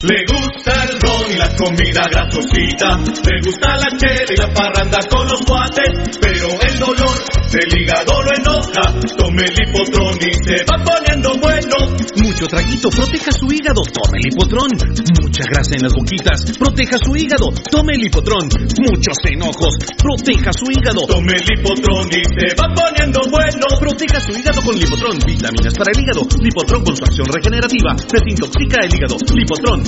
Le 0.00 0.14
gusta 0.30 0.84
el 0.84 1.00
ron 1.00 1.26
y 1.28 1.34
la 1.34 1.56
comida 1.56 2.02
grasosita, 2.08 3.02
le 3.02 3.40
gusta 3.42 3.74
la 3.82 3.90
chela 3.98 4.30
y 4.30 4.36
la 4.36 4.54
parranda 4.54 4.98
con 5.10 5.26
los 5.26 5.42
guates, 5.44 6.18
pero 6.20 6.46
el 6.54 6.78
dolor 6.78 7.18
del 7.50 7.82
hígado 7.82 8.22
lo 8.22 8.30
enoja, 8.30 8.94
tome 9.18 9.42
el 9.42 9.58
hipotrón 9.58 10.14
y 10.22 10.30
se 10.46 10.62
va 10.70 10.78
poniendo 10.86 11.34
bueno. 11.42 11.98
Mucho 12.22 12.46
traguito, 12.46 12.90
proteja 12.90 13.32
su 13.32 13.50
hígado, 13.50 13.82
tome 13.90 14.22
el 14.22 14.30
hipotrón. 14.30 14.70
Mucha 15.18 15.42
grasa 15.50 15.74
en 15.74 15.82
las 15.82 15.92
boquitas, 15.92 16.46
proteja 16.56 16.98
su 17.02 17.16
hígado, 17.16 17.50
tome 17.68 17.94
el 17.98 18.06
hipotrón. 18.06 18.46
Muchos 18.78 19.18
enojos, 19.26 19.74
proteja 19.98 20.52
su 20.54 20.70
hígado. 20.70 21.10
Tome 21.10 21.34
el 21.34 21.58
hipotrón 21.58 22.06
y 22.14 22.22
se 22.22 22.54
va 22.54 22.70
poniendo 22.70 23.18
bueno. 23.30 23.66
Proteja 23.80 24.20
su 24.20 24.30
hígado 24.30 24.62
con 24.62 24.78
Lipotrón, 24.78 25.18
vitaminas 25.26 25.74
para 25.74 25.90
el 25.90 26.00
hígado. 26.02 26.22
Lipotrón 26.40 26.84
con 26.84 26.94
su 26.96 27.04
acción 27.04 27.26
regenerativa, 27.26 27.96
desintoxica 27.98 28.78
el 28.84 28.94
hígado. 28.94 29.16
Lipotrón, 29.34 29.87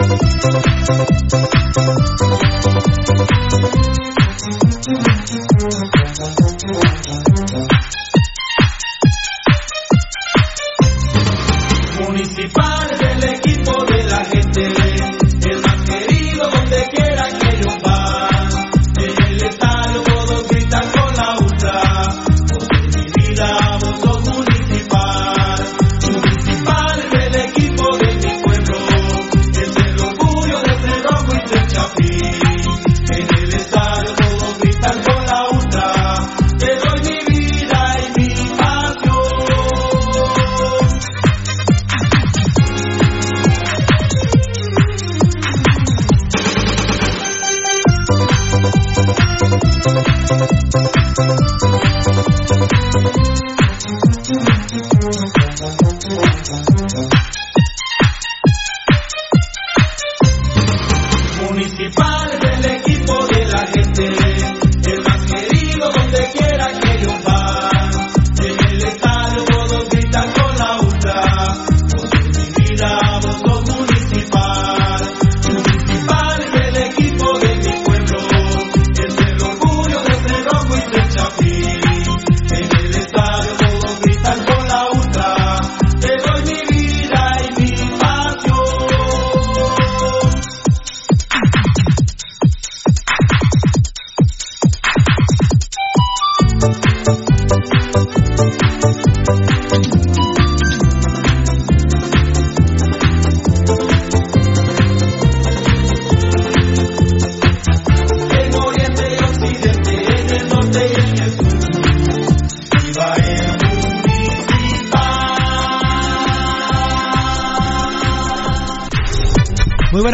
Municipal 0.00 0.60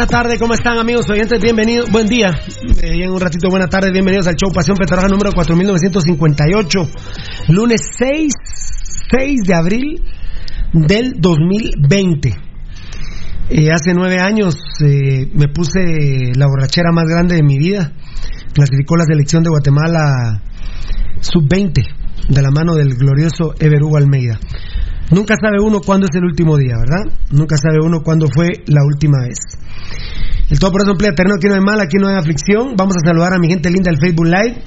tarde, 0.07 0.39
¿cómo 0.39 0.55
están 0.55 0.79
amigos 0.79 1.09
oyentes? 1.11 1.41
Bienvenidos, 1.41 1.91
buen 1.91 2.07
día. 2.07 2.29
Eh, 2.81 3.05
en 3.05 3.11
un 3.11 3.21
ratito, 3.21 3.49
buena 3.51 3.67
tarde, 3.67 3.91
bienvenidos 3.91 4.29
al 4.29 4.37
show 4.37 4.53
Pasión 4.53 4.77
Petroja 4.77 5.09
número 5.09 5.33
4958, 5.33 6.79
lunes 7.49 7.81
6, 7.99 8.33
6 9.11 9.41
de 9.43 9.55
abril 9.55 10.03
del 10.73 11.15
2020. 11.19 12.37
Eh, 13.49 13.73
hace 13.73 13.95
nueve 13.95 14.21
años 14.21 14.55
eh, 14.85 15.29
me 15.35 15.49
puse 15.49 16.33
la 16.37 16.47
borrachera 16.47 16.93
más 16.93 17.07
grande 17.07 17.35
de 17.37 17.43
mi 17.43 17.59
vida. 17.59 17.93
Clasificó 18.53 18.97
la 18.97 19.05
selección 19.05 19.43
de 19.43 19.51
Guatemala 19.51 20.41
sub-20 21.21 21.83
de 22.29 22.43
la 22.43 22.51
mano 22.51 22.75
del 22.75 22.95
glorioso 22.95 23.55
Ever 23.59 23.83
Hugo 23.83 23.97
Almeida. 23.97 24.39
Nunca 25.11 25.35
sabe 25.41 25.57
uno 25.61 25.81
cuándo 25.81 26.07
es 26.11 26.17
el 26.17 26.25
último 26.25 26.57
día, 26.57 26.77
¿verdad? 26.79 27.13
Nunca 27.31 27.57
sabe 27.57 27.79
uno 27.85 28.03
cuándo 28.03 28.27
fue 28.33 28.49
la 28.67 28.85
última 28.85 29.19
vez. 29.23 29.39
El 30.49 30.59
todo 30.59 30.71
por 30.71 30.83
eso 30.83 30.93
emplea 30.93 31.13
terreno, 31.13 31.35
aquí 31.37 31.49
no 31.49 31.55
hay 31.55 31.61
mal, 31.61 31.81
aquí 31.81 31.97
no 31.99 32.09
hay 32.09 32.17
aflicción. 32.17 32.77
Vamos 32.77 32.97
a 32.97 33.07
saludar 33.07 33.33
a 33.35 33.39
mi 33.39 33.49
gente 33.49 33.71
linda 33.71 33.91
del 33.91 34.01
Facebook 34.01 34.27
Live. 34.27 34.63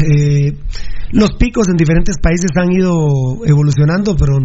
Eh, 0.00 0.52
los 1.12 1.34
picos 1.38 1.68
en 1.68 1.76
diferentes 1.76 2.16
países 2.20 2.50
han 2.56 2.72
ido 2.72 3.44
evolucionando, 3.46 4.16
pero 4.16 4.38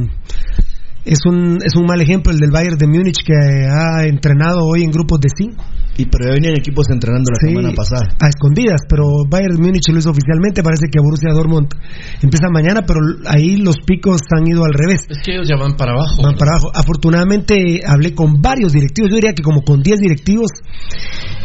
es 1.05 1.19
un, 1.25 1.57
es 1.63 1.75
un 1.75 1.85
mal 1.85 1.99
ejemplo 2.01 2.31
el 2.31 2.39
del 2.39 2.51
Bayern 2.51 2.77
de 2.77 2.87
Múnich 2.87 3.23
que 3.25 3.33
ha 3.33 4.05
entrenado 4.05 4.63
hoy 4.63 4.83
en 4.83 4.91
grupos 4.91 5.19
de 5.19 5.29
cinco. 5.35 5.63
Y 5.95 6.05
pero 6.05 6.25
ya 6.25 6.33
venían 6.33 6.55
equipos 6.57 6.89
entrenando 6.89 7.29
la 7.29 7.37
Sí, 7.39 7.53
semana 7.53 7.71
pasada. 7.75 8.09
A 8.19 8.27
escondidas, 8.27 8.81
pero 8.89 9.03
Bayern 9.29 9.61
Múnich 9.61 9.87
lo 9.89 9.99
hizo 9.99 10.09
oficialmente. 10.09 10.63
Parece 10.63 10.87
que 10.91 10.99
Borussia 10.99 11.29
Dortmund 11.33 11.69
empieza 12.21 12.49
mañana, 12.51 12.81
pero 12.85 12.99
ahí 13.27 13.57
los 13.57 13.77
picos 13.85 14.21
han 14.35 14.47
ido 14.47 14.65
al 14.65 14.73
revés. 14.73 15.05
Es 15.07 15.19
que 15.23 15.33
ellos 15.33 15.47
ya 15.47 15.55
van 15.55 15.75
para 15.77 15.91
abajo. 15.91 16.23
Van 16.23 16.35
para 16.35 16.53
abajo. 16.53 16.71
Afortunadamente 16.73 17.81
hablé 17.85 18.15
con 18.15 18.41
varios 18.41 18.73
directivos, 18.73 19.11
yo 19.11 19.15
diría 19.17 19.33
que 19.33 19.43
como 19.43 19.61
con 19.61 19.83
10 19.83 19.99
directivos 19.99 20.49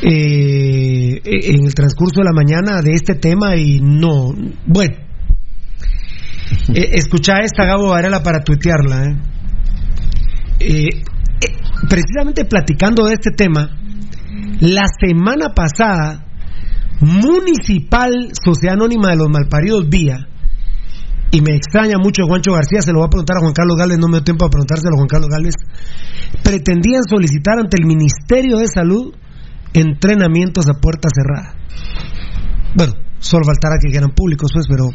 eh, 0.02 1.20
en 1.24 1.66
el 1.66 1.74
transcurso 1.74 2.20
de 2.20 2.24
la 2.24 2.32
mañana 2.32 2.80
de 2.80 2.92
este 2.94 3.14
tema 3.14 3.56
y 3.56 3.80
no, 3.80 4.32
bueno. 4.66 4.96
Eh, 6.74 6.90
escucha 6.92 7.34
esta, 7.42 7.64
Gabo 7.64 7.88
Varela, 7.88 8.22
para 8.22 8.42
tuitearla. 8.42 9.04
¿eh? 9.04 9.16
Eh, 10.60 10.88
eh, 11.40 11.56
precisamente 11.88 12.44
platicando 12.44 13.06
de 13.06 13.14
este 13.14 13.30
tema, 13.30 13.77
la 14.60 14.84
semana 15.00 15.54
pasada, 15.54 16.26
Municipal 17.00 18.32
Sociedad 18.32 18.74
Anónima 18.74 19.10
de 19.10 19.16
los 19.16 19.28
Malparidos 19.28 19.88
Vía, 19.88 20.28
y 21.30 21.42
me 21.42 21.54
extraña 21.54 21.98
mucho 21.98 22.24
Juancho 22.26 22.52
García, 22.52 22.80
se 22.80 22.92
lo 22.92 23.00
voy 23.00 23.06
a 23.06 23.10
preguntar 23.10 23.36
a 23.36 23.40
Juan 23.40 23.52
Carlos 23.52 23.76
Gálvez, 23.76 23.98
no 23.98 24.08
me 24.08 24.18
dio 24.18 24.24
tiempo 24.24 24.46
a 24.46 24.50
preguntárselo 24.50 24.94
a 24.94 24.98
Juan 24.98 25.08
Carlos 25.08 25.28
Gálvez, 25.28 25.54
pretendían 26.42 27.02
solicitar 27.08 27.58
ante 27.58 27.76
el 27.78 27.86
Ministerio 27.86 28.58
de 28.58 28.66
Salud 28.66 29.14
entrenamientos 29.74 30.66
a 30.68 30.80
puerta 30.80 31.08
cerrada. 31.12 31.54
Bueno, 32.74 32.94
solo 33.18 33.44
faltará 33.44 33.76
que 33.82 33.90
quieran 33.90 34.10
públicos, 34.10 34.50
pues, 34.52 34.66
pero 34.68 34.88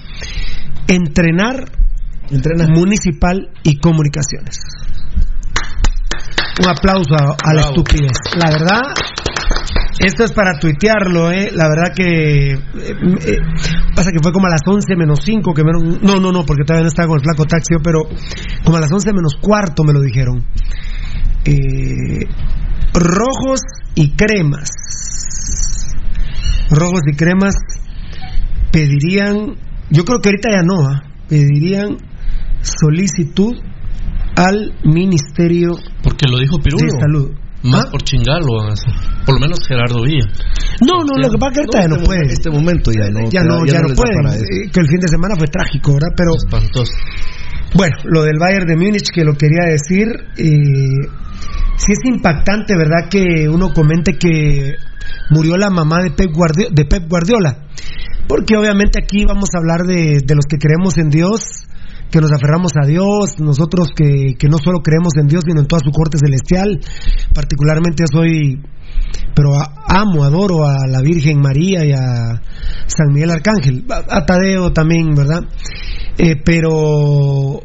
entrenar 0.88 1.72
municipal 2.74 3.52
y 3.64 3.78
comunicaciones. 3.78 4.58
Un 6.60 6.68
aplauso 6.68 7.14
a, 7.14 7.36
a 7.44 7.54
la 7.54 7.62
estupidez. 7.62 8.18
La 8.38 8.52
verdad, 8.52 8.82
Esto 10.06 10.24
es 10.26 10.32
para 10.34 10.60
tuitearlo, 10.60 11.32
¿eh? 11.32 11.50
La 11.54 11.68
verdad 11.70 11.94
que. 11.96 12.54
eh, 12.54 12.58
eh, 12.76 13.38
pasa 13.96 14.12
que 14.12 14.20
fue 14.22 14.32
como 14.34 14.48
a 14.48 14.50
las 14.50 14.62
11 14.68 14.96
menos 14.96 15.20
5 15.24 15.54
que 15.54 15.64
me 15.64 15.72
lo- 15.72 16.00
No, 16.02 16.20
no, 16.20 16.32
no, 16.32 16.46
porque 16.46 16.64
todavía 16.66 16.84
no 16.84 16.90
estaba 16.90 17.08
con 17.08 17.20
el 17.20 17.24
flaco 17.24 17.46
taxi, 17.46 17.76
pero 17.84 18.02
como 18.64 18.78
a 18.78 18.82
las 18.82 18.92
11 18.92 19.14
menos 19.14 19.36
cuarto 19.42 19.84
me 19.84 19.94
lo 19.94 20.02
dijeron. 20.02 20.44
Eh, 21.46 22.26
rojos 22.94 23.62
y 23.96 24.12
cremas. 24.16 24.70
Rojos 26.70 27.02
y 27.12 27.16
cremas 27.16 27.56
pedirían. 28.72 29.56
Yo 29.90 30.06
creo 30.06 30.20
que 30.20 30.30
ahorita 30.30 30.50
ya 30.52 30.64
no, 30.64 30.88
¿ah? 30.88 31.04
Pedirían 31.30 31.98
solicitud 32.62 33.54
al 34.36 34.74
Ministerio 34.84 35.72
Porque 36.02 36.28
lo 36.28 36.40
dijo 36.40 36.60
Pirulo. 36.62 36.86
de 36.86 37.00
Salud. 37.00 37.32
Más 37.64 37.86
por 37.90 38.02
chingarlo, 38.04 38.58
van 38.60 38.70
a 38.70 38.74
hacer. 38.74 38.94
por 39.26 39.36
lo 39.36 39.40
menos 39.40 39.60
Gerardo 39.68 40.04
Villa. 40.04 40.26
No, 40.86 41.00
no, 41.04 41.16
lo 41.18 41.30
que 41.30 41.38
pasa 41.38 41.62
es 41.62 41.68
que 41.72 41.78
ahorita 41.78 41.82
ya 41.82 41.88
no 41.88 42.04
puede. 42.04 42.34
este 42.34 42.50
momento 42.50 42.92
ya 42.92 43.10
no. 43.10 43.30
ya 43.30 43.44
no, 43.44 43.66
ya 43.66 43.80
no 43.80 43.88
eso. 43.94 44.04
Eh, 44.44 44.70
Que 44.72 44.80
el 44.82 44.88
fin 44.88 45.00
de 45.00 45.08
semana 45.08 45.36
fue 45.38 45.48
trágico, 45.48 45.94
¿verdad? 45.94 46.10
Pero 46.18 46.32
Espantoso. 46.36 46.92
bueno, 47.76 47.96
lo 48.04 48.24
del 48.24 48.38
Bayern 48.40 48.68
de 48.68 48.76
Múnich 48.76 49.10
que 49.14 49.24
lo 49.24 49.34
quería 49.36 49.64
decir, 49.72 50.08
eh, 50.38 51.08
sí 51.78 51.92
es 51.92 52.00
impactante, 52.06 52.76
¿verdad? 52.78 53.08
Que 53.10 53.48
uno 53.50 53.70
comente 53.74 54.18
que 54.18 54.74
murió 55.30 55.56
la 55.58 55.70
mamá 55.70 56.02
de 56.04 56.12
Pep, 56.12 56.32
Guardi- 56.32 56.70
de 56.70 56.86
Pep 56.86 57.08
Guardiola. 57.10 57.60
Porque 58.28 58.56
obviamente 58.58 59.00
aquí 59.04 59.26
vamos 59.26 59.50
a 59.54 59.60
hablar 59.60 59.82
de, 59.88 60.20
de 60.26 60.36
los 60.36 60.46
que 60.46 60.58
creemos 60.58 60.98
en 60.98 61.10
Dios, 61.10 61.66
que 62.14 62.22
nos 62.22 62.32
aferramos 62.32 62.74
a 62.80 62.86
Dios, 62.86 63.40
nosotros 63.40 63.88
que, 63.96 64.36
que 64.38 64.48
no 64.48 64.60
solo 64.60 64.84
creemos 64.84 65.14
en 65.20 65.26
Dios, 65.26 65.44
sino 65.48 65.62
en 65.62 65.66
toda 65.66 65.82
su 65.84 65.90
corte 65.90 66.20
celestial. 66.20 66.80
Particularmente 67.34 68.04
yo 68.04 68.20
soy, 68.20 68.62
pero 69.34 69.54
amo, 69.88 70.24
adoro 70.24 70.64
a 70.64 70.86
la 70.88 71.02
Virgen 71.02 71.42
María 71.42 71.84
y 71.84 71.92
a 71.92 72.40
San 72.86 73.12
Miguel 73.12 73.32
Arcángel, 73.32 73.84
a, 73.90 74.26
Tadeo 74.28 74.72
también, 74.72 75.16
¿verdad? 75.16 75.42
Eh, 76.20 76.36
pero... 76.46 77.64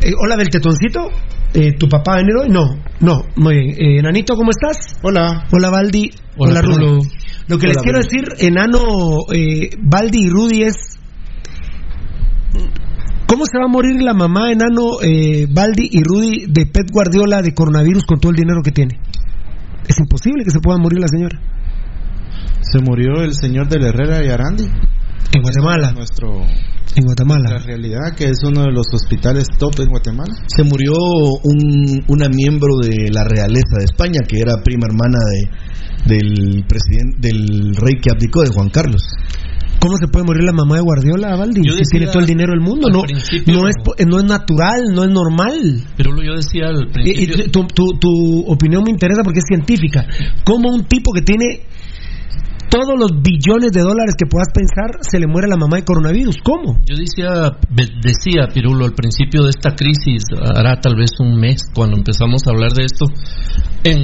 eh, 0.00 0.12
hola, 0.16 0.36
Beltetoncito. 0.36 1.10
Eh, 1.54 1.72
¿Tu 1.72 1.88
papá 1.88 2.12
va 2.12 2.18
a 2.18 2.20
venir 2.20 2.36
hoy? 2.36 2.48
No, 2.50 2.78
no, 3.00 3.22
muy 3.34 3.54
bien. 3.56 3.74
Eh, 3.78 4.02
Nanito, 4.02 4.36
¿cómo 4.36 4.50
estás? 4.50 5.00
Hola. 5.02 5.48
Hola, 5.50 5.70
Baldi. 5.70 6.10
Hola, 6.36 6.62
Rulo. 6.62 6.76
Rulo. 6.76 6.98
Lo 7.48 7.58
que 7.58 7.66
les 7.66 7.78
Hola, 7.78 7.82
quiero 7.82 7.98
decir, 7.98 8.46
enano, 8.46 9.24
eh, 9.34 9.70
Baldi 9.82 10.26
y 10.26 10.28
Rudy 10.28 10.62
es. 10.62 10.76
¿Cómo 13.28 13.44
se 13.44 13.58
va 13.58 13.66
a 13.66 13.68
morir 13.68 14.00
la 14.00 14.14
mamá, 14.14 14.50
enano, 14.50 15.02
eh, 15.02 15.46
Baldi 15.52 15.86
y 15.92 16.02
Rudy 16.02 16.46
de 16.48 16.64
Pep 16.64 16.88
Guardiola 16.90 17.42
de 17.42 17.52
coronavirus 17.52 18.06
con 18.06 18.18
todo 18.18 18.30
el 18.30 18.36
dinero 18.36 18.62
que 18.64 18.72
tiene? 18.72 18.98
Es 19.86 19.98
imposible 19.98 20.44
que 20.44 20.50
se 20.50 20.60
pueda 20.60 20.78
morir 20.78 20.98
la 20.98 21.08
señora. 21.08 21.38
Se 22.62 22.80
murió 22.80 23.22
el 23.22 23.34
señor 23.34 23.68
del 23.68 23.84
Herrera 23.84 24.24
y 24.24 24.30
Arandi. 24.30 24.64
En 24.64 25.42
Guatemala. 25.42 25.92
Nuestro, 25.92 26.40
En 26.96 27.04
Guatemala. 27.04 27.50
la 27.50 27.58
realidad 27.58 28.14
que 28.16 28.24
es 28.30 28.38
uno 28.44 28.62
de 28.62 28.72
los 28.72 28.86
hospitales 28.94 29.46
top 29.58 29.78
en 29.80 29.90
Guatemala. 29.90 30.34
Se 30.46 30.64
murió 30.64 30.94
un, 30.94 32.02
una 32.08 32.28
miembro 32.30 32.78
de 32.80 33.10
la 33.12 33.24
realeza 33.24 33.76
de 33.78 33.84
España, 33.84 34.20
que 34.26 34.38
era 34.38 34.62
prima 34.64 34.86
hermana 34.88 35.18
de, 36.06 36.16
del 36.16 36.64
presidente, 36.66 37.28
del 37.28 37.74
rey 37.76 38.00
que 38.00 38.10
abdicó, 38.10 38.40
de 38.42 38.48
Juan 38.54 38.70
Carlos. 38.70 39.02
¿Cómo 39.80 39.96
se 39.96 40.08
puede 40.08 40.24
morir 40.26 40.42
la 40.44 40.52
mamá 40.52 40.76
de 40.76 40.82
Guardiola, 40.82 41.36
Baldi? 41.36 41.60
Yo 41.64 41.72
Si 41.76 41.82
tiene 41.90 42.06
todo 42.06 42.20
el 42.20 42.26
dinero 42.26 42.52
del 42.52 42.60
mundo. 42.60 42.88
No, 42.90 43.02
principio- 43.02 43.54
no, 43.54 43.68
es, 43.68 43.74
no 44.06 44.18
es 44.18 44.24
natural, 44.24 44.82
no 44.92 45.04
es 45.04 45.10
normal. 45.10 45.82
Pero 45.96 46.10
yo 46.22 46.34
decía 46.34 46.66
al 46.68 46.88
Y- 47.04 47.10
y 47.10 47.26
principio. 47.26 47.50
tu, 47.52 47.66
tu- 47.68 47.98
tu 47.98 48.40
opinión 48.46 48.82
me 48.84 48.90
interesa 48.90 49.22
porque 49.22 49.38
es 49.38 49.44
científica. 49.46 50.06
¿Cómo 50.44 50.68
un 50.70 50.84
tipo 50.84 51.12
que 51.12 51.22
tiene 51.22 51.60
todos 52.70 52.94
los 52.98 53.10
billones 53.22 53.72
de 53.72 53.80
dólares 53.80 54.14
que 54.18 54.26
puedas 54.26 54.48
pensar 54.52 54.98
se 55.00 55.18
le 55.18 55.26
muere 55.26 55.48
la 55.48 55.56
mamá 55.56 55.76
de 55.76 55.84
coronavirus? 55.84 56.36
¿Cómo? 56.44 56.78
Yo 56.88 56.96
decía, 56.96 57.56
decía 58.02 58.48
Pirulo 58.52 58.84
al 58.84 58.92
principio 58.94 59.42
de 59.42 59.50
esta 59.50 59.74
crisis, 59.74 60.22
hará 60.54 60.80
tal 60.80 60.96
vez 60.96 61.10
un 61.20 61.38
mes 61.40 61.62
cuando 61.74 61.96
empezamos 61.96 62.42
a 62.46 62.50
hablar 62.50 62.72
de 62.72 62.84
esto, 62.84 63.06
en, 63.84 63.98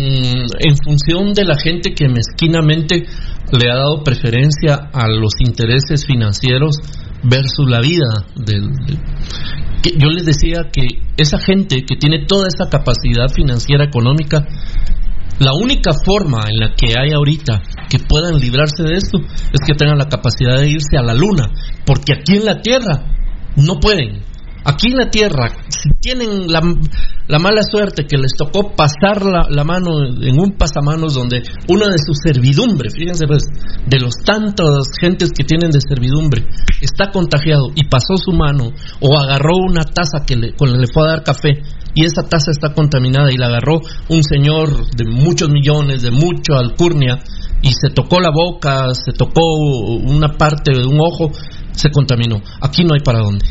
en 0.58 0.76
función 0.84 1.32
de 1.34 1.44
la 1.44 1.56
gente 1.58 1.92
que 1.94 2.08
mezquinamente 2.08 3.04
le 3.52 3.70
ha 3.70 3.76
dado 3.76 4.02
preferencia 4.02 4.88
a 4.92 5.08
los 5.08 5.32
intereses 5.46 6.06
financieros 6.06 6.76
versus 7.22 7.68
la 7.68 7.80
vida 7.80 8.24
del, 8.36 8.62
del- 8.86 9.98
yo 9.98 10.08
les 10.08 10.24
decía 10.24 10.70
que 10.72 10.86
esa 11.18 11.38
gente 11.38 11.84
que 11.86 11.96
tiene 11.96 12.24
toda 12.26 12.48
esa 12.48 12.70
capacidad 12.70 13.28
financiera 13.28 13.84
económica 13.84 14.46
la 15.38 15.52
única 15.52 15.90
forma 16.04 16.44
en 16.48 16.58
la 16.60 16.74
que 16.74 16.94
hay 16.98 17.12
ahorita 17.12 17.62
que 17.88 17.98
puedan 17.98 18.38
librarse 18.38 18.82
de 18.84 18.94
esto 18.94 19.18
es 19.18 19.60
que 19.66 19.74
tengan 19.74 19.98
la 19.98 20.08
capacidad 20.08 20.58
de 20.58 20.70
irse 20.70 20.96
a 20.96 21.02
la 21.02 21.14
luna, 21.14 21.50
porque 21.84 22.14
aquí 22.14 22.36
en 22.36 22.44
la 22.44 22.60
Tierra 22.60 23.02
no 23.56 23.80
pueden. 23.80 24.22
Aquí 24.66 24.88
en 24.88 24.96
la 24.96 25.10
Tierra, 25.10 25.48
si 25.68 25.90
tienen 26.00 26.50
la, 26.50 26.62
la 27.26 27.38
mala 27.38 27.62
suerte 27.62 28.06
que 28.06 28.16
les 28.16 28.32
tocó 28.32 28.74
pasar 28.74 29.22
la, 29.22 29.46
la 29.50 29.62
mano 29.62 30.06
en 30.06 30.40
un 30.40 30.56
pasamanos 30.56 31.14
donde 31.14 31.42
una 31.68 31.88
de 31.88 31.98
sus 31.98 32.16
servidumbre, 32.24 32.88
fíjense 32.88 33.26
pues, 33.26 33.42
de 33.86 34.00
los 34.00 34.14
tantos 34.24 34.88
gentes 34.98 35.30
que 35.36 35.44
tienen 35.44 35.70
de 35.70 35.80
servidumbre, 35.86 36.46
está 36.80 37.10
contagiado 37.10 37.72
y 37.74 37.88
pasó 37.88 38.16
su 38.16 38.32
mano 38.32 38.70
o 39.00 39.18
agarró 39.18 39.56
una 39.68 39.84
taza 39.84 40.24
que 40.26 40.36
le, 40.36 40.54
con 40.54 40.70
la 40.70 40.76
que 40.76 40.80
le 40.80 40.92
fue 40.94 41.06
a 41.06 41.10
dar 41.10 41.22
café 41.24 41.60
y 41.94 42.04
esa 42.04 42.22
taza 42.28 42.50
está 42.50 42.74
contaminada 42.74 43.32
y 43.32 43.36
la 43.36 43.46
agarró 43.46 43.80
un 44.08 44.22
señor 44.22 44.86
de 44.96 45.04
muchos 45.04 45.48
millones, 45.50 46.02
de 46.02 46.10
mucha 46.10 46.58
alcurnia 46.58 47.18
y 47.62 47.68
se 47.72 47.90
tocó 47.94 48.20
la 48.20 48.30
boca, 48.34 48.88
se 48.94 49.12
tocó 49.12 49.42
una 50.04 50.28
parte 50.36 50.72
de 50.72 50.86
un 50.86 50.98
ojo, 51.00 51.30
se 51.72 51.90
contaminó. 51.90 52.40
Aquí 52.60 52.84
no 52.84 52.94
hay 52.94 53.00
para 53.00 53.20
dónde. 53.20 53.46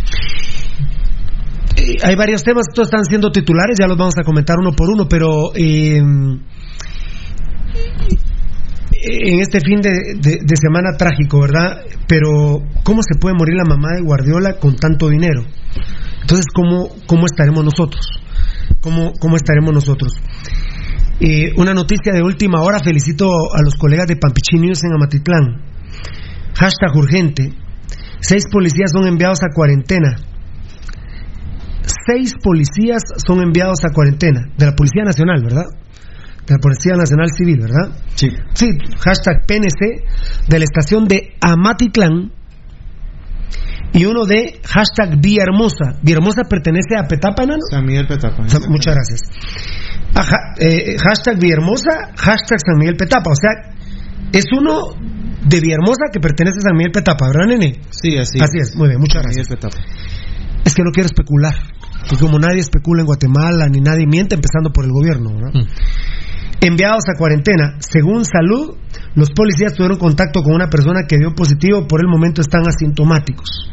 Eh, 1.77 1.95
hay 2.03 2.15
varios 2.15 2.43
temas, 2.43 2.65
todos 2.73 2.87
están 2.87 3.05
siendo 3.05 3.31
titulares, 3.31 3.77
ya 3.79 3.87
los 3.87 3.97
vamos 3.97 4.13
a 4.19 4.23
comentar 4.23 4.57
uno 4.59 4.73
por 4.73 4.89
uno, 4.89 5.07
pero 5.09 5.55
eh, 5.55 5.97
en 9.05 9.39
este 9.39 9.59
fin 9.59 9.81
de, 9.81 9.89
de- 10.21 10.55
semana 10.55 10.95
trágico, 10.97 11.41
¿verdad? 11.41 11.81
Pero, 12.07 12.61
¿cómo 12.83 13.01
se 13.01 13.19
puede 13.19 13.35
morir 13.35 13.55
la 13.55 13.65
mamá 13.65 13.89
de 13.95 14.01
Guardiola 14.03 14.53
con 14.59 14.75
tanto 14.75 15.09
dinero? 15.09 15.43
Entonces, 16.21 16.45
¿cómo, 16.53 16.89
cómo 17.07 17.25
estaremos 17.25 17.65
nosotros? 17.65 18.05
¿Cómo, 18.83 19.13
cómo 19.17 19.37
estaremos 19.37 19.73
nosotros? 19.73 20.13
Eh, 21.21 21.53
una 21.55 21.73
noticia 21.73 22.11
de 22.11 22.21
última 22.21 22.61
hora, 22.61 22.79
felicito 22.83 23.27
a 23.27 23.61
los 23.63 23.75
colegas 23.75 24.07
de 24.07 24.17
Pampichín 24.17 24.61
News 24.61 24.83
en 24.83 24.93
Amatitlán. 24.93 25.63
Hashtag 26.53 26.93
urgente. 26.95 27.53
Seis 28.19 28.43
policías 28.51 28.91
son 28.91 29.07
enviados 29.07 29.39
a 29.41 29.53
cuarentena. 29.55 30.15
Seis 32.05 32.33
policías 32.43 33.03
son 33.25 33.41
enviados 33.41 33.79
a 33.85 33.93
cuarentena. 33.93 34.49
De 34.57 34.65
la 34.65 34.75
Policía 34.75 35.03
Nacional, 35.03 35.41
¿verdad? 35.43 35.65
De 36.45 36.53
la 36.55 36.59
Policía 36.59 36.95
Nacional 36.95 37.27
Civil, 37.37 37.59
¿verdad? 37.61 37.97
Sí. 38.15 38.29
Sí, 38.53 38.67
hashtag 38.99 39.45
PNC 39.47 40.49
de 40.49 40.59
la 40.59 40.65
estación 40.65 41.05
de 41.07 41.35
Amatitlán 41.39 42.31
y 43.93 44.05
uno 44.05 44.25
de 44.25 44.59
hashtag 44.65 45.19
Villahermosa. 45.21 45.99
Villahermosa 46.01 46.41
pertenece 46.49 46.95
a 46.97 47.07
Petapa, 47.07 47.45
¿no? 47.45 47.55
San 47.69 47.85
Miguel 47.85 48.07
Petapa. 48.07 48.47
Sa- 48.49 48.59
Muchas 48.67 48.95
gracias. 48.95 49.21
Ajá, 50.15 50.37
eh, 50.59 50.95
hashtag 50.97 51.39
Villahermosa, 51.39 52.11
hashtag 52.17 52.59
San 52.65 52.77
Miguel 52.79 52.95
Petapa. 52.97 53.31
O 53.31 53.35
sea, 53.35 53.73
es 54.31 54.45
uno 54.57 54.81
de 55.45 55.59
Villahermosa 55.59 56.05
que 56.11 56.19
pertenece 56.19 56.57
a 56.59 56.69
San 56.69 56.77
Miguel 56.77 56.91
Petapa, 56.91 57.27
¿verdad, 57.27 57.47
nene? 57.47 57.79
Sí, 57.91 58.17
así, 58.17 58.39
Así 58.41 58.57
es, 58.59 58.75
muy 58.75 58.87
bien, 58.89 58.99
muchas 58.99 59.21
San 59.21 59.31
gracias. 59.31 59.47
Miguel 59.49 59.59
Petapa. 59.59 60.63
Es 60.65 60.73
que 60.73 60.83
no 60.83 60.91
quiero 60.91 61.07
especular. 61.07 61.53
Porque 62.09 62.25
como 62.25 62.37
nadie 62.39 62.59
especula 62.59 63.01
en 63.01 63.05
Guatemala, 63.05 63.67
ni 63.69 63.79
nadie 63.79 64.05
miente, 64.07 64.35
empezando 64.35 64.71
por 64.71 64.83
el 64.85 64.91
gobierno, 64.91 65.33
¿verdad? 65.35 65.51
Mm. 65.53 65.67
Enviados 66.61 67.03
a 67.13 67.17
cuarentena. 67.17 67.75
Según 67.79 68.25
salud, 68.25 68.75
los 69.15 69.29
policías 69.31 69.73
tuvieron 69.73 69.97
contacto 69.97 70.41
con 70.43 70.53
una 70.53 70.69
persona 70.69 71.03
que 71.07 71.17
dio 71.17 71.33
positivo, 71.35 71.87
por 71.87 72.01
el 72.01 72.07
momento 72.07 72.41
están 72.41 72.63
asintomáticos. 72.67 73.69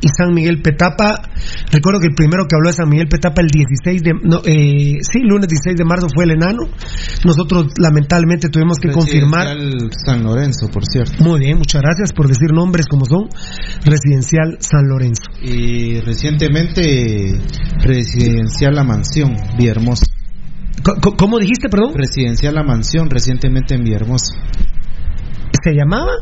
Y 0.00 0.08
San 0.08 0.32
Miguel 0.34 0.62
Petapa. 0.62 1.16
Recuerdo 1.72 2.00
que 2.00 2.08
el 2.08 2.14
primero 2.14 2.44
que 2.48 2.56
habló 2.56 2.68
de 2.68 2.74
San 2.74 2.88
Miguel 2.88 3.08
Petapa 3.08 3.42
el 3.42 3.48
16 3.48 4.02
de 4.02 4.12
no, 4.22 4.38
eh, 4.44 4.98
sí, 5.00 5.20
lunes 5.22 5.48
16 5.48 5.76
de 5.76 5.84
marzo 5.84 6.06
fue 6.14 6.24
el 6.24 6.32
enano. 6.32 6.62
Nosotros 7.24 7.66
lamentablemente 7.80 8.48
tuvimos 8.48 8.78
que 8.78 8.90
confirmar. 8.90 9.46
Residencial 9.48 9.90
San 10.04 10.22
Lorenzo, 10.24 10.68
por 10.68 10.84
cierto. 10.84 11.22
Muy 11.24 11.40
bien, 11.40 11.58
muchas 11.58 11.82
gracias 11.82 12.12
por 12.12 12.28
decir 12.28 12.52
nombres 12.52 12.86
como 12.86 13.04
son. 13.04 13.28
Residencial 13.84 14.56
San 14.60 14.88
Lorenzo. 14.88 15.22
Y 15.42 16.00
recientemente, 16.00 17.38
Residencial 17.82 18.74
La 18.74 18.84
Mansión, 18.84 19.36
Villahermosa. 19.58 20.04
Co- 21.02 21.16
¿Cómo 21.16 21.38
dijiste, 21.38 21.68
perdón? 21.68 21.94
Residencial 21.94 22.54
La 22.54 22.62
Mansión, 22.62 23.10
recientemente 23.10 23.74
en 23.74 23.82
Villahermosa. 23.84 24.34
¿Se 25.62 25.72
llamaba? 25.72 26.12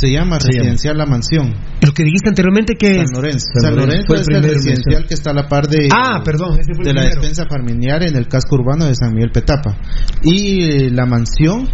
Se 0.00 0.10
llama 0.10 0.38
Residencial 0.38 0.98
La 0.98 1.06
Mansión. 1.06 1.54
¿Pero 1.80 1.92
que 1.92 2.02
dijiste 2.02 2.28
anteriormente 2.28 2.74
que 2.74 2.94
San 2.94 3.04
es. 3.04 3.10
Lorenzo. 3.12 3.46
San 3.60 3.76
Lorenzo 3.76 4.14
es 4.14 4.28
el 4.28 4.42
residencial 4.42 5.06
que 5.06 5.14
está 5.14 5.30
a 5.30 5.34
la 5.34 5.46
par 5.46 5.68
de, 5.68 5.88
Ah, 5.92 6.20
perdón, 6.24 6.58
ese 6.58 6.74
fue 6.74 6.82
el 6.82 6.94
de 6.94 6.94
la 6.94 7.04
despensa 7.04 7.46
familiar 7.48 8.02
en 8.02 8.16
el 8.16 8.26
casco 8.26 8.56
urbano 8.56 8.86
de 8.86 8.94
San 8.96 9.14
Miguel 9.14 9.30
Petapa. 9.30 9.76
Y 10.22 10.64
eh, 10.64 10.90
la 10.90 11.06
mansión 11.06 11.68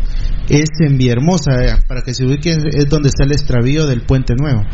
es 0.51 0.69
en 0.81 0.99
Villahermosa, 0.99 1.65
eh, 1.65 1.79
para 1.89 2.03
que 2.03 2.13
se 2.13 2.27
ubiquen, 2.27 2.59
es 2.71 2.89
donde 2.91 3.09
está 3.09 3.25
el 3.25 3.33
extravío 3.33 3.87
del 3.87 4.03
Puente 4.03 4.35
Nuevo. 4.37 4.65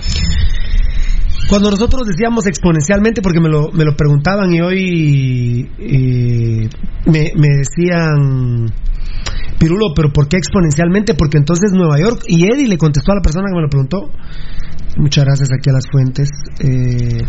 Cuando 1.49 1.71
nosotros 1.71 2.09
decíamos 2.09 2.49
exponencialmente, 2.49 3.23
porque 3.23 3.41
me 3.41 3.49
lo, 3.49 3.71
me 3.71 3.85
lo 3.85 3.95
preguntaban 3.97 4.53
y 4.53 4.61
hoy 4.61 5.71
eh, 5.79 6.69
me, 7.07 7.33
me 7.37 7.49
decían, 7.59 8.73
Pirulo, 9.59 9.95
pero 9.95 10.13
¿por 10.13 10.29
qué 10.29 10.37
exponencialmente? 10.37 11.15
Porque 11.15 11.39
entonces 11.39 11.73
Nueva 11.73 11.99
York, 11.99 12.23
y 12.27 12.45
Eddie 12.45 12.69
le 12.69 12.79
contestó 12.79 13.13
a 13.13 13.17
la 13.17 13.23
persona 13.23 13.47
que 13.49 13.57
me 13.57 13.63
lo 13.63 13.69
preguntó, 13.69 14.11
muchas 14.97 15.25
gracias 15.25 15.49
aquí 15.53 15.71
a 15.71 15.73
las 15.73 15.85
fuentes, 15.91 16.29
eh, 16.61 17.25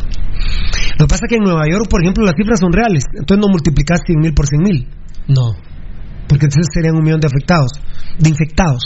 lo 0.98 1.06
que 1.06 1.10
pasa 1.10 1.26
es 1.26 1.30
que 1.30 1.36
en 1.36 1.44
Nueva 1.44 1.66
York, 1.70 1.88
por 1.90 2.02
ejemplo, 2.02 2.26
las 2.26 2.36
cifras 2.36 2.60
son 2.60 2.74
reales, 2.74 3.04
entonces 3.14 3.38
no 3.40 3.52
multiplicas 3.52 4.02
100 4.06 4.20
mil 4.20 4.34
por 4.34 4.48
100 4.48 4.62
mil. 4.62 4.88
No. 5.28 5.54
Porque 6.28 6.46
entonces 6.46 6.68
serían 6.74 6.96
un 6.96 7.04
millón 7.04 7.20
de 7.20 7.28
afectados, 7.28 7.72
de 8.18 8.30
infectados. 8.30 8.82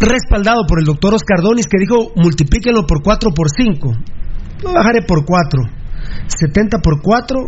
Respaldado 0.00 0.64
por 0.66 0.80
el 0.80 0.86
doctor 0.86 1.14
Oscar 1.14 1.40
Donis 1.42 1.66
que 1.66 1.78
dijo 1.78 2.12
multiplíquenlo 2.16 2.86
por 2.86 3.02
4 3.02 3.30
por 3.30 3.48
5. 3.50 3.92
Lo 4.64 4.72
bajaré 4.72 5.02
por 5.06 5.24
4. 5.24 5.62
70 6.26 6.78
por 6.78 7.00
4 7.02 7.46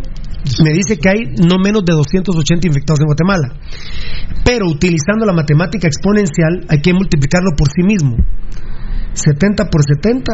me 0.63 0.73
dice 0.73 0.99
que 0.99 1.09
hay 1.09 1.21
no 1.39 1.59
menos 1.63 1.85
de 1.85 1.95
280 1.95 2.67
infectados 2.67 3.01
en 3.01 3.07
Guatemala. 3.07 3.55
Pero 4.45 4.67
utilizando 4.67 5.25
la 5.25 5.33
matemática 5.33 5.87
exponencial 5.87 6.67
hay 6.69 6.81
que 6.81 6.93
multiplicarlo 6.93 7.53
por 7.57 7.69
sí 7.69 7.83
mismo. 7.83 8.17
70 9.15 9.67
por 9.71 9.83
70, 9.83 10.33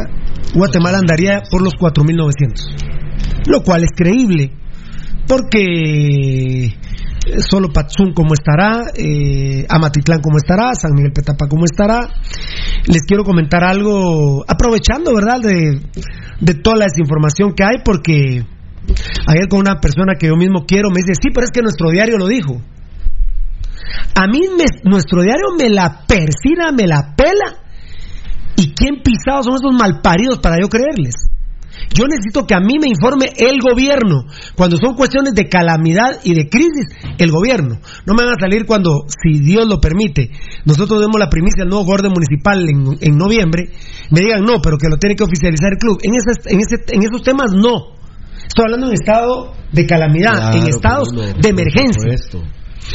Guatemala 0.55 0.99
andaría 0.99 1.43
por 1.51 1.63
los 1.63 1.75
4.900. 1.75 3.49
Lo 3.49 3.63
cual 3.63 3.83
es 3.85 3.91
creíble, 3.95 4.53
porque 5.27 6.75
solo 7.39 7.69
Patzún 7.73 8.13
como 8.15 8.35
estará, 8.35 8.87
eh, 8.95 9.67
Amatitlán 9.69 10.21
como 10.21 10.39
estará, 10.39 10.75
San 10.75 10.93
Miguel 10.95 11.13
Petapa 11.13 11.49
como 11.49 11.65
estará. 11.65 12.09
Les 12.87 13.03
quiero 13.03 13.25
comentar 13.25 13.65
algo, 13.65 14.45
aprovechando, 14.47 15.13
¿verdad?, 15.15 15.41
de, 15.43 15.81
de 16.41 16.55
toda 16.55 16.77
la 16.77 16.85
desinformación 16.87 17.53
que 17.55 17.65
hay, 17.65 17.83
porque 17.85 18.47
ayer 19.27 19.49
con 19.49 19.61
una 19.61 19.81
persona 19.81 20.15
que 20.19 20.29
yo 20.29 20.37
mismo 20.37 20.65
quiero 20.67 20.89
me 20.91 21.01
dice, 21.03 21.15
sí, 21.21 21.29
pero 21.35 21.45
es 21.45 21.51
que 21.51 21.63
nuestro 21.63 21.91
diario 21.91 22.17
lo 22.19 22.27
dijo. 22.27 22.61
A 24.15 24.27
mí 24.27 24.41
me- 24.57 24.91
nuestro 24.91 25.23
diario 25.23 25.47
me 25.59 25.69
la 25.71 26.05
persina, 26.07 26.73
me 26.73 26.87
la 26.87 27.15
pela. 27.17 27.63
¿Y 28.57 28.73
quién 28.75 29.03
pisados 29.03 29.47
son 29.47 29.55
esos 29.55 29.73
malparidos 29.79 30.39
para 30.41 30.57
yo 30.61 30.69
creerles? 30.69 31.15
Yo 31.95 32.05
necesito 32.11 32.45
que 32.45 32.55
a 32.55 32.61
mí 32.61 32.75
me 32.81 32.89
informe 32.89 33.31
el 33.39 33.61
gobierno. 33.61 34.25
Cuando 34.57 34.77
son 34.77 34.97
cuestiones 34.97 35.33
de 35.35 35.49
calamidad 35.49 36.19
y 36.25 36.35
de 36.35 36.49
crisis, 36.49 36.89
el 37.19 37.31
gobierno. 37.31 37.79
No 38.05 38.15
me 38.15 38.25
van 38.25 38.35
a 38.35 38.41
salir 38.41 38.67
cuando, 38.67 39.07
si 39.09 39.39
Dios 39.39 39.67
lo 39.69 39.81
permite, 39.81 40.33
nosotros 40.65 41.01
demos 41.01 41.21
la 41.21 41.31
primicia 41.31 41.63
al 41.63 41.69
nuevo 41.69 41.85
gobierno 41.85 42.11
municipal 42.11 42.69
en, 42.69 42.99
en 43.01 43.17
noviembre, 43.17 43.71
me 44.11 44.21
digan 44.21 44.43
no, 44.43 44.61
pero 44.61 44.77
que 44.77 44.89
lo 44.89 44.97
tiene 44.97 45.15
que 45.15 45.23
oficializar 45.25 45.71
el 45.73 45.79
club. 45.79 45.99
En, 46.03 46.15
esas- 46.17 46.47
en, 46.53 46.59
ese- 46.59 46.85
en 46.97 47.03
esos 47.05 47.23
temas 47.23 47.53
no. 47.55 47.97
Estoy 48.49 48.65
hablando 48.65 48.89
en 48.89 48.95
estado 48.95 49.53
de 49.73 49.87
calamidad, 49.87 50.33
Claro, 50.33 50.59
en 50.59 50.69
estados 50.69 51.09
de 51.11 51.49
emergencia. 51.49 52.17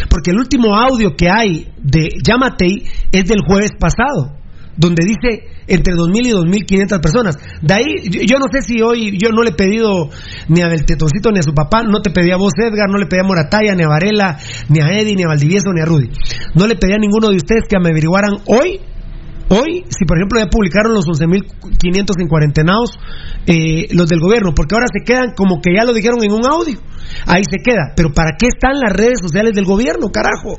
Porque 0.10 0.32
el 0.32 0.38
último 0.38 0.76
audio 0.76 1.16
que 1.16 1.30
hay 1.30 1.72
de 1.82 2.10
Yamatei 2.24 2.84
es 3.12 3.26
del 3.26 3.40
jueves 3.46 3.72
pasado, 3.80 4.34
donde 4.76 5.06
dice 5.06 5.54
entre 5.68 5.94
2.000 5.94 6.28
y 6.28 6.32
2.500 6.32 7.02
personas. 7.02 7.38
De 7.62 7.74
ahí, 7.74 7.84
yo, 8.10 8.22
yo 8.22 8.40
no 8.40 8.46
sé 8.52 8.62
si 8.62 8.82
hoy, 8.82 9.18
yo 9.18 9.30
no 9.30 9.44
le 9.44 9.52
he 9.52 9.54
pedido 9.54 10.10
ni 10.50 10.62
a 10.62 10.68
Del 10.68 10.86
Tetoncito 10.86 11.32
ni 11.32 11.40
a 11.40 11.44
su 11.44 11.54
papá, 11.54 11.84
no 11.84 12.02
te 12.02 12.10
pedí 12.10 12.32
a 12.32 12.38
vos 12.38 12.54
Edgar, 12.58 12.90
no 12.90 12.98
le 12.98 13.06
pedí 13.06 13.22
a 13.22 13.28
Morataya, 13.28 13.76
ni 13.76 13.84
a 13.84 13.88
Varela, 13.88 14.40
ni 14.70 14.82
a 14.82 14.90
Eddie, 14.90 15.16
ni 15.16 15.24
a 15.24 15.28
Valdivieso, 15.28 15.72
ni 15.74 15.82
a 15.82 15.86
Rudy. 15.86 16.10
No 16.56 16.68
le 16.68 16.76
pedí 16.76 16.94
a 16.94 16.98
ninguno 16.98 17.30
de 17.30 17.38
ustedes 17.38 17.64
que 17.70 17.78
me 17.80 17.90
averiguaran 17.90 18.40
hoy 18.48 18.82
Hoy, 19.50 19.84
si 19.90 20.06
por 20.06 20.18
ejemplo 20.18 20.40
ya 20.40 20.48
publicaron 20.48 20.94
los 20.94 21.06
11.500 21.06 22.22
en 22.22 22.28
cuarentenados, 22.28 22.98
eh, 23.46 23.88
los 23.92 24.08
del 24.08 24.20
gobierno, 24.20 24.54
porque 24.56 24.76
ahora 24.76 24.88
se 24.92 25.04
quedan 25.04 25.34
como 25.36 25.62
que 25.62 25.74
ya 25.76 25.84
lo 25.84 25.94
dijeron 25.94 26.24
en 26.24 26.32
un 26.32 26.46
audio, 26.46 26.80
ahí 27.28 27.44
se 27.44 27.58
queda. 27.64 27.94
Pero 27.96 28.14
¿para 28.14 28.38
qué 28.38 28.48
están 28.48 28.80
las 28.80 28.94
redes 28.94 29.20
sociales 29.22 29.54
del 29.54 29.66
gobierno, 29.66 30.10
carajo? 30.10 30.58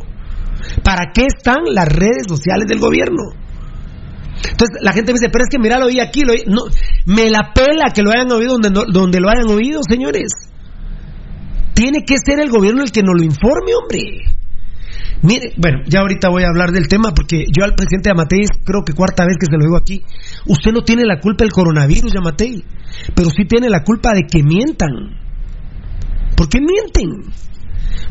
¿Para 0.83 1.13
qué 1.13 1.27
están 1.27 1.65
las 1.73 1.89
redes 1.89 2.27
sociales 2.29 2.67
del 2.69 2.79
gobierno? 2.79 3.23
Entonces 4.37 4.79
la 4.81 4.93
gente 4.93 5.13
me 5.13 5.19
dice, 5.19 5.31
pero 5.31 5.45
es 5.45 5.51
que 5.51 5.59
mira, 5.59 5.79
lo 5.79 5.87
oí 5.87 6.01
aquí, 6.01 6.23
lo 6.23 6.33
oí. 6.33 6.45
No, 6.47 6.65
me 7.07 7.31
la 7.31 7.53
pela 7.55 7.93
que 7.95 8.03
lo 8.03 8.11
hayan 8.11 8.31
oído 8.31 8.59
donde, 8.59 8.85
donde 8.93 9.21
lo 9.21 9.31
hayan 9.31 9.49
oído, 9.49 9.81
señores. 9.89 10.33
Tiene 11.75 12.05
que 12.07 12.17
ser 12.25 12.39
el 12.39 12.51
gobierno 12.51 12.83
el 12.83 12.93
que 12.93 13.03
nos 13.03 13.17
lo 13.17 13.25
informe, 13.25 13.75
hombre. 13.75 14.35
Mire, 15.25 15.55
bueno, 15.57 15.79
ya 15.89 16.01
ahorita 16.01 16.29
voy 16.29 16.43
a 16.45 16.49
hablar 16.49 16.71
del 16.71 16.87
tema 16.87 17.13
porque 17.17 17.45
yo 17.57 17.65
al 17.65 17.75
presidente 17.75 18.11
Yamatei, 18.11 18.41
creo 18.65 18.85
que 18.85 18.93
cuarta 18.93 19.25
vez 19.25 19.37
que 19.41 19.47
se 19.47 19.57
lo 19.57 19.65
digo 19.65 19.77
aquí, 19.79 20.03
usted 20.47 20.71
no 20.73 20.83
tiene 20.83 21.05
la 21.07 21.19
culpa 21.19 21.45
del 21.45 21.53
coronavirus, 21.53 22.13
Yamatei, 22.13 22.63
pero 23.15 23.31
sí 23.31 23.45
tiene 23.49 23.71
la 23.71 23.83
culpa 23.83 24.13
de 24.13 24.23
que 24.31 24.43
mientan. 24.43 24.91
¿Por 26.37 26.49
qué 26.49 26.59
mienten? 26.61 27.33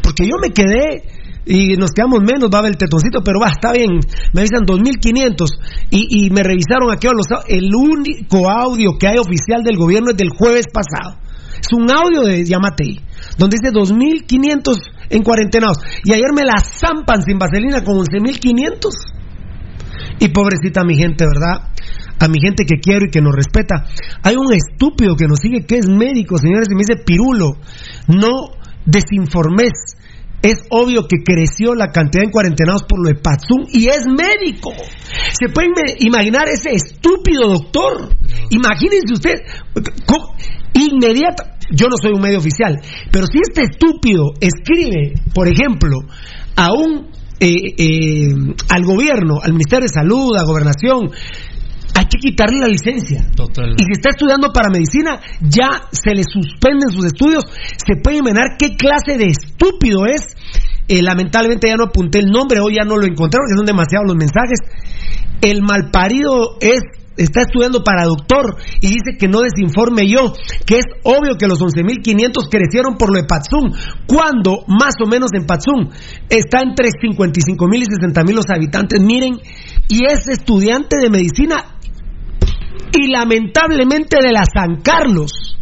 Porque 0.01 0.25
yo 0.25 0.37
me 0.41 0.49
quedé 0.51 1.03
y 1.45 1.75
nos 1.77 1.91
quedamos 1.91 2.21
menos, 2.21 2.49
va 2.51 2.57
a 2.57 2.59
haber 2.59 2.71
el 2.71 2.77
tetoncito, 2.77 3.21
pero 3.23 3.39
va, 3.39 3.49
está 3.51 3.73
bien, 3.73 3.99
me 4.33 4.41
avisan 4.41 4.63
2.500 4.65 5.45
y, 5.91 6.25
y 6.25 6.29
me 6.31 6.41
revisaron 6.41 6.89
aquí 6.91 7.07
los 7.07 7.27
au- 7.29 7.43
el 7.47 7.69
único 7.75 8.49
audio 8.49 8.91
que 8.99 9.07
hay 9.07 9.17
oficial 9.19 9.61
del 9.61 9.77
gobierno 9.77 10.11
es 10.11 10.17
del 10.17 10.29
jueves 10.29 10.65
pasado. 10.73 11.19
Es 11.63 11.71
un 11.71 11.89
audio 11.89 12.23
de 12.23 12.43
Yamatei, 12.43 12.99
donde 13.37 13.55
dice 13.55 13.71
2.500 13.71 14.75
en 15.09 15.23
cuarentenados. 15.23 15.77
Y 16.03 16.11
ayer 16.11 16.33
me 16.35 16.43
la 16.43 16.59
zampan 16.59 17.21
sin 17.21 17.37
vaselina 17.37 17.81
con 17.85 17.95
11.500. 17.95 18.89
Y 20.19 20.27
pobrecita 20.27 20.83
mi 20.83 20.97
gente, 20.97 21.25
¿verdad? 21.25 21.71
A 22.19 22.27
mi 22.27 22.41
gente 22.41 22.65
que 22.65 22.81
quiero 22.81 23.05
y 23.05 23.11
que 23.11 23.21
nos 23.21 23.33
respeta. 23.33 23.85
Hay 24.23 24.35
un 24.35 24.51
estúpido 24.53 25.15
que 25.15 25.25
nos 25.25 25.39
sigue 25.39 25.65
que 25.65 25.77
es 25.77 25.87
médico, 25.87 26.37
señores, 26.37 26.67
y 26.69 26.75
me 26.75 26.81
dice, 26.85 27.01
Pirulo, 27.05 27.55
no 28.09 28.49
desinformes. 28.85 29.95
Es 30.41 30.65
obvio 30.69 31.07
que 31.07 31.23
creció 31.23 31.75
la 31.75 31.93
cantidad 31.93 32.25
de 32.25 32.31
cuarentenados 32.31 32.83
por 32.83 32.99
lo 33.01 33.07
de 33.07 33.15
Patsum 33.15 33.63
y 33.71 33.87
es 33.87 34.05
médico. 34.05 34.73
¿Se 35.31 35.47
pueden 35.47 35.71
imaginar 35.99 36.49
ese 36.49 36.71
estúpido 36.71 37.47
doctor? 37.47 38.13
Imagínense 38.49 39.13
usted, 39.13 39.35
¿cómo? 40.05 40.35
Inmediata. 40.73 41.57
Yo 41.71 41.87
no 41.87 41.95
soy 42.01 42.13
un 42.13 42.21
medio 42.21 42.39
oficial, 42.39 42.79
pero 43.11 43.25
si 43.25 43.39
este 43.39 43.63
estúpido 43.63 44.33
escribe, 44.39 45.13
por 45.33 45.47
ejemplo, 45.47 45.99
a 46.55 46.73
un 46.73 47.11
eh, 47.39 47.73
eh, 47.77 48.27
al 48.69 48.83
gobierno, 48.83 49.39
al 49.41 49.51
Ministerio 49.51 49.87
de 49.87 49.93
Salud, 49.93 50.35
a 50.37 50.43
Gobernación, 50.43 51.11
hay 51.95 52.05
que 52.05 52.17
quitarle 52.17 52.59
la 52.59 52.67
licencia. 52.67 53.25
Total. 53.35 53.75
Y 53.77 53.83
si 53.83 53.91
está 53.91 54.09
estudiando 54.09 54.51
para 54.51 54.69
medicina, 54.69 55.19
ya 55.41 55.89
se 55.91 56.15
le 56.15 56.23
suspenden 56.23 56.89
sus 56.89 57.05
estudios. 57.05 57.43
Se 57.85 58.01
puede 58.01 58.17
imaginar 58.17 58.57
qué 58.57 58.75
clase 58.75 59.17
de 59.17 59.25
estúpido 59.25 60.05
es. 60.05 60.21
Eh, 60.87 61.01
lamentablemente 61.01 61.67
ya 61.67 61.75
no 61.75 61.85
apunté 61.85 62.19
el 62.19 62.25
nombre, 62.25 62.59
hoy 62.59 62.75
ya 62.75 62.83
no 62.83 62.97
lo 62.97 63.05
encontré 63.05 63.39
porque 63.39 63.55
son 63.55 63.65
demasiados 63.65 64.07
los 64.07 64.17
mensajes. 64.17 64.59
El 65.41 65.61
malparido 65.61 66.57
es 66.59 66.81
está 67.17 67.41
estudiando 67.41 67.83
para 67.83 68.05
doctor 68.05 68.57
y 68.81 68.87
dice 68.87 69.17
que 69.19 69.27
no 69.27 69.41
desinforme 69.41 70.07
yo, 70.07 70.33
que 70.65 70.77
es 70.77 70.85
obvio 71.03 71.37
que 71.37 71.47
los 71.47 71.59
11.500 71.59 72.49
crecieron 72.49 72.97
por 72.97 73.11
lo 73.13 73.21
de 73.21 73.27
Patsum, 73.27 73.71
cuando 74.07 74.63
más 74.67 74.93
o 75.03 75.07
menos 75.07 75.29
en 75.33 75.45
Patsum 75.45 75.89
está 76.29 76.61
entre 76.61 76.89
55.000 76.89 77.77
y 77.77 77.85
60.000 77.85 78.33
los 78.33 78.49
habitantes, 78.49 79.01
miren, 79.01 79.39
y 79.89 80.05
es 80.05 80.27
estudiante 80.27 80.97
de 81.01 81.09
medicina 81.09 81.77
y 82.91 83.11
lamentablemente 83.11 84.17
de 84.21 84.31
la 84.31 84.43
San 84.45 84.81
Carlos. 84.81 85.57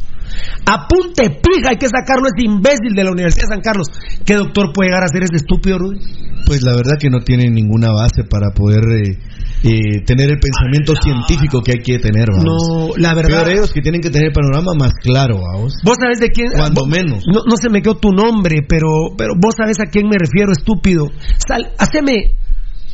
Apunte 0.66 1.42
pija, 1.42 1.72
hay 1.72 1.78
que 1.78 1.88
sacarlo 1.88 2.28
ese 2.28 2.46
imbécil 2.46 2.94
de 2.96 3.04
la 3.04 3.12
Universidad 3.12 3.48
de 3.48 3.56
San 3.56 3.62
Carlos. 3.62 3.88
¿Qué 4.26 4.36
doctor 4.36 4.72
puede 4.74 4.90
llegar 4.90 5.04
a 5.04 5.08
ser 5.08 5.24
ese 5.24 5.38
estúpido, 5.38 5.78
Rudy? 5.78 6.00
Pues 6.46 6.64
la 6.64 6.76
verdad 6.76 6.94
que 7.00 7.10
no 7.10 7.20
tiene 7.20 7.50
ninguna 7.50 7.92
base 7.92 8.24
para 8.24 8.52
poder 8.52 8.84
eh, 8.92 9.18
eh, 9.64 10.02
tener 10.06 10.30
el 10.32 10.40
pensamiento 10.40 10.94
científico 11.02 11.62
que 11.62 11.74
hay 11.74 11.84
que 11.84 12.00
tener. 12.00 12.28
vamos. 12.32 12.44
No, 12.46 12.98
la 12.98 13.14
verdad. 13.14 13.44
Peor 13.44 13.50
ellos 13.58 13.72
que 13.74 13.82
tienen 13.82 14.02
que 14.02 14.10
tener 14.10 14.28
el 14.30 14.34
panorama 14.34 14.72
más 14.78 14.92
claro, 15.02 15.38
vamos. 15.54 15.74
Vos 15.84 15.98
sabés 16.02 16.20
de 16.20 16.30
quién. 16.30 16.48
Cuando 16.52 16.82
vos- 16.82 16.90
menos. 16.90 17.24
No, 17.28 17.42
no 17.48 17.56
se 17.58 17.70
me 17.70 17.82
quedó 17.82 17.96
tu 17.98 18.10
nombre, 18.12 18.62
pero, 18.68 18.88
pero 19.18 19.34
vos 19.38 19.54
sabés 19.56 19.80
a 19.80 19.86
quién 19.90 20.08
me 20.08 20.18
refiero, 20.18 20.52
estúpido. 20.52 21.10
Sal, 21.48 21.70
haceme, 21.78 22.36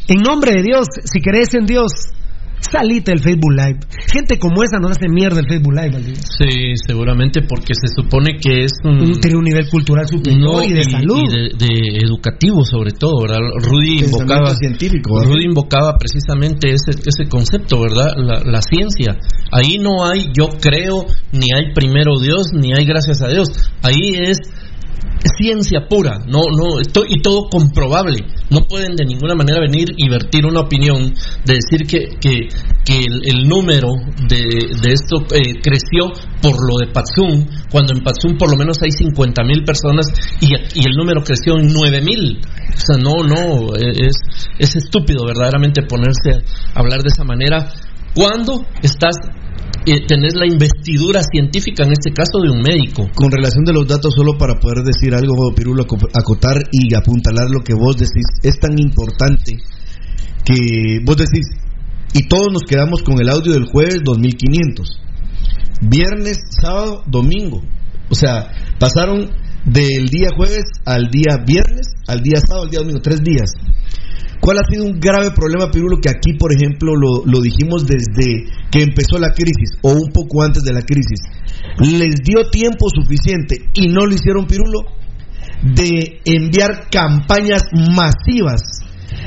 en 0.08 0.22
nombre 0.22 0.52
de 0.54 0.64
Dios, 0.64 0.88
si 1.04 1.22
crees 1.22 1.54
en 1.54 1.66
Dios, 1.66 1.92
Salite 2.60 3.12
del 3.12 3.20
Facebook 3.20 3.54
Live. 3.54 3.80
Gente 4.12 4.40
como 4.40 4.64
esa 4.64 4.80
nos 4.80 4.92
hace 4.92 5.08
mierda 5.08 5.40
el 5.40 5.48
Facebook 5.48 5.74
Live, 5.74 5.92
Valdivia. 5.92 6.22
Sí, 6.22 6.74
seguramente 6.86 7.42
porque 7.48 7.74
se 7.74 7.88
supone 7.96 8.38
que 8.42 8.66
es 8.66 8.72
un, 8.84 9.20
Tiene 9.22 9.38
un 9.38 9.44
nivel 9.44 9.70
cultural 9.70 10.08
superior 10.08 10.42
no, 10.42 10.64
y 10.64 10.74
de 10.74 10.84
salud. 10.84 11.22
y 11.24 11.30
de, 11.30 11.66
de 11.66 11.98
educativo 12.04 12.64
sobre 12.66 12.92
todo, 12.92 13.22
¿verdad? 13.22 13.40
Rudy 13.62 14.00
invocaba 14.06 14.54
científico, 14.56 15.16
¿verdad? 15.16 15.34
Rudy 15.34 15.46
invocaba 15.46 15.96
precisamente 15.98 16.70
ese, 16.70 16.92
ese 16.92 17.30
concepto, 17.30 17.80
¿verdad? 17.82 18.12
La, 18.18 18.40
la 18.44 18.62
ciencia. 18.62 19.18
Ahí 19.52 19.78
no 19.80 20.06
hay 20.06 20.28
yo 20.38 20.50
creo, 20.60 21.06
ni 21.32 21.48
hay 21.56 21.74
primero 21.74 22.20
Dios, 22.20 22.48
ni 22.54 22.74
hay 22.78 22.86
gracias 22.86 23.22
a 23.22 23.30
Dios. 23.30 23.48
Ahí 23.84 24.14
es 24.16 24.40
ciencia 25.28 25.88
pura, 25.90 26.20
no, 26.28 26.44
no, 26.52 26.80
esto, 26.80 27.04
y 27.08 27.22
todo 27.22 27.50
comprobable. 27.50 28.26
No 28.50 28.62
pueden 28.68 28.96
de 28.96 29.06
ninguna 29.06 29.36
manera 29.36 29.60
venir 29.60 29.94
y 29.98 30.10
vertir 30.10 30.46
una 30.46 30.62
opinión 30.62 31.14
de 31.46 31.54
decir 31.54 31.88
que, 31.88 32.18
que, 32.20 32.48
que 32.86 33.00
el, 33.24 33.48
número 33.48 33.90
de, 34.28 34.38
de 34.82 34.94
esto 34.94 35.18
eh, 35.36 35.60
creció 35.62 36.12
por 36.42 36.56
lo 36.56 36.78
de 36.80 36.92
Patsum, 36.94 37.46
cuando 37.72 37.94
en 37.94 38.04
Patsum 38.04 38.38
por 38.38 38.50
lo 38.50 38.58
menos 38.58 38.78
hay 38.82 38.92
50 38.92 39.44
mil 39.44 39.64
personas 39.64 40.08
y, 40.42 40.54
el 40.54 40.94
número 40.96 41.24
creció 41.24 41.58
en 41.58 41.72
9 41.74 42.02
mil. 42.02 42.40
O 42.40 42.80
sea, 42.80 42.98
no, 42.98 43.24
no, 43.24 43.76
es, 43.76 44.16
es 44.60 44.76
estúpido 44.76 45.26
verdaderamente 45.26 45.82
ponerse 45.84 46.46
a 46.74 46.80
hablar 46.80 47.02
de 47.02 47.10
esa 47.10 47.24
manera 47.24 47.70
cuando 48.14 48.66
estás 48.82 49.16
eh, 49.86 50.06
tenés 50.08 50.34
la 50.36 50.46
investidura 50.46 51.22
científica, 51.24 51.84
en 51.84 51.94
este 51.94 52.12
caso 52.12 52.40
de 52.44 52.52
un 52.52 52.62
médico. 52.62 53.08
Con 53.16 53.32
relación 53.32 53.64
de 53.64 53.74
los 53.74 53.88
datos, 53.88 54.14
solo 54.16 54.38
para 54.38 54.60
poder 54.60 54.84
decir 54.84 55.16
algo, 55.16 55.34
Pirulo, 55.56 55.84
aco- 55.84 56.10
acotar 56.14 56.58
y 56.72 56.94
apuntalar 56.96 57.50
lo 57.50 57.62
que 57.64 57.74
vos 57.74 57.96
decís, 57.96 58.26
es 58.44 58.60
tan 58.60 58.78
importante 58.80 59.58
que 60.44 61.00
vos 61.06 61.16
decís, 61.18 61.48
y 62.14 62.28
todos 62.28 62.48
nos 62.52 62.64
quedamos 62.64 63.02
con 63.04 63.20
el 63.22 63.30
audio 63.30 63.54
del 63.54 63.66
jueves 63.66 64.02
2500, 64.04 65.00
viernes, 65.82 66.38
sábado, 66.62 67.04
domingo. 67.08 67.62
O 68.10 68.16
sea, 68.16 68.52
pasaron 68.80 69.30
del 69.66 70.08
día 70.08 70.30
jueves 70.36 70.64
al 70.86 71.10
día 71.12 71.38
viernes, 71.46 71.88
al 72.08 72.22
día 72.22 72.40
sábado, 72.40 72.64
al 72.66 72.70
día 72.70 72.80
domingo, 72.80 73.02
tres 73.02 73.22
días. 73.24 73.52
¿Cuál 74.48 74.60
ha 74.60 74.72
sido 74.72 74.86
un 74.86 75.02
grave 75.02 75.32
problema, 75.32 75.70
Pirulo, 75.70 75.98
que 76.02 76.08
aquí, 76.08 76.38
por 76.40 76.54
ejemplo, 76.54 76.94
lo, 76.96 77.26
lo 77.26 77.42
dijimos 77.42 77.86
desde 77.86 78.46
que 78.72 78.82
empezó 78.82 79.18
la 79.20 79.34
crisis 79.34 79.78
o 79.82 79.92
un 79.92 80.10
poco 80.14 80.42
antes 80.42 80.64
de 80.64 80.72
la 80.72 80.84
crisis? 80.84 81.20
Les 81.82 82.24
dio 82.24 82.50
tiempo 82.50 82.88
suficiente 82.90 83.58
y 83.74 83.90
no 83.90 84.06
lo 84.06 84.14
hicieron, 84.14 84.48
Pirulo, 84.48 84.86
de 85.64 86.22
enviar 86.24 86.88
campañas 86.90 87.64
masivas 87.74 88.62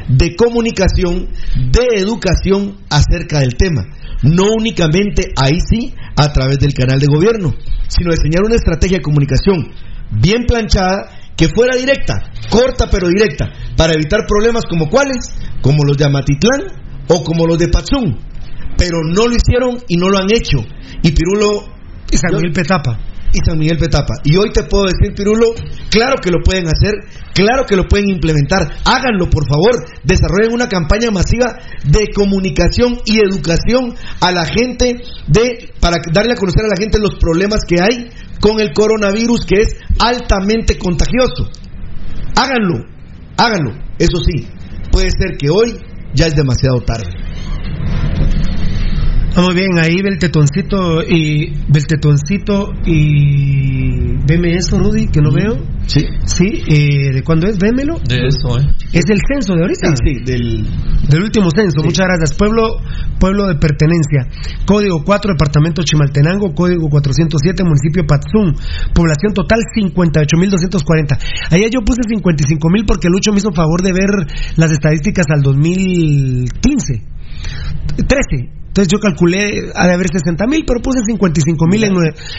de 0.09 0.35
comunicación, 0.37 1.28
de 1.70 2.00
educación 2.00 2.78
acerca 2.88 3.40
del 3.40 3.56
tema. 3.56 3.83
No 4.22 4.44
únicamente 4.56 5.35
ahí 5.37 5.59
sí, 5.61 5.92
a 6.16 6.33
través 6.33 6.61
del 6.61 6.72
canal 6.72 6.98
de 6.98 7.09
gobierno, 7.14 7.52
sino 7.88 8.12
diseñar 8.12 8.42
una 8.42 8.54
estrategia 8.54 8.96
de 8.96 9.02
comunicación 9.02 9.68
bien 10.12 10.46
planchada 10.46 11.19
que 11.37 11.49
fuera 11.49 11.77
directa, 11.77 12.14
corta 12.51 12.88
pero 12.90 13.09
directa, 13.09 13.47
para 13.77 13.95
evitar 13.95 14.27
problemas 14.27 14.64
como 14.69 14.88
cuáles, 14.88 15.33
como 15.62 15.85
los 15.85 15.97
de 15.97 16.05
Amatitlán 16.05 16.81
o 17.09 17.25
como 17.25 17.47
los 17.47 17.59
de 17.59 17.69
Patzún. 17.69 18.19
Pero 18.77 18.99
no 19.05 19.27
lo 19.27 19.35
hicieron 19.35 19.79
y 19.88 19.97
no 19.97 20.09
lo 20.09 20.19
han 20.19 20.33
hecho. 20.33 20.59
Y 21.03 21.12
Pirulo... 21.12 21.81
Y 22.11 22.16
San 22.16 22.35
Miguel 22.35 22.53
Petapa. 22.53 22.99
Y 23.33 23.38
San 23.47 23.59
Miguel 23.59 23.79
Petapa. 23.79 24.14
Y 24.25 24.37
hoy 24.37 24.51
te 24.53 24.64
puedo 24.64 24.85
decir, 24.85 25.14
Pirulo, 25.14 25.55
claro 25.90 26.16
que 26.21 26.31
lo 26.31 26.38
pueden 26.45 26.66
hacer, 26.66 26.95
claro 27.35 27.64
que 27.64 27.77
lo 27.77 27.85
pueden 27.87 28.11
implementar. 28.11 28.66
Háganlo, 28.85 29.31
por 29.31 29.45
favor. 29.47 29.87
Desarrollen 30.03 30.53
una 30.53 30.69
campaña 30.69 31.11
masiva 31.11 31.55
de 31.85 32.09
comunicación 32.12 32.99
y 33.05 33.21
educación 33.21 33.95
a 34.21 34.33
la 34.33 34.45
gente 34.45 34.97
de 35.29 35.71
para 35.79 35.97
darle 36.12 36.33
a 36.33 36.37
conocer 36.37 36.64
a 36.64 36.69
la 36.69 36.77
gente 36.81 36.99
los 36.99 37.14
problemas 37.21 37.61
que 37.69 37.81
hay 37.81 38.11
con 38.40 38.61
el 38.61 38.72
coronavirus 38.72 39.46
que 39.46 39.61
es 39.61 39.76
altamente 39.98 40.79
contagioso. 40.79 41.50
Háganlo, 42.37 42.87
háganlo. 43.37 43.72
Eso 43.98 44.18
sí, 44.18 44.46
puede 44.90 45.11
ser 45.11 45.37
que 45.37 45.50
hoy 45.50 45.79
ya 46.14 46.26
es 46.26 46.35
demasiado 46.35 46.81
tarde. 46.81 47.09
Ah, 49.37 49.43
muy 49.43 49.55
bien, 49.55 49.79
ahí 49.79 50.03
Beltetoncito 50.03 51.03
y 51.03 51.53
Beltetoncito 51.69 52.73
y 52.85 54.16
veme 54.27 54.57
eso, 54.57 54.77
Rudy, 54.77 55.07
que 55.07 55.21
no 55.21 55.31
veo. 55.31 55.57
Sí. 55.87 56.05
Sí, 56.25 56.62
eh, 56.66 57.14
¿de 57.14 57.23
cuándo 57.23 57.47
es? 57.47 57.59
Vémelo. 57.59 57.99
De 58.07 58.27
eso, 58.27 58.59
¿eh? 58.59 58.75
Es 58.93 59.05
el 59.09 59.19
censo 59.27 59.55
de 59.55 59.62
ahorita. 59.62 59.95
Sí, 59.97 60.19
sí, 60.19 60.25
del, 60.25 60.66
Del 61.09 61.23
último 61.23 61.49
censo, 61.55 61.83
muchas 61.83 62.07
gracias. 62.07 62.35
Pueblo, 62.37 62.79
pueblo 63.21 63.47
de 63.47 63.55
pertenencia. 63.55 64.27
Código 64.66 65.05
4, 65.05 65.33
departamento 65.35 65.83
Chimaltenango. 65.83 66.53
Código 66.53 66.88
407, 66.88 67.62
municipio 67.62 68.07
Patzún. 68.07 68.57
Población 68.95 69.33
total 69.33 69.61
58.240. 69.77 71.19
Ayer 71.51 71.71
yo 71.71 71.81
puse 71.83 72.03
55.000 72.03 72.85
porque 72.85 73.09
Lucho 73.09 73.31
me 73.31 73.38
hizo 73.38 73.53
favor 73.53 73.83
de 73.83 73.93
ver 73.93 74.27
las 74.57 74.73
estadísticas 74.73 75.27
al 75.31 75.43
2015. 75.43 77.03
13. 78.07 78.61
Entonces 78.70 78.87
yo 78.92 79.00
calculé, 79.00 79.50
ha 79.74 79.87
de 79.88 79.94
haber 79.94 80.06
60 80.12 80.46
mil, 80.46 80.62
pero 80.64 80.80
puse 80.80 81.00
55 81.04 81.66
mil 81.66 81.83
en, 81.83 81.92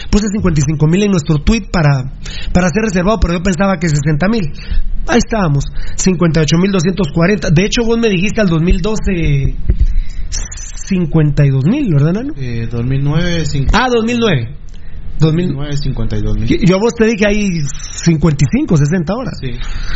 puse 0.09 0.27
55 0.31 0.87
mil 0.87 1.03
en 1.03 1.11
nuestro 1.11 1.39
tweet 1.39 1.67
para, 1.71 2.13
para 2.53 2.69
ser 2.69 2.83
reservado, 2.83 3.19
pero 3.19 3.33
yo 3.33 3.43
pensaba 3.43 3.75
que 3.77 3.89
60 3.89 4.29
mil. 4.29 4.43
Ahí 5.07 5.17
estábamos, 5.17 5.65
58 5.97 6.57
mil 6.57 6.71
240. 6.71 7.49
De 7.51 7.65
hecho, 7.65 7.83
vos 7.85 7.97
me 7.99 8.07
dijiste 8.07 8.39
al 8.39 8.47
2012 8.47 9.55
52 10.87 11.65
mil, 11.65 11.93
¿verdad, 11.93 12.13
Nano? 12.13 12.33
Eh, 12.37 12.67
2009, 12.71 13.45
cinco- 13.45 13.71
Ah, 13.73 13.87
2009. 13.93 14.55
2000. 15.21 15.47
2009, 15.55 15.77
52 15.77 16.38
mil. 16.38 16.47
Yo 16.67 16.75
a 16.75 16.79
vos 16.79 16.93
te 16.95 17.05
dije 17.05 17.25
ahí 17.27 17.62
55, 17.63 18.75
60 18.77 19.13
horas. 19.13 19.38
Sí. 19.39 19.51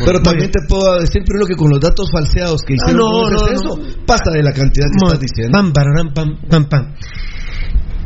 Pero 0.05 0.21
también 0.21 0.51
te 0.51 0.59
puedo 0.69 0.99
decir, 0.99 1.23
Pirulo, 1.25 1.45
que 1.47 1.55
con 1.55 1.69
los 1.71 1.79
datos 1.81 2.09
falseados 2.11 2.61
que 2.61 2.75
hicieron 2.75 3.01
no, 3.01 3.27
no, 3.29 3.35
ese 3.35 3.47
censo, 3.57 3.77
pasa 4.05 4.29
de 4.31 4.43
la 4.43 4.53
cantidad 4.53 4.85
que 4.87 4.95
Mo- 5.01 5.07
estás 5.07 5.19
diciendo. 5.19 5.51
Pam, 5.57 5.73
pararán, 5.73 6.13
pam, 6.13 6.37
pam, 6.49 6.65
pam. 6.69 6.93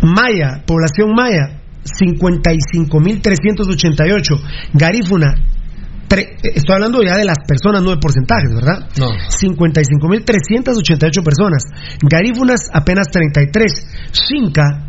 Maya, 0.02 0.64
población 0.66 1.14
maya, 1.14 1.60
55.388. 1.84 4.42
Garífuna, 4.74 5.36
tre- 6.08 6.38
eh, 6.44 6.52
estoy 6.56 6.76
hablando 6.76 7.02
ya 7.04 7.18
de 7.18 7.26
las 7.26 7.38
personas, 7.48 7.82
no 7.84 7.92
de 7.92 7.98
porcentajes, 7.98 8.54
¿verdad? 8.54 8.88
No. 8.98 9.12
55.388 9.30 11.24
personas. 11.24 11.64
Garífunas, 12.02 12.70
apenas 12.74 13.10
33. 13.12 13.88
Xinca, 14.12 14.88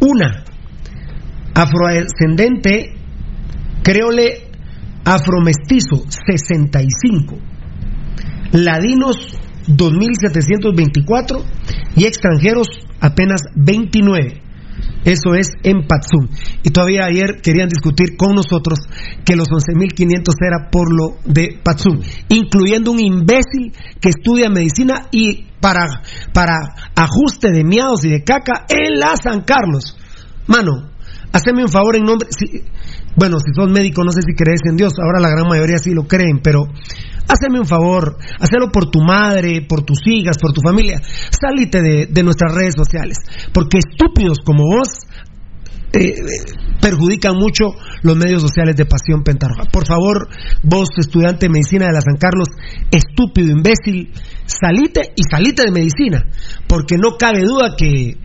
una. 0.00 0.44
Afroascendente, 1.58 2.94
creole, 3.82 4.48
afromestizo, 5.04 6.04
65. 6.08 7.36
Ladinos 8.52 9.16
2.724 9.66 11.44
y 11.96 12.04
extranjeros 12.04 12.68
apenas 13.00 13.40
29. 13.56 14.42
Eso 15.04 15.34
es 15.34 15.50
en 15.64 15.86
Patsum. 15.88 16.28
Y 16.62 16.70
todavía 16.70 17.06
ayer 17.06 17.40
querían 17.42 17.68
discutir 17.68 18.16
con 18.16 18.36
nosotros 18.36 18.78
que 19.24 19.34
los 19.34 19.48
11.500 19.48 20.34
era 20.40 20.70
por 20.70 20.86
lo 20.94 21.16
de 21.24 21.58
Patsum, 21.60 21.98
incluyendo 22.28 22.92
un 22.92 23.00
imbécil 23.00 23.72
que 24.00 24.10
estudia 24.10 24.48
medicina 24.48 25.08
y 25.10 25.46
para, 25.60 26.02
para 26.32 26.54
ajuste 26.94 27.50
de 27.50 27.64
miados 27.64 28.04
y 28.04 28.10
de 28.10 28.22
caca 28.22 28.64
en 28.68 29.00
la 29.00 29.16
San 29.16 29.40
Carlos. 29.40 29.96
Mano, 30.46 30.90
haceme 31.32 31.62
un 31.62 31.68
favor 31.68 31.96
en 31.96 32.04
nombre. 32.04 32.28
si- 32.30 32.62
bueno, 33.16 33.38
si 33.40 33.52
sos 33.52 33.68
médico, 33.70 34.04
no 34.04 34.12
sé 34.12 34.20
si 34.24 34.34
crees 34.34 34.60
en 34.68 34.76
Dios, 34.76 34.92
ahora 35.02 35.18
la 35.20 35.30
gran 35.30 35.48
mayoría 35.48 35.78
sí 35.78 35.92
lo 35.92 36.06
creen, 36.06 36.40
pero 36.42 36.66
haceme 37.28 37.58
un 37.58 37.66
favor, 37.66 38.16
hacelo 38.38 38.70
por 38.70 38.90
tu 38.90 39.00
madre, 39.00 39.66
por 39.68 39.82
tus 39.82 39.98
hijas, 40.06 40.38
por 40.38 40.52
tu 40.52 40.60
familia. 40.60 41.00
Salite 41.02 41.82
de, 41.82 42.22
nuestras 42.22 42.54
redes 42.54 42.74
sociales, 42.76 43.18
porque 43.52 43.78
estúpidos 43.78 44.38
como 44.44 44.62
vos 44.64 44.88
eh, 45.92 46.10
eh, 46.10 46.14
perjudican 46.80 47.34
mucho 47.34 47.64
los 48.02 48.16
medios 48.16 48.42
sociales 48.42 48.76
de 48.76 48.84
Pasión 48.84 49.22
Pentarroja. 49.24 49.64
Por 49.72 49.86
favor, 49.86 50.28
vos, 50.62 50.88
estudiante 50.98 51.46
de 51.46 51.52
medicina 51.52 51.86
de 51.86 51.92
la 51.94 52.00
San 52.00 52.18
Carlos, 52.18 52.48
estúpido, 52.90 53.50
imbécil, 53.50 54.12
salite 54.46 55.12
y 55.16 55.22
salite 55.28 55.62
de 55.64 55.72
medicina, 55.72 56.24
porque 56.68 56.96
no 57.02 57.16
cabe 57.18 57.42
duda 57.42 57.74
que, 57.76 58.16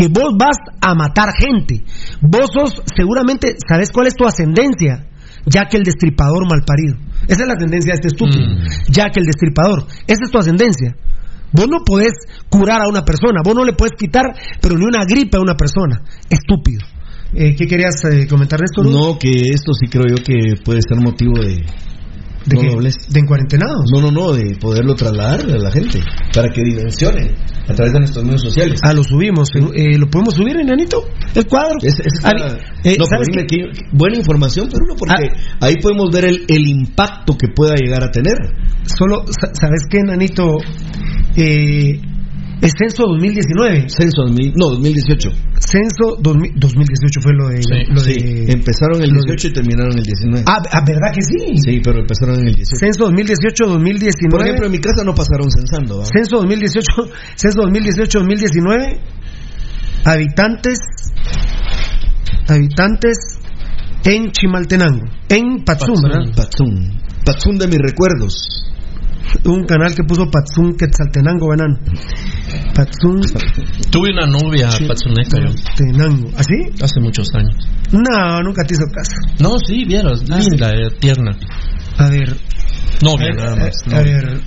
que 0.00 0.08
vos 0.08 0.32
vas 0.32 0.56
a 0.80 0.94
matar 0.94 1.28
gente. 1.36 1.84
Vos 2.22 2.48
sos, 2.54 2.72
seguramente, 2.96 3.56
¿sabes 3.68 3.90
cuál 3.92 4.06
es 4.06 4.14
tu 4.14 4.24
ascendencia? 4.24 5.04
Ya 5.44 5.66
que 5.68 5.76
el 5.76 5.82
destripador 5.82 6.48
malparido. 6.48 6.96
Esa 7.28 7.42
es 7.42 7.46
la 7.46 7.52
ascendencia 7.52 7.92
de 7.92 7.96
este 7.96 8.08
estúpido. 8.08 8.48
Ya 8.88 9.10
que 9.12 9.20
el 9.20 9.26
destripador. 9.26 9.84
Esa 10.06 10.24
es 10.24 10.30
tu 10.30 10.38
ascendencia. 10.38 10.96
Vos 11.52 11.68
no 11.68 11.84
podés 11.84 12.14
curar 12.48 12.80
a 12.80 12.88
una 12.88 13.04
persona, 13.04 13.42
vos 13.44 13.54
no 13.54 13.62
le 13.62 13.74
puedes 13.74 13.92
quitar, 13.92 14.24
pero 14.62 14.78
ni 14.78 14.86
una 14.86 15.04
gripe 15.04 15.36
a 15.36 15.40
una 15.40 15.54
persona. 15.54 16.00
Estúpido. 16.30 16.80
Eh, 17.34 17.54
¿Qué 17.54 17.66
querías 17.66 18.02
eh, 18.10 18.26
comentar 18.26 18.58
de 18.58 18.64
esto? 18.72 18.82
No, 18.82 19.18
que 19.18 19.50
esto 19.52 19.74
sí 19.78 19.86
creo 19.86 20.06
yo 20.08 20.24
que 20.24 20.62
puede 20.64 20.80
ser 20.80 20.98
motivo 20.98 21.42
de, 21.42 21.62
¿De 22.46 22.56
no 22.56 22.60
qué? 22.62 22.68
¿De 23.10 23.20
encuarentenados? 23.20 23.84
No, 23.92 24.00
no, 24.00 24.10
no, 24.10 24.32
de 24.32 24.56
poderlo 24.60 24.94
trasladar 24.94 25.40
a 25.40 25.58
la 25.58 25.70
gente 25.70 26.00
para 26.34 26.48
que 26.48 26.62
dimensionen 26.62 27.34
a 27.68 27.74
través 27.74 27.92
de 27.92 27.98
nuestros 28.00 28.24
medios 28.24 28.42
sociales. 28.42 28.80
Ah, 28.82 28.92
lo 28.94 29.04
subimos. 29.04 29.50
Eh, 29.74 29.98
¿Lo 29.98 30.08
podemos 30.08 30.34
subir, 30.34 30.56
enanito? 30.56 31.04
El 31.34 31.46
cuadro. 31.46 31.76
Es- 31.82 32.00
es- 32.00 32.24
eh. 32.24 32.24
Ah. 32.24 32.56
que- 33.46 33.70
buena 33.92 34.16
información, 34.16 34.68
pero 34.72 34.86
no, 34.88 34.94
porque 34.96 35.28
ahí 35.60 35.74
podemos 35.82 36.10
ver 36.10 36.24
el, 36.24 36.44
el 36.48 36.66
impacto 36.66 37.36
que 37.36 37.48
pueda 37.54 37.74
llegar 37.76 38.02
a 38.04 38.10
tener. 38.10 38.34
Solo, 38.84 39.24
sa- 39.28 39.52
¿sabes 39.54 39.82
qué, 39.90 39.98
enanito? 39.98 40.56
Eh, 41.36 42.00
es 42.60 42.72
censo 42.76 43.04
2019. 43.08 43.88
Censo 43.88 44.22
2000, 44.26 44.52
no, 44.56 44.70
2018. 44.76 45.30
Censo 45.60 46.16
2000 46.20 46.52
2018 46.56 47.20
fue 47.22 47.32
lo 47.34 47.48
de... 47.48 47.60
lo 47.88 48.00
Sí, 48.00 48.14
de 48.14 48.52
empezaron 48.52 49.02
el 49.02 49.10
lo 49.10 49.20
de- 49.22 49.32
18 49.36 49.48
y 49.48 49.52
terminaron 49.52 49.92
el 49.96 50.02
19. 50.04 50.44
Ah, 50.46 50.60
ah, 50.72 50.82
¿verdad 50.86 51.12
que 51.14 51.22
sí? 51.22 51.56
Sí, 51.56 51.80
pero 51.82 52.00
empezaron 52.00 52.40
en 52.40 52.48
el 52.48 52.54
18. 52.54 52.76
Censo 52.76 53.10
2018-2019. 53.10 54.30
Por 54.30 54.42
ejemplo, 54.42 54.66
en 54.66 54.72
mi 54.72 54.78
casa 54.78 55.04
no 55.04 55.14
pasaron 55.14 55.50
censando. 55.50 55.98
¿va? 55.98 56.04
Censo 56.04 56.36
2018, 56.36 56.86
censo 57.36 57.60
2018-2019, 57.62 59.00
habitantes, 60.04 60.78
habitantes 62.48 63.16
en 64.04 64.30
Chimaltenango, 64.32 65.04
en 65.28 65.64
Patzum, 65.64 65.94
¿verdad? 66.02 66.32
Patzum. 66.34 66.90
Patzum 67.24 67.58
de 67.58 67.66
mis 67.68 67.78
recuerdos. 67.78 68.66
Un 69.44 69.64
canal 69.64 69.94
que 69.94 70.04
puso 70.04 70.30
Patzum 70.30 70.76
Quetzaltenango, 70.76 71.48
banán. 71.48 71.78
Patzum 72.74 73.20
Tuve 73.90 74.12
una 74.12 74.26
novia 74.26 74.68
patsuneca 74.86 75.38
yo, 75.38 75.54
Tenango. 75.76 76.28
¿Así? 76.36 76.56
hace 76.82 77.00
muchos 77.00 77.28
años. 77.34 77.56
No, 77.92 78.42
nunca 78.42 78.62
te 78.64 78.74
hizo 78.74 78.84
caso. 78.92 79.16
No, 79.40 79.58
sí, 79.58 79.84
vieras, 79.84 80.22
linda, 80.28 80.72
eh, 80.72 80.90
tierna. 80.98 81.32
A 81.98 82.08
ver, 82.08 82.36
Novia 83.02 83.26
a 83.26 83.34
ver, 83.34 83.36
nada 83.36 83.56
más. 83.56 83.76
a 83.86 83.90
no. 83.90 84.02
ver. 84.04 84.40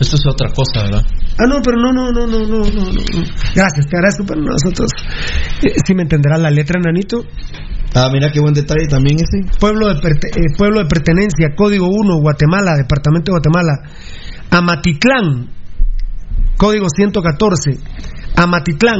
Esto 0.00 0.16
es 0.16 0.26
otra 0.26 0.50
cosa, 0.52 0.82
¿verdad? 0.84 1.02
Ah, 1.38 1.46
no, 1.48 1.60
pero 1.62 1.76
no, 1.80 1.92
no, 1.92 2.10
no, 2.12 2.26
no, 2.26 2.40
no, 2.46 2.58
no, 2.58 2.82
no. 2.82 3.22
Gracias, 3.54 3.86
te 3.86 3.96
agradezco, 3.96 4.24
pero 4.26 4.40
nosotros. 4.42 4.90
Eh, 5.62 5.74
¿Sí 5.86 5.94
me 5.94 6.02
entenderá 6.02 6.38
la 6.38 6.50
letra, 6.50 6.80
Nanito? 6.80 7.24
Ah, 7.94 8.08
mira 8.12 8.30
qué 8.32 8.40
buen 8.40 8.54
detalle 8.54 8.86
también 8.88 9.18
ese. 9.18 9.48
Pueblo 9.60 9.88
de, 9.88 10.00
perte- 10.00 10.30
eh, 10.36 10.54
pueblo 10.56 10.80
de 10.80 10.86
pertenencia, 10.86 11.54
Código 11.54 11.86
1, 11.88 12.20
Guatemala, 12.20 12.74
Departamento 12.76 13.32
de 13.32 13.38
Guatemala. 13.38 13.72
Amatitlán, 14.50 15.48
Código 16.56 16.86
114. 16.88 17.70
Amatitlán. 18.36 18.98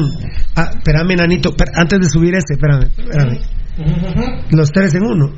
Ah, 0.57 0.71
espérame, 0.77 1.17
Nanito, 1.17 1.55
antes 1.75 2.01
de 2.01 2.09
subir 2.09 2.35
ese, 2.35 2.55
espérame, 2.55 2.85
espérame. 2.99 3.39
Los 4.51 4.71
tres 4.71 4.95
en 4.95 5.05
uno. 5.05 5.33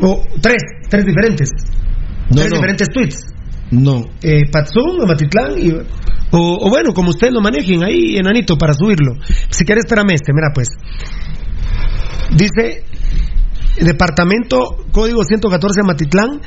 O 0.00 0.22
tres, 0.40 0.62
tres 0.88 1.04
diferentes. 1.04 1.50
No, 2.30 2.36
tres 2.36 2.50
no. 2.50 2.56
diferentes 2.56 2.88
tweets. 2.88 3.26
No. 3.70 4.04
Eh, 4.22 4.44
Patzum, 4.50 5.02
Amatitlán 5.02 5.58
y... 5.58 5.72
O, 6.30 6.66
o 6.66 6.70
bueno, 6.70 6.92
como 6.94 7.10
ustedes 7.10 7.32
lo 7.32 7.40
manejen 7.40 7.84
ahí, 7.84 8.16
enanito, 8.16 8.56
para 8.56 8.74
subirlo. 8.74 9.14
Si 9.50 9.64
quieres, 9.64 9.84
espérame 9.84 10.14
este, 10.14 10.32
mira 10.32 10.48
pues. 10.52 10.68
Dice, 12.36 12.82
departamento, 13.80 14.84
código 14.90 15.22
114 15.22 15.80
Amatitlán, 15.82 16.40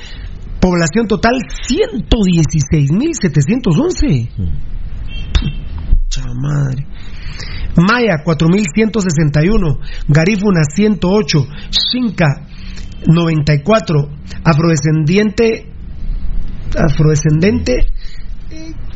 población 0.60 1.08
total 1.08 1.36
116.711. 1.70 4.30
Pucha 6.10 6.24
madre. 6.42 6.86
Maya 7.76 8.24
4161, 8.24 9.80
Garífuna 10.08 10.63
108, 10.63 11.48
Xinca 11.70 12.48
94, 13.06 14.10
afrodescendiente 14.44 15.78
afrodescendente 16.76 17.88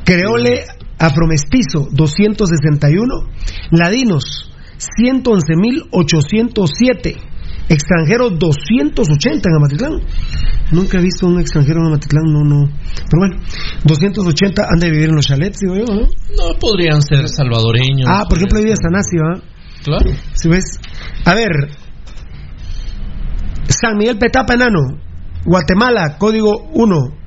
creole 0.03 0.65
afromestizo 0.97 1.87
261, 1.91 3.27
ladinos 3.71 4.51
111.807, 4.77 7.17
extranjeros 7.69 8.37
280 8.37 9.49
en 9.49 9.55
Amatitlán. 9.55 10.01
Nunca 10.71 10.99
he 10.99 11.01
visto 11.01 11.27
un 11.27 11.39
extranjero 11.39 11.81
en 11.81 11.87
Amatitlán, 11.87 12.23
no, 12.31 12.43
no. 12.43 12.69
Pero 13.09 13.19
bueno, 13.19 13.43
280 13.85 14.63
han 14.69 14.79
de 14.79 14.89
vivir 14.89 15.09
en 15.09 15.15
los 15.15 15.25
chalets, 15.25 15.59
digo 15.59 15.75
yo, 15.75 15.85
¿no? 15.85 16.01
No 16.01 16.59
podrían 16.59 17.01
ser 17.01 17.27
salvadoreños. 17.27 18.07
Ah, 18.09 18.25
por 18.27 18.37
ejemplo, 18.37 18.59
vive 18.59 18.75
Sanasi, 18.75 19.17
¿va? 19.17 19.41
Claro. 19.83 20.11
Si 20.33 20.47
ves, 20.47 20.79
a 21.25 21.33
ver, 21.33 21.49
San 23.67 23.97
Miguel 23.97 24.17
Petapa 24.17 24.53
Enano, 24.53 24.79
Guatemala, 25.45 26.17
código 26.17 26.69
1, 26.73 27.20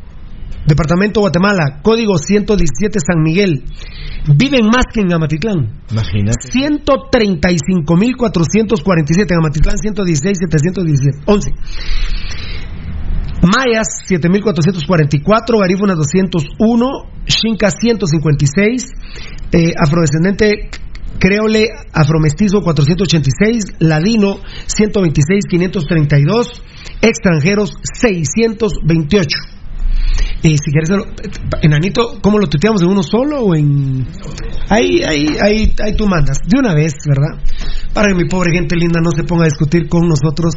Departamento 0.66 1.20
Guatemala, 1.20 1.80
código 1.82 2.16
117 2.16 2.98
San 2.98 3.22
Miguel. 3.22 3.64
Viven 4.26 4.66
más 4.66 4.86
que 4.92 5.00
en 5.00 5.12
Amatitlán. 5.12 5.84
Imagínate. 5.90 6.48
135.447 6.48 9.30
en 9.30 9.38
Amatitlán, 9.38 9.76
116.717, 9.76 11.22
11. 11.26 11.50
Mayas 13.44 13.86
7444, 14.06 15.58
Garífuna 15.58 15.94
201, 15.94 16.88
Xinca 17.26 17.70
156, 17.70 18.86
eh, 19.52 19.74
afrodescendente 19.78 20.70
creole 21.18 21.68
afromestizo 21.92 22.62
486, 22.62 23.80
ladino 23.80 24.38
126 24.66 25.44
532, 25.46 26.62
extranjeros 27.02 27.74
628. 27.82 29.36
Eh, 30.42 30.56
si 30.62 30.70
quieres, 30.70 30.90
hacerlo- 30.90 31.06
enanito, 31.62 32.18
¿cómo 32.20 32.38
lo 32.38 32.46
tuteamos? 32.46 32.82
¿En 32.82 32.88
uno 32.88 33.02
solo 33.02 33.40
o 33.40 33.54
en.? 33.54 34.06
Ahí, 34.68 35.02
ahí, 35.02 35.26
ahí, 35.42 35.72
ahí 35.82 35.94
tú 35.96 36.06
mandas. 36.06 36.38
De 36.46 36.58
una 36.58 36.74
vez, 36.74 36.92
¿verdad? 37.06 37.42
Para 37.94 38.08
que 38.08 38.14
mi 38.14 38.28
pobre 38.28 38.52
gente 38.52 38.76
linda 38.76 39.00
no 39.00 39.10
se 39.12 39.22
ponga 39.24 39.44
a 39.44 39.46
discutir 39.46 39.88
con 39.88 40.08
nosotros 40.08 40.52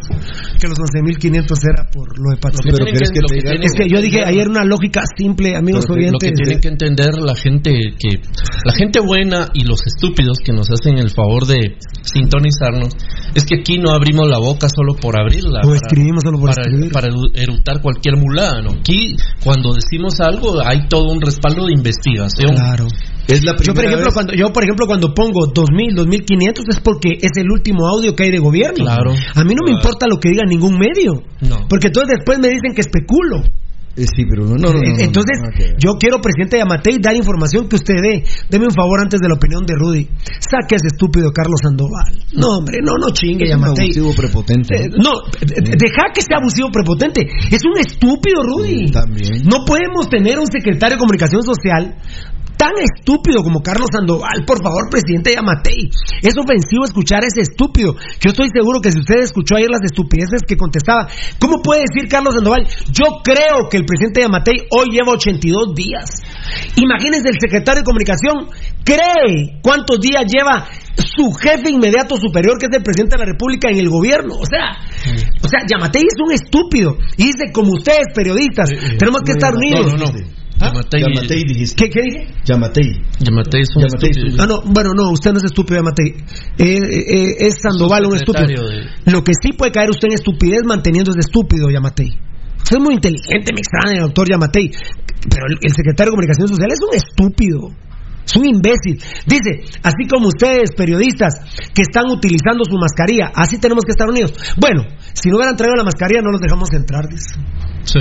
que 0.59 0.67
los 0.67 0.77
11.500 0.79 1.57
era 1.71 1.87
por 1.91 2.17
lo 2.17 2.31
de 2.31 2.37
patrocinio. 2.37 2.75
Pero 2.77 2.85
que 2.85 3.21
te 3.21 3.35
diga- 3.35 3.63
Es 3.63 3.71
que 3.77 3.87
yo 3.89 4.01
dije 4.01 4.23
ayer 4.25 4.47
una 4.49 4.63
lógica 4.65 5.03
simple, 5.15 5.55
amigos 5.55 5.85
Lo 5.87 5.95
que- 5.95 6.01
lo 6.01 6.07
oyentes. 6.17 6.29
que 6.29 6.35
tienen 6.35 6.59
que 6.61 6.67
entender 6.69 7.13
la 7.19 7.35
gente 7.35 7.71
que 7.99 8.19
la 8.65 8.73
gente 8.73 8.99
buena 8.99 9.49
y 9.53 9.63
los 9.65 9.85
estúpidos 9.85 10.37
que 10.43 10.51
nos 10.51 10.69
hacen 10.71 10.97
el 10.97 11.11
favor 11.11 11.45
de 11.45 11.77
sintonizarnos 12.01 12.89
es 13.35 13.45
que 13.45 13.59
aquí 13.59 13.77
no 13.77 13.91
abrimos 13.91 14.27
la 14.27 14.39
boca 14.39 14.67
solo 14.73 14.95
por 14.95 15.19
abrirla 15.19 15.61
O 15.63 15.75
escribimos 15.75 16.23
solo 16.23 16.39
por 16.39 16.49
para, 16.49 16.61
escribir. 16.63 16.91
para 16.91 17.07
eru- 17.07 17.29
erutar 17.35 17.81
cualquier 17.81 18.17
mulada 18.17 18.61
¿no? 18.61 18.71
aquí 18.79 19.15
cuando 19.43 19.73
decimos 19.73 20.19
algo 20.19 20.59
hay 20.65 20.87
todo 20.87 21.09
un 21.11 21.21
respaldo 21.21 21.65
de 21.65 21.73
investigación 21.73 22.55
Claro. 22.55 22.87
Es 23.27 23.43
la 23.43 23.51
Yo 23.51 23.57
por 23.57 23.65
primera 23.65 23.87
ejemplo 23.89 24.05
vez- 24.05 24.13
cuando 24.13 24.33
yo 24.35 24.53
por 24.53 24.63
ejemplo 24.63 24.87
cuando 24.87 25.13
pongo 25.13 25.47
2000, 25.53 25.95
2500 25.95 26.65
es 26.69 26.79
porque 26.79 27.09
es 27.21 27.31
el 27.35 27.51
último 27.51 27.85
audio 27.87 28.15
que 28.15 28.23
hay 28.23 28.31
de 28.31 28.39
gobierno. 28.39 28.85
Claro. 28.85 29.11
A 29.35 29.43
mí 29.43 29.53
no 29.53 29.65
me 29.65 29.71
importa 29.71 30.07
lo 30.07 30.17
que 30.17 30.29
diga 30.29 30.43
ningún 30.47 30.77
medio. 30.79 31.23
No. 31.41 31.67
Porque 31.67 31.87
entonces 31.87 32.15
después 32.17 32.39
me 32.39 32.47
dicen 32.47 32.73
que 32.73 32.81
especulo. 32.81 33.43
Eh, 33.97 34.05
sí, 34.05 34.23
pero 34.29 34.45
no, 34.45 34.53
no, 34.55 34.69
no, 34.73 34.79
no, 34.79 34.99
Entonces, 34.99 35.41
no, 35.41 35.49
yo 35.79 35.97
quiero, 35.99 36.21
presidente 36.21 36.57
Yamatei, 36.59 36.99
dar 37.01 37.15
información 37.15 37.67
que 37.67 37.77
usted 37.77 37.95
dé. 38.01 38.23
Deme 38.47 38.65
un 38.65 38.75
favor 38.75 39.01
antes 39.01 39.19
de 39.19 39.27
la 39.27 39.33
opinión 39.33 39.65
de 39.65 39.73
Rudy. 39.73 40.07
Saque 40.37 40.75
a 40.75 40.77
ese 40.77 40.93
estúpido 40.93 41.31
Carlos 41.33 41.59
Sandoval. 41.63 42.13
No, 42.33 42.59
hombre, 42.59 42.77
no, 42.83 42.93
no 43.01 43.09
chingue, 43.11 43.45
Es 43.49 43.55
un 43.55 43.61
Yamatei. 43.61 43.85
abusivo 43.89 44.13
prepotente. 44.15 44.75
Eh, 44.77 44.89
no, 45.01 45.25
eh, 45.41 45.73
deja 45.81 46.13
que 46.13 46.21
sea 46.21 46.37
abusivo 46.37 46.69
prepotente. 46.71 47.25
Es 47.49 47.61
un 47.65 47.77
estúpido, 47.81 48.43
Rudy. 48.43 48.91
También. 48.91 49.41
No 49.49 49.65
podemos 49.65 50.07
tener 50.09 50.37
un 50.37 50.45
secretario 50.47 50.97
de 50.97 50.99
comunicación 50.99 51.41
social 51.41 51.95
tan 52.57 52.73
estúpido 52.81 53.43
como 53.43 53.61
Carlos 53.61 53.87
Sandoval. 53.93 54.43
Por 54.45 54.61
favor, 54.61 54.89
presidente 54.89 55.33
Yamatei. 55.33 55.89
Es 56.21 56.33
ofensivo 56.37 56.85
escuchar 56.85 57.23
a 57.23 57.27
ese 57.27 57.41
estúpido. 57.41 57.95
Yo 58.19 58.31
estoy 58.31 58.49
seguro 58.49 58.81
que 58.81 58.91
si 58.91 58.99
usted 58.99 59.21
escuchó 59.21 59.55
ayer 59.55 59.69
las 59.69 59.85
estupideces 59.85 60.41
que 60.41 60.57
contestaba, 60.57 61.07
¿cómo 61.39 61.61
puede 61.61 61.85
decir 61.85 62.09
Carlos 62.09 62.33
Sandoval? 62.33 62.67
Yo 62.91 63.21
creo 63.23 63.69
que 63.69 63.77
el 63.77 63.85
presidente 63.87 64.21
Yamatei 64.21 64.67
hoy 64.69 64.87
lleva 64.91 65.13
82 65.13 65.73
días. 65.73 66.05
Imagínense 66.75 67.29
el 67.29 67.37
secretario 67.41 67.81
de 67.81 67.85
comunicación 67.85 68.49
cree 68.83 69.59
cuántos 69.63 69.99
días 69.99 70.23
lleva 70.27 70.67
su 70.95 71.31
jefe 71.33 71.71
inmediato 71.71 72.15
superior, 72.17 72.57
que 72.59 72.67
es 72.69 72.75
el 72.77 72.83
presidente 72.83 73.15
de 73.17 73.25
la 73.25 73.31
República, 73.31 73.69
en 73.69 73.79
el 73.79 73.89
gobierno. 73.89 74.35
O 74.35 74.45
sea, 74.45 74.77
o 75.41 75.47
sea, 75.47 75.61
Yamatei 75.69 76.03
es 76.03 76.17
un 76.23 76.31
estúpido. 76.33 76.97
Y 77.17 77.25
dice, 77.33 77.51
como 77.51 77.71
ustedes, 77.73 78.13
periodistas, 78.13 78.69
tenemos 78.99 79.21
que 79.21 79.33
no, 79.33 79.37
estar 79.37 79.55
unidos. 79.55 79.93
no, 79.93 80.05
no. 80.05 80.37
Yamatei, 80.59 81.01
Yamatei 81.01 81.43
dijiste. 81.43 81.75
¿Qué, 81.83 81.89
qué 81.91 82.01
dije? 82.01 82.33
Yamatei. 82.45 83.01
Yamatei 83.19 83.61
es 83.61 83.69
un 83.75 83.83
Yamatei 83.83 84.09
estúpido. 84.09 84.43
Ah, 84.43 84.47
no, 84.47 84.61
bueno, 84.65 84.89
no, 84.95 85.11
usted 85.11 85.31
no 85.31 85.37
es 85.37 85.43
estúpido, 85.45 85.77
Yamatei. 85.77 86.15
Eh, 86.57 86.79
eh, 86.81 87.35
es 87.47 87.61
Sandoval 87.61 88.05
un 88.07 88.15
estúpido. 88.15 88.67
de- 88.67 89.11
Lo 89.11 89.23
que 89.23 89.33
sí 89.39 89.53
puede 89.53 89.71
caer 89.71 89.91
usted 89.91 90.07
en 90.07 90.15
estupidez 90.15 90.61
manteniendo 90.65 91.11
ese 91.11 91.19
estúpido, 91.19 91.69
Yamatei. 91.69 92.09
Es 92.69 92.79
muy 92.79 92.95
inteligente, 92.95 93.53
me 93.53 93.59
extraña, 93.59 94.01
doctor 94.01 94.27
Yamatei. 94.29 94.71
Pero 95.29 95.45
el, 95.47 95.57
el 95.61 95.71
secretario 95.71 96.11
de 96.11 96.15
Comunicación 96.15 96.47
Social 96.47 96.69
es 96.71 96.79
un 96.81 96.95
estúpido. 96.95 97.69
Es 98.27 98.35
un 98.35 98.45
imbécil. 98.45 98.99
Dice, 99.25 99.63
así 99.83 100.05
como 100.09 100.27
ustedes, 100.27 100.71
periodistas, 100.75 101.33
que 101.73 101.81
están 101.81 102.11
utilizando 102.11 102.65
su 102.65 102.77
mascarilla, 102.77 103.31
así 103.33 103.57
tenemos 103.57 103.85
que 103.85 103.91
estar 103.91 104.09
unidos. 104.09 104.33
Bueno, 104.59 104.83
si 105.13 105.29
no 105.29 105.37
hubieran 105.37 105.55
traído 105.55 105.75
la 105.77 105.85
mascarilla, 105.85 106.21
no 106.21 106.31
los 106.31 106.41
dejamos 106.41 106.67
entrar, 106.73 107.07
dice. 107.07 107.39
Sí. 107.83 107.99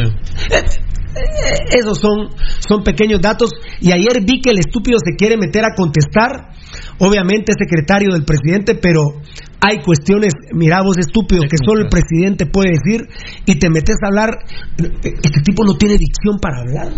Eh, 0.51 1.79
Esos 1.79 1.99
son, 1.99 2.31
son 2.59 2.83
pequeños 2.83 3.21
datos. 3.21 3.53
Y 3.81 3.93
ayer 3.93 4.25
vi 4.27 4.41
que 4.41 4.51
el 4.51 4.59
estúpido 4.59 4.99
se 4.99 5.15
quiere 5.17 5.37
meter 5.37 5.65
a 5.65 5.75
contestar. 5.77 6.51
Obviamente 6.99 7.53
secretario 7.53 8.13
del 8.13 8.25
presidente, 8.25 8.75
pero 8.75 9.23
hay 9.61 9.83
cuestiones, 9.83 10.33
mira 10.53 10.83
vos 10.83 10.99
estúpido, 10.99 11.42
que 11.42 11.57
solo 11.64 11.83
el 11.83 11.88
presidente 11.88 12.47
puede 12.47 12.73
decir 12.73 13.09
y 13.47 13.59
te 13.59 13.71
metes 13.71 13.97
a 14.03 14.09
hablar. 14.09 14.38
Este 14.77 15.40
tipo 15.45 15.64
no 15.64 15.77
tiene 15.77 15.97
dicción 15.97 16.38
para 16.40 16.61
hablar. 16.61 16.92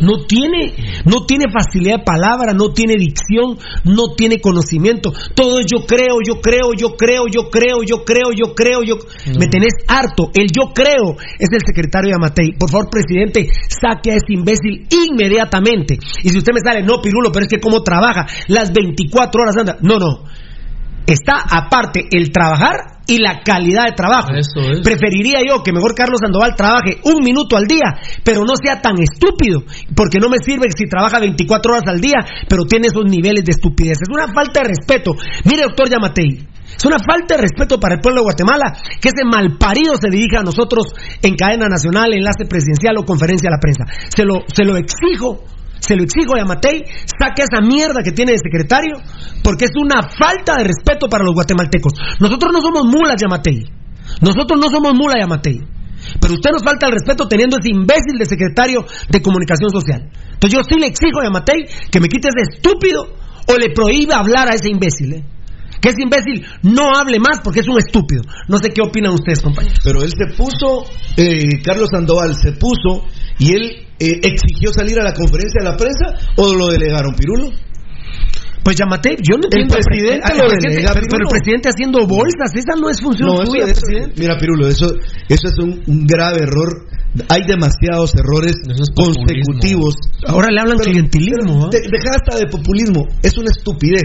No 0.00 0.26
tiene, 0.26 0.74
no 1.04 1.24
tiene 1.26 1.44
facilidad 1.50 1.98
de 1.98 2.04
palabra, 2.04 2.52
no 2.52 2.72
tiene 2.72 2.94
dicción, 2.98 3.56
no 3.84 4.14
tiene 4.16 4.40
conocimiento. 4.40 5.12
Todo 5.34 5.60
es 5.60 5.66
yo 5.66 5.86
creo, 5.86 6.18
yo 6.26 6.40
creo, 6.40 6.74
yo 6.76 6.96
creo, 6.96 7.24
yo 7.30 7.50
creo, 7.50 7.82
yo 7.82 8.04
creo, 8.04 8.32
yo 8.34 8.54
creo, 8.54 8.82
yo. 8.82 8.96
Me 9.38 9.46
tenés 9.46 9.74
harto. 9.86 10.30
El 10.34 10.48
yo 10.48 10.72
creo 10.74 11.16
es 11.38 11.48
el 11.52 11.60
secretario 11.64 12.10
de 12.10 12.16
Amatei. 12.16 12.52
Por 12.58 12.70
favor, 12.70 12.90
presidente, 12.90 13.48
saque 13.68 14.12
a 14.12 14.16
ese 14.16 14.34
imbécil 14.34 14.86
inmediatamente. 14.90 15.98
Y 16.22 16.28
si 16.28 16.38
usted 16.38 16.52
me 16.52 16.60
sale, 16.60 16.82
no, 16.82 17.00
Pirulo, 17.00 17.30
pero 17.32 17.44
es 17.44 17.50
que 17.50 17.60
cómo 17.60 17.82
trabaja, 17.82 18.26
las 18.48 18.72
24 18.72 19.42
horas 19.42 19.56
anda. 19.56 19.78
No, 19.80 19.98
no. 19.98 20.24
Está 21.06 21.44
aparte 21.48 22.08
el 22.10 22.32
trabajar 22.32 22.96
y 23.06 23.18
la 23.18 23.40
calidad 23.44 23.86
de 23.86 23.92
trabajo. 23.92 24.30
Preferiría 24.82 25.40
yo 25.46 25.62
que 25.62 25.72
mejor 25.72 25.94
Carlos 25.94 26.18
Sandoval 26.20 26.56
trabaje 26.56 26.98
un 27.04 27.22
minuto 27.22 27.56
al 27.56 27.66
día, 27.66 27.94
pero 28.24 28.44
no 28.44 28.54
sea 28.56 28.80
tan 28.80 28.94
estúpido, 29.00 29.62
porque 29.94 30.18
no 30.18 30.28
me 30.28 30.38
sirve 30.38 30.66
si 30.76 30.88
trabaja 30.88 31.20
24 31.20 31.72
horas 31.72 31.86
al 31.86 32.00
día, 32.00 32.18
pero 32.48 32.64
tiene 32.64 32.88
esos 32.88 33.04
niveles 33.04 33.44
de 33.44 33.52
estupidez. 33.52 33.98
Es 34.02 34.10
una 34.10 34.32
falta 34.32 34.62
de 34.62 34.68
respeto. 34.68 35.14
Mire, 35.44 35.62
doctor 35.62 35.88
Yamatei, 35.88 36.48
es 36.76 36.84
una 36.84 36.98
falta 36.98 37.36
de 37.36 37.42
respeto 37.42 37.78
para 37.78 37.94
el 37.94 38.00
pueblo 38.00 38.20
de 38.20 38.24
Guatemala 38.24 38.74
que 39.00 39.08
ese 39.08 39.24
malparido 39.24 39.94
se 39.96 40.10
dirija 40.10 40.40
a 40.40 40.42
nosotros 40.42 40.92
en 41.22 41.36
cadena 41.36 41.68
nacional, 41.68 42.12
enlace 42.12 42.44
presidencial 42.48 42.98
o 42.98 43.04
conferencia 43.04 43.48
a 43.48 43.52
la 43.52 43.60
prensa. 43.60 43.84
Se 44.08 44.24
lo, 44.24 44.42
se 44.52 44.64
lo 44.64 44.76
exijo 44.76 45.44
se 45.80 45.96
lo 45.96 46.02
exijo 46.02 46.34
a 46.34 46.38
Yamatei, 46.38 46.84
saque 47.06 47.42
esa 47.42 47.60
mierda 47.60 48.02
que 48.02 48.12
tiene 48.12 48.32
de 48.32 48.38
secretario, 48.38 48.96
porque 49.42 49.66
es 49.66 49.72
una 49.76 50.02
falta 50.02 50.56
de 50.56 50.64
respeto 50.64 51.08
para 51.08 51.24
los 51.24 51.34
guatemaltecos. 51.34 51.92
Nosotros 52.20 52.52
no 52.52 52.60
somos 52.60 52.84
mulas, 52.84 53.16
Yamatei. 53.20 53.64
Nosotros 54.20 54.58
no 54.60 54.70
somos 54.70 54.94
mulas, 54.94 55.16
Yamatei. 55.20 55.60
Pero 56.20 56.34
usted 56.34 56.50
nos 56.52 56.62
falta 56.62 56.86
el 56.86 56.92
respeto 56.92 57.26
teniendo 57.26 57.58
ese 57.58 57.70
imbécil 57.70 58.18
de 58.18 58.26
secretario 58.26 58.84
de 59.08 59.22
comunicación 59.22 59.70
social. 59.70 60.10
Entonces 60.32 60.58
yo 60.58 60.62
sí 60.62 60.78
le 60.78 60.86
exijo 60.86 61.20
a 61.20 61.24
Yamatei 61.24 61.66
que 61.90 62.00
me 62.00 62.08
quite 62.08 62.28
ese 62.28 62.52
estúpido 62.52 63.16
o 63.48 63.56
le 63.56 63.70
prohíba 63.70 64.18
hablar 64.18 64.48
a 64.48 64.54
ese 64.54 64.68
imbécil. 64.68 65.14
¿eh? 65.14 65.24
Que 65.80 65.90
ese 65.90 66.02
imbécil 66.02 66.44
no 66.62 66.94
hable 66.96 67.18
más 67.18 67.40
porque 67.42 67.60
es 67.60 67.68
un 67.68 67.78
estúpido. 67.78 68.22
No 68.48 68.58
sé 68.58 68.70
qué 68.70 68.82
opinan 68.82 69.14
ustedes, 69.14 69.40
compañeros. 69.40 69.80
Pero 69.82 70.02
él 70.02 70.10
se 70.10 70.34
puso, 70.36 70.86
eh, 71.16 71.62
Carlos 71.62 71.88
Sandoval 71.90 72.34
se 72.34 72.52
puso 72.52 73.06
y 73.38 73.52
él 73.54 73.85
eh, 73.98 74.20
exigió 74.22 74.72
salir 74.72 74.98
a 75.00 75.04
la 75.04 75.12
conferencia 75.14 75.60
de 75.62 75.70
la 75.70 75.76
prensa 75.76 76.06
o 76.36 76.54
lo 76.54 76.68
delegaron, 76.68 77.14
Pirulo. 77.14 77.50
Pues 78.62 78.76
llámate, 78.76 79.10
yo 79.22 79.38
no 79.38 79.44
entiendo. 79.46 79.76
El 79.76 79.84
presidente 79.84 80.26
lo 80.34 80.48
presidente, 80.50 80.68
delega, 80.74 80.90
pero, 80.92 81.06
pero 81.06 81.22
el 81.22 81.22
Pirulo. 81.22 81.30
presidente 81.30 81.68
haciendo 81.68 81.98
bolsas, 82.06 82.50
esa 82.54 82.74
no 82.80 82.90
es 82.90 83.00
función 83.00 83.28
No, 83.28 83.42
eso- 83.42 83.52
presidente. 83.52 84.14
mira, 84.20 84.36
Pirulo, 84.38 84.66
eso, 84.66 84.86
eso 85.28 85.48
es 85.48 85.58
un, 85.58 85.82
un 85.86 86.04
grave 86.06 86.42
error. 86.42 86.86
Hay 87.28 87.42
demasiados 87.46 88.12
errores 88.16 88.56
consecutivos. 88.94 89.94
Ahora 90.26 90.48
le 90.50 90.60
hablan 90.60 90.78
clientelismo. 90.78 91.66
¿ah? 91.66 91.68
De- 91.70 91.80
deja 91.80 92.10
hasta 92.16 92.36
de 92.38 92.46
populismo. 92.50 93.06
Es 93.22 93.38
una 93.38 93.48
estupidez. 93.56 94.02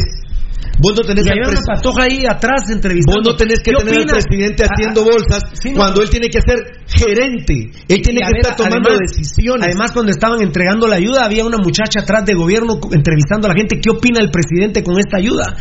Vos 0.79 0.93
no 0.95 1.01
tenés 1.03 1.25
Y 1.25 1.29
al 1.29 1.49
una 1.49 1.61
patoja 1.65 2.03
ahí 2.03 2.25
atrás 2.25 2.69
entrevistando. 2.69 3.21
Vos 3.21 3.31
no 3.31 3.35
tenés 3.37 3.59
que 3.61 3.71
¿Qué 3.71 3.77
tener 3.77 3.93
al 3.95 4.01
opinas? 4.01 4.25
presidente 4.25 4.63
Ah, 4.63 4.67
haciendo 4.71 5.01
ah, 5.01 5.05
bolsas 5.11 5.43
sí, 5.61 5.69
no. 5.71 5.77
cuando 5.77 6.01
él 6.01 6.09
tiene 6.09 6.27
que 6.29 6.39
ser 6.41 6.57
gerente. 6.87 7.53
Él 7.87 8.01
tiene 8.01 8.19
Y 8.21 8.25
que 8.25 8.31
ver, 8.33 8.41
estar 8.41 8.55
tomando 8.55 8.89
además- 8.89 9.11
decisiones. 9.11 9.67
Además, 9.67 9.91
cuando 9.91 10.11
estaban 10.11 10.41
entregando 10.41 10.87
la 10.87 10.95
ayuda, 10.95 11.25
había 11.25 11.45
una 11.45 11.57
muchacha 11.57 12.01
atrás 12.01 12.25
de 12.25 12.33
gobierno 12.33 12.79
entrevistando 12.91 13.47
a 13.47 13.49
la 13.51 13.55
gente. 13.55 13.79
¿Qué 13.79 13.89
opina 13.89 14.19
el 14.21 14.31
presidente 14.31 14.83
con 14.83 14.97
esta 14.99 15.17
ayuda? 15.17 15.55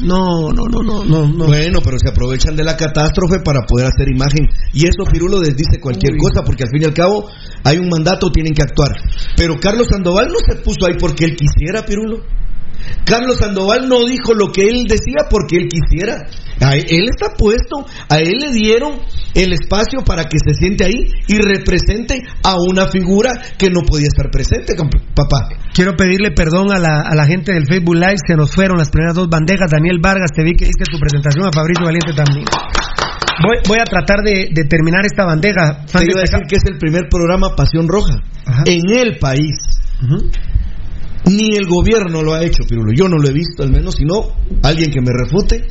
No, 0.00 0.52
no, 0.52 0.64
no, 0.70 0.82
no, 0.82 1.04
no. 1.04 1.26
no. 1.26 1.46
Bueno, 1.46 1.80
pero 1.82 1.98
se 1.98 2.08
aprovechan 2.08 2.54
de 2.54 2.62
la 2.64 2.76
catástrofe 2.76 3.40
para 3.40 3.62
poder 3.66 3.86
hacer 3.86 4.08
imagen. 4.08 4.46
Y 4.72 4.86
eso 4.86 5.04
Pirulo 5.10 5.40
les 5.40 5.56
dice 5.56 5.80
cualquier 5.80 6.16
cosa, 6.16 6.42
porque 6.44 6.62
al 6.64 6.70
fin 6.70 6.82
y 6.82 6.84
al 6.84 6.94
cabo 6.94 7.28
hay 7.64 7.78
un 7.78 7.88
mandato, 7.88 8.30
tienen 8.30 8.54
que 8.54 8.62
actuar. 8.62 8.92
Pero 9.36 9.58
Carlos 9.60 9.88
Sandoval 9.90 10.28
no 10.28 10.38
se 10.48 10.56
puso 10.62 10.86
ahí 10.86 10.94
porque 10.98 11.24
él 11.24 11.36
quisiera, 11.36 11.84
Pirulo. 11.84 12.22
Carlos 13.04 13.38
Sandoval 13.38 13.88
no 13.88 14.04
dijo 14.04 14.34
lo 14.34 14.50
que 14.52 14.68
él 14.68 14.84
decía 14.88 15.28
porque 15.30 15.56
él 15.56 15.68
quisiera. 15.68 16.16
A 16.60 16.74
él, 16.74 17.08
está 17.10 17.36
puesto, 17.36 17.84
a 18.08 18.18
él 18.18 18.38
le 18.40 18.50
dieron 18.50 19.00
el 19.34 19.52
espacio 19.52 20.00
para 20.06 20.24
que 20.24 20.38
se 20.38 20.54
siente 20.54 20.84
ahí 20.84 21.12
y 21.28 21.36
represente 21.36 22.22
a 22.42 22.56
una 22.56 22.86
figura 22.88 23.30
que 23.58 23.68
no 23.68 23.82
podía 23.82 24.06
estar 24.08 24.30
presente, 24.30 24.74
papá. 25.14 25.48
Quiero 25.74 25.94
pedirle 25.96 26.30
perdón 26.30 26.72
a 26.72 26.78
la, 26.78 27.02
a 27.02 27.14
la 27.14 27.26
gente 27.26 27.52
del 27.52 27.66
Facebook 27.66 27.96
Live. 27.96 28.16
Se 28.26 28.36
nos 28.36 28.50
fueron 28.54 28.78
las 28.78 28.88
primeras 28.88 29.14
dos 29.14 29.28
bandejas. 29.28 29.70
Daniel 29.70 29.98
Vargas, 30.00 30.32
te 30.34 30.42
vi 30.42 30.52
que 30.54 30.64
hiciste 30.64 30.84
tu 30.90 30.98
presentación. 30.98 31.44
A 31.44 31.52
Fabricio 31.52 31.84
Valiente 31.84 32.14
también. 32.14 32.46
Voy, 33.44 33.56
voy 33.68 33.78
a 33.78 33.84
tratar 33.84 34.24
de, 34.24 34.48
de 34.50 34.64
terminar 34.64 35.04
esta 35.04 35.26
bandeja. 35.26 35.84
Te 35.84 36.04
iba 36.04 36.20
a 36.20 36.22
decir 36.22 36.40
que 36.48 36.56
es 36.56 36.64
el 36.64 36.78
primer 36.78 37.02
programa 37.10 37.54
Pasión 37.54 37.86
Roja 37.86 38.16
en 38.64 38.80
el 38.96 39.18
país. 39.18 39.56
Ni 41.26 41.56
el 41.56 41.66
gobierno 41.66 42.22
lo 42.22 42.34
ha 42.34 42.44
hecho, 42.44 42.62
Pirulo. 42.68 42.92
Yo 42.96 43.08
no 43.08 43.16
lo 43.16 43.28
he 43.28 43.32
visto, 43.32 43.62
al 43.62 43.70
menos, 43.70 43.96
sino 43.96 44.32
alguien 44.62 44.90
que 44.90 45.00
me 45.00 45.12
refute. 45.12 45.66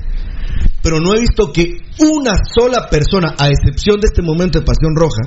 Pero 0.81 0.99
no 0.99 1.15
he 1.15 1.19
visto 1.21 1.51
que 1.51 1.77
una 1.99 2.33
sola 2.53 2.87
persona, 2.89 3.35
a 3.37 3.49
excepción 3.49 3.99
de 3.99 4.07
este 4.07 4.21
momento 4.21 4.59
de 4.59 4.65
Pasión 4.65 4.95
Roja, 4.95 5.21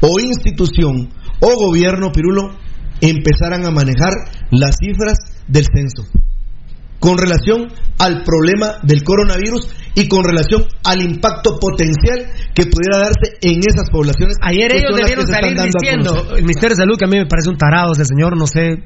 o 0.00 0.18
institución, 0.18 1.10
o 1.40 1.56
gobierno, 1.56 2.12
Pirulo, 2.12 2.56
empezaran 3.00 3.66
a 3.66 3.70
manejar 3.70 4.12
las 4.50 4.76
cifras 4.80 5.18
del 5.46 5.66
censo 5.66 6.23
con 7.04 7.18
relación 7.18 7.68
al 7.98 8.24
problema 8.24 8.80
del 8.82 9.04
coronavirus 9.04 9.68
y 9.94 10.08
con 10.08 10.24
relación 10.24 10.64
al 10.84 11.02
impacto 11.02 11.58
potencial 11.60 12.32
que 12.54 12.64
pudiera 12.64 12.96
darse 12.96 13.36
en 13.42 13.60
esas 13.60 13.90
poblaciones. 13.92 14.36
Ayer 14.40 14.72
ellos 14.72 14.96
debieron 14.96 15.26
salir 15.26 15.52
diciendo, 15.52 16.32
el 16.34 16.44
Ministerio 16.48 16.76
de 16.76 16.80
Salud, 16.80 16.96
que 16.96 17.04
a 17.04 17.08
mí 17.08 17.18
me 17.18 17.26
parece 17.26 17.50
un 17.50 17.58
tarado 17.58 17.92
ese 17.92 18.06
señor, 18.06 18.38
no 18.38 18.46
sé, 18.46 18.80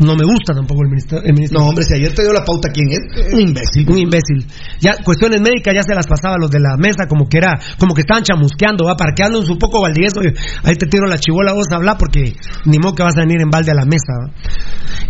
no 0.00 0.16
me 0.16 0.24
gusta 0.26 0.52
tampoco 0.52 0.82
el 0.82 0.90
Ministerio. 0.90 1.22
El 1.24 1.34
ministerio. 1.34 1.62
No, 1.62 1.68
hombre, 1.68 1.84
si 1.84 1.94
ayer 1.94 2.12
te 2.12 2.22
dio 2.22 2.32
la 2.32 2.44
pauta, 2.44 2.70
¿quién 2.74 2.90
es? 2.90 3.32
Un 3.32 3.40
imbécil. 3.40 3.88
Un 3.88 3.98
imbécil. 3.98 4.46
Ya, 4.80 4.98
cuestiones 5.04 5.40
médicas 5.40 5.72
ya 5.72 5.84
se 5.84 5.94
las 5.94 6.08
pasaba 6.08 6.34
a 6.34 6.38
los 6.42 6.50
de 6.50 6.58
la 6.58 6.76
mesa, 6.76 7.06
como 7.08 7.28
que 7.28 7.38
era, 7.38 7.54
como 7.78 7.94
que 7.94 8.00
estaban 8.00 8.24
chamusqueando, 8.24 8.84
va, 8.84 8.96
parqueándonos 8.96 9.48
un 9.48 9.58
poco 9.58 9.80
Valdivieso. 9.80 10.18
Ahí 10.64 10.74
te 10.74 10.86
tiro 10.86 11.06
la 11.06 11.18
chivola 11.18 11.52
vos 11.52 11.70
a 11.70 11.76
hablar 11.76 11.96
porque 11.96 12.34
ni 12.66 12.78
modo 12.78 12.96
que 12.96 13.04
vas 13.04 13.16
a 13.16 13.20
venir 13.20 13.40
en 13.40 13.48
balde 13.48 13.70
a 13.70 13.74
la 13.74 13.84
mesa. 13.84 14.34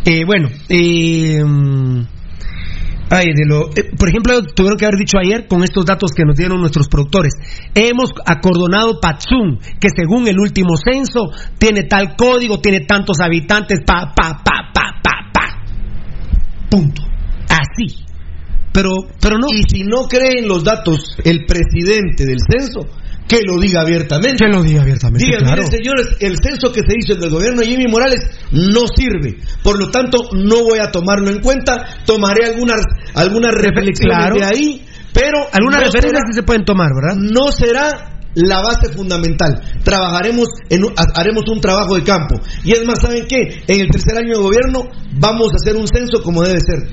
Eh, 0.05 0.25
bueno, 0.27 0.49
eh, 0.68 1.42
mm, 1.42 2.19
Ay, 3.12 3.33
de 3.35 3.44
lo, 3.44 3.70
eh, 3.70 3.90
por 3.99 4.09
ejemplo, 4.09 4.40
tuvieron 4.55 4.79
que 4.79 4.87
haber 4.87 4.99
dicho 4.99 5.18
ayer 5.18 5.49
con 5.49 5.64
estos 5.64 5.85
datos 5.85 6.12
que 6.12 6.25
nos 6.25 6.37
dieron 6.37 6.61
nuestros 6.61 6.88
productores. 6.88 7.33
Hemos 7.75 8.12
acordonado 8.25 9.01
Patsum, 9.01 9.59
que 9.81 9.88
según 9.94 10.29
el 10.29 10.38
último 10.38 10.77
censo 10.77 11.29
tiene 11.59 11.83
tal 11.83 12.14
código, 12.14 12.61
tiene 12.61 12.87
tantos 12.87 13.18
habitantes, 13.20 13.81
pa, 13.85 14.14
pa, 14.14 14.40
pa, 14.44 14.70
pa, 14.73 15.01
pa, 15.03 15.31
pa. 15.33 15.64
Punto. 16.70 17.03
Así. 17.49 18.05
Pero, 18.73 18.90
pero 19.20 19.38
no. 19.38 19.49
Y 19.53 19.64
si 19.68 19.83
no 19.83 20.03
cree 20.09 20.38
en 20.38 20.46
los 20.46 20.62
datos 20.62 21.16
el 21.25 21.46
presidente 21.46 22.25
del 22.25 22.38
censo, 22.49 22.87
que 23.31 23.43
lo 23.47 23.61
diga 23.61 23.83
abiertamente. 23.83 24.45
Que 24.45 24.51
lo 24.51 24.62
diga 24.62 24.83
abiertamente, 24.83 25.25
Diga, 25.25 25.38
claro. 25.38 25.62
miren, 25.62 25.79
señores, 25.79 26.07
el 26.21 26.37
censo 26.43 26.73
que 26.73 26.81
se 26.81 26.95
hizo 26.99 27.14
del 27.14 27.31
gobierno 27.31 27.61
de 27.61 27.69
Jimmy 27.69 27.87
Morales 27.87 28.21
no 28.51 28.81
sirve. 28.95 29.38
Por 29.62 29.79
lo 29.79 29.90
tanto, 29.90 30.19
no 30.35 30.64
voy 30.64 30.81
a 30.81 30.90
tomarlo 30.90 31.31
en 31.31 31.40
cuenta. 31.40 32.03
Tomaré 32.05 32.47
algunas, 32.47 32.81
algunas 33.14 33.53
reflexiones 33.55 34.16
Claro. 34.16 34.35
de 34.37 34.45
ahí, 34.45 34.85
pero. 35.12 35.38
Algunas 35.53 35.81
no 35.81 35.87
referencias 35.87 36.23
será- 36.23 36.33
sí 36.33 36.35
se 36.35 36.43
pueden 36.43 36.64
tomar, 36.64 36.88
¿verdad? 36.95 37.16
no 37.16 37.53
será 37.53 38.19
la 38.35 38.62
base 38.62 38.93
fundamental. 38.93 39.61
Trabajaremos, 39.83 40.49
en, 40.69 40.83
haremos 41.14 41.43
un 41.49 41.61
trabajo 41.61 41.97
de 41.97 42.03
campo. 42.03 42.37
Y 42.64 42.73
es 42.73 42.85
más, 42.87 43.01
¿saben 43.01 43.27
qué? 43.29 43.62
En 43.66 43.81
el 43.81 43.88
tercer 43.88 44.16
año 44.19 44.37
de 44.37 44.43
gobierno 44.43 44.88
vamos 45.19 45.53
a 45.53 45.57
hacer 45.57 45.77
un 45.77 45.87
censo 45.88 46.23
como 46.23 46.43
debe 46.43 46.61
ser. 46.61 46.88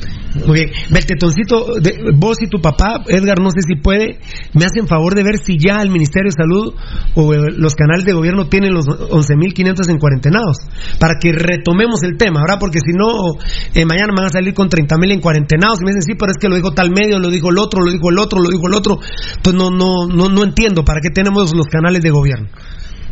Muy 0.45 0.59
bien. 0.59 0.71
Beltetoncito, 0.89 1.67
vos 2.15 2.37
y 2.41 2.47
tu 2.47 2.61
papá, 2.61 3.03
Edgar, 3.07 3.39
no 3.39 3.49
sé 3.49 3.61
si 3.65 3.75
puede, 3.81 4.19
me 4.53 4.65
hacen 4.65 4.87
favor 4.87 5.15
de 5.15 5.23
ver 5.23 5.37
si 5.37 5.57
ya 5.57 5.81
el 5.81 5.89
Ministerio 5.89 6.29
de 6.29 6.43
Salud 6.43 6.73
o 7.15 7.33
los 7.33 7.75
canales 7.75 8.05
de 8.05 8.13
gobierno 8.13 8.47
tienen 8.47 8.73
los 8.73 8.85
11.500 8.85 9.89
en 9.89 9.97
cuarentenados, 9.97 10.57
para 10.99 11.15
que 11.19 11.31
retomemos 11.31 12.03
el 12.03 12.17
tema, 12.17 12.41
¿verdad? 12.41 12.59
Porque 12.59 12.79
si 12.79 12.93
no, 12.93 13.39
eh, 13.73 13.85
mañana 13.85 14.13
van 14.15 14.27
a 14.27 14.29
salir 14.29 14.53
con 14.53 14.69
30.000 14.69 15.13
en 15.13 15.21
cuarentenados 15.21 15.79
y 15.81 15.85
me 15.85 15.91
dicen, 15.91 16.03
sí, 16.03 16.13
pero 16.17 16.31
es 16.31 16.37
que 16.37 16.49
lo 16.49 16.55
dijo 16.55 16.71
tal 16.71 16.91
medio, 16.91 17.19
lo 17.19 17.29
dijo 17.29 17.49
el 17.49 17.57
otro, 17.57 17.81
lo 17.81 17.91
dijo 17.91 18.09
el 18.09 18.19
otro, 18.19 18.39
lo 18.39 18.49
dijo 18.49 18.67
el 18.67 18.73
otro. 18.73 18.99
Pues 19.41 19.55
no, 19.55 19.71
no, 19.71 20.07
no, 20.07 20.29
no 20.29 20.43
entiendo 20.43 20.83
para 20.83 20.99
qué 21.01 21.09
tenemos 21.09 21.26
los 21.33 21.67
canales 21.67 22.01
de 22.01 22.09
gobierno. 22.09 22.47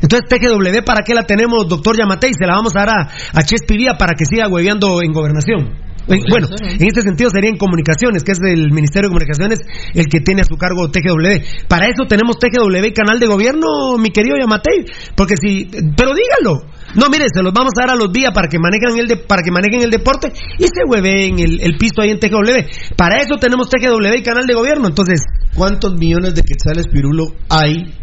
Entonces, 0.02 0.28
TGW, 0.30 0.84
¿para 0.86 1.04
qué 1.04 1.14
la 1.14 1.24
tenemos, 1.24 1.68
doctor 1.68 1.98
Yamatei? 1.98 2.32
Se 2.38 2.46
la 2.46 2.56
vamos 2.56 2.76
a 2.76 2.80
dar 2.86 2.90
a, 2.90 3.10
a 3.34 3.42
Chespivía 3.44 3.94
para 3.98 4.14
que 4.14 4.26
siga 4.26 4.48
hueveando 4.48 5.02
en 5.02 5.14
gobernación. 5.14 5.84
En- 6.08 6.22
Bueno, 6.30 6.48
en 6.62 6.86
este 6.88 7.02
sentido 7.02 7.32
sería 7.32 7.50
en 7.50 7.58
comunicaciones, 7.58 8.22
que 8.24 8.34
es 8.34 8.40
el 8.44 8.70
Ministerio 8.72 9.10
de 9.10 9.14
Comunicaciones 9.14 9.60
el 9.96 10.06
que 10.06 10.20
tiene 10.20 10.42
a 10.42 10.44
su 10.44 10.56
cargo 10.58 10.92
TGW. 10.92 11.66
Para 11.68 11.88
eso 11.88 12.06
tenemos 12.08 12.38
TGW 12.38 12.86
y 12.86 12.94
canal 12.94 13.20
de 13.20 13.26
gobierno, 13.26 13.98
mi 13.98 14.12
querido 14.12 14.36
Yamatei. 14.40 14.86
Porque 15.16 15.34
si, 15.42 15.66
pero 15.98 16.12
díganlo. 16.14 16.62
No, 16.94 17.10
mire, 17.10 17.26
se 17.34 17.42
los 17.42 17.52
vamos 17.54 17.72
a 17.80 17.88
dar 17.88 17.96
a 17.96 17.98
los 17.98 18.12
días 18.14 18.32
para 18.36 18.48
que 18.48 18.60
manejen 18.60 19.00
el 19.00 19.08
de- 19.08 19.18
para 19.18 19.42
que 19.42 19.50
manejen 19.50 19.82
el 19.82 19.90
deporte 19.90 20.32
y 20.60 20.64
se 20.66 20.84
hueven 20.88 21.40
el, 21.40 21.60
el 21.62 21.78
pisto 21.78 22.02
ahí 22.04 22.12
en 22.12 22.20
TGW. 22.20 22.96
Para 22.96 23.22
eso 23.22 23.38
tenemos 23.40 23.70
TGW 23.70 24.14
y 24.16 24.22
canal 24.22 24.46
de 24.46 24.54
gobierno. 24.54 24.88
Entonces, 24.88 25.22
¿Cuántos 25.56 25.94
millones 25.98 26.36
de 26.36 26.44
quetzales, 26.44 26.86
Pirulo, 26.92 27.28
hay 27.50 27.94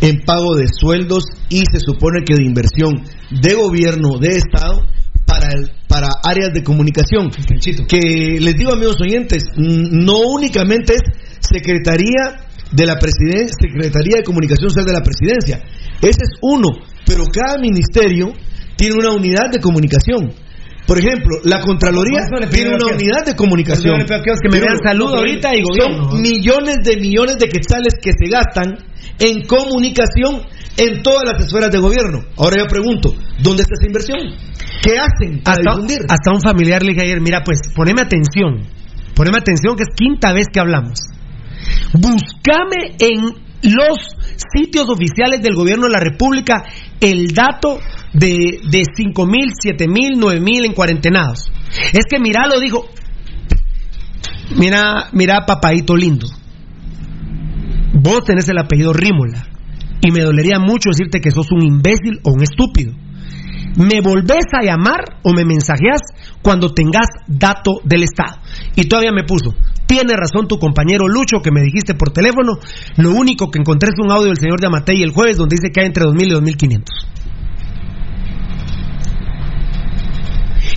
en 0.00 0.20
pago 0.24 0.54
de 0.56 0.66
sueldos 0.68 1.24
y 1.48 1.58
se 1.72 1.80
supone 1.80 2.24
que 2.24 2.34
de 2.34 2.44
inversión 2.44 3.02
de 3.30 3.54
gobierno, 3.54 4.18
de 4.18 4.36
Estado, 4.36 4.82
para, 5.26 5.48
el- 5.52 5.70
para 5.88 6.08
áreas 6.24 6.50
de 6.54 6.62
comunicación? 6.62 7.30
Que 7.86 8.38
les 8.40 8.54
digo, 8.56 8.72
amigos 8.72 8.96
oyentes, 9.00 9.44
no 9.56 10.18
únicamente 10.34 10.94
es 10.94 11.02
Secretaría 11.40 12.46
de 12.72 12.86
la 12.86 12.96
Presidencia, 12.98 13.54
Secretaría 13.60 14.16
de 14.18 14.22
Comunicación 14.24 14.70
Social 14.70 14.86
de 14.86 14.92
la 14.92 15.02
Presidencia. 15.02 15.62
Ese 16.00 16.22
es 16.24 16.38
uno, 16.42 16.68
pero 17.06 17.24
cada 17.32 17.58
ministerio 17.58 18.32
tiene 18.76 18.94
una 18.94 19.12
unidad 19.12 19.50
de 19.52 19.58
comunicación. 19.60 20.32
Por 20.88 20.98
ejemplo, 20.98 21.36
la 21.44 21.60
Contraloría 21.60 22.22
tiene 22.50 22.70
una 22.74 22.86
unidad 22.94 23.26
de 23.26 23.36
comunicación. 23.36 24.06
que 24.06 24.48
me 24.50 24.58
vean 24.58 24.78
salud 24.82 25.14
ahorita 25.14 25.54
y 25.54 25.60
gobierno. 25.60 26.12
Son 26.12 26.22
millones 26.22 26.76
de 26.82 26.96
millones 26.96 27.36
de 27.36 27.46
quetzales 27.46 27.92
que 28.00 28.12
se 28.12 28.26
gastan 28.30 28.78
en 29.18 29.44
comunicación 29.44 30.40
en 30.78 31.02
todas 31.02 31.28
las 31.28 31.44
esferas 31.44 31.70
de 31.70 31.78
gobierno. 31.78 32.24
Ahora 32.38 32.56
yo 32.60 32.66
pregunto, 32.68 33.14
¿dónde 33.42 33.64
está 33.64 33.74
esa 33.78 33.86
inversión? 33.86 34.18
¿Qué 34.82 34.96
hacen 34.96 35.42
para 35.42 35.58
hasta, 35.58 35.70
difundir? 35.72 35.98
hasta 36.08 36.32
un 36.32 36.40
familiar 36.40 36.82
le 36.82 36.92
dije 36.92 37.02
ayer, 37.02 37.20
mira, 37.20 37.42
pues 37.44 37.58
poneme 37.76 38.00
atención, 38.00 38.64
poneme 39.14 39.36
atención 39.36 39.76
que 39.76 39.82
es 39.82 39.94
quinta 39.94 40.32
vez 40.32 40.46
que 40.50 40.58
hablamos. 40.58 41.00
Búscame 41.92 42.96
en 42.98 43.47
los 43.62 44.16
sitios 44.54 44.88
oficiales 44.88 45.42
del 45.42 45.54
gobierno 45.54 45.86
de 45.86 45.92
la 45.92 46.00
República 46.00 46.64
el 47.00 47.28
dato 47.28 47.78
de, 48.12 48.60
de 48.70 48.82
5 48.94 49.26
mil, 49.26 49.50
7 49.58 49.88
mil, 49.88 50.12
9 50.16 50.40
mil 50.40 50.64
en 50.64 50.72
cuarentenados. 50.72 51.50
Es 51.92 52.04
que 52.08 52.18
mira, 52.18 52.46
lo 52.46 52.60
dijo. 52.60 52.86
Mira, 54.56 55.08
mira, 55.12 55.44
papadito 55.46 55.94
lindo. 55.94 56.26
Vos 57.92 58.24
tenés 58.24 58.48
el 58.48 58.58
apellido 58.58 58.92
Rímola. 58.92 59.46
Y 60.00 60.12
me 60.12 60.20
dolería 60.20 60.58
mucho 60.58 60.90
decirte 60.90 61.20
que 61.20 61.32
sos 61.32 61.50
un 61.50 61.66
imbécil 61.66 62.20
o 62.22 62.32
un 62.32 62.42
estúpido. 62.42 62.92
Me 63.76 64.00
volvés 64.00 64.46
a 64.52 64.64
llamar 64.64 65.00
o 65.22 65.32
me 65.32 65.44
mensajeás 65.44 66.00
cuando 66.42 66.72
tengas 66.72 67.06
dato 67.26 67.80
del 67.84 68.04
Estado. 68.04 68.38
Y 68.76 68.84
todavía 68.84 69.12
me 69.12 69.24
puso, 69.24 69.54
tiene 69.88 70.14
razón 70.14 70.46
tu 70.46 70.58
compañero 70.58 71.08
Lucho 71.08 71.40
que 71.42 71.50
me 71.50 71.62
dijiste 71.62 71.94
por 71.94 72.12
teléfono, 72.12 72.58
lo 72.98 73.10
único 73.10 73.50
que 73.50 73.58
encontré 73.58 73.88
es 73.88 73.98
un 73.98 74.12
audio 74.12 74.26
del 74.26 74.36
señor 74.36 74.60
Yamatei 74.60 75.02
el 75.02 75.10
jueves 75.10 75.36
donde 75.36 75.56
dice 75.56 75.72
que 75.72 75.80
hay 75.80 75.86
entre 75.86 76.04
2.000 76.04 76.26
y 76.26 76.30
2.500. 76.30 76.84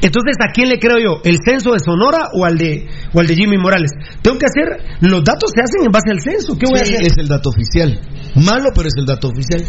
Entonces, 0.01 0.35
¿a 0.41 0.51
quién 0.51 0.69
le 0.69 0.79
creo 0.79 0.97
yo? 0.97 1.21
¿El 1.23 1.37
censo 1.45 1.73
de 1.73 1.79
Sonora 1.79 2.29
o 2.33 2.43
al 2.45 2.57
de, 2.57 2.87
o 3.13 3.19
al 3.19 3.27
de 3.27 3.35
Jimmy 3.35 3.57
Morales? 3.57 3.91
Tengo 4.23 4.39
que 4.39 4.47
hacer, 4.47 4.97
los 5.01 5.23
datos 5.23 5.51
se 5.53 5.61
hacen 5.61 5.85
en 5.85 5.91
base 5.91 6.09
al 6.09 6.21
censo. 6.21 6.57
¿Qué 6.57 6.65
voy 6.67 6.79
a 6.79 6.81
hacer? 6.81 7.01
es 7.03 7.17
el 7.17 7.27
dato 7.27 7.49
oficial. 7.49 7.99
Malo, 8.35 8.69
pero 8.73 8.87
es 8.87 8.95
el 8.97 9.05
dato 9.05 9.27
oficial. 9.27 9.63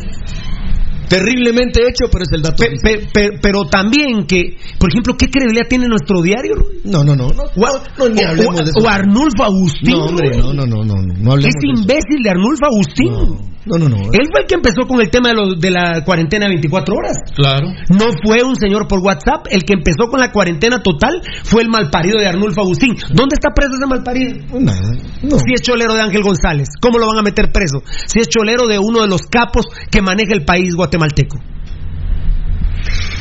Terriblemente 1.13 1.83
hecho, 1.83 2.09
pero 2.11 2.25
es 2.25 2.33
el 2.33 2.43
dato 2.43 2.57
Pe- 2.63 2.77
pe- 2.83 3.07
pe- 3.13 3.39
pero 3.41 3.65
también 3.65 4.25
que, 4.27 4.57
por 4.79 4.91
ejemplo, 4.91 5.15
¿qué 5.17 5.29
credibilidad 5.29 5.69
tiene 5.69 5.87
nuestro 5.89 6.23
diario? 6.23 6.55
No, 6.85 7.05
no, 7.05 7.15
no. 7.15 7.29
no, 7.29 7.45
no, 7.57 8.09
ni 8.09 8.23
o, 8.25 8.29
hablemos 8.29 8.61
o- 8.61 8.65
de 8.65 8.71
eso. 8.71 8.79
o 8.83 8.89
Arnulfo 8.89 9.45
Agustín. 9.45 9.91
No, 9.93 10.07
hombre, 10.07 10.31
no, 10.39 10.53
no, 10.55 10.67
no, 10.67 10.85
no, 10.85 10.95
no, 10.95 11.15
no 11.19 11.33
hablemos 11.33 11.55
Ese 11.55 11.67
de 11.67 11.73
eso. 11.73 11.81
imbécil 11.83 12.23
de 12.23 12.31
Arnulfo 12.31 12.65
Agustín. 12.67 13.53
No, 13.65 13.79
no, 13.79 13.89
no. 13.89 13.97
Él 13.97 14.27
fue 14.33 14.41
el 14.41 14.47
que 14.49 14.55
empezó 14.57 14.89
con 14.89 15.01
el 15.01 15.09
tema 15.09 15.29
de, 15.29 15.35
lo- 15.37 15.55
de 15.55 15.71
la 15.71 16.03
cuarentena 16.05 16.49
24 16.49 16.95
horas. 16.97 17.17
Claro. 17.37 17.69
No 17.91 18.07
fue 18.25 18.43
un 18.43 18.57
señor 18.57 18.89
por 18.89 18.99
WhatsApp. 18.99 19.47
El 19.51 19.63
que 19.63 19.75
empezó 19.75 20.09
con 20.11 20.19
la 20.19 20.33
cuarentena 20.33 20.83
total 20.83 21.23
fue 21.45 21.63
el 21.63 21.69
malparido 21.69 22.19
de 22.19 22.27
Arnulfo 22.27 22.63
Agustín. 22.63 22.97
¿Dónde 23.15 23.35
está 23.39 23.51
preso 23.55 23.75
ese 23.77 23.87
malparido? 23.87 24.35
Nada. 24.59 24.81
No. 25.23 25.39
Si 25.39 25.55
es 25.55 25.63
cholero 25.63 25.95
de 25.95 26.01
Ángel 26.01 26.23
González, 26.25 26.71
¿cómo 26.81 26.99
lo 26.99 27.07
van 27.07 27.19
a 27.19 27.23
meter 27.23 27.53
preso? 27.53 27.79
Si 28.07 28.19
es 28.19 28.29
cholero 28.29 28.67
de 28.67 28.81
uno 28.81 29.03
de 29.03 29.07
los 29.07 29.23
capos 29.31 29.67
que 29.93 30.03
maneja 30.03 30.33
el 30.35 30.45
país 30.45 30.75
guatemalteco. 30.75 31.02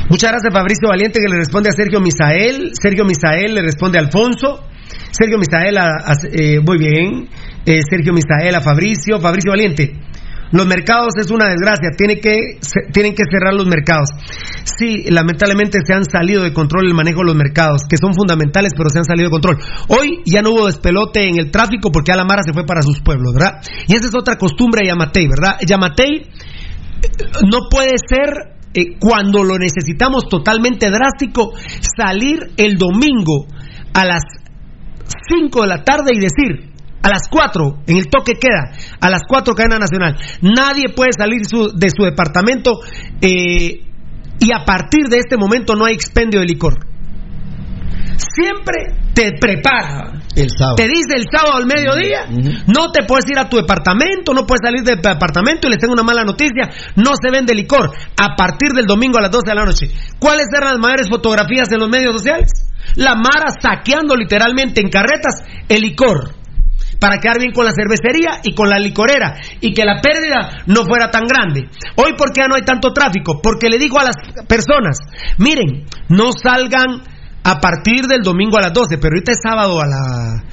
Muchas 0.10 0.32
gracias 0.32 0.54
Fabricio 0.54 0.90
Valiente 0.90 1.20
que 1.20 1.32
le 1.32 1.38
responde 1.38 1.70
a 1.70 1.72
Sergio 1.72 2.02
Misael. 2.02 2.72
Sergio 2.74 3.06
Misael 3.06 3.54
le 3.54 3.62
responde 3.62 3.98
a 3.98 4.02
Alfonso. 4.02 4.64
Sergio 5.12 5.38
Misael 5.38 5.78
a, 5.78 6.14
eh, 6.34 6.60
muy 6.60 6.78
bien. 6.78 7.30
Eh, 7.66 7.82
Sergio 7.90 8.12
Misael 8.12 8.56
a 8.56 8.62
Fabricio. 8.62 9.20
Fabricio 9.22 9.52
Valiente. 9.52 9.94
Los 10.52 10.68
mercados 10.68 11.14
es 11.18 11.32
una 11.32 11.48
desgracia, 11.48 11.92
tiene 11.98 12.20
que, 12.20 12.60
tienen 12.92 13.16
que 13.16 13.24
cerrar 13.32 13.54
los 13.54 13.68
mercados. 13.68 14.10
Sí, 14.66 15.06
lamentablemente 15.10 15.80
se 15.86 15.94
han 15.94 16.04
salido 16.04 16.44
de 16.44 16.52
control 16.52 16.88
el 16.88 16.94
manejo 16.94 17.20
de 17.20 17.28
los 17.28 17.36
mercados, 17.36 17.84
que 17.90 17.96
son 17.96 18.14
fundamentales, 18.14 18.74
pero 18.76 18.90
se 18.90 19.00
han 19.00 19.06
salido 19.06 19.30
de 19.30 19.32
control. 19.32 19.58
Hoy 19.88 20.20
ya 20.26 20.42
no 20.42 20.52
hubo 20.52 20.66
despelote 20.66 21.30
en 21.30 21.40
el 21.40 21.52
tráfico 21.52 21.90
porque 21.90 22.12
Alamara 22.12 22.44
se 22.44 22.52
fue 22.52 22.66
para 22.66 22.82
sus 22.82 23.00
pueblos, 23.00 23.34
¿verdad? 23.34 23.62
Y 23.88 23.96
esa 23.96 24.08
es 24.08 24.14
otra 24.16 24.36
costumbre 24.36 24.82
de 24.84 24.90
Yamatei, 24.90 25.28
¿verdad? 25.28 25.58
Yamatei 25.66 26.28
no 27.50 27.70
puede 27.70 27.94
ser 28.08 28.58
eh, 28.74 28.98
cuando 29.00 29.44
lo 29.44 29.58
necesitamos 29.58 30.28
totalmente 30.30 30.90
drástico 30.90 31.52
salir 31.82 32.52
el 32.58 32.78
domingo 32.78 33.48
a 33.94 34.06
las 34.06 34.24
5 35.28 35.62
de 35.62 35.68
la 35.68 35.84
tarde 35.84 36.12
y 36.14 36.20
decir 36.20 36.72
a 37.04 37.10
las 37.10 37.28
4 37.30 37.84
en 37.88 37.98
el 37.98 38.08
toque 38.08 38.34
queda 38.34 38.72
a 39.00 39.10
las 39.10 39.24
4 39.28 39.54
cadena 39.56 39.80
nacional. 39.80 40.18
Nadie 40.42 40.94
puede 40.96 41.12
salir 41.18 41.42
de 41.42 41.90
su 41.90 42.04
departamento 42.04 42.80
eh, 43.22 43.82
y 44.40 44.54
a 44.54 44.64
partir 44.66 45.08
de 45.10 45.18
este 45.18 45.38
momento 45.38 45.76
no 45.76 45.86
hay 45.86 45.94
expendio 45.94 46.40
de 46.40 46.46
licor. 46.46 46.86
Siempre 48.18 48.96
te 49.14 49.34
prepara 49.40 50.21
El 50.36 50.48
sábado. 50.58 50.76
te 50.78 50.88
dice 50.88 51.16
el 51.18 51.26
sábado 51.30 51.58
al 51.58 51.66
mediodía, 51.66 52.26
no 52.68 52.92
te 52.92 53.04
puedes 53.06 53.26
ir 53.30 53.38
a 53.38 53.50
tu 53.50 53.58
departamento, 53.58 54.34
no 54.34 54.46
puedes 54.46 54.62
salir 54.64 54.82
del 54.82 55.02
departamento 55.02 55.68
y 55.68 55.72
les 55.72 55.80
tengo 55.80 55.94
una 55.94 56.04
mala 56.04 56.24
noticia, 56.24 56.70
no 56.96 57.12
se 57.22 57.30
vende 57.32 57.54
licor 57.54 57.92
a 58.18 58.36
partir 58.36 58.72
del 58.72 58.86
domingo 58.86 59.18
a 59.18 59.22
las 59.22 59.32
12 59.32 59.50
de 59.50 59.56
la 59.56 59.66
noche. 59.66 59.88
¿Cuáles 60.20 60.48
eran 60.56 60.72
las 60.72 60.80
mayores 60.80 61.10
fotografías 61.10 61.72
en 61.72 61.80
los 61.80 61.90
medios 61.90 62.14
sociales? 62.14 62.50
La 62.96 63.16
Mara 63.16 63.52
saqueando 63.62 64.16
literalmente 64.16 64.82
en 64.82 64.90
carretas 64.90 65.44
el 65.68 65.82
licor 65.82 66.42
para 67.00 67.18
quedar 67.18 67.40
bien 67.40 67.52
con 67.52 67.66
la 67.66 67.72
cervecería 67.72 68.42
y 68.44 68.54
con 68.54 68.70
la 68.70 68.78
licorera 68.78 69.36
y 69.60 69.74
que 69.74 69.86
la 69.86 70.02
pérdida 70.02 70.64
no 70.68 70.84
fuera 70.86 71.10
tan 71.10 71.24
grande. 71.26 71.68
Hoy, 71.96 72.14
¿por 72.18 72.32
qué 72.32 72.44
no 72.48 72.56
hay 72.56 72.62
tanto 72.62 72.94
tráfico? 72.94 73.42
Porque 73.42 73.70
le 73.70 73.80
digo 73.80 74.00
a 74.00 74.04
las 74.04 74.16
personas, 74.48 74.98
miren, 75.38 75.86
no 76.10 76.32
salgan 76.32 77.02
a 77.44 77.60
partir 77.60 78.06
del 78.08 78.22
domingo 78.22 78.58
a 78.58 78.62
las 78.62 78.74
12, 78.74 78.98
pero 78.98 79.14
ahorita 79.16 79.32
es 79.32 79.40
sábado 79.44 79.80
a 79.82 79.88
la 79.88 80.44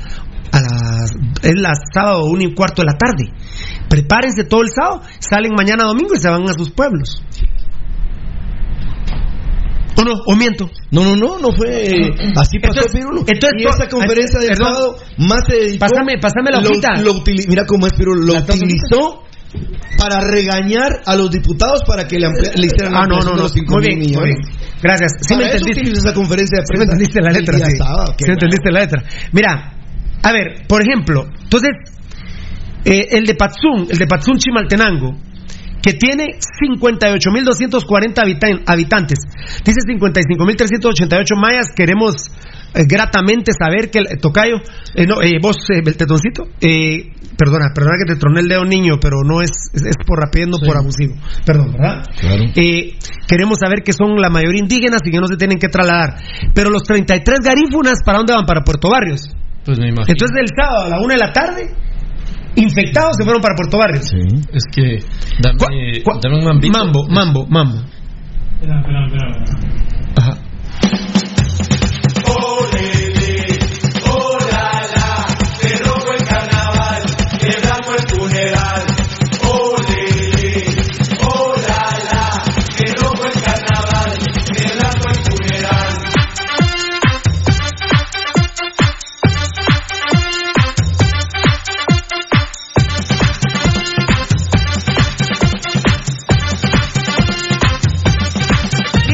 a 0.51 0.61
las 0.63 1.11
es 1.43 1.55
la 1.61 1.73
sábado 1.93 2.25
una 2.25 2.45
y 2.45 2.55
cuarto 2.55 2.83
de 2.83 2.87
la 2.87 2.97
tarde. 2.97 3.31
Prepárense 3.89 4.45
todo 4.45 4.63
el 4.63 4.69
sábado, 4.75 5.03
salen 5.19 5.53
mañana 5.55 5.85
domingo 5.85 6.15
y 6.15 6.19
se 6.19 6.29
van 6.31 6.43
a 6.49 6.53
sus 6.55 6.71
pueblos. 6.71 7.23
¿O 9.97 10.05
no? 10.05 10.13
¿O 10.27 10.37
miento? 10.37 10.71
No, 10.93 11.03
no, 11.05 11.17
no, 11.17 11.39
no 11.39 11.49
fue 11.53 11.69
así 12.37 12.59
pasó 12.61 12.81
Entonces- 12.81 12.93
Pirulo. 12.93 13.21
entonces 13.27 13.53
y 13.59 13.67
esa 13.67 13.89
conferencia 13.89 14.39
de 14.41 14.55
sábado 14.55 14.97
más 15.19 15.41
se 15.49 15.57
dedicó 15.57 15.87
Pásame- 15.87 16.21
pásame 16.21 16.51
la 16.53 16.61
lo- 16.61 16.71
hojita. 16.71 16.89
lo 17.03 17.15
utili- 17.15 17.47
mira 17.49 17.65
cómo 17.67 17.87
es 17.89 17.93
Pirulo, 17.95 18.25
lo 18.25 18.39
utilizó 18.39 19.25
para 19.97 20.21
regañar 20.21 21.01
a 21.07 21.17
los 21.17 21.31
diputados 21.31 21.83
para 21.87 22.07
que 22.07 22.19
le, 22.19 22.29
le 22.29 22.67
hicieran 22.67 22.95
Ah, 22.95 23.07
no, 23.09 23.19
no, 23.21 23.35
no. 23.35 23.49
Muy 23.49 23.83
bien, 23.83 23.99
muy 23.99 24.07
millones. 24.07 24.37
bien. 24.37 24.59
Gracias. 24.83 25.13
Sí 25.21 25.35
me 25.37 25.45
entendiste. 25.45 25.91
esa 25.91 26.13
conferencia 26.15 26.59
de 26.61 26.67
Sí 26.67 26.73
me 26.73 26.85
prensa 26.87 26.93
entendiste 26.93 27.21
la 27.21 27.31
letra, 27.31 27.59
sí. 27.59 27.77
sábado, 27.77 28.15
Sí 28.19 28.25
me 28.27 28.33
entendiste 28.35 28.71
la 28.71 28.81
letra. 28.81 29.03
Mira, 29.33 29.73
a 30.23 30.33
ver, 30.33 30.67
por 30.69 30.83
ejemplo, 30.83 31.27
entonces, 31.43 31.71
eh, 32.85 33.09
el 33.13 33.25
de 33.27 33.35
Patsun, 33.35 33.89
el 33.91 33.99
de 33.99 34.07
Patsun 34.07 34.39
Chimaltenango, 34.39 35.17
que 35.83 35.93
tiene 35.95 36.39
58.240 36.61 38.23
habitan- 38.23 38.63
habitantes, 38.67 39.19
dice 39.65 39.79
55.388 39.87 41.37
mayas, 41.41 41.69
queremos 41.75 42.15
eh, 42.75 42.85
gratamente 42.87 43.53
saber 43.59 43.91
que 43.91 43.99
el 44.01 44.21
Tocayo, 44.21 44.57
eh, 44.95 45.07
no, 45.07 45.23
eh, 45.23 45.39
vos, 45.41 45.57
eh, 45.71 45.83
el 45.85 45.97
tetoncito, 45.97 46.45
eh, 46.61 47.13
perdona, 47.37 47.67
perdona 47.75 47.95
que 48.05 48.13
te 48.15 48.19
troné 48.21 48.41
el 48.41 48.49
dedo 48.49 48.65
niño, 48.65 48.97
pero 49.01 49.19
no 49.25 49.41
es, 49.43 49.51
es, 49.73 49.83
es 49.83 49.97
por 50.07 50.19
rápido, 50.21 50.49
no 50.49 50.59
por 50.65 50.77
abusivo, 50.77 51.15
perdón, 51.47 51.73
¿verdad? 51.73 52.05
Claro. 52.21 52.45
Eh, 52.57 52.99
queremos 53.29 53.59
saber 53.59 53.83
que 53.83 53.93
son 53.93 54.17
la 54.21 54.29
mayoría 54.31 54.61
indígenas 54.61 55.01
y 55.05 55.11
que 55.11 55.19
no 55.21 55.27
se 55.29 55.37
tienen 55.37 55.59
que 55.59 55.69
trasladar. 55.69 56.17
Pero 56.55 56.71
los 56.71 56.83
33 56.83 57.39
garífunas, 57.43 57.99
¿para 58.05 58.19
dónde 58.19 58.35
van? 58.35 58.45
Para 58.47 58.63
Puerto 58.63 58.89
Barrios. 58.91 59.21
Pues 59.65 59.79
me 59.79 59.89
imagino. 59.89 60.07
Entonces 60.13 60.37
el 60.41 60.49
sábado 60.57 60.85
a 60.87 60.89
la 60.89 61.01
una 61.01 61.15
de 61.15 61.21
la 61.21 61.33
tarde, 61.33 61.71
infectados 62.63 63.17
se 63.19 63.25
fueron 63.25 63.43
para 63.43 63.55
Puerto 63.55 63.79
Barrios. 63.79 64.07
Es 64.53 64.65
que. 64.73 64.99
Dame, 65.41 66.03
dame 66.23 66.39
un 66.39 66.45
mambito. 66.45 66.79
Mambo, 66.79 67.07
mambo, 67.09 67.47
mambo. 67.49 67.79
Ajá. 70.17 70.28
Olele, 70.28 70.28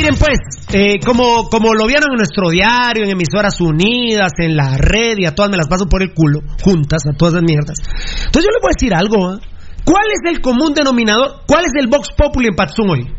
miren 0.05 0.19
pues, 0.19 0.39
eh, 0.73 0.99
como, 1.05 1.49
como 1.49 1.73
lo 1.73 1.87
vieron 1.87 2.11
en 2.13 2.19
nuestro 2.19 2.51
diario, 2.51 3.05
en 3.05 3.11
emisoras 3.11 3.61
unidas, 3.61 4.33
en 4.39 4.57
la 4.57 4.77
red, 4.77 5.17
y 5.19 5.25
a 5.25 5.35
todas 5.35 5.51
me 5.51 5.57
las 5.57 5.69
paso 5.69 5.87
por 5.89 6.03
el 6.03 6.13
culo, 6.13 6.41
juntas, 6.63 7.03
a 7.07 7.17
todas 7.17 7.35
las 7.35 7.43
mierdas. 7.43 7.79
Entonces 7.79 8.45
yo 8.45 8.51
les 8.51 8.61
voy 8.61 8.71
a 8.71 8.77
decir 8.77 8.95
algo, 8.95 9.29
¿ah? 9.29 9.41
¿Cuál 9.85 10.07
es 10.13 10.33
el 10.33 10.41
común 10.41 10.73
denominador? 10.75 11.43
¿Cuál 11.47 11.65
es 11.65 11.73
el 11.79 11.89
Vox 11.89 12.09
Populi 12.17 12.49
en 12.49 12.55
Patzún 12.55 12.91
hoy? 12.91 13.13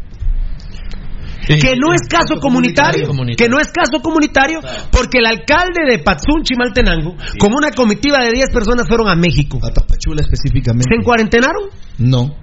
que 1.46 1.76
no 1.78 1.94
es 1.94 2.02
caso 2.10 2.42
comunitario, 2.42 3.08
que 3.38 3.48
no 3.48 3.60
es 3.60 3.68
caso 3.68 4.02
comunitario, 4.02 4.62
porque 4.92 5.20
el 5.20 5.28
alcalde 5.28 5.86
de 5.88 6.00
Patzún, 6.00 6.42
Chimaltenango, 6.42 7.16
con 7.38 7.54
una 7.54 7.70
comitiva 7.70 8.18
de 8.24 8.32
10 8.32 8.50
personas 8.50 8.88
fueron 8.88 9.08
a 9.10 9.16
México. 9.16 9.60
A 9.62 9.72
Tapachula 9.72 10.22
específicamente. 10.22 10.88
¿Se 10.90 11.00
encuarentenaron? 11.00 11.70
No. 12.00 12.36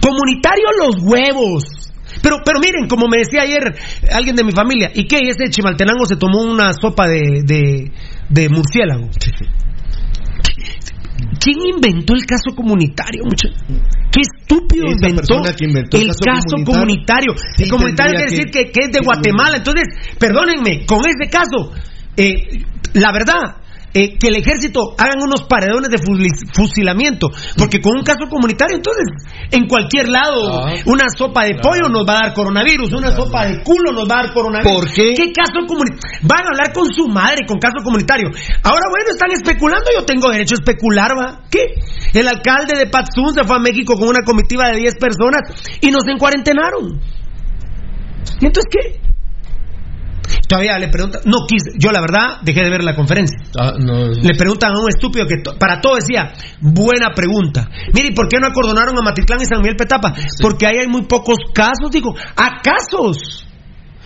Comunitario 0.00 0.66
los 0.78 0.96
huevos. 1.00 1.91
Pero, 2.22 2.36
pero 2.44 2.60
miren, 2.60 2.86
como 2.88 3.08
me 3.08 3.18
decía 3.18 3.42
ayer 3.42 3.62
alguien 4.12 4.36
de 4.36 4.44
mi 4.44 4.52
familia, 4.52 4.90
¿y 4.94 5.06
qué? 5.06 5.18
Ese 5.28 5.50
Chimaltenango 5.50 6.06
se 6.06 6.16
tomó 6.16 6.40
una 6.42 6.72
sopa 6.72 7.08
de, 7.08 7.42
de, 7.44 7.90
de 8.28 8.48
murciélago. 8.48 9.08
¿Quién 11.40 11.58
inventó 11.74 12.14
el 12.14 12.24
caso 12.24 12.54
comunitario? 12.54 13.24
mucha- 13.24 13.48
¿Qué 14.12 14.20
estúpido 14.20 14.86
Esa 14.86 15.08
inventó, 15.08 15.22
persona 15.34 15.56
que 15.56 15.64
inventó 15.64 15.96
el 15.96 16.06
caso 16.08 16.18
caso, 16.24 16.64
comunitario? 16.64 17.34
sí 17.56 17.64
el 17.64 17.70
comunitario 17.70 18.14
quiere 18.16 18.30
decir 18.30 18.50
que- 18.50 18.64
que, 18.66 18.70
que 18.72 18.80
es 18.86 18.92
de 18.92 19.00
Guatemala. 19.02 19.56
Entonces, 19.56 19.88
perdónenme, 20.18 20.84
con 20.86 21.00
ese 21.06 21.30
caso, 21.30 21.72
eh, 22.16 22.62
la 22.94 23.10
verdad, 23.12 23.56
eh, 23.94 24.16
que 24.18 24.28
el 24.28 24.36
ejército 24.36 24.94
hagan 24.98 25.22
unos 25.22 25.42
paredones 25.42 25.90
de 25.90 25.98
fusilamiento, 26.54 27.28
porque 27.56 27.80
con 27.80 27.96
un 27.96 28.04
caso 28.04 28.28
comunitario, 28.28 28.76
entonces, 28.76 29.04
en 29.50 29.66
cualquier 29.68 30.08
lado, 30.08 30.64
Ah. 30.66 30.74
una 30.86 31.04
sopa 31.16 31.44
de 31.44 31.56
pollo 31.56 31.88
nos 31.90 32.06
va 32.08 32.14
a 32.14 32.20
dar 32.24 32.34
coronavirus, 32.34 32.92
una 32.92 33.10
sopa 33.10 33.46
de 33.46 33.62
culo 33.62 33.92
nos 33.92 34.08
va 34.08 34.20
a 34.20 34.22
dar 34.24 34.32
coronavirus. 34.34 34.72
¿Por 34.74 34.92
qué? 34.92 35.14
¿Qué 35.14 35.32
caso 35.32 35.66
comunitario? 35.66 36.00
Van 36.22 36.44
a 36.44 36.48
hablar 36.48 36.72
con 36.72 36.86
su 36.92 37.08
madre 37.08 37.44
con 37.46 37.58
caso 37.58 37.82
comunitario. 37.84 38.28
Ahora, 38.62 38.86
bueno, 38.90 39.10
están 39.10 39.30
especulando, 39.32 39.90
yo 39.94 40.04
tengo 40.04 40.30
derecho 40.30 40.54
a 40.54 40.58
especular, 40.64 41.10
¿va? 41.18 41.40
¿Qué? 41.50 41.74
El 42.14 42.28
alcalde 42.28 42.78
de 42.78 42.86
Patzún 42.86 43.34
se 43.34 43.44
fue 43.44 43.56
a 43.56 43.60
México 43.60 43.94
con 43.98 44.08
una 44.08 44.22
comitiva 44.24 44.70
de 44.70 44.78
10 44.78 44.94
personas 44.96 45.42
y 45.80 45.90
nos 45.90 46.06
encuarentenaron. 46.06 47.00
¿Y 48.40 48.46
entonces 48.46 48.70
qué? 48.70 49.11
Todavía 50.48 50.78
le 50.78 50.88
preguntan, 50.88 51.20
no 51.24 51.46
quise, 51.48 51.70
yo 51.78 51.90
la 51.92 52.00
verdad 52.00 52.40
dejé 52.42 52.62
de 52.62 52.70
ver 52.70 52.84
la 52.84 52.94
conferencia. 52.94 53.38
Ah, 53.58 53.72
no. 53.78 54.08
Le 54.08 54.34
preguntan 54.36 54.72
a 54.74 54.78
un 54.80 54.88
estúpido 54.88 55.26
que 55.26 55.36
to- 55.42 55.56
para 55.58 55.80
todo 55.80 55.96
decía, 55.96 56.32
buena 56.60 57.10
pregunta. 57.14 57.68
Mire, 57.94 58.08
¿y 58.08 58.14
por 58.14 58.28
qué 58.28 58.38
no 58.38 58.46
acordonaron 58.48 58.98
a 58.98 59.02
Matitlán 59.02 59.40
y 59.42 59.46
San 59.46 59.58
Miguel 59.60 59.76
Petapa? 59.76 60.14
Porque 60.40 60.66
ahí 60.66 60.78
hay 60.78 60.88
muy 60.88 61.02
pocos 61.02 61.38
casos, 61.54 61.90
digo, 61.90 62.14
¿a 62.36 62.60
casos? 62.62 63.41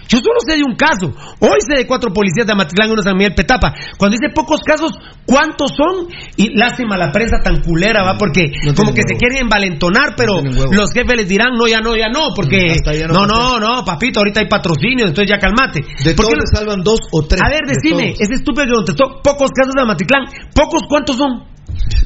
Yo 0.08 0.18
solo 0.18 0.38
sé 0.46 0.56
de 0.56 0.64
un 0.64 0.76
caso. 0.76 1.14
Hoy 1.40 1.58
sé 1.66 1.76
de 1.78 1.86
cuatro 1.86 2.12
policías 2.12 2.46
de 2.46 2.52
Amatitlán 2.52 2.88
y 2.88 2.92
uno 2.92 3.02
de 3.02 3.08
San 3.08 3.16
Miguel 3.16 3.34
Petapa. 3.34 3.74
Cuando 3.96 4.16
dice 4.18 4.32
pocos 4.34 4.60
casos, 4.62 4.92
¿cuántos 5.24 5.70
son? 5.76 6.08
Y 6.36 6.56
lástima 6.56 6.96
la 6.96 7.12
prensa 7.12 7.38
tan 7.42 7.62
culera, 7.62 8.02
¿va? 8.02 8.18
Porque 8.18 8.52
como 8.76 8.92
que 8.92 9.02
se 9.06 9.16
quieren 9.16 9.44
envalentonar, 9.44 10.14
pero 10.16 10.42
los 10.42 10.92
jefes 10.92 11.16
les 11.16 11.28
dirán, 11.28 11.56
no, 11.56 11.66
ya 11.66 11.80
no, 11.80 11.96
ya 11.96 12.08
no, 12.08 12.30
porque... 12.34 12.80
No, 13.08 13.26
no 13.26 13.36
no, 13.36 13.60
no, 13.60 13.84
papito, 13.84 14.20
ahorita 14.20 14.40
hay 14.40 14.48
patrocinio, 14.48 15.06
entonces 15.06 15.28
ya 15.28 15.38
calmate. 15.38 15.80
De 16.04 16.14
¿Por 16.14 16.26
todos 16.26 16.34
qué 16.34 16.40
le 16.40 16.46
salvan 16.46 16.82
dos 16.82 17.00
o 17.12 17.22
tres. 17.22 17.40
a 17.42 17.48
ver, 17.48 17.62
de 17.66 17.74
decime, 17.74 18.14
todos. 18.14 18.20
ese 18.20 18.34
estúpido 18.34 18.66
que 18.66 18.72
contestó, 18.72 19.04
pocos 19.22 19.50
casos 19.52 19.74
de 19.74 19.82
Amatitlán. 19.82 20.24
¿Pocos 20.54 20.82
cuántos 20.88 21.16
son? 21.16 21.44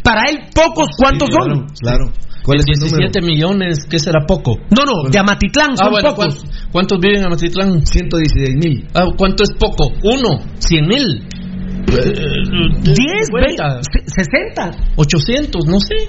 Para 0.03 0.23
él, 0.29 0.49
pocos 0.55 0.89
cuántos 0.97 1.29
son. 1.31 1.67
Claro. 1.81 2.13
¿Cuál 2.43 2.59
es 2.61 2.67
el 2.69 2.79
número? 2.81 2.97
17 3.11 3.21
millones, 3.23 3.87
¿qué 3.89 3.99
será 3.99 4.25
poco? 4.27 4.57
No, 4.71 4.85
no, 4.85 5.11
de 5.11 5.19
Amatitlán 5.19 5.77
son 5.77 5.87
Ah, 5.87 5.91
bueno, 5.91 6.09
pocos. 6.11 6.27
¿cuántos, 6.37 6.69
cuántos 6.73 6.99
viven 7.01 7.19
en 7.21 7.25
Amatitlán? 7.27 7.87
116 7.87 8.57
mil. 8.57 8.87
Ah, 8.95 9.05
¿Cuánto 9.17 9.43
es 9.43 9.51
poco? 9.59 9.93
Uno, 10.03 10.39
100 10.59 10.87
mil. 10.87 11.25
10, 11.91 12.95
20, 13.33 13.63
60. 14.07 14.71
800, 14.97 15.67
no 15.67 15.81
sé. 15.81 16.09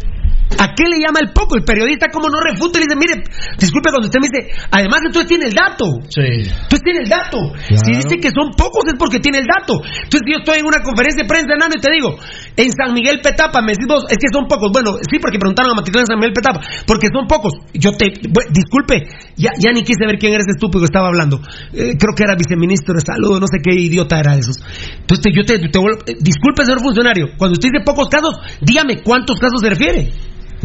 ¿A 0.60 0.76
qué 0.76 0.84
le 0.90 1.00
llama 1.00 1.20
el 1.22 1.32
poco? 1.32 1.56
El 1.56 1.64
periodista 1.64 2.08
como 2.12 2.30
no 2.30 2.40
refuta 2.40 2.78
y 2.80 2.84
le 2.84 2.88
dice, 2.88 3.00
mire, 3.00 3.24
disculpe 3.58 3.90
cuando 3.90 4.08
usted 4.08 4.20
me 4.20 4.28
dice, 4.28 4.68
además 4.70 5.00
entonces 5.06 5.28
tiene 5.28 5.46
el 5.48 5.54
dato. 5.54 5.86
Sí. 6.10 6.44
Entonces 6.44 6.84
tiene 6.84 7.00
el 7.02 7.10
dato. 7.10 7.40
Si 7.66 7.92
dice 7.96 8.20
que 8.20 8.30
son 8.30 8.52
pocos 8.58 8.84
es 8.88 8.96
porque 9.00 9.20
tiene 9.20 9.40
el 9.40 9.48
dato. 9.48 9.80
Entonces 9.82 10.28
yo 10.28 10.44
estoy 10.44 10.60
en 10.60 10.68
una 10.68 10.84
conferencia 10.84 11.24
de 11.24 11.30
prensa 11.30 11.56
Nano, 11.56 11.76
y 11.76 11.82
te 11.82 11.92
digo, 11.92 12.16
en 12.58 12.72
San 12.72 12.94
Miguel 12.94 13.22
Petapa, 13.22 13.62
me 13.62 13.74
decís 13.74 13.88
vos, 13.88 14.06
es 14.10 14.18
que 14.18 14.30
son 14.32 14.48
pocos. 14.48 14.72
Bueno, 14.72 15.00
sí, 15.02 15.20
porque 15.20 15.40
preguntaron 15.40 15.72
a 15.72 15.76
Matitlán 15.76 16.04
en 16.04 16.12
San 16.14 16.20
Miguel 16.20 16.36
Petapa, 16.36 16.60
porque 16.86 17.08
son 17.08 17.28
pocos. 17.28 17.54
Yo 17.74 17.96
te, 17.96 18.12
bueno, 18.28 18.52
disculpe, 18.52 19.08
ya, 19.38 19.52
ya 19.58 19.72
ni 19.72 19.84
quise 19.84 20.06
ver 20.06 20.20
quién 20.20 20.34
era 20.34 20.44
ese 20.44 20.60
estúpido 20.60 20.84
que 20.84 20.92
estaba 20.92 21.08
hablando. 21.08 21.40
Eh, 21.74 21.96
creo 21.96 22.14
que 22.16 22.24
era 22.24 22.36
viceministro 22.36 22.94
de 22.94 23.02
salud, 23.02 23.40
no 23.40 23.48
sé 23.48 23.64
qué 23.64 23.74
idiota 23.74 24.20
era 24.20 24.36
de 24.36 24.46
esos. 24.46 24.60
Entonces 25.00 25.32
yo 25.34 25.44
te, 25.48 25.58
te 25.72 25.80
vuelvo- 25.80 26.04
eh, 26.06 26.16
disculpe, 26.20 26.64
señor 26.64 26.82
funcionario, 26.82 27.30
cuando 27.38 27.54
usted 27.54 27.70
dice 27.72 27.84
pocos 27.86 28.08
casos, 28.10 28.36
dígame 28.62 29.02
cuántos 29.02 29.40
casos 29.40 29.60
se 29.62 29.70
refiere. 29.70 30.12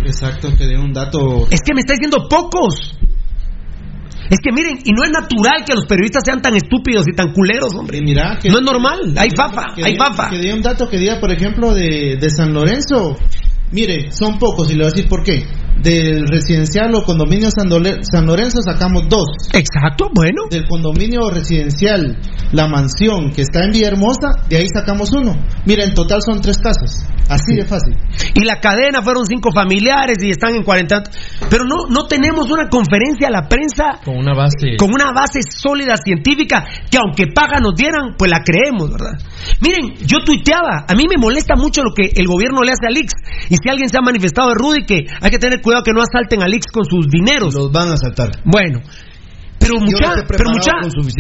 Exacto, 0.05 0.49
que 0.57 0.67
dé 0.67 0.77
un 0.79 0.93
dato. 0.93 1.47
Es 1.51 1.61
que 1.63 1.73
me 1.75 1.81
está 1.81 1.95
diciendo 1.95 2.27
pocos. 2.29 2.99
Es 4.29 4.39
que 4.43 4.51
miren, 4.53 4.79
y 4.85 4.91
no 4.93 5.05
es 5.05 5.11
natural 5.11 5.65
que 5.65 5.73
los 5.75 5.87
periodistas 5.87 6.25
sean 6.25 6.43
tan 6.43 6.57
estúpidos 6.57 7.05
y 7.07 7.15
tan 7.15 7.33
culeros, 7.33 7.73
hombre. 7.75 8.01
Mira, 8.03 8.39
que, 8.43 8.51
no 8.51 8.59
es 8.59 8.65
normal, 8.65 9.15
hay 9.17 9.29
fafa, 9.37 9.63
hay 9.83 9.97
fafa. 9.97 10.31
Que 10.31 10.39
dé 10.39 10.53
un 10.53 10.63
dato 10.63 10.89
que 10.89 10.99
diga, 10.99 11.21
por 11.21 11.31
ejemplo, 11.33 11.73
de, 11.73 12.17
de 12.21 12.31
San 12.31 12.53
Lorenzo. 12.53 13.17
Mire, 13.73 14.11
son 14.13 14.39
pocos 14.39 14.71
y 14.71 14.75
le 14.75 14.85
voy 14.85 14.87
a 14.87 14.95
decir 14.95 15.09
por 15.09 15.23
qué. 15.23 15.45
Del 15.83 16.27
residencial 16.27 16.95
o 16.95 17.03
condominio 17.05 17.51
San, 17.51 17.69
Dole- 17.69 17.99
San 18.03 18.27
Lorenzo 18.27 18.63
sacamos 18.63 19.05
dos. 19.11 19.27
Exacto, 19.53 20.09
bueno. 20.15 20.45
Del 20.51 20.67
condominio 20.67 21.29
residencial, 21.31 22.17
la 22.53 22.67
mansión 22.67 23.31
que 23.31 23.43
está 23.43 23.65
en 23.65 23.73
Villahermosa, 23.73 24.31
de 24.49 24.57
ahí 24.57 24.67
sacamos 24.75 25.13
uno. 25.13 25.35
Mira, 25.67 25.85
en 25.85 25.95
total 25.95 26.21
son 26.25 26.41
tres 26.41 26.57
casos. 26.59 27.05
Así 27.29 27.57
de 27.57 27.65
fácil. 27.65 27.95
Y 28.35 28.45
la 28.45 28.61
cadena 28.61 29.03
fueron 29.03 29.27
cinco 29.27 29.51
familiares 29.53 30.19
y 30.23 30.31
están 30.31 30.55
en 30.55 30.63
cuarenta. 30.63 31.03
Pero 31.51 31.65
no, 31.65 31.87
no 31.89 32.07
tenemos 32.07 32.51
una 32.51 32.69
conferencia 32.69 33.29
a 33.29 33.31
la 33.31 33.49
prensa 33.49 33.99
Con 34.05 34.17
una 34.19 34.35
base. 34.35 34.77
con 34.79 34.91
una 34.93 35.13
base 35.13 35.41
sólida 35.43 35.97
científica 35.97 36.65
que 36.91 36.99
aunque 36.99 37.27
paga 37.35 37.59
nos 37.61 37.75
dieran, 37.75 38.15
pues 38.17 38.31
la 38.31 38.43
creemos, 38.45 38.91
¿verdad? 38.91 39.19
Miren, 39.61 39.95
yo 40.07 40.19
tuiteaba, 40.25 40.85
a 40.89 40.95
mí 40.95 41.05
me 41.09 41.21
molesta 41.21 41.55
mucho 41.57 41.83
lo 41.83 41.93
que 41.95 42.11
el 42.15 42.27
gobierno 42.27 42.63
le 42.63 42.73
hace 42.73 42.87
a 42.87 42.91
Lix. 42.91 43.13
Y 43.51 43.57
si 43.57 43.69
alguien 43.69 43.89
se 43.89 43.99
ha 43.99 44.03
manifestado 44.03 44.49
de 44.51 44.55
Rudy, 44.55 44.85
que 44.87 45.07
hay 45.21 45.31
que 45.31 45.39
tener 45.39 45.61
cuidado 45.61 45.83
que 45.83 45.93
no 45.93 46.03
asalten 46.03 46.43
a 46.43 46.49
Lix 46.49 46.67
con 46.73 46.85
sus 46.85 47.09
dineros. 47.09 47.55
Los 47.55 47.73
van 47.73 47.89
a 47.91 47.95
asaltar. 47.95 48.31
Bueno, 48.45 48.81
pero 49.59 49.81
mucha, 49.81 50.13
pero 50.29 50.51
mucha, 50.51 50.73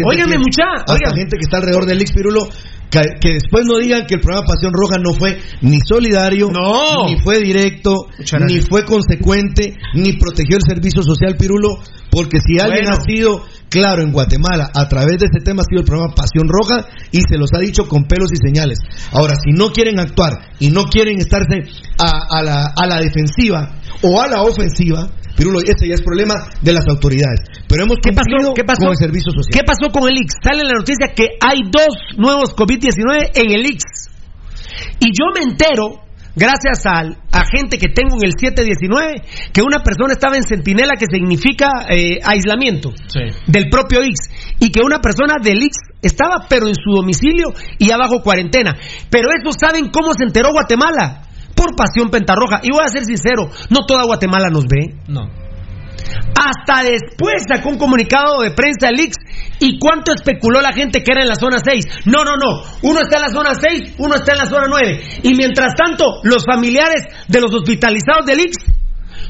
óigame 0.04 0.38
mucha, 0.38 0.64
óigame. 0.86 1.16
gente 1.16 1.36
que 1.36 1.42
está 1.42 1.56
alrededor 1.56 1.86
del 1.86 2.00
Ix 2.00 2.12
Pirulo, 2.12 2.48
que, 2.90 3.00
que 3.20 3.32
después 3.34 3.64
no 3.66 3.78
digan 3.78 4.06
que 4.06 4.14
el 4.14 4.20
programa 4.20 4.46
Pasión 4.46 4.72
Roja 4.72 4.98
no 4.98 5.12
fue 5.12 5.38
ni 5.62 5.78
solidario, 5.86 6.48
No. 6.50 7.06
ni 7.06 7.18
fue 7.20 7.38
directo, 7.40 8.06
ni 8.46 8.60
fue 8.60 8.84
consecuente, 8.84 9.76
ni 9.94 10.12
protegió 10.14 10.56
el 10.56 10.62
servicio 10.62 11.02
social 11.02 11.36
Pirulo, 11.36 11.78
porque 12.10 12.38
si 12.40 12.58
alguien 12.60 12.84
Bueno. 12.86 12.96
ha 12.96 13.04
sido 13.04 13.44
claro 13.76 14.02
en 14.02 14.10
Guatemala 14.12 14.70
a 14.72 14.88
través 14.88 15.18
de 15.18 15.26
este 15.26 15.44
tema 15.44 15.60
ha 15.60 15.64
sido 15.68 15.80
el 15.82 15.86
programa 15.86 16.14
Pasión 16.14 16.48
Roja 16.48 16.88
y 17.12 17.20
se 17.20 17.36
los 17.36 17.50
ha 17.52 17.58
dicho 17.60 17.86
con 17.86 18.04
pelos 18.04 18.30
y 18.32 18.36
señales. 18.36 18.78
Ahora, 19.12 19.34
si 19.34 19.52
no 19.52 19.68
quieren 19.68 20.00
actuar 20.00 20.32
y 20.58 20.70
no 20.70 20.84
quieren 20.84 21.18
estarse 21.18 21.60
a, 21.98 22.38
a 22.38 22.42
la, 22.42 22.72
a 22.74 22.86
la 22.86 23.00
defensiva 23.00 23.76
o 24.02 24.20
a 24.20 24.28
la 24.28 24.40
ofensiva, 24.42 25.08
Pirulo, 25.36 25.60
ese 25.60 25.86
ya 25.86 25.94
es 25.94 26.00
problema 26.00 26.48
de 26.62 26.72
las 26.72 26.88
autoridades. 26.88 27.40
Pero 27.68 27.82
hemos 27.84 27.98
¿Qué 28.02 28.12
pasó? 28.12 28.24
cumplido 28.24 28.54
¿Qué 28.54 28.64
pasó? 28.64 28.80
con 28.80 28.90
el 28.92 28.96
servicio 28.96 29.30
social. 29.32 29.52
¿Qué 29.52 29.60
pasó 29.66 29.92
con 29.92 30.08
el 30.08 30.16
IX? 30.16 30.32
Sale 30.42 30.64
la 30.64 30.72
noticia 30.72 31.12
que 31.14 31.36
hay 31.44 31.60
dos 31.70 31.92
nuevos 32.16 32.56
COVID-19 32.56 33.32
en 33.34 33.52
el 33.52 33.66
IX. 33.66 33.84
Y 35.00 35.08
yo 35.12 35.26
me 35.36 35.42
entero, 35.44 36.00
gracias 36.36 36.86
al 36.86 37.16
agente 37.32 37.78
que 37.78 37.88
tengo 37.88 38.16
en 38.20 38.26
el 38.28 38.32
719, 38.38 39.22
que 39.52 39.62
una 39.62 39.82
persona 39.82 40.12
estaba 40.12 40.36
en 40.36 40.44
centinela, 40.44 40.94
que 40.98 41.06
significa 41.10 41.66
eh, 41.90 42.18
aislamiento 42.22 42.92
Sí. 43.08 43.20
del 43.48 43.68
propio 43.70 44.04
IX, 44.04 44.14
y 44.60 44.70
que 44.70 44.82
una 44.82 45.00
persona 45.00 45.36
del 45.42 45.62
IX 45.62 45.74
estaba, 46.02 46.46
pero 46.48 46.68
en 46.68 46.74
su 46.74 46.90
domicilio 46.94 47.48
y 47.78 47.90
abajo 47.90 48.22
cuarentena. 48.22 48.74
Pero 49.10 49.28
eso 49.30 49.50
saben 49.58 49.88
cómo 49.90 50.12
se 50.14 50.24
enteró 50.24 50.52
Guatemala. 50.52 51.22
Por 51.56 51.74
pasión 51.74 52.10
pentarroja. 52.10 52.60
Y 52.62 52.70
voy 52.70 52.84
a 52.84 52.88
ser 52.88 53.04
sincero, 53.06 53.48
no 53.70 53.86
toda 53.86 54.04
Guatemala 54.04 54.50
nos 54.50 54.64
ve. 54.64 54.94
No. 55.08 55.22
Hasta 56.36 56.82
después 56.82 57.44
sacó 57.48 57.70
un 57.70 57.78
comunicado 57.78 58.42
de 58.42 58.50
prensa 58.50 58.88
el 58.88 59.00
Ix. 59.00 59.16
¿Y 59.58 59.78
cuánto 59.78 60.12
especuló 60.12 60.60
la 60.60 60.72
gente 60.72 61.02
que 61.02 61.12
era 61.12 61.22
en 61.22 61.28
la 61.28 61.36
zona 61.36 61.58
6? 61.58 62.04
No, 62.06 62.24
no, 62.24 62.36
no. 62.36 62.62
Uno 62.82 63.00
está 63.00 63.16
en 63.16 63.22
la 63.22 63.30
zona 63.30 63.54
6, 63.54 63.94
uno 63.98 64.14
está 64.14 64.32
en 64.32 64.38
la 64.38 64.46
zona 64.46 64.66
9. 64.68 65.20
Y 65.22 65.34
mientras 65.34 65.74
tanto, 65.74 66.20
los 66.22 66.44
familiares 66.44 67.04
de 67.28 67.40
los 67.40 67.52
hospitalizados 67.54 68.26
del 68.26 68.40
Ix. 68.40 68.56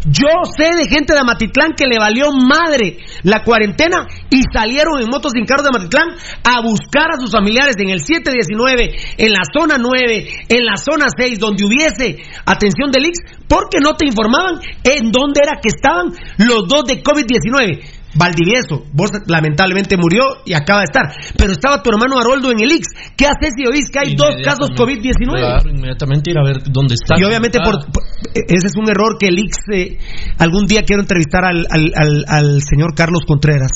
Yo 0.07 0.29
sé 0.57 0.71
de 0.77 0.89
gente 0.89 1.15
de 1.15 1.21
Amatitlán 1.21 1.75
que 1.77 1.87
le 1.87 1.99
valió 1.99 2.31
madre 2.31 2.99
la 3.23 3.43
cuarentena 3.43 4.07
y 4.31 4.43
salieron 4.53 5.01
en 5.01 5.09
motos 5.09 5.33
sin 5.35 5.45
carros 5.45 5.65
de 5.65 5.71
Amatitlán 5.75 6.09
a 6.45 6.63
buscar 6.63 7.11
a 7.11 7.21
sus 7.21 7.33
familiares 7.33 7.77
en 7.79 7.91
el 7.91 8.01
719, 8.01 8.95
en 9.19 9.33
la 9.33 9.43
zona 9.53 9.79
9, 9.79 10.47
en 10.49 10.65
la 10.65 10.77
zona 10.77 11.07
6, 11.11 11.39
donde 11.39 11.65
hubiese 11.65 12.23
atención 12.45 12.91
del 12.91 13.07
Ix, 13.07 13.19
porque 13.49 13.79
no 13.83 13.95
te 13.95 14.07
informaban 14.07 14.61
en 14.85 15.11
dónde 15.11 15.41
era 15.43 15.59
que 15.61 15.69
estaban 15.69 16.13
los 16.39 16.69
dos 16.69 16.85
de 16.85 17.03
COVID-19. 17.03 17.96
Valdivieso, 18.19 18.85
vos 18.93 19.11
lamentablemente 19.27 19.97
murió 19.97 20.23
y 20.45 20.55
acaba 20.55 20.81
de 20.81 20.85
estar. 20.87 21.05
Pero 21.37 21.53
estaba 21.53 21.83
tu 21.83 21.91
hermano 21.91 22.19
Haroldo 22.19 22.51
en 22.51 22.61
el 22.61 22.73
IX. 22.73 22.87
¿Qué 23.17 23.27
haces 23.27 23.53
si 23.57 23.67
oís 23.67 23.91
que 23.93 23.99
hay 24.01 24.15
dos 24.17 24.31
casos 24.45 24.71
COVID-19? 24.71 25.37
Claro, 25.39 25.71
inmediatamente 25.71 26.31
ir 26.31 26.39
a 26.39 26.45
ver 26.45 26.63
dónde 26.71 26.95
está. 26.95 27.17
Y 27.19 27.25
obviamente 27.25 27.59
por, 27.65 27.93
por- 27.93 28.03
ese 28.35 28.67
es 28.67 28.77
un 28.77 28.89
error 28.89 29.17
que 29.19 29.27
el 29.29 29.39
IX, 29.39 29.57
eh, 29.75 29.99
algún 30.39 30.67
día 30.67 30.83
quiero 30.85 31.03
entrevistar 31.03 31.45
al, 31.45 31.67
al- 31.71 31.93
al- 31.95 32.25
al 32.29 32.63
señor 32.63 32.95
Carlos 32.95 33.23
Contreras. 33.27 33.71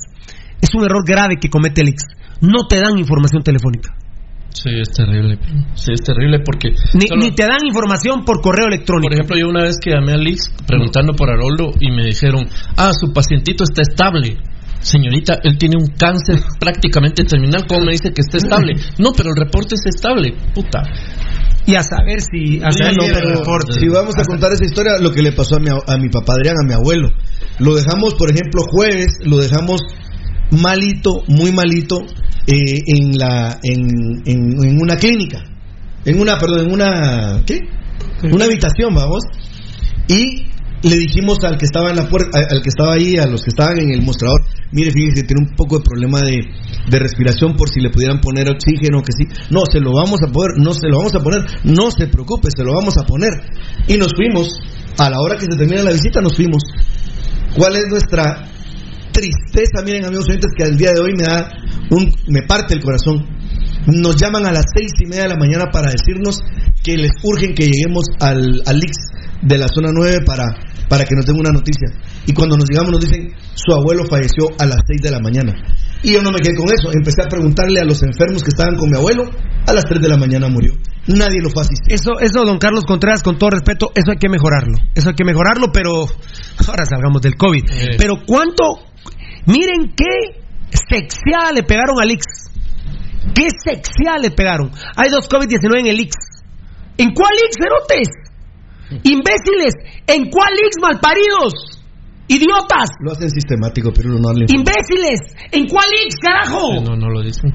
Es 0.60 0.74
un 0.74 0.84
error 0.84 1.02
grave 1.06 1.36
que 1.40 1.48
comete 1.48 1.80
el 1.82 1.88
IX. 1.88 2.02
No 2.42 2.66
te 2.68 2.80
dan 2.80 2.98
información 2.98 3.42
telefónica. 3.42 3.94
Sí, 4.52 4.70
es 4.80 4.90
terrible. 4.90 5.38
Sí, 5.74 5.92
es 5.92 6.02
terrible 6.02 6.40
porque... 6.44 6.70
Ni, 6.94 7.06
solo- 7.06 7.22
ni 7.22 7.30
te 7.34 7.44
dan 7.44 7.64
información 7.64 8.24
por 8.24 8.40
correo 8.40 8.66
electrónico. 8.66 9.08
Por 9.08 9.12
ejemplo, 9.14 9.36
yo 9.38 9.48
una 9.48 9.62
vez 9.62 9.76
que 9.82 9.90
llamé 9.90 10.12
a 10.12 10.16
Lix 10.16 10.50
preguntando 10.66 11.14
por 11.14 11.30
Haroldo 11.30 11.70
y 11.80 11.90
me 11.90 12.04
dijeron, 12.04 12.46
ah, 12.76 12.92
su 12.92 13.12
pacientito 13.12 13.64
está 13.64 13.82
estable. 13.82 14.36
Señorita, 14.80 15.38
él 15.44 15.56
tiene 15.58 15.76
un 15.76 15.88
cáncer 15.88 16.40
prácticamente 16.58 17.24
terminal, 17.24 17.66
¿cómo 17.68 17.84
me 17.84 17.92
dice 17.92 18.12
que 18.12 18.22
está 18.22 18.38
estable? 18.38 18.74
No, 18.98 19.12
pero 19.16 19.30
el 19.30 19.36
reporte 19.36 19.74
es 19.74 19.82
estable, 19.86 20.34
puta. 20.54 20.82
Y 21.66 21.74
a 21.74 21.82
saber 21.82 22.20
si... 22.22 22.60
A 22.64 22.72
Sí, 22.72 22.78
saber 22.78 22.94
si- 22.94 23.12
pero 23.12 23.72
si 23.72 23.88
vamos 23.88 24.14
a 24.18 24.24
contar 24.24 24.52
esa 24.52 24.64
historia, 24.64 24.92
lo 24.98 25.12
que 25.12 25.20
le 25.22 25.32
pasó 25.32 25.56
a 25.56 25.60
mi, 25.60 25.68
a 25.68 25.96
mi 25.98 26.08
papá 26.08 26.32
Adrián, 26.34 26.56
a 26.64 26.66
mi 26.66 26.72
abuelo. 26.74 27.10
Lo 27.58 27.74
dejamos, 27.76 28.14
por 28.14 28.30
ejemplo, 28.30 28.62
jueves, 28.70 29.18
lo 29.24 29.36
dejamos 29.36 29.80
malito, 30.50 31.22
muy 31.28 31.52
malito, 31.52 31.98
eh, 32.46 32.80
en 32.86 33.18
la 33.18 33.58
en, 33.62 34.22
en, 34.24 34.64
en 34.64 34.82
una 34.82 34.96
clínica. 34.96 35.44
En 36.04 36.18
una, 36.18 36.38
perdón, 36.38 36.66
en 36.66 36.72
una. 36.72 37.42
¿Qué? 37.46 37.60
Una 38.30 38.44
habitación, 38.46 38.94
vamos. 38.94 39.22
Y 40.08 40.46
le 40.82 40.96
dijimos 40.96 41.38
al 41.44 41.58
que 41.58 41.66
estaba 41.66 41.90
en 41.90 41.96
la 41.96 42.08
puerta, 42.08 42.38
al 42.38 42.62
que 42.62 42.68
estaba 42.68 42.94
ahí, 42.94 43.16
a 43.16 43.26
los 43.26 43.42
que 43.42 43.50
estaban 43.50 43.78
en 43.78 43.92
el 43.92 44.02
mostrador, 44.02 44.40
mire, 44.72 44.90
fíjese, 44.90 45.24
tiene 45.24 45.46
un 45.46 45.54
poco 45.54 45.78
de 45.78 45.84
problema 45.84 46.20
de, 46.20 46.40
de 46.88 46.98
respiración 46.98 47.54
por 47.54 47.68
si 47.68 47.80
le 47.80 47.90
pudieran 47.90 48.20
poner 48.20 48.48
oxígeno, 48.48 49.02
que 49.02 49.12
sí. 49.12 49.24
No, 49.50 49.62
se 49.70 49.80
lo 49.80 49.92
vamos 49.92 50.20
a 50.26 50.32
poner, 50.32 50.56
no 50.56 50.72
se 50.72 50.88
lo 50.88 50.98
vamos 50.98 51.14
a 51.14 51.20
poner, 51.20 51.42
no 51.64 51.90
se 51.90 52.06
preocupe, 52.06 52.48
se 52.54 52.64
lo 52.64 52.72
vamos 52.72 52.96
a 52.96 53.04
poner. 53.04 53.30
Y 53.88 53.98
nos 53.98 54.14
fuimos, 54.14 54.48
a 54.98 55.10
la 55.10 55.20
hora 55.20 55.36
que 55.36 55.46
se 55.50 55.58
termina 55.58 55.82
la 55.82 55.92
visita, 55.92 56.20
nos 56.20 56.34
fuimos. 56.34 56.62
¿Cuál 57.54 57.76
es 57.76 57.84
nuestra 57.90 58.48
tristeza? 59.12 59.82
Miren, 59.84 60.04
amigos 60.04 60.26
oyentes, 60.28 60.50
que 60.56 60.64
al 60.64 60.76
día 60.76 60.92
de 60.92 61.00
hoy 61.00 61.12
me 61.16 61.24
da 61.24 61.50
un, 61.90 62.12
me 62.28 62.42
parte 62.42 62.74
el 62.74 62.82
corazón. 62.82 63.26
Nos 63.86 64.16
llaman 64.16 64.46
a 64.46 64.52
las 64.52 64.66
seis 64.74 64.92
y 65.00 65.06
media 65.06 65.22
de 65.24 65.30
la 65.30 65.36
mañana 65.36 65.66
para 65.72 65.90
decirnos 65.90 66.40
que 66.82 66.96
les 66.96 67.12
urgen 67.22 67.54
que 67.54 67.66
lleguemos 67.66 68.04
al, 68.20 68.62
al 68.66 68.76
IX 68.76 68.92
de 69.42 69.58
la 69.58 69.66
zona 69.68 69.90
9 69.92 70.18
para, 70.24 70.44
para 70.88 71.04
que 71.04 71.14
nos 71.14 71.24
den 71.26 71.38
una 71.38 71.50
noticia. 71.50 71.88
Y 72.26 72.32
cuando 72.32 72.56
nos 72.56 72.68
llegamos 72.68 72.92
nos 72.92 73.00
dicen, 73.00 73.32
su 73.54 73.72
abuelo 73.72 74.04
falleció 74.08 74.48
a 74.58 74.66
las 74.66 74.78
6 74.86 75.02
de 75.02 75.10
la 75.10 75.20
mañana. 75.20 75.54
Y 76.02 76.12
yo 76.12 76.22
no 76.22 76.30
me 76.30 76.38
quedé 76.38 76.56
con 76.56 76.66
eso. 76.72 76.90
Empecé 76.92 77.22
a 77.22 77.28
preguntarle 77.28 77.80
a 77.80 77.84
los 77.84 78.02
enfermos 78.02 78.42
que 78.42 78.50
estaban 78.50 78.76
con 78.76 78.90
mi 78.90 78.96
abuelo. 78.96 79.30
A 79.66 79.72
las 79.72 79.84
3 79.84 80.00
de 80.00 80.08
la 80.08 80.16
mañana 80.16 80.48
murió. 80.48 80.72
Nadie 81.06 81.40
lo 81.42 81.50
fue 81.50 81.62
a 81.62 81.66
asistir. 81.66 81.92
Eso, 81.92 82.18
eso, 82.20 82.44
don 82.44 82.58
Carlos 82.58 82.84
Contreras, 82.84 83.22
con 83.22 83.38
todo 83.38 83.50
respeto, 83.50 83.90
eso 83.94 84.10
hay 84.10 84.18
que 84.18 84.28
mejorarlo. 84.28 84.76
Eso 84.94 85.10
hay 85.10 85.14
que 85.14 85.24
mejorarlo, 85.24 85.72
pero 85.72 86.06
ahora 86.66 86.84
salgamos 86.86 87.20
del 87.22 87.36
COVID. 87.36 87.64
Pero 87.98 88.22
cuánto, 88.26 88.78
miren 89.46 89.94
qué 89.96 90.40
sexiada 90.70 91.52
le 91.52 91.62
pegaron 91.62 92.00
al 92.00 92.10
Ix. 92.10 92.24
Qué 93.34 93.48
sexiada 93.50 94.18
le 94.18 94.30
pegaron. 94.30 94.70
Hay 94.96 95.10
dos 95.10 95.28
COVID-19 95.28 95.80
en 95.80 95.86
el 95.86 96.00
Ix. 96.00 96.14
¿En 96.98 97.12
cuál 97.14 97.32
Ix, 97.34 97.56
cerotes? 97.56 98.08
Imbéciles. 99.04 99.74
¿En 100.06 100.30
cuál 100.30 100.52
Ix, 100.54 100.76
malparidos? 100.80 101.80
Idiotas. 102.28 102.90
Lo 103.00 103.12
hacen 103.12 103.30
sistemático, 103.30 103.90
pero 103.94 104.10
no 104.10 104.32
le 104.32 104.46
Imbéciles. 104.48 105.20
¿En 105.50 105.66
cuál 105.66 105.86
Ix, 106.06 106.16
carajo? 106.20 106.80
No, 106.80 106.96
no 106.96 107.08
lo 107.08 107.22
dicen. 107.22 107.50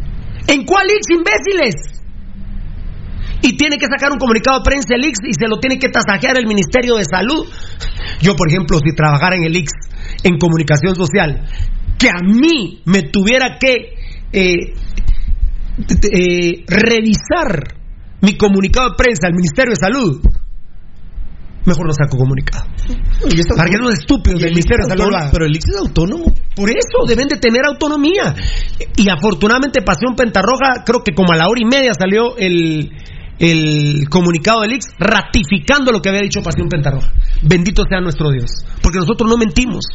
¿En 0.48 0.66
cuál 0.66 0.88
Ix, 0.88 1.08
imbéciles? 1.10 1.76
Y 3.42 3.58
tiene 3.58 3.78
que 3.78 3.86
sacar 3.86 4.12
un 4.12 4.18
comunicado 4.18 4.60
de 4.60 4.64
prensa 4.64 4.96
el 4.96 5.06
Ix 5.06 5.20
y 5.28 5.34
se 5.34 5.48
lo 5.48 5.60
tiene 5.60 5.78
que 5.78 5.90
tasajear 5.90 6.38
el 6.38 6.48
Ministerio 6.48 6.96
de 6.96 7.06
Salud. 7.06 7.48
Yo, 8.22 8.36
por 8.36 8.50
ejemplo, 8.50 8.80
si 8.80 8.96
trabajara 8.96 9.36
en 9.36 9.44
el 9.44 9.56
Ix, 9.56 9.72
en 10.26 10.40
comunicación 10.40 10.96
social, 10.96 11.46
que 12.00 12.10
a 12.10 12.20
mí 12.26 12.82
me 12.86 13.04
tuviera 13.04 13.58
que 13.60 13.94
eh, 14.34 14.74
eh, 16.12 16.66
revisar 16.68 17.76
mi 18.22 18.36
comunicado 18.36 18.90
de 18.90 18.96
prensa 18.98 19.28
al 19.28 19.34
Ministerio 19.36 19.72
de 19.72 19.76
Salud, 19.76 20.22
mejor 21.66 21.86
no 21.86 21.94
saco 21.94 22.18
comunicado. 22.18 22.66
Para 23.56 23.70
que 23.70 23.78
no 23.78 23.92
estúpidos 23.92 24.42
del 24.42 24.50
Ministerio 24.50 24.86
de 24.86 24.98
Salud 24.98 25.12
lo. 25.12 25.32
Pero 25.32 25.46
el 25.46 25.56
IX 25.56 25.66
es 25.70 25.78
autónomo. 25.78 26.26
Por 26.56 26.70
eso 26.70 27.06
deben 27.08 27.28
de 27.28 27.38
tener 27.38 27.62
autonomía. 27.66 28.34
Y 28.98 29.10
afortunadamente 29.10 29.82
Pasión 29.84 30.16
Pentarroja, 30.16 30.84
creo 30.86 31.04
que 31.04 31.14
como 31.14 31.34
a 31.34 31.38
la 31.38 31.48
hora 31.48 31.62
y 31.62 31.66
media 31.66 31.94
salió 31.94 32.36
el, 32.38 32.92
el 33.40 34.08
comunicado 34.10 34.62
del 34.62 34.74
IX 34.74 34.86
ratificando 35.00 35.92
lo 35.92 36.02
que 36.02 36.10
había 36.10 36.22
dicho 36.22 36.42
Pasión 36.42 36.70
Pentarroja. 36.70 37.12
Bendito 37.42 37.84
sea 37.88 38.02
nuestro 38.02 38.32
Dios. 38.32 38.66
Porque 38.82 39.00
nosotros 39.00 39.30
no 39.30 39.38
mentimos. 39.38 39.86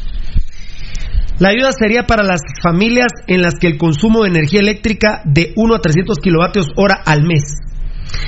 La 1.38 1.49
ayuda 1.49 1.72
sería 1.72 2.07
para 2.07 2.22
las 2.22 2.43
familias 2.62 3.12
en 3.26 3.41
las 3.41 3.55
que 3.55 3.66
el 3.66 3.78
consumo 3.78 4.22
de 4.22 4.28
energía 4.28 4.61
eléctrica 4.61 5.22
de 5.24 5.55
1 5.57 5.74
a 5.74 5.80
300 5.80 6.18
kilovatios 6.18 6.66
hora 6.76 7.01
al 7.05 7.22
mes. 7.22 7.57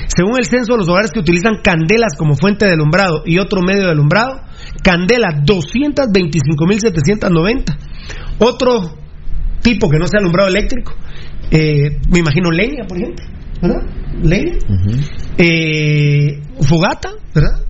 Según 0.07 0.39
el 0.39 0.45
censo, 0.45 0.77
los 0.77 0.89
hogares 0.89 1.11
que 1.11 1.19
utilizan 1.19 1.57
candelas 1.63 2.15
como 2.17 2.35
fuente 2.35 2.65
de 2.65 2.73
alumbrado 2.73 3.21
y 3.25 3.37
otro 3.37 3.61
medio 3.61 3.85
de 3.85 3.91
alumbrado, 3.91 4.41
candela 4.83 5.43
225.790. 5.45 7.77
Otro 8.39 8.97
tipo 9.61 9.87
que 9.89 9.99
no 9.99 10.07
sea 10.07 10.19
alumbrado 10.19 10.49
eléctrico, 10.49 10.95
eh, 11.51 11.99
me 12.09 12.17
imagino 12.19 12.49
leña, 12.49 12.85
por 12.87 12.97
ejemplo, 12.97 13.23
¿verdad? 13.63 13.81
Leña. 14.21 14.53
Eh, 15.39 16.39
fogata, 16.61 17.09
¿verdad? 17.33 17.65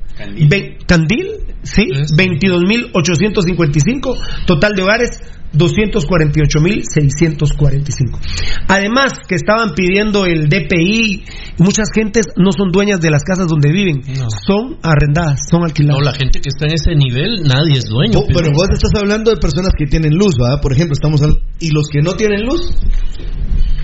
Ve- 0.50 0.78
Candil, 0.86 1.28
sí, 1.64 1.86
22.855, 2.18 4.46
total 4.46 4.74
de 4.76 4.84
hogares 4.84 5.10
248.645. 5.54 8.20
Además 8.68 9.14
que 9.28 9.36
estaban 9.36 9.74
pidiendo 9.76 10.26
el 10.26 10.50
DPI, 10.50 11.24
muchas 11.60 11.88
gentes 11.94 12.26
no 12.38 12.52
son 12.52 12.72
dueñas 12.72 13.00
de 13.02 13.12
las 13.12 13.24
casas 13.24 13.48
donde 13.48 13.72
viven, 13.72 14.02
son 14.46 14.78
arrendadas, 14.84 15.48
son 15.50 15.64
alquiladas. 15.64 16.00
No, 16.00 16.06
la 16.06 16.14
gente 16.14 16.40
que 16.42 16.50
está 16.50 16.66
en 16.68 16.74
ese 16.74 16.96
nivel, 16.96 17.44
nadie 17.44 17.78
es 17.78 17.86
dueño. 17.86 18.20
Oh, 18.20 18.26
pero 18.28 18.50
vos 18.54 18.68
estás 18.74 18.92
hablando 19.00 19.32
de 19.32 19.38
personas 19.38 19.72
que 19.78 19.86
tienen 19.86 20.14
luz, 20.16 20.36
¿verdad? 20.40 20.60
Por 20.62 20.74
ejemplo, 20.74 20.94
estamos 20.94 21.22
al- 21.22 21.40
y 21.60 21.70
los 21.72 21.88
que 21.88 22.02
no 22.02 22.14
tienen 22.14 22.46
luz. 22.46 22.74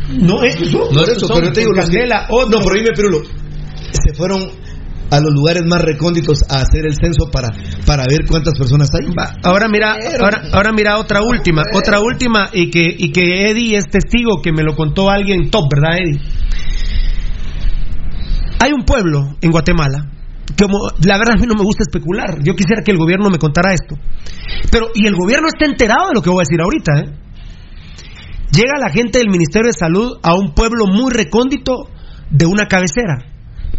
No, 0.10 0.44
esos 0.44 0.70
son. 0.70 0.82
Por 0.94 1.10
eso, 1.10 1.28
pero 1.28 1.46
yo 1.46 1.54
te 1.54 1.60
digo, 1.62 1.72
los 1.74 1.86
que- 1.90 1.98
Candela, 1.98 2.28
no, 2.30 2.60
pero 2.64 2.76
dime, 2.76 2.90
Pirulo, 2.96 3.22
se 3.92 4.14
fueron 4.16 4.42
a 5.12 5.20
los 5.20 5.34
lugares 5.34 5.64
más 5.66 5.82
recónditos 5.82 6.44
a 6.50 6.62
hacer 6.62 6.86
el 6.86 6.94
censo 6.96 7.30
para, 7.32 7.48
para 7.86 8.04
ver 8.08 8.26
cuántas 8.28 8.54
personas 8.58 8.90
hay. 8.94 9.12
Ahora 9.44 9.68
mira, 9.68 9.96
ahora, 10.20 10.42
ahora 10.54 10.72
mira 10.72 10.98
otra 11.00 11.22
última, 11.24 11.64
otra 11.74 12.00
última 12.00 12.50
y 12.54 12.70
que 12.70 12.94
y 12.98 13.12
que 13.12 13.50
Eddie 13.50 13.78
es 13.78 13.86
testigo 13.90 14.42
que 14.42 14.52
me 14.52 14.64
lo 14.64 14.76
contó 14.76 15.10
alguien 15.10 15.50
top, 15.50 15.64
¿verdad, 15.74 15.98
Eddie? 15.98 16.20
Hay 18.62 18.72
un 18.74 18.84
pueblo 18.86 19.36
en 19.42 19.52
Guatemala 19.52 20.06
como 20.60 20.78
la 21.06 21.18
verdad 21.18 21.36
a 21.36 21.40
mí 21.40 21.46
no 21.48 21.56
me 21.56 21.64
gusta 21.64 21.84
especular. 21.84 22.44
Yo 22.44 22.54
quisiera 22.54 22.82
que 22.84 22.92
el 22.92 22.98
gobierno 22.98 23.30
me 23.30 23.38
contara 23.38 23.74
esto. 23.74 23.96
Pero 24.72 24.88
y 24.94 25.08
el 25.08 25.16
gobierno 25.16 25.48
está 25.48 25.66
enterado 25.66 26.10
de 26.10 26.16
lo 26.16 26.22
que 26.22 26.30
voy 26.30 26.40
a 26.42 26.46
decir 26.48 26.60
ahorita, 26.62 27.00
¿eh? 27.00 27.29
Llega 28.52 28.80
la 28.80 28.90
gente 28.90 29.20
del 29.20 29.30
Ministerio 29.30 29.68
de 29.68 29.74
Salud 29.74 30.18
a 30.24 30.34
un 30.34 30.54
pueblo 30.54 30.86
muy 30.88 31.12
recóndito 31.12 31.90
de 32.30 32.46
una 32.46 32.68
cabecera. 32.68 33.26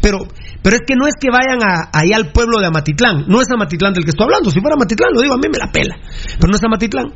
Pero, 0.00 0.18
pero 0.62 0.76
es 0.76 0.82
que 0.86 0.94
no 0.94 1.06
es 1.06 1.14
que 1.20 1.28
vayan 1.30 1.60
a, 1.62 1.90
al 1.92 2.32
pueblo 2.32 2.60
de 2.60 2.66
Amatitlán. 2.66 3.24
No 3.28 3.40
es 3.40 3.48
Amatitlán 3.50 3.92
del 3.92 4.04
que 4.04 4.10
estoy 4.10 4.24
hablando. 4.24 4.50
Si 4.50 4.60
fuera 4.60 4.74
Amatitlán, 4.74 5.12
lo 5.12 5.20
digo, 5.20 5.34
a 5.34 5.38
mí 5.38 5.48
me 5.50 5.58
la 5.58 5.70
pela. 5.70 5.96
Pero 6.38 6.48
no 6.48 6.56
es 6.56 6.62
Amatitlán. 6.62 7.06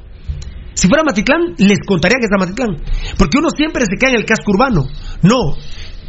Si 0.75 0.89
fuera 0.89 1.03
Amatitlán, 1.03 1.55
les 1.59 1.79
contaría 1.87 2.19
que 2.19 2.27
es 2.27 2.33
Amatitlán. 2.35 2.77
Porque 3.17 3.39
uno 3.39 3.49
siempre 3.57 3.85
se 3.87 3.97
queda 3.97 4.11
en 4.11 4.17
el 4.17 4.25
casco 4.25 4.51
urbano. 4.51 4.85
No. 5.23 5.57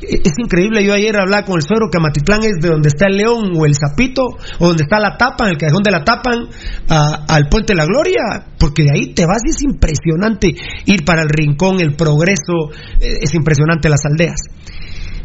E- 0.07 0.21
Es 0.23 0.33
increíble, 0.37 0.85
yo 0.85 0.93
ayer 0.93 1.15
hablaba 1.17 1.43
con 1.45 1.55
el 1.55 1.61
suegro 1.63 1.87
que 1.91 1.97
Amatitlán 1.97 2.41
es 2.43 2.61
de 2.61 2.69
donde 2.69 2.87
está 2.89 3.07
el 3.07 3.17
león 3.17 3.51
o 3.57 3.65
el 3.65 3.73
sapito, 3.75 4.21
o 4.59 4.67
donde 4.67 4.83
está 4.83 4.99
la 4.99 5.17
tapa, 5.17 5.45
en 5.45 5.51
el 5.53 5.57
callejón 5.57 5.83
de 5.83 5.91
la 5.91 6.03
tapan, 6.03 6.47
al 6.89 7.49
puente 7.49 7.73
de 7.73 7.77
la 7.77 7.85
gloria, 7.85 8.21
porque 8.59 8.83
de 8.83 8.91
ahí 8.93 9.13
te 9.13 9.25
vas 9.25 9.41
y 9.45 9.49
es 9.51 9.61
impresionante 9.63 10.53
ir 10.85 11.03
para 11.05 11.21
el 11.23 11.29
rincón, 11.29 11.79
el 11.79 11.95
progreso, 11.95 12.71
eh, 12.99 13.19
es 13.21 13.33
impresionante 13.33 13.89
las 13.89 14.05
aldeas. 14.05 14.39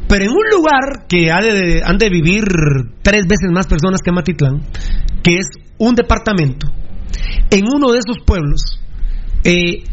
Pero 0.08 0.24
en 0.24 0.30
un 0.30 0.48
lugar 0.50 1.06
que 1.08 1.30
ha 1.30 1.40
de- 1.40 1.82
han 1.84 1.98
de 1.98 2.10
vivir 2.10 2.44
tres 3.02 3.26
veces 3.26 3.50
más 3.52 3.66
personas 3.66 4.00
que 4.04 4.10
Matitlán, 4.12 4.62
que 5.22 5.38
es 5.38 5.46
un 5.78 5.94
departamento, 5.94 6.66
en 7.50 7.64
uno 7.66 7.92
de 7.92 7.98
esos 7.98 8.18
pueblos, 8.26 8.80
eh, 9.44 9.84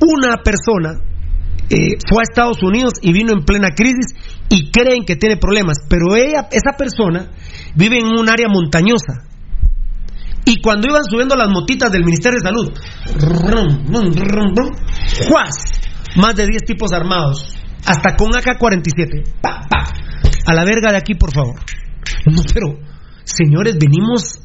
una 0.00 0.38
persona 0.42 0.98
eh, 1.70 1.98
fue 2.08 2.22
a 2.22 2.28
Estados 2.28 2.62
Unidos 2.64 2.94
y 3.00 3.12
vino 3.12 3.32
en 3.32 3.44
plena 3.44 3.70
crisis 3.70 4.14
y 4.48 4.72
creen 4.72 5.04
que 5.06 5.14
tiene 5.14 5.36
problemas, 5.36 5.76
pero 5.88 6.16
ella, 6.16 6.48
esa 6.50 6.76
persona 6.76 7.30
vive 7.76 7.98
en 7.98 8.06
un 8.06 8.28
área 8.28 8.48
montañosa. 8.48 9.24
Y 10.44 10.60
cuando 10.60 10.88
iban 10.88 11.04
subiendo 11.04 11.36
las 11.36 11.48
motitas 11.48 11.92
del 11.92 12.04
Ministerio 12.04 12.40
de 12.40 12.48
Salud, 12.48 12.72
rum, 13.20 13.86
¡juas! 15.28 15.54
Más 16.16 16.34
de 16.34 16.46
10 16.46 16.64
tipos 16.64 16.92
armados, 16.92 17.56
hasta 17.86 18.16
con 18.16 18.34
AK-47. 18.34 19.40
Pa, 19.40 19.60
pa. 19.70 19.84
A 20.46 20.54
la 20.54 20.64
verga 20.64 20.90
de 20.90 20.96
aquí, 20.98 21.14
por 21.14 21.32
favor. 21.32 21.60
Pero, 22.52 22.80
señores, 23.22 23.76
venimos. 23.78 24.40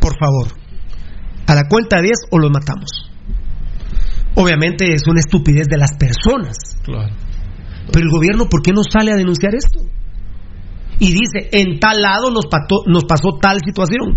por 0.00 0.18
favor, 0.18 0.48
a 1.46 1.54
la 1.54 1.64
cuenta 1.68 1.96
de 1.96 2.04
10 2.04 2.18
o 2.30 2.38
los 2.38 2.50
matamos. 2.50 3.13
Obviamente 4.36 4.92
es 4.94 5.06
una 5.06 5.20
estupidez 5.20 5.66
de 5.68 5.76
las 5.78 5.92
personas. 5.96 6.56
Claro. 6.82 7.14
Pero 7.92 8.04
el 8.04 8.10
gobierno, 8.10 8.46
¿por 8.48 8.62
qué 8.62 8.72
no 8.72 8.82
sale 8.82 9.12
a 9.12 9.16
denunciar 9.16 9.54
esto? 9.54 9.80
Y 10.98 11.12
dice, 11.12 11.50
en 11.52 11.78
tal 11.80 12.00
lado 12.02 12.30
nos, 12.30 12.46
pató- 12.46 12.84
nos 12.86 13.04
pasó 13.04 13.38
tal 13.40 13.58
situación. 13.64 14.16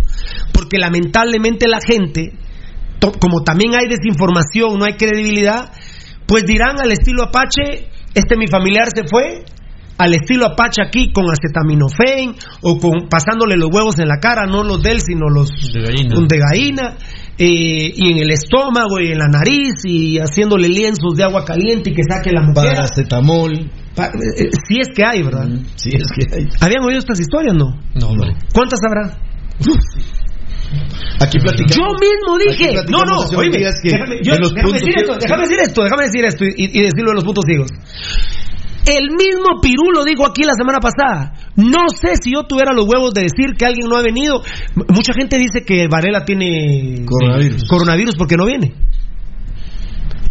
Porque 0.53 0.77
lamentablemente 0.77 1.67
la 1.67 1.79
gente, 1.81 2.33
to- 2.99 3.13
como 3.19 3.43
también 3.43 3.73
hay 3.75 3.87
desinformación, 3.89 4.77
no 4.77 4.85
hay 4.85 4.93
credibilidad, 4.97 5.71
pues 6.27 6.43
dirán 6.45 6.79
al 6.79 6.91
estilo 6.91 7.23
Apache, 7.23 7.89
este 8.13 8.37
mi 8.37 8.47
familiar 8.47 8.87
se 8.95 9.07
fue, 9.07 9.43
al 9.97 10.13
estilo 10.13 10.45
Apache 10.45 10.81
aquí 10.85 11.11
con 11.11 11.25
acetaminofén 11.31 12.35
o 12.61 12.77
con 12.79 13.09
pasándole 13.09 13.57
los 13.57 13.69
huevos 13.73 13.97
en 13.99 14.07
la 14.07 14.19
cara, 14.19 14.45
no 14.45 14.63
los 14.63 14.81
de 14.83 14.91
él, 14.91 15.01
sino 15.01 15.29
los 15.29 15.49
De 15.73 15.81
gallina. 15.81 16.15
de 16.27 16.37
gallina, 16.37 16.97
eh, 17.39 17.91
y 17.95 18.11
en 18.11 18.17
el 18.17 18.31
estómago 18.31 18.99
y 18.99 19.11
en 19.11 19.19
la 19.19 19.27
nariz 19.27 19.75
y 19.85 20.17
haciéndole 20.19 20.67
lienzos 20.69 21.13
de 21.15 21.23
agua 21.23 21.45
caliente 21.45 21.91
y 21.91 21.93
que 21.93 22.01
saque 22.09 22.31
la 22.31 22.41
mujer. 22.41 22.73
Paracetamol. 22.75 23.71
Pa- 23.95 24.07
eh, 24.07 24.43
eh, 24.45 24.49
si 24.67 24.79
es 24.79 24.87
que 24.95 25.03
hay, 25.05 25.23
¿verdad? 25.23 25.47
Sí, 25.75 25.89
es 25.93 26.07
que 26.11 26.35
hay. 26.35 26.47
¿Habían 26.61 26.83
oído 26.83 26.99
estas 26.99 27.19
historias? 27.19 27.53
No. 27.55 27.79
No, 27.95 28.07
hombre. 28.09 28.35
¿Cuántas 28.53 28.79
habrá? 28.87 29.17
Aquí 31.19 31.39
platicamos. 31.39 31.75
Yo 31.75 31.83
mismo 31.97 32.37
dije, 32.37 32.73
no, 32.89 32.99
no, 33.05 33.19
oíme, 33.39 33.57
que 33.57 33.89
déjame, 33.89 34.15
yo- 34.21 34.33
déjame 34.53 34.73
decir 34.73 34.93
esto, 34.97 35.15
déjame 35.19 35.43
decir 35.43 35.59
esto, 35.61 35.83
déjame 35.83 36.03
decir 36.03 36.25
esto 36.25 36.45
y, 36.45 36.53
y 36.57 36.81
decirlo 36.83 37.09
de 37.11 37.15
los 37.15 37.23
puntos 37.23 37.43
ciegos. 37.47 37.69
El 38.87 39.09
mismo 39.11 39.59
Pirulo 39.61 40.05
dijo 40.05 40.25
aquí 40.25 40.43
la 40.43 40.53
semana 40.53 40.79
pasada. 40.79 41.33
No 41.57 41.89
sé 41.89 42.13
si 42.23 42.31
yo 42.33 42.43
tuviera 42.43 42.71
los 42.73 42.85
huevos 42.87 43.13
de 43.13 43.23
decir 43.23 43.55
que 43.57 43.65
alguien 43.65 43.89
no 43.89 43.97
ha 43.97 44.01
venido. 44.01 44.41
M- 44.75 44.85
Mucha 44.89 45.13
gente 45.13 45.37
dice 45.37 45.63
que 45.65 45.87
Varela 45.89 46.23
tiene 46.23 47.03
Coronavirus. 47.05 47.67
coronavirus 47.67 48.15
porque 48.17 48.37
no 48.37 48.45
viene. 48.45 48.73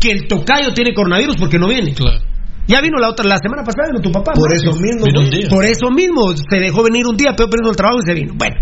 Que 0.01 0.11
el 0.13 0.27
tocayo 0.27 0.73
tiene 0.75 0.95
coronavirus 0.95 1.37
porque 1.37 1.59
no 1.59 1.69
viene. 1.69 1.93
Claro. 1.95 2.21
Ya 2.69 2.81
vino 2.81 2.99
la 2.99 3.09
otra 3.11 3.25
la 3.29 3.37
semana 3.39 3.63
pasada, 3.63 3.89
vino 3.93 4.01
tu 4.03 4.11
papá. 4.11 4.33
Por 4.35 4.53
eso 4.53 4.73
mismo, 4.73 5.05
Vino 5.07 5.21
un 5.21 5.27
güey. 5.29 5.41
día. 5.41 5.49
Por 5.51 5.65
eso 5.65 5.91
mismo 5.91 6.33
se 6.37 6.59
dejó 6.59 6.83
venir 6.83 7.07
un 7.07 7.17
día, 7.17 7.35
pero 7.37 7.49
perdió 7.51 7.71
el 7.71 7.77
trabajo 7.77 7.99
y 8.03 8.07
se 8.09 8.15
vino. 8.15 8.35
Bueno, 8.37 8.57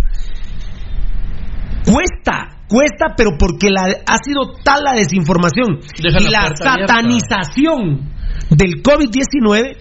cuesta, 1.84 2.58
cuesta, 2.68 3.14
pero 3.16 3.30
porque 3.38 3.70
la, 3.70 3.82
ha 4.06 4.16
sido 4.18 4.52
tal 4.62 4.82
la 4.84 4.92
desinformación 4.94 5.80
Deja 6.02 6.20
y 6.20 6.28
la 6.30 6.40
abierta. 6.40 6.64
Del 8.50 8.82
COVID-19 8.82 9.76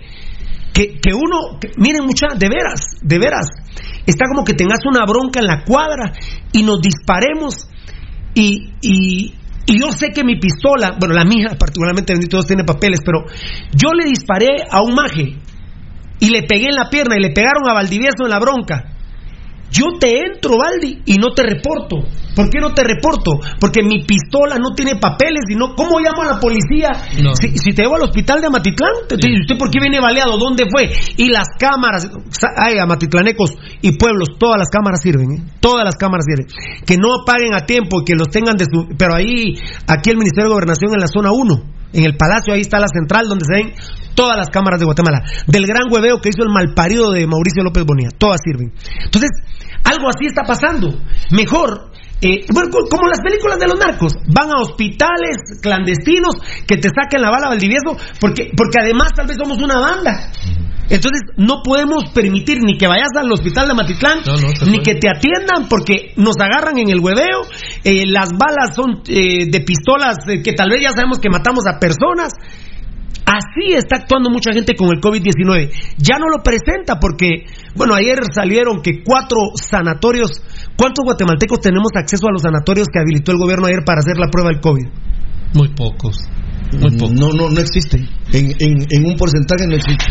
que, 0.74 1.00
que 1.00 1.14
uno, 1.14 1.60
miren 1.78 2.06
mucha, 2.06 2.28
de 2.36 2.50
veras, 2.50 2.82
de 3.02 3.20
veras, 3.20 3.48
está 4.08 4.26
como 4.28 4.44
que 4.44 4.54
tengas 4.54 4.80
una 4.86 5.06
bronca 5.06 5.40
en 5.40 5.46
la 5.46 5.64
cuadra 5.64 6.12
y 6.52 6.64
nos 6.64 6.82
disparemos 6.82 7.70
y, 8.34 8.74
y, 8.82 9.36
y 9.68 9.80
yo 9.80 9.92
sé 9.92 10.10
que 10.10 10.24
mi 10.24 10.40
pistola, 10.40 10.98
bueno, 11.00 11.14
la 11.14 11.26
mía 11.26 11.56
particularmente, 11.60 12.14
bendito 12.14 12.38
Dios, 12.38 12.48
tiene 12.48 12.64
papeles, 12.64 13.02
pero 13.06 13.26
yo 13.76 13.94
le 13.94 14.06
disparé 14.10 14.64
a 14.70 14.82
un 14.82 14.96
maje 14.96 15.38
y 16.20 16.30
le 16.30 16.44
pegué 16.44 16.68
en 16.70 16.76
la 16.76 16.90
pierna 16.90 17.16
y 17.18 17.22
le 17.22 17.32
pegaron 17.32 17.70
a 17.70 17.74
Valdivieso 17.74 18.24
en 18.24 18.30
la 18.30 18.40
bronca. 18.40 18.93
Yo 19.74 19.98
te 20.00 20.20
entro, 20.20 20.58
Valdi, 20.58 21.02
y 21.06 21.18
no 21.18 21.34
te 21.34 21.42
reporto. 21.42 21.98
¿Por 22.36 22.50
qué 22.50 22.60
no 22.60 22.74
te 22.74 22.84
reporto? 22.84 23.32
Porque 23.60 23.82
mi 23.84 24.04
pistola 24.06 24.58
no 24.58 24.74
tiene 24.76 24.96
papeles 24.98 25.44
y 25.50 25.56
no. 25.56 25.74
¿Cómo 25.76 26.00
llamo 26.00 26.22
a 26.22 26.34
la 26.36 26.40
policía? 26.40 26.90
No. 27.24 27.36
Si, 27.36 27.58
si 27.58 27.74
te 27.74 27.82
llevo 27.82 27.96
al 27.96 28.04
hospital 28.04 28.40
de 28.42 28.48
Amatitlán, 28.48 28.92
te, 29.10 29.18
te- 29.18 29.32
¿usted 29.42 29.58
por 29.58 29.70
qué 29.72 29.80
viene 29.80 30.00
baleado? 30.00 30.38
¿Dónde 30.38 30.66
fue? 30.70 30.90
Y 31.18 31.30
las 31.30 31.48
cámaras, 31.60 32.10
ay, 32.56 32.78
Amatitlanecos 32.78 33.52
y 33.82 33.98
pueblos, 33.98 34.30
todas 34.40 34.58
las 34.60 34.70
cámaras 34.70 35.02
sirven, 35.02 35.32
¿eh? 35.32 35.44
Todas 35.60 35.84
las 35.86 35.96
cámaras 35.96 36.26
sirven. 36.28 36.48
Que 36.86 36.98
no 36.98 37.24
paguen 37.26 37.54
a 37.56 37.66
tiempo 37.66 38.02
y 38.02 38.06
que 38.06 38.14
los 38.16 38.30
tengan 38.30 38.58
de 38.58 38.66
su. 38.66 38.88
Pero 38.98 39.16
ahí, 39.16 39.56
aquí 39.88 40.10
el 40.12 40.18
Ministerio 40.18 40.50
de 40.50 40.54
Gobernación 40.54 40.94
en 40.94 41.00
la 41.02 41.08
zona 41.08 41.32
1, 41.32 41.64
en 41.94 42.04
el 42.04 42.18
Palacio, 42.18 42.54
ahí 42.54 42.62
está 42.62 42.80
la 42.80 42.88
central 42.88 43.28
donde 43.28 43.46
se 43.46 43.54
ven 43.54 43.74
todas 44.16 44.38
las 44.38 44.50
cámaras 44.50 44.80
de 44.80 44.86
Guatemala. 44.86 45.24
Del 45.48 45.66
gran 45.66 45.92
hueveo 45.92 46.20
que 46.20 46.30
hizo 46.30 46.44
el 46.44 46.50
malparido 46.50 47.12
de 47.12 47.26
Mauricio 47.28 47.64
López 47.64 47.86
Bonilla. 47.86 48.10
Todas 48.18 48.42
sirven. 48.44 48.74
Entonces, 49.06 49.30
algo 49.84 50.10
así 50.10 50.26
está 50.26 50.44
pasando. 50.44 51.00
Mejor. 51.32 51.93
Eh, 52.24 52.46
bueno, 52.54 52.70
co- 52.72 52.88
como 52.90 53.08
las 53.08 53.20
películas 53.22 53.60
de 53.60 53.68
los 53.68 53.78
narcos, 53.80 54.14
van 54.28 54.50
a 54.50 54.62
hospitales 54.62 55.38
clandestinos 55.62 56.36
que 56.68 56.78
te 56.78 56.90
saquen 56.90 57.22
la 57.22 57.30
bala 57.30 57.50
Valdivieso, 57.50 57.96
porque, 58.20 58.52
porque 58.56 58.80
además 58.80 59.10
tal 59.16 59.28
vez 59.28 59.38
somos 59.38 59.58
una 59.62 59.80
banda. 59.80 60.32
Entonces 60.90 61.22
no 61.38 61.62
podemos 61.64 62.10
permitir 62.14 62.60
ni 62.62 62.78
que 62.78 62.88
vayas 62.88 63.08
al 63.18 63.32
hospital 63.32 63.68
de 63.70 63.74
Matitlán, 63.74 64.20
No, 64.26 64.34
no, 64.34 64.50
se 64.54 64.66
ni 64.70 64.80
que 64.84 64.96
te 64.96 65.08
atiendan 65.10 65.68
porque 65.70 66.14
nos 66.18 66.36
agarran 66.38 66.78
en 66.78 66.90
el 66.90 67.00
hueveo, 67.00 67.42
eh, 67.84 68.04
las 68.06 68.30
balas 68.38 68.76
son 68.76 69.02
eh, 69.08 69.50
de 69.50 69.60
pistolas 69.62 70.18
eh, 70.28 70.42
que 70.44 70.52
tal 70.54 70.70
vez 70.70 70.82
ya 70.84 70.92
sabemos 70.92 71.20
que 71.20 71.30
matamos 71.30 71.64
a 71.68 71.80
personas. 71.80 72.34
Así 73.26 73.74
está 73.74 73.98
actuando 73.98 74.30
mucha 74.30 74.52
gente 74.52 74.76
con 74.76 74.90
el 74.90 75.00
COVID-19. 75.00 75.72
Ya 75.98 76.18
no 76.20 76.28
lo 76.28 76.44
presenta 76.44 77.00
porque, 77.00 77.46
bueno, 77.76 77.96
ayer 77.96 78.20
salieron 78.34 78.82
que 78.82 79.02
cuatro 79.04 79.38
sanatorios, 79.56 80.42
¿cuántos 80.78 81.06
guatemaltecos 81.06 81.60
tenemos 81.62 81.92
acceso 81.96 82.28
a 82.28 82.32
los 82.34 82.42
sanatorios 82.42 82.88
que 82.92 83.00
habilitó 83.00 83.32
el 83.32 83.38
gobierno 83.38 83.68
ayer 83.68 83.84
para 83.86 84.00
hacer 84.00 84.18
la 84.18 84.28
prueba 84.30 84.50
del 84.50 84.60
COVID? 84.60 84.88
Muy 85.54 85.70
pocos. 85.70 86.18
Muy 86.74 86.98
pocos. 86.98 87.14
No, 87.14 87.32
no, 87.32 87.50
no 87.50 87.60
existe. 87.60 87.98
En, 88.34 88.52
en, 88.60 88.86
en 88.90 89.06
un 89.06 89.16
porcentaje 89.16 89.68
no 89.68 89.76
existe. 89.76 90.06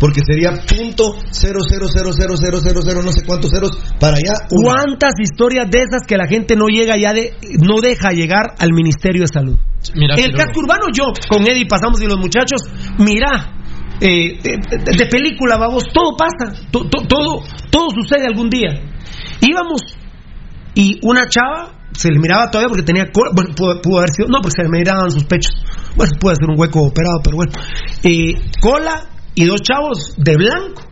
Porque 0.00 0.20
sería 0.24 0.52
punto 0.52 1.16
cero 1.30 1.58
cero 1.68 1.86
cero 1.92 2.10
cero 2.16 2.34
cero 2.40 2.60
cero 2.62 2.80
cero 2.84 3.00
no 3.04 3.10
sé 3.12 3.24
cuántos 3.26 3.50
ceros 3.50 3.70
para 3.98 4.16
allá. 4.16 4.32
una. 4.50 4.72
¿Cuántas 4.82 5.12
historias 5.20 5.68
de 5.70 5.78
esas 5.80 6.06
que 6.06 6.16
la 6.16 6.26
gente 6.28 6.54
no 6.56 6.66
llega 6.68 6.96
ya 6.96 7.12
de, 7.12 7.34
no 7.60 7.80
deja 7.80 8.10
llegar 8.10 8.54
al 8.58 8.72
Ministerio 8.72 9.22
de 9.22 9.26
Salud? 9.28 9.58
Mira, 9.94 10.14
en 10.14 10.24
el 10.24 10.30
pero- 10.32 10.44
casco 10.44 10.60
urbano 10.60 10.86
yo, 10.92 11.12
con 11.28 11.46
Eddie 11.46 11.66
pasamos 11.66 12.00
y 12.02 12.06
los 12.06 12.18
muchachos, 12.18 12.62
mira, 12.98 13.54
eh, 14.00 14.38
de, 14.42 14.58
de- 14.84 14.96
de 14.96 15.06
película, 15.06 15.56
vamos, 15.56 15.84
todo 15.92 16.16
pasa, 16.16 16.52
to- 16.70 16.88
to- 16.88 17.06
todo, 17.08 17.42
todo 17.70 17.88
sucede 17.90 18.26
algún 18.26 18.48
día. 18.50 18.70
Íbamos 19.40 19.80
y 20.74 20.98
una 21.02 21.26
chava 21.28 21.74
se 21.92 22.10
le 22.12 22.20
miraba 22.20 22.50
todavía 22.50 22.68
porque 22.68 22.84
tenía 22.84 23.06
cola, 23.12 23.30
bueno, 23.34 23.54
pudo, 23.56 23.80
pudo 23.80 23.98
haber 23.98 24.10
sido, 24.10 24.28
no, 24.28 24.38
porque 24.40 24.54
se 24.58 24.62
le 24.62 24.68
miraban 24.68 25.10
sus 25.10 25.24
pechos, 25.24 25.50
bueno, 25.96 26.12
puede 26.20 26.36
ser 26.36 26.48
un 26.50 26.58
hueco 26.60 26.82
operado, 26.82 27.18
pero 27.24 27.36
bueno, 27.36 27.52
Eh, 28.04 28.34
cola 28.60 29.06
y 29.38 29.44
dos 29.44 29.62
chavos 29.62 30.14
de 30.16 30.36
blanco 30.36 30.82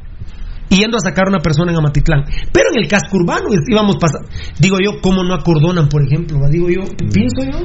yendo 0.69 0.99
a 0.99 1.01
sacar 1.01 1.27
a 1.27 1.31
una 1.31 1.41
persona 1.41 1.73
en 1.73 1.79
Amatitlán. 1.79 2.25
Pero 2.53 2.71
en 2.73 2.83
el 2.83 2.89
casco 2.89 3.17
urbano 3.17 3.49
íbamos 3.67 3.97
pasando. 3.97 4.29
Digo 4.61 4.77
yo, 4.79 5.01
¿cómo 5.01 5.25
no 5.25 5.35
acordonan, 5.35 5.89
por 5.89 6.07
ejemplo? 6.07 6.39
Digo 6.49 6.69
yo, 6.69 6.83
pienso 7.13 7.43
yo. 7.43 7.65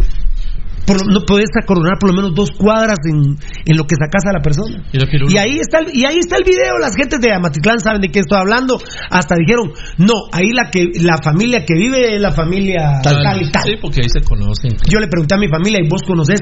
Por 0.86 0.97
no 1.11 1.21
puedes 1.25 1.49
acordonar 1.61 1.97
por 1.99 2.09
lo 2.09 2.15
menos 2.15 2.34
dos 2.36 2.49
cuadras 2.57 2.97
en, 3.05 3.38
en 3.65 3.77
lo 3.77 3.86
que 3.86 3.95
sacas 3.95 4.23
a 4.25 4.34
la 4.34 4.41
persona. 4.41 4.84
Y 5.29 5.38
ahí 5.38 5.57
está 5.59 5.79
el, 5.79 5.95
y 5.95 6.05
ahí 6.05 6.17
está 6.17 6.38
el 6.38 6.43
video, 6.43 6.77
las 6.79 6.95
gentes 6.95 7.19
de 7.19 7.34
Amatitlán 7.34 7.79
saben 7.79 8.01
de 8.01 8.09
qué 8.09 8.19
estoy 8.19 8.39
hablando, 8.39 8.77
hasta 9.09 9.36
dijeron, 9.36 9.71
no, 9.97 10.13
ahí 10.32 10.51
la 10.51 10.69
que 10.71 10.88
la 11.01 11.17
familia 11.23 11.65
que 11.65 11.75
vive 11.75 12.15
es 12.15 12.21
la 12.21 12.32
familia 12.32 12.99
tal, 13.03 13.21
tal 13.23 13.41
y 13.41 13.51
tal. 13.51 13.63
Sí, 13.63 13.73
porque 13.82 14.01
ahí 14.01 14.09
se 14.09 14.21
conocen. 14.21 14.71
Yo 14.89 14.99
le 14.99 15.07
pregunté 15.07 15.36
a 15.36 15.38
mi 15.38 15.47
familia 15.47 15.79
y 15.84 15.88
vos 15.88 16.01
conoces, 16.05 16.39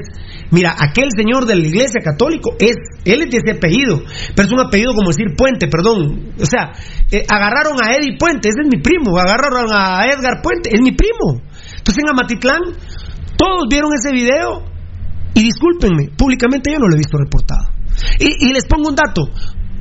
mira, 0.50 0.74
aquel 0.78 1.08
señor 1.16 1.46
de 1.46 1.56
la 1.56 1.66
iglesia 1.66 2.00
católico 2.02 2.56
es, 2.58 2.76
él 3.04 3.22
es 3.22 3.30
de 3.30 3.38
ese 3.38 3.56
apellido, 3.56 4.02
pero 4.34 4.46
es 4.46 4.52
un 4.52 4.60
apellido 4.60 4.94
como 4.94 5.08
decir 5.08 5.36
Puente, 5.36 5.68
perdón. 5.68 6.32
O 6.40 6.46
sea, 6.46 6.72
eh, 7.10 7.24
agarraron 7.28 7.76
a 7.82 7.94
Eddie 7.94 8.16
Puente, 8.18 8.48
ese 8.48 8.62
es 8.62 8.68
mi 8.68 8.80
primo, 8.82 9.18
agarraron 9.18 9.70
a 9.72 10.06
Edgar 10.06 10.42
Puente, 10.42 10.70
es 10.74 10.80
mi 10.80 10.92
primo. 10.92 11.42
Entonces 11.76 12.02
en 12.02 12.10
Amatitlán, 12.10 12.60
todos 13.40 13.64
vieron 13.70 13.90
ese 13.94 14.12
video 14.12 14.62
y 15.34 15.42
discúlpenme, 15.42 16.10
públicamente 16.16 16.70
yo 16.72 16.78
no 16.78 16.88
lo 16.88 16.94
he 16.94 16.98
visto 16.98 17.16
reportado. 17.16 17.64
Y, 18.18 18.48
y 18.48 18.52
les 18.52 18.66
pongo 18.66 18.88
un 18.88 18.94
dato. 18.94 19.30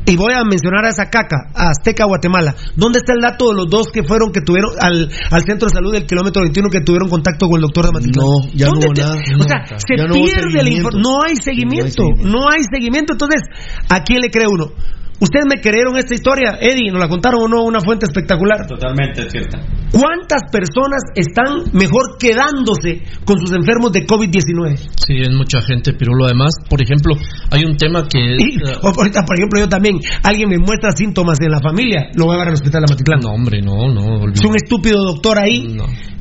Y 0.06 0.16
voy 0.16 0.34
a 0.34 0.44
mencionar 0.44 0.86
a 0.86 0.90
esa 0.90 1.06
caca, 1.12 1.52
a 1.54 1.70
Azteca, 1.70 2.06
Guatemala. 2.06 2.56
¿Dónde 2.76 2.98
está 2.98 3.14
el 3.14 3.20
dato 3.22 3.50
de 3.50 3.56
los 3.56 3.70
dos 3.70 3.88
que 3.94 4.02
fueron, 4.04 4.32
que 4.32 4.42
tuvieron 4.42 4.72
al, 4.80 5.08
al 5.30 5.42
centro 5.44 5.68
de 5.68 5.74
salud 5.76 5.92
del 5.92 6.08
kilómetro 6.08 6.42
21 6.42 6.70
que 6.70 6.82
tuvieron 6.82 7.10
contacto 7.10 7.46
con 7.48 7.58
el 7.58 7.62
doctor 7.62 7.86
de 7.86 7.92
Matitlán? 7.92 8.26
No, 8.26 8.50
ya 8.56 8.66
no 8.68 8.72
¿Dónde 8.72 8.88
hubo 8.88 8.94
te- 8.94 9.02
nada. 9.02 9.16
O 9.16 9.44
sea, 9.44 9.60
No, 9.70 9.80
se 9.80 9.98
ya 9.98 10.06
no 10.08 10.14
pierde 10.16 10.64
la 10.64 10.70
información. 10.70 11.02
No 11.04 11.22
hay 11.24 11.36
seguimiento, 11.36 12.04
no 12.24 12.50
hay 12.50 12.64
seguimiento. 12.72 13.14
Entonces, 13.14 13.42
¿a 13.90 14.02
quién 14.04 14.22
le 14.22 14.32
cree 14.32 14.48
uno? 14.50 14.72
¿Ustedes 15.20 15.46
me 15.50 15.60
creyeron 15.62 15.98
esta 15.98 16.14
historia? 16.14 16.58
Eddie, 16.62 16.92
¿nos 16.92 17.00
la 17.02 17.10
contaron 17.10 17.44
o 17.44 17.48
no? 17.48 17.64
Una 17.64 17.82
fuente 17.82 18.06
espectacular. 18.06 18.66
Totalmente 18.68 19.30
cierta. 19.30 19.60
¿Cuántas 19.92 20.44
personas 20.52 21.02
están 21.16 21.74
mejor 21.74 22.18
quedándose 22.20 23.02
con 23.26 23.40
sus 23.40 23.52
enfermos 23.52 23.92
de 23.92 24.06
COVID-19? 24.06 24.78
Sí, 24.96 25.16
es 25.20 25.34
mucha 25.34 25.62
gente, 25.62 25.94
pero 25.98 26.14
lo 26.14 26.28
demás, 26.28 26.54
por 26.70 26.82
ejemplo, 26.82 27.16
hay 27.50 27.66
un 27.66 27.76
tema 27.76 28.08
que... 28.08 28.20
Y, 28.20 28.62
o 28.82 28.88
ahorita, 28.98 29.24
por 29.26 29.38
ejemplo, 29.38 29.60
yo 29.60 29.68
también, 29.68 29.98
alguien 30.24 30.48
me 30.48 30.58
muestra 30.58 30.92
síntomas 30.92 31.40
en 31.42 31.52
la 31.52 31.60
familia, 31.60 32.12
lo 32.16 32.26
voy 32.26 32.34
a 32.34 32.36
llevar 32.36 32.48
al 32.50 32.54
hospital 32.54 32.84
de 32.86 32.94
Matitlán. 32.94 33.20
No, 33.22 33.30
hombre, 33.32 33.62
no, 33.62 33.92
no. 33.92 34.32
Es 34.32 34.46
un 34.46 34.56
estúpido 34.56 35.04
doctor 35.04 35.40
ahí, 35.40 35.76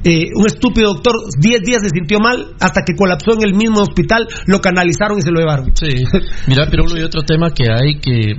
eh, 0.05 0.29
un 0.35 0.47
estúpido 0.47 0.95
doctor, 0.95 1.15
10 1.39 1.61
días 1.63 1.83
se 1.83 1.91
sintió 1.91 2.21
mal, 2.21 2.55
hasta 2.61 2.83
que 2.87 2.95
colapsó 2.95 3.35
en 3.35 3.47
el 3.47 3.55
mismo 3.55 3.81
hospital, 3.81 4.27
lo 4.47 4.61
canalizaron 4.61 5.19
y 5.19 5.23
se 5.23 5.31
lo 5.31 5.41
llevaron. 5.41 5.71
Sí, 5.75 6.05
mira, 6.47 6.67
pero 6.71 6.85
hay 6.95 7.03
otro 7.03 7.23
tema 7.23 7.51
que 7.51 7.65
hay 7.71 7.99
que 8.01 8.35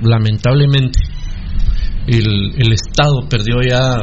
lamentablemente 0.54 1.00
el, 2.06 2.54
el 2.56 2.72
Estado 2.72 3.28
perdió 3.28 3.60
ya 3.62 3.98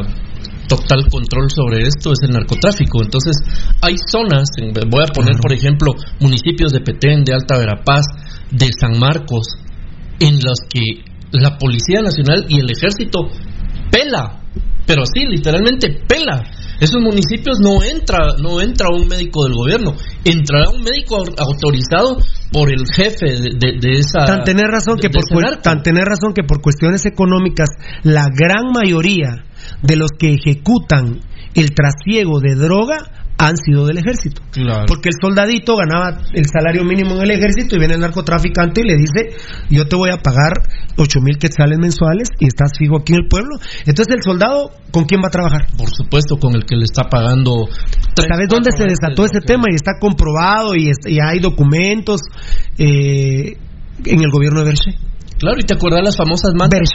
total 0.67 1.07
control 1.09 1.49
sobre 1.49 1.83
esto 1.83 2.11
es 2.11 2.19
el 2.23 2.31
narcotráfico. 2.31 3.01
Entonces, 3.01 3.37
hay 3.81 3.95
zonas, 4.11 4.49
voy 4.89 5.03
a 5.03 5.13
poner 5.13 5.37
por 5.41 5.53
ejemplo 5.53 5.93
municipios 6.19 6.71
de 6.71 6.81
Petén, 6.81 7.23
de 7.23 7.33
Alta 7.33 7.57
Verapaz, 7.57 8.05
de 8.51 8.67
San 8.79 8.99
Marcos, 8.99 9.47
en 10.19 10.35
los 10.35 10.59
que 10.69 11.03
la 11.31 11.57
Policía 11.57 12.01
Nacional 12.01 12.45
y 12.49 12.59
el 12.59 12.69
Ejército 12.69 13.29
pela, 13.91 14.41
pero 14.85 15.03
sí, 15.05 15.25
literalmente 15.25 16.01
pela. 16.07 16.43
Esos 16.79 17.01
municipios 17.01 17.59
no 17.59 17.83
entra, 17.83 18.35
no 18.41 18.61
entra 18.61 18.87
un 18.89 19.07
médico 19.07 19.45
del 19.45 19.53
gobierno, 19.53 19.95
entrará 20.23 20.69
un 20.69 20.83
médico 20.83 21.23
autorizado 21.37 22.17
por 22.51 22.69
el 22.71 22.85
jefe 22.93 23.25
de, 23.25 23.79
de, 23.79 23.99
esa. 23.99 24.25
Tan 24.25 24.43
tener 24.43 24.67
razón 24.67 24.97
que 24.97 25.09
por 25.09 25.23
tan 25.61 25.81
tener 25.81 26.03
razón 26.03 26.33
que 26.33 26.43
por 26.43 26.61
cuestiones 26.61 27.05
económicas 27.05 27.69
la 28.03 28.27
gran 28.29 28.71
mayoría 28.71 29.45
de 29.81 29.95
los 29.95 30.11
que 30.11 30.35
ejecutan 30.35 31.19
el 31.55 31.73
trasiego 31.73 32.39
de 32.39 32.55
droga 32.55 33.16
han 33.37 33.55
sido 33.57 33.85
del 33.85 33.99
ejército. 33.99 34.41
Porque 34.87 35.09
el 35.09 35.15
soldadito 35.21 35.75
ganaba 35.75 36.21
el 36.33 36.45
salario 36.47 36.83
mínimo 36.83 37.15
en 37.15 37.21
el 37.23 37.31
ejército 37.31 37.75
y 37.75 37.79
viene 37.79 37.93
el 37.93 38.01
narcotraficante 38.01 38.81
y 38.81 38.87
le 38.87 38.95
dice, 38.95 39.37
yo 39.69 39.87
te 39.87 39.95
voy 39.95 40.09
a 40.09 40.17
pagar 40.17 40.53
ocho 40.97 41.21
mil 41.21 41.37
quetzales 41.37 41.77
mensuales 41.77 42.29
y 42.39 42.47
estás 42.47 42.71
fijo 42.77 42.97
aquí 42.97 43.13
en 43.13 43.21
el 43.23 43.27
pueblo. 43.27 43.57
Entonces 43.85 44.15
el 44.15 44.23
soldado, 44.23 44.71
¿con 44.91 45.05
quién 45.05 45.21
va 45.21 45.27
a 45.27 45.31
trabajar? 45.31 45.67
Por 45.77 45.89
supuesto, 45.89 46.37
con 46.37 46.55
el 46.55 46.65
que 46.65 46.75
le 46.75 46.83
está 46.83 47.03
pagando. 47.09 47.67
¿Sabes 48.15 48.47
dónde 48.49 48.71
se 48.75 48.83
desató 48.83 49.25
ese 49.25 49.41
tema? 49.41 49.65
Y 49.69 49.75
está 49.75 49.99
comprobado 49.99 50.75
y, 50.75 50.89
hay 51.21 51.39
documentos 51.39 52.21
eh, 52.77 53.57
en 54.05 54.23
el 54.23 54.31
gobierno 54.31 54.61
de 54.61 54.65
Berche. 54.65 55.06
Claro, 55.37 55.57
y 55.59 55.63
te 55.63 55.75
acuerdas 55.75 56.01
las 56.03 56.17
famosas 56.17 56.53
mantas, 56.57 56.89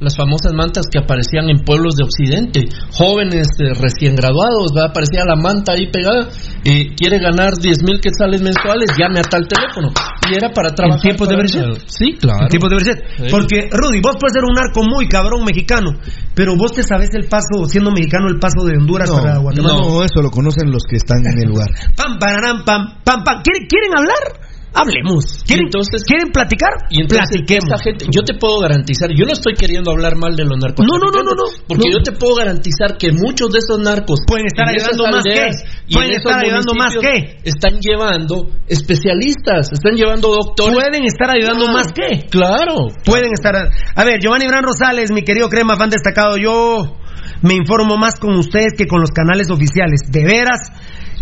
las 0.00 0.16
famosas 0.16 0.52
mantas 0.54 0.86
que 0.90 0.98
aparecían 0.98 1.50
en 1.50 1.64
pueblos 1.64 1.94
de 1.94 2.04
Occidente, 2.04 2.64
jóvenes 2.92 3.48
eh, 3.60 3.74
recién 3.78 4.16
graduados, 4.16 4.72
¿va? 4.76 4.86
aparecía 4.86 5.24
la 5.24 5.36
manta 5.36 5.72
ahí 5.72 5.90
pegada, 5.90 6.28
y 6.64 6.94
quiere 6.96 7.18
ganar 7.18 7.52
10 7.60 7.82
mil 7.84 8.00
quetzales 8.00 8.40
mensuales, 8.40 8.90
llame 8.96 9.20
a 9.20 9.22
tal 9.22 9.46
teléfono. 9.46 9.92
Y 10.30 10.34
era 10.34 10.50
para 10.52 10.70
trabajar. 10.70 10.98
¿En 10.98 11.02
tiempos 11.02 11.28
de 11.28 11.36
Berset? 11.36 11.84
Sí, 11.86 12.16
claro. 12.18 12.44
En 12.44 12.48
tiempos 12.48 12.70
de 12.70 12.76
Berset. 12.76 13.30
Porque, 13.30 13.68
Rudy, 13.70 14.00
vos 14.00 14.16
puedes 14.18 14.32
ser 14.32 14.44
un 14.44 14.54
narco 14.54 14.82
muy 14.82 15.06
cabrón 15.08 15.44
mexicano, 15.44 15.92
pero 16.34 16.56
vos 16.56 16.72
te 16.72 16.82
sabes 16.82 17.10
el 17.12 17.28
paso, 17.28 17.66
siendo 17.66 17.90
mexicano, 17.90 18.28
el 18.28 18.38
paso 18.38 18.64
de 18.64 18.78
Honduras 18.78 19.10
para 19.10 19.38
Guatemala. 19.38 19.74
No, 19.74 20.02
eso 20.02 20.22
lo 20.22 20.30
conocen 20.30 20.70
los 20.70 20.84
que 20.88 20.96
están 20.96 21.18
en 21.26 21.38
el 21.44 21.48
lugar. 21.48 21.68
Pam, 21.96 22.18
pam, 22.18 22.64
pam, 22.64 23.02
pam, 23.04 23.24
pam. 23.24 23.42
¿Quieren 23.42 23.92
hablar? 23.96 24.51
Hablemos. 24.74 25.44
¿Quieren, 25.46 25.66
entonces, 25.66 26.02
¿quieren 26.04 26.32
platicar? 26.32 26.88
Y 26.90 27.02
entonces, 27.02 27.42
gente, 27.82 28.06
yo 28.10 28.22
te 28.22 28.34
puedo 28.34 28.60
garantizar, 28.60 29.10
yo 29.10 29.24
no 29.24 29.32
estoy 29.32 29.54
queriendo 29.54 29.90
hablar 29.90 30.16
mal 30.16 30.34
de 30.34 30.44
los 30.44 30.58
narcos. 30.58 30.84
No, 30.84 30.98
no, 30.98 31.10
no, 31.10 31.22
no, 31.22 31.34
no. 31.34 31.46
Porque 31.68 31.88
yo 31.92 32.02
te 32.02 32.12
puedo 32.12 32.36
garantizar 32.36 32.96
que 32.96 33.12
muchos 33.12 33.50
de 33.50 33.58
esos 33.58 33.78
narcos 33.78 34.20
pueden 34.26 34.46
estar 34.46 34.68
ayudando 34.68 35.04
más 35.08 35.24
que 35.24 35.72
pueden 35.92 36.12
estar 36.12 36.44
ayudando 36.44 36.74
más 36.74 36.94
que 36.94 37.38
están 37.44 37.80
llevando 37.80 38.48
especialistas, 38.66 39.72
están 39.72 39.94
llevando 39.94 40.28
doctores. 40.28 40.74
Pueden 40.74 41.04
estar 41.04 41.30
ayudando 41.30 41.68
más 41.68 41.92
que. 41.92 42.26
Claro. 42.30 42.88
Pueden 43.04 43.32
estar. 43.32 43.54
A 43.56 44.04
ver, 44.04 44.20
Giovanni 44.20 44.46
Bran 44.46 44.64
Rosales, 44.64 45.10
mi 45.12 45.22
querido 45.22 45.48
crema 45.48 45.76
fan 45.76 45.90
destacado, 45.90 46.36
yo 46.36 47.01
me 47.42 47.54
informo 47.54 47.96
más 47.96 48.18
con 48.18 48.34
ustedes 48.36 48.74
que 48.76 48.86
con 48.86 49.00
los 49.00 49.10
canales 49.10 49.50
oficiales. 49.50 50.00
De 50.08 50.24
veras 50.24 50.70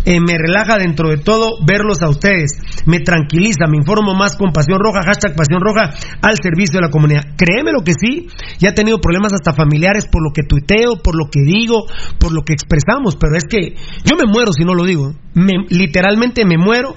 eh, 0.03 0.19
me 0.19 0.35
relaja 0.37 0.77
dentro 0.77 1.09
de 1.09 1.17
todo 1.17 1.63
verlos 1.63 2.01
a 2.01 2.09
ustedes, 2.09 2.57
me 2.87 2.99
tranquiliza, 3.01 3.67
me 3.67 3.77
informo 3.77 4.15
más 4.15 4.35
con 4.35 4.51
Pasión 4.51 4.79
Roja, 4.79 5.03
hashtag 5.05 5.35
Pasión 5.35 5.61
Roja 5.61 5.93
al 6.21 6.37
servicio 6.41 6.79
de 6.79 6.87
la 6.87 6.91
comunidad. 6.91 7.21
Créeme 7.37 7.71
lo 7.71 7.83
que 7.83 7.93
sí, 7.93 8.27
ya 8.57 8.69
he 8.69 8.73
tenido 8.73 8.99
problemas 8.99 9.33
hasta 9.33 9.53
familiares 9.53 10.07
por 10.11 10.23
lo 10.23 10.31
que 10.33 10.41
tuiteo, 10.41 11.03
por 11.03 11.15
lo 11.15 11.29
que 11.29 11.41
digo, 11.41 11.85
por 12.17 12.33
lo 12.33 12.41
que 12.41 12.53
expresamos, 12.53 13.15
pero 13.15 13.37
es 13.37 13.45
que 13.45 13.75
yo 14.03 14.15
me 14.15 14.25
muero 14.25 14.51
si 14.53 14.63
no 14.63 14.73
lo 14.73 14.85
digo, 14.85 15.13
me, 15.35 15.53
literalmente 15.69 16.45
me 16.45 16.57
muero 16.57 16.95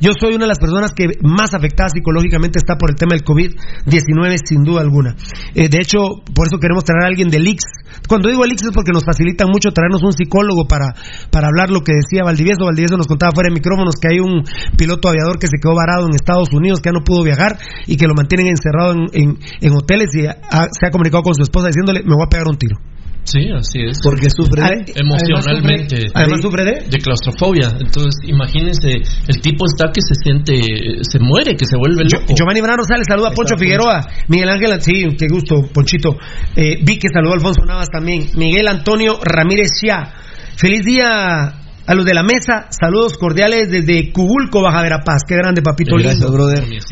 yo 0.00 0.12
soy 0.18 0.34
una 0.34 0.44
de 0.44 0.48
las 0.48 0.58
personas 0.58 0.92
que 0.92 1.06
más 1.22 1.54
afectada 1.54 1.90
psicológicamente 1.90 2.58
está 2.58 2.76
por 2.76 2.90
el 2.90 2.96
tema 2.96 3.12
del 3.14 3.24
COVID-19, 3.24 4.36
sin 4.44 4.64
duda 4.64 4.80
alguna. 4.80 5.14
Eh, 5.54 5.68
de 5.68 5.78
hecho, 5.78 5.98
por 6.34 6.46
eso 6.46 6.58
queremos 6.58 6.84
traer 6.84 7.04
a 7.04 7.08
alguien 7.08 7.28
del 7.28 7.46
IX. 7.46 7.62
Cuando 8.08 8.28
digo 8.28 8.44
el 8.44 8.52
IX 8.52 8.62
es 8.64 8.70
porque 8.72 8.92
nos 8.92 9.04
facilita 9.04 9.46
mucho 9.46 9.72
traernos 9.72 10.02
un 10.02 10.12
psicólogo 10.12 10.66
para, 10.66 10.94
para 11.30 11.48
hablar 11.48 11.70
lo 11.70 11.80
que 11.80 11.92
decía 11.92 12.24
Valdivieso. 12.24 12.64
Valdivieso 12.64 12.96
nos 12.96 13.06
contaba 13.06 13.32
fuera 13.32 13.48
de 13.48 13.54
micrófonos 13.54 13.96
que 14.00 14.08
hay 14.08 14.20
un 14.20 14.42
piloto 14.76 15.08
aviador 15.08 15.38
que 15.38 15.46
se 15.46 15.58
quedó 15.60 15.74
varado 15.74 16.06
en 16.06 16.14
Estados 16.14 16.48
Unidos, 16.52 16.80
que 16.80 16.88
ya 16.88 16.92
no 16.92 17.04
pudo 17.04 17.22
viajar 17.22 17.58
y 17.86 17.96
que 17.96 18.06
lo 18.06 18.14
mantienen 18.14 18.48
encerrado 18.48 18.94
en, 19.12 19.38
en, 19.60 19.72
hoteles 19.72 20.14
y 20.14 20.22
se 20.22 20.86
ha 20.86 20.90
comunicado 20.90 21.22
con 21.22 21.34
su 21.34 21.42
esposa 21.42 21.68
diciéndole, 21.68 22.02
me 22.02 22.14
voy 22.14 22.24
a 22.24 22.28
pegar 22.28 22.48
un 22.48 22.56
tiro. 22.56 22.76
Sí, 23.24 23.50
así 23.54 23.80
es. 23.86 23.98
Porque 24.02 24.28
sufre 24.30 24.84
emocionalmente. 24.94 26.06
Además 26.14 26.40
sufre, 26.42 26.64
de, 26.64 26.98
claustrofobia. 26.98 27.68
Entonces, 27.78 28.14
imagínense, 28.26 29.02
el 29.28 29.40
tipo 29.40 29.64
está 29.66 29.92
que 29.92 30.00
se 30.00 30.14
siente, 30.22 31.02
se 31.02 31.18
muere, 31.18 31.54
que 31.54 31.66
se 31.66 31.76
vuelve 31.76 32.04
loco. 32.10 32.34
Giovanni 32.34 32.60
Bernardo 32.60 32.84
Sales 32.84 33.06
saluda 33.08 33.28
a 33.28 33.32
Poncho 33.32 33.56
Figueroa. 33.56 34.00
Miguel 34.28 34.48
Ángel, 34.48 34.80
sí, 34.80 35.04
qué 35.18 35.26
gusto, 35.30 35.62
Ponchito. 35.72 36.16
Eh, 36.56 36.78
vi 36.82 36.98
que 36.98 37.08
saludó 37.12 37.32
a 37.32 37.34
Alfonso 37.36 37.64
Navas 37.66 37.88
también. 37.90 38.30
Miguel 38.34 38.66
Antonio 38.68 39.18
Ramírez 39.22 39.68
Sia. 39.78 40.12
Feliz 40.56 40.84
día 40.84 41.59
a 41.90 41.94
los 41.96 42.04
de 42.04 42.14
la 42.14 42.22
mesa, 42.22 42.68
saludos 42.70 43.18
cordiales 43.18 43.68
desde 43.68 44.12
Cubulco, 44.12 44.62
Baja 44.62 44.80
Verapaz. 44.80 45.24
Qué 45.26 45.34
grande, 45.34 45.60
papito 45.60 45.96
lindo. 45.96 46.28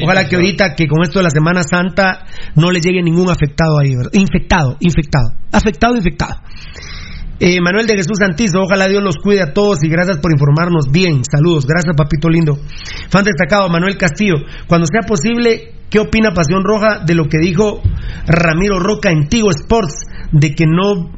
Ojalá 0.03 0.29
que 0.29 0.35
ahorita, 0.35 0.75
que 0.75 0.89
con 0.89 1.05
esto 1.05 1.21
de 1.21 1.23
la 1.23 1.31
Semana 1.31 1.63
Santa, 1.63 2.25
no 2.57 2.73
le 2.73 2.81
llegue 2.81 3.01
ningún 3.01 3.31
afectado 3.31 3.79
ahí, 3.79 3.95
¿verdad? 3.95 4.11
Infectado, 4.15 4.77
infectado. 4.81 5.35
Afectado, 5.53 5.95
infectado. 5.95 6.41
Eh, 7.39 7.61
Manuel 7.61 7.87
de 7.87 7.95
Jesús 7.95 8.19
Santizo, 8.19 8.59
ojalá 8.63 8.89
Dios 8.89 9.01
los 9.01 9.19
cuide 9.19 9.43
a 9.43 9.53
todos 9.53 9.85
y 9.85 9.89
gracias 9.89 10.19
por 10.19 10.33
informarnos 10.33 10.91
bien. 10.91 11.23
Saludos, 11.23 11.65
gracias 11.65 11.95
papito 11.97 12.29
lindo. 12.29 12.59
Fan 13.09 13.23
destacado, 13.23 13.69
Manuel 13.69 13.97
Castillo. 13.97 14.35
Cuando 14.67 14.89
sea 14.89 15.03
posible, 15.07 15.75
¿qué 15.91 16.01
opina 16.01 16.33
Pasión 16.35 16.65
Roja 16.65 17.05
de 17.07 17.15
lo 17.15 17.27
que 17.29 17.39
dijo 17.39 17.83
Ramiro 18.27 18.81
Roca 18.81 19.13
en 19.13 19.29
Tigo 19.29 19.53
Sports? 19.53 19.95
De 20.33 20.57
que 20.57 20.65
no 20.67 21.18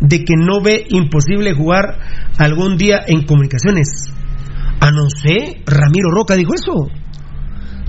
de 0.00 0.24
que 0.24 0.34
no 0.36 0.62
ve 0.62 0.86
imposible 0.88 1.54
jugar 1.54 1.98
algún 2.38 2.76
día 2.76 3.00
en 3.06 3.24
comunicaciones. 3.24 3.88
A 4.80 4.90
no 4.90 5.08
sé, 5.08 5.62
Ramiro 5.66 6.10
Roca 6.10 6.34
dijo 6.34 6.52
eso. 6.54 6.90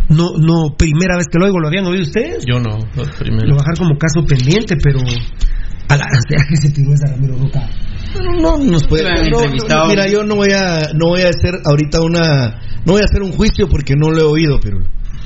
No, 0.10 0.38
no, 0.38 0.76
primera 0.78 1.18
vez 1.18 1.26
que 1.32 1.40
lo 1.40 1.46
oigo, 1.46 1.60
¿lo 1.60 1.68
habían 1.68 1.86
oído 1.86 2.04
ustedes? 2.04 2.46
Yo 2.46 2.60
no, 2.60 2.78
primero. 3.18 3.48
Lo 3.48 3.56
bajar 3.56 3.76
como 3.78 3.98
caso 3.98 4.24
pendiente, 4.26 4.76
pero 4.82 5.00
a 5.90 5.98
la 5.98 6.06
que 6.48 6.56
se 6.56 6.70
tiró 6.70 6.94
esa 6.94 7.12
Ramiro 7.12 7.38
Roca. 7.38 7.68
No, 8.40 8.58
nos 8.58 8.84
puede 8.86 9.04
Mira, 9.90 10.08
yo 10.08 10.24
no 10.24 10.36
voy 10.36 10.52
a 10.52 10.94
no 10.94 11.08
voy 11.08 11.22
a 11.22 11.30
hacer 11.30 11.60
ahorita 11.66 12.00
una 12.02 12.62
no 12.86 12.94
voy 12.94 13.02
a 13.02 13.06
hacer 13.06 13.22
un 13.22 13.34
juicio 13.34 13.68
porque 13.68 13.96
no 13.96 14.10
lo 14.10 14.20
he 14.20 14.24
oído, 14.24 14.60
pero 14.62 14.80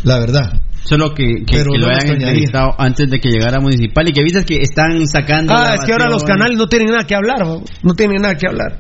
la 0.04 0.20
verdad. 0.20 0.62
Solo 0.84 1.14
que, 1.14 1.44
que, 1.46 1.64
lo 1.64 1.88
hayan 1.88 2.16
entrevistado 2.16 2.74
antes 2.78 3.10
de 3.10 3.20
que 3.20 3.30
llegara 3.30 3.60
municipal 3.60 4.08
y 4.08 4.14
que 4.14 4.24
visas 4.24 4.46
que 4.46 4.56
están 4.62 5.06
sacando. 5.08 5.54
Ah, 5.54 5.76
es 5.76 5.86
que 5.86 5.92
ahora 5.92 6.08
los 6.10 6.24
canales 6.24 6.58
no 6.58 6.68
tienen 6.68 6.90
nada 6.90 7.06
que 7.06 7.16
hablar, 7.16 7.46
no 7.46 7.94
tienen 7.94 8.22
nada 8.22 8.36
que 8.36 8.48
hablar. 8.48 8.80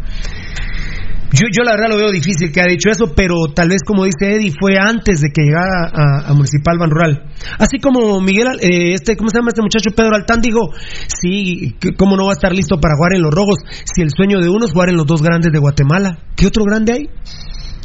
Yo, 1.31 1.45
yo 1.51 1.63
la 1.63 1.73
verdad 1.73 1.89
lo 1.89 1.97
veo 1.97 2.11
difícil 2.11 2.51
que 2.51 2.59
ha 2.59 2.65
dicho 2.65 2.89
eso, 2.89 3.13
pero 3.15 3.35
tal 3.53 3.69
vez 3.69 3.83
como 3.85 4.05
dice 4.05 4.33
Eddie, 4.33 4.51
fue 4.59 4.73
antes 4.79 5.21
de 5.21 5.29
que 5.29 5.43
llegara 5.43 6.25
a, 6.25 6.33
Municipal 6.33 6.79
Ban 6.79 6.89
Rural. 6.89 7.23
Así 7.59 7.77
como 7.77 8.19
Miguel, 8.19 8.47
eh, 8.61 8.93
este, 8.93 9.15
¿cómo 9.15 9.29
se 9.29 9.37
llama 9.37 9.49
este 9.49 9.61
muchacho? 9.61 9.91
Pedro 9.95 10.15
Altán 10.15 10.41
dijo, 10.41 10.73
sí, 11.07 11.75
¿cómo 11.97 12.17
no 12.17 12.25
va 12.25 12.31
a 12.31 12.33
estar 12.33 12.51
listo 12.51 12.79
para 12.79 12.95
jugar 12.95 13.13
en 13.13 13.21
los 13.21 13.31
rojos 13.31 13.59
si 13.93 14.01
el 14.01 14.09
sueño 14.09 14.39
de 14.39 14.49
uno 14.49 14.65
es 14.65 14.71
jugar 14.71 14.89
en 14.89 14.97
los 14.97 15.05
dos 15.05 15.21
grandes 15.21 15.51
de 15.51 15.59
Guatemala? 15.59 16.17
¿Qué 16.35 16.47
otro 16.47 16.63
grande 16.63 16.93
hay? 16.93 17.09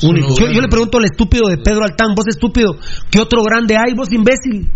Yo, 0.01 0.13
le 0.13 0.69
pregunto 0.69 0.99
al 0.99 1.05
estúpido 1.05 1.49
de 1.49 1.59
Pedro 1.59 1.85
Altán, 1.85 2.15
vos 2.15 2.27
estúpido, 2.29 2.77
¿qué 3.11 3.21
otro 3.21 3.43
grande 3.43 3.77
hay? 3.77 3.95
Vos 3.95 4.13
imbécil. 4.13 4.71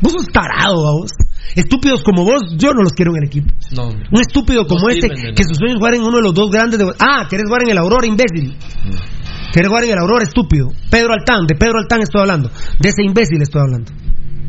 Vos 0.00 0.12
sos 0.12 0.26
tarado, 0.32 0.76
vos. 0.76 1.10
Estúpidos 1.54 2.02
como 2.02 2.24
vos, 2.24 2.40
yo 2.56 2.72
no 2.72 2.82
los 2.82 2.92
quiero 2.92 3.12
en 3.12 3.22
el 3.22 3.28
equipo. 3.28 3.52
Un 4.10 4.20
estúpido 4.20 4.66
como 4.66 4.88
este, 4.88 5.08
que 5.08 5.44
su 5.44 5.54
sueño 5.54 5.74
es 5.74 5.78
jugar 5.78 5.94
en 5.94 6.02
uno 6.02 6.16
de 6.16 6.22
los 6.22 6.34
dos 6.34 6.50
grandes 6.50 6.78
de... 6.78 6.86
Ah, 6.98 7.26
querés 7.28 7.44
jugar 7.46 7.62
en 7.64 7.70
el 7.70 7.78
Aurora, 7.78 8.06
imbécil. 8.06 8.56
Querés 9.52 9.68
jugar 9.68 9.84
en 9.84 9.90
el 9.90 9.98
Aurora, 9.98 10.22
estúpido. 10.22 10.68
Pedro 10.90 11.12
Altán, 11.12 11.46
de 11.46 11.56
Pedro 11.56 11.78
Altán 11.78 12.00
estoy 12.02 12.20
hablando. 12.22 12.50
De 12.78 12.88
ese 12.88 13.02
imbécil 13.02 13.42
estoy 13.42 13.60
hablando. 13.60 13.92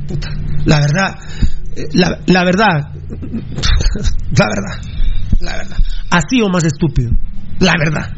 Puta. 0.07 0.29
La 0.65 0.79
verdad, 0.79 1.17
eh, 1.75 1.83
la, 1.93 2.19
la 2.27 2.43
verdad, 2.43 2.67
la 4.37 4.47
verdad, 4.47 4.77
la 5.39 5.57
verdad. 5.57 5.77
así 6.11 6.41
o 6.41 6.49
más 6.49 6.63
estúpido. 6.63 7.11
La 7.59 7.73
verdad. 7.77 8.13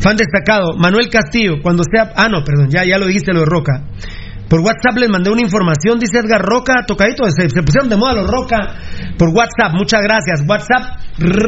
Fan 0.00 0.16
destacado, 0.16 0.76
Manuel 0.78 1.08
Castillo, 1.10 1.60
cuando 1.62 1.82
sea... 1.84 2.12
Ah, 2.16 2.28
no, 2.28 2.42
perdón, 2.42 2.70
ya, 2.70 2.84
ya 2.84 2.98
lo 2.98 3.06
dijiste 3.06 3.32
lo 3.32 3.40
de 3.40 3.46
Roca. 3.46 3.84
Por 4.48 4.60
WhatsApp 4.60 4.98
les 4.98 5.08
mandé 5.08 5.30
una 5.30 5.42
información, 5.42 6.00
dice 6.00 6.18
Edgar 6.18 6.42
Roca, 6.42 6.82
tocadito, 6.86 7.22
se, 7.30 7.48
se 7.48 7.62
pusieron 7.62 7.88
de 7.88 7.96
moda 7.96 8.14
los 8.14 8.28
Roca 8.28 8.56
por 9.16 9.28
WhatsApp, 9.28 9.74
muchas 9.74 10.00
gracias. 10.02 10.42
WhatsApp, 10.48 10.98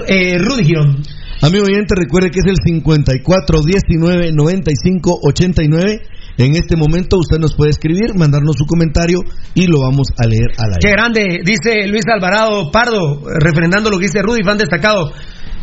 eh, 0.07 0.39
Rudy 0.39 0.65
Girón. 0.65 1.03
Amigo 1.41 1.65
oyente, 1.65 1.95
recuerde 1.97 2.31
que 2.31 2.39
es 2.39 2.47
el 2.47 2.57
54 2.63 3.63
19 3.63 4.31
95 4.33 5.19
89. 5.25 6.01
En 6.39 6.55
este 6.55 6.77
momento 6.77 7.19
usted 7.19 7.39
nos 7.39 7.55
puede 7.57 7.71
escribir, 7.71 8.15
mandarnos 8.15 8.55
su 8.57 8.67
comentario 8.67 9.19
y 9.55 9.67
lo 9.67 9.81
vamos 9.81 10.07
a 10.17 10.27
leer 10.27 10.53
al 10.57 10.79
Qué 10.81 10.89
aire. 10.89 10.93
grande, 10.93 11.41
dice 11.45 11.89
Luis 11.89 12.05
Alvarado 12.07 12.71
Pardo, 12.71 13.23
refrendando 13.41 13.91
lo 13.91 13.99
que 13.99 14.05
dice 14.07 14.23
Rudy, 14.23 14.45
fan 14.45 14.59
destacado. 14.59 15.13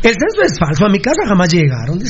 El 0.02 0.14
censo 0.14 0.42
es 0.46 0.58
falso, 0.60 0.86
a 0.86 0.90
mi 0.90 1.00
casa 1.00 1.22
jamás 1.28 1.52
llegaron. 1.54 2.00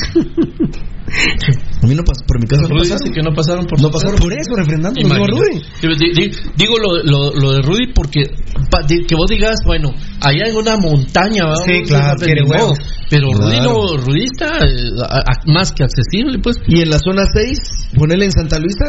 A 1.82 1.86
mí 1.88 1.94
no 1.96 2.02
pas- 2.04 2.22
por 2.24 2.38
mi 2.40 2.46
casa 2.46 2.62
no 2.62 2.68
Rudy 2.68 2.88
pasaron. 2.90 3.12
que 3.12 3.22
no 3.22 3.32
pasaron 3.34 3.66
por 3.66 3.80
No 3.80 3.90
pasaron. 3.90 4.16
Por 4.20 4.32
eso, 4.32 4.54
refrendando 4.54 5.00
Imagínate. 5.00 5.32
Rudy. 5.32 5.96
Di- 5.98 6.12
di- 6.28 6.36
Digo 6.56 6.78
lo, 6.78 7.02
lo, 7.02 7.34
lo 7.34 7.52
de 7.52 7.62
Rudy 7.62 7.92
porque 7.92 8.22
pa- 8.70 8.86
que 8.86 9.14
vos 9.16 9.28
digas, 9.28 9.56
bueno, 9.66 9.90
allá 10.20 10.44
en 10.46 10.56
una 10.56 10.76
montaña, 10.76 11.46
¿va? 11.46 11.56
Sí, 11.66 11.82
claro, 11.84 12.16
quiere 12.20 12.42
huevos. 12.44 12.78
Pero 13.08 13.32
Rudy, 13.32 13.56
Claro. 13.56 13.72
no, 13.72 13.96
Rudy 13.96 14.24
está 14.24 14.58
eh, 14.58 15.02
a- 15.02 15.18
a- 15.18 15.52
más 15.52 15.72
que 15.72 15.82
accesible, 15.82 16.38
pues. 16.40 16.58
Y 16.68 16.80
en 16.82 16.90
la 16.90 16.98
zona 17.00 17.24
6, 17.34 17.58
ponerle 17.98 18.26
en 18.26 18.32
Santa 18.32 18.60
Luisa, 18.60 18.84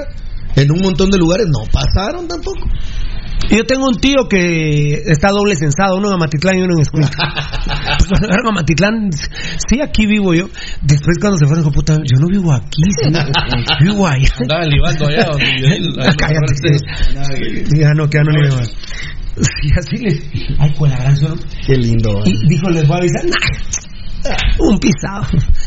en 0.58 0.70
un 0.72 0.80
montón 0.82 1.10
de 1.10 1.18
lugares 1.18 1.47
no 1.47 1.64
pasaron 1.72 2.28
tampoco. 2.28 2.60
Yo 3.50 3.66
tengo 3.66 3.88
un 3.88 4.00
tío 4.00 4.28
que 4.30 4.94
está 5.06 5.30
doble 5.30 5.56
censado, 5.56 5.98
uno 5.98 6.08
en 6.10 6.14
Amatitlán 6.14 6.60
y 6.60 6.62
uno 6.62 6.76
en 6.76 6.82
Escuintla. 6.82 7.12
pues 7.98 8.08
cuando 8.08 8.28
llegaron 8.28 8.48
a 8.48 8.50
Amatitlán, 8.50 9.10
sí, 9.12 9.82
aquí 9.82 10.06
vivo 10.06 10.34
yo. 10.34 10.48
Después 10.82 11.18
cuando 11.20 11.38
se 11.38 11.46
fueron, 11.46 11.64
dijo, 11.64 11.74
puta, 11.74 11.98
yo 11.98 12.20
no 12.20 12.28
vivo 12.28 12.54
aquí, 12.54 12.84
sí, 13.02 13.12
vivo 13.84 14.08
allá. 14.08 14.30
Andaba 14.39 14.66
libando 14.66 15.08
allá 15.08 15.26
donde 15.26 15.46
vive 15.46 15.76
él. 15.76 15.96
Ah, 16.02 16.16
Cállate. 16.18 16.78
Ya 17.78 17.94
no, 17.94 18.10
que 18.10 18.18
ya 18.18 18.24
no 18.24 18.32
le 18.32 18.50
veo. 18.50 18.64
Sí, 18.64 19.70
así 19.78 19.98
le. 19.98 20.22
Ay, 20.60 20.74
con 20.74 20.89
la 20.89 20.98
gran. 20.98 21.16
Qué 21.66 21.76
lindo. 21.76 22.22
Y 22.26 22.48
dijo, 22.48 22.70
les 22.70 22.88
voy 22.88 22.96
a 22.96 23.00
avisar. 23.00 23.26
Nah, 23.26 24.66
un 24.68 24.80
pisado. 24.80 25.26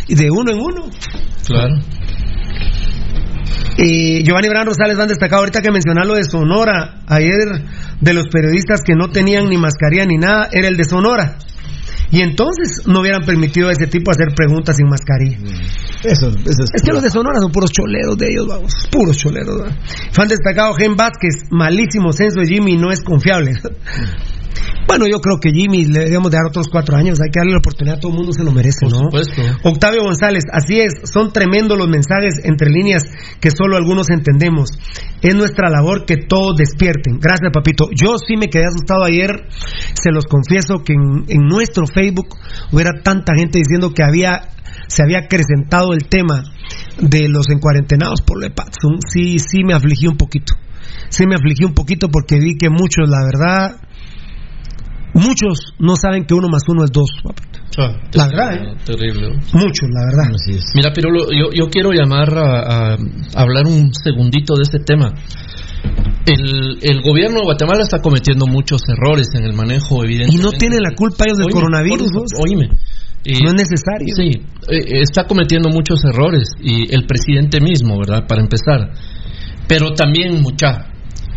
Y 0.09 0.15
de 0.15 0.31
uno 0.31 0.51
en 0.51 0.59
uno. 0.59 0.91
Claro. 1.47 1.75
Y 3.77 4.23
Giovanni 4.23 4.49
Bran 4.49 4.67
Rosales 4.67 4.97
van 4.97 5.09
destacado 5.09 5.41
ahorita 5.41 5.61
que 5.61 5.71
mencionar 5.71 6.07
lo 6.07 6.15
de 6.15 6.25
Sonora. 6.25 7.03
Ayer 7.07 7.65
de 8.01 8.15
los 8.15 8.29
periodistas 8.29 8.81
que 8.85 8.95
no 8.95 9.11
tenían 9.11 9.49
ni 9.49 9.59
mascarilla 9.59 10.05
ni 10.07 10.17
nada, 10.17 10.49
era 10.53 10.69
el 10.69 10.77
de 10.77 10.85
Sonora. 10.85 11.37
Y 12.11 12.23
entonces 12.23 12.87
no 12.87 13.01
hubieran 13.01 13.25
permitido 13.25 13.69
a 13.69 13.73
ese 13.73 13.89
tipo 13.89 14.13
hacer 14.13 14.29
preguntas 14.37 14.77
sin 14.77 14.89
mascarilla. 14.89 15.39
Eso, 16.05 16.29
eso 16.29 16.65
Es 16.73 16.83
que 16.83 16.93
los 16.93 17.03
de 17.03 17.11
Sonora 17.11 17.41
son 17.41 17.51
puros 17.51 17.73
choleros 17.73 18.17
de 18.17 18.27
ellos, 18.31 18.47
vamos. 18.47 18.73
Puros 18.91 19.17
choleros. 19.17 19.63
¿verdad? 19.63 19.77
Fan 20.13 20.29
destacado, 20.29 20.75
Gen 20.75 20.95
Vázquez. 20.95 21.51
Malísimo 21.51 22.13
censo 22.13 22.41
de 22.41 22.47
Jimmy, 22.47 22.77
no 22.77 22.93
es 22.93 23.03
confiable. 23.03 23.55
Bueno, 24.87 25.07
yo 25.07 25.21
creo 25.21 25.39
que 25.41 25.51
Jimmy 25.51 25.87
le 25.87 26.05
debemos 26.05 26.31
de 26.31 26.37
dar 26.37 26.47
otros 26.47 26.69
cuatro 26.69 26.97
años. 26.97 27.19
Hay 27.21 27.31
que 27.31 27.41
darle 27.41 27.53
la 27.53 27.59
oportunidad, 27.59 27.99
todo 27.99 28.13
el 28.13 28.19
mundo 28.19 28.33
se 28.33 28.45
lo 28.45 28.53
merece, 28.53 28.87
Por 28.87 28.93
¿no? 28.93 28.99
supuesto. 28.99 29.43
Octavio 29.65 30.03
González, 30.03 30.45
así 30.53 30.81
es, 30.81 30.93
son 31.05 31.33
tremendos 31.33 31.79
los 31.79 31.89
mensajes 31.89 32.41
entre 32.45 32.71
líneas 32.71 33.03
que 33.41 33.51
solo 33.51 33.77
algunos 33.77 34.11
entendemos. 34.11 34.71
Es 35.23 35.35
nuestra 35.35 35.71
labor 35.71 36.05
que 36.05 36.17
todos 36.17 36.57
despierten. 36.57 37.19
Gracias, 37.19 37.51
papito. 37.53 37.89
Yo 37.95 38.17
sí 38.19 38.37
me 38.37 38.49
quedé 38.49 38.67
asustado 38.67 39.05
ayer, 39.05 39.49
se 39.95 40.11
los 40.11 40.27
confieso 40.27 40.85
que 40.85 40.93
en, 40.93 41.25
en 41.29 41.47
nuestro 41.47 41.87
Facebook 41.87 42.29
hubiera 42.73 43.03
tanta 43.03 43.35
gente 43.35 43.59
diciendo 43.59 43.93
que 43.95 44.03
había 44.03 44.49
se 44.87 45.03
había 45.03 45.21
acrecentado 45.21 45.93
el 45.93 46.09
tema 46.09 46.45
de 47.01 47.29
los 47.29 47.49
encuarentenados 47.51 48.21
por 48.23 48.39
Patson. 48.55 48.99
Sí, 49.11 49.39
sí 49.39 49.65
me 49.65 49.75
afligí 49.75 50.07
un 50.07 50.17
poquito. 50.17 50.55
Sí 51.09 51.27
me 51.27 51.37
afligí 51.37 51.65
un 51.65 51.75
poquito 51.75 52.09
porque 52.09 52.39
vi 52.39 52.57
que 52.57 52.69
muchos, 52.71 53.09
la 53.09 53.25
verdad, 53.25 53.77
muchos 55.15 55.73
no 55.79 55.95
saben 55.97 56.25
que 56.25 56.35
uno 56.35 56.49
más 56.49 56.63
uno 56.69 56.85
es 56.85 56.91
dos. 56.93 57.09
Ah, 57.79 57.93
La 58.13 58.27
verdad, 58.29 58.55
¿eh? 58.55 58.77
Terrible. 58.85 59.31
Muchos, 59.53 59.89
la 59.91 60.07
verdad. 60.07 60.37
Mira, 60.75 60.93
Pirolo, 60.93 61.27
yo, 61.33 61.51
yo 61.53 61.69
quiero 61.71 61.91
llamar 61.93 62.29
a, 62.37 62.93
a 62.95 62.97
hablar 63.35 63.67
un 63.67 63.93
segundito 63.95 64.55
de 64.57 64.63
este 64.63 64.79
tema. 64.81 65.13
El, 66.27 66.79
el 66.83 67.03
gobierno 67.03 67.39
de 67.41 67.45
Guatemala 67.45 67.83
está 67.83 67.99
cometiendo 68.01 68.47
muchos 68.47 68.81
errores 68.89 69.29
en 69.35 69.45
el 69.45 69.53
manejo, 69.53 70.03
Y 70.03 70.07
evidentemente. 70.07 70.43
no 70.43 70.53
tienen 70.53 70.81
la 70.83 70.95
culpa 70.95 71.25
ellos 71.27 71.39
del 71.39 71.47
Oíme, 71.49 71.55
coronavirus, 71.61 72.11
por-. 72.13 72.27
Oíme. 72.49 72.69
Eh, 73.25 73.39
No 73.43 73.49
es 73.51 73.55
necesario. 73.55 74.15
Sí, 74.17 74.31
eh, 74.71 75.01
está 75.03 75.25
cometiendo 75.27 75.69
muchos 75.69 76.03
errores 76.05 76.49
y 76.63 76.95
el 76.95 77.07
presidente 77.07 77.61
mismo, 77.61 77.99
¿verdad? 77.99 78.27
Para 78.27 78.41
empezar. 78.43 78.93
Pero 79.69 79.93
también 79.93 80.41
mucha 80.43 80.87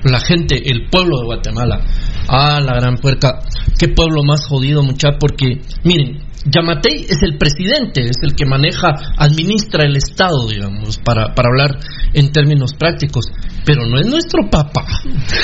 la 0.04 0.20
gente, 0.20 0.62
el 0.70 0.90
pueblo 0.90 1.18
de 1.20 1.26
Guatemala. 1.26 1.82
Ah, 2.28 2.60
la 2.60 2.76
gran 2.76 2.98
puerca. 2.98 3.42
Qué 3.80 3.88
pueblo 3.88 4.24
más 4.24 4.46
jodido, 4.48 4.84
mucha, 4.84 5.18
porque 5.20 5.62
miren, 5.84 6.20
Yamatei 6.46 7.06
es 7.10 7.22
el 7.24 7.38
presidente, 7.38 8.02
es 8.04 8.18
el 8.22 8.36
que 8.36 8.46
maneja, 8.46 8.90
administra 9.18 9.84
el 9.84 9.96
Estado, 9.98 10.48
digamos, 10.48 10.98
para, 11.00 11.34
para 11.36 11.50
hablar 11.50 11.80
en 12.14 12.32
términos 12.32 12.74
prácticos. 12.74 13.26
Pero 13.66 13.86
no 13.86 14.00
es 14.00 14.06
nuestro 14.08 14.50
papá. 14.50 14.86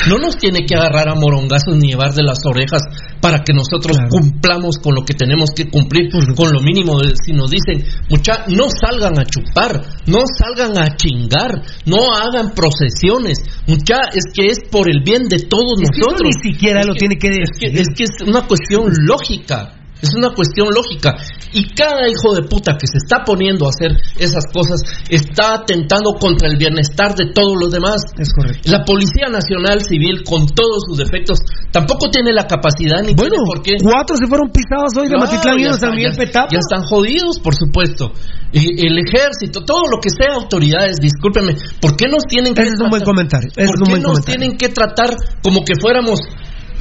No 0.08 0.18
nos 0.18 0.36
tiene 0.38 0.64
que 0.64 0.74
agarrar 0.74 1.08
a 1.10 1.14
morongazos 1.14 1.76
ni 1.76 1.88
llevar 1.90 2.14
de 2.14 2.22
las 2.22 2.38
orejas 2.46 2.82
para 3.20 3.40
que 3.44 3.52
nosotros 3.52 3.98
cumplamos 4.08 4.78
con 4.78 4.94
lo 4.94 5.04
que 5.04 5.12
tenemos 5.14 5.50
que 5.54 5.68
cumplir, 5.68 6.10
con 6.10 6.50
lo 6.52 6.60
mínimo. 6.62 6.98
de- 7.00 7.14
si 7.22 7.32
nos 7.32 7.50
dicen, 7.50 7.84
mucha, 8.08 8.44
no 8.48 8.64
salgan 8.70 9.18
a 9.18 9.24
chupar, 9.24 9.80
no 10.06 10.18
salgan 10.38 10.78
a 10.78 10.96
chingar, 10.96 11.62
no 11.86 12.14
hagan 12.14 12.52
procesiones. 12.54 13.38
Mucha, 13.66 13.96
es 14.14 14.24
que 14.32 14.46
es 14.46 14.58
por 14.70 14.88
el 14.88 15.02
bien 15.04 15.28
de 15.28 15.40
todos 15.40 15.80
Es 15.82 15.90
que 15.90 15.98
nosotros. 16.00 16.30
ni 16.36 16.52
siquiera 16.52 16.80
Es 16.80 16.86
lo 16.86 16.92
que- 16.94 16.98
tiene 17.00 17.16
que 17.18 17.28
es 17.28 17.50
que, 17.58 17.66
es 17.66 17.88
que 17.94 18.04
es 18.04 18.10
una 18.26 18.46
cuestión 18.46 18.84
lógica. 19.06 19.72
Es 20.04 20.14
una 20.14 20.34
cuestión 20.34 20.68
lógica. 20.68 21.16
Y 21.52 21.72
cada 21.72 22.06
hijo 22.08 22.34
de 22.34 22.42
puta 22.42 22.76
que 22.76 22.86
se 22.86 22.98
está 22.98 23.24
poniendo 23.24 23.64
a 23.64 23.70
hacer 23.70 23.96
esas 24.18 24.44
cosas 24.52 24.82
está 25.08 25.64
atentando 25.64 26.12
contra 26.20 26.48
el 26.48 26.58
bienestar 26.58 27.14
de 27.14 27.32
todos 27.32 27.56
los 27.58 27.72
demás. 27.72 28.02
Es 28.18 28.28
correcto. 28.34 28.70
La 28.70 28.84
Policía 28.84 29.32
Nacional 29.32 29.80
Civil, 29.80 30.24
con 30.28 30.46
todos 30.46 30.84
sus 30.86 30.98
defectos, 30.98 31.38
tampoco 31.72 32.10
tiene 32.10 32.32
la 32.32 32.46
capacidad 32.46 33.00
ni 33.00 33.14
Bueno, 33.14 33.32
tiene 33.32 33.46
por 33.46 33.62
qué. 33.62 33.76
cuatro 33.80 34.16
se 34.16 34.26
fueron 34.26 34.50
pisados 34.52 34.92
hoy 34.96 35.08
de 35.08 35.16
Claro, 35.16 35.24
Matitlán 35.24 35.60
y 35.60 35.72
San 35.72 35.94
Miguel 35.96 36.12
Petapa. 36.16 36.48
Ya 36.52 36.58
están 36.60 36.84
jodidos, 36.84 37.40
por 37.40 37.54
supuesto. 37.54 38.12
Y 38.52 38.86
el 38.86 38.98
ejército, 38.98 39.64
todo 39.64 39.88
lo 39.90 39.98
que 40.00 40.10
sea 40.10 40.34
autoridades, 40.34 40.96
discúlpenme, 41.00 41.56
¿por 41.80 41.96
qué 41.96 42.06
nos 42.08 42.24
tienen 42.28 42.54
que 42.54 42.62
Ese 42.62 42.74
es 42.74 42.80
un 42.80 42.90
buen 42.90 43.02
comentario. 43.02 43.50
¿Por 43.54 43.82
qué 43.82 43.98
nos 43.98 44.20
comentario. 44.20 44.22
tienen 44.22 44.56
que 44.56 44.68
tratar 44.68 45.16
como 45.42 45.64
que 45.64 45.74
fuéramos 45.80 46.20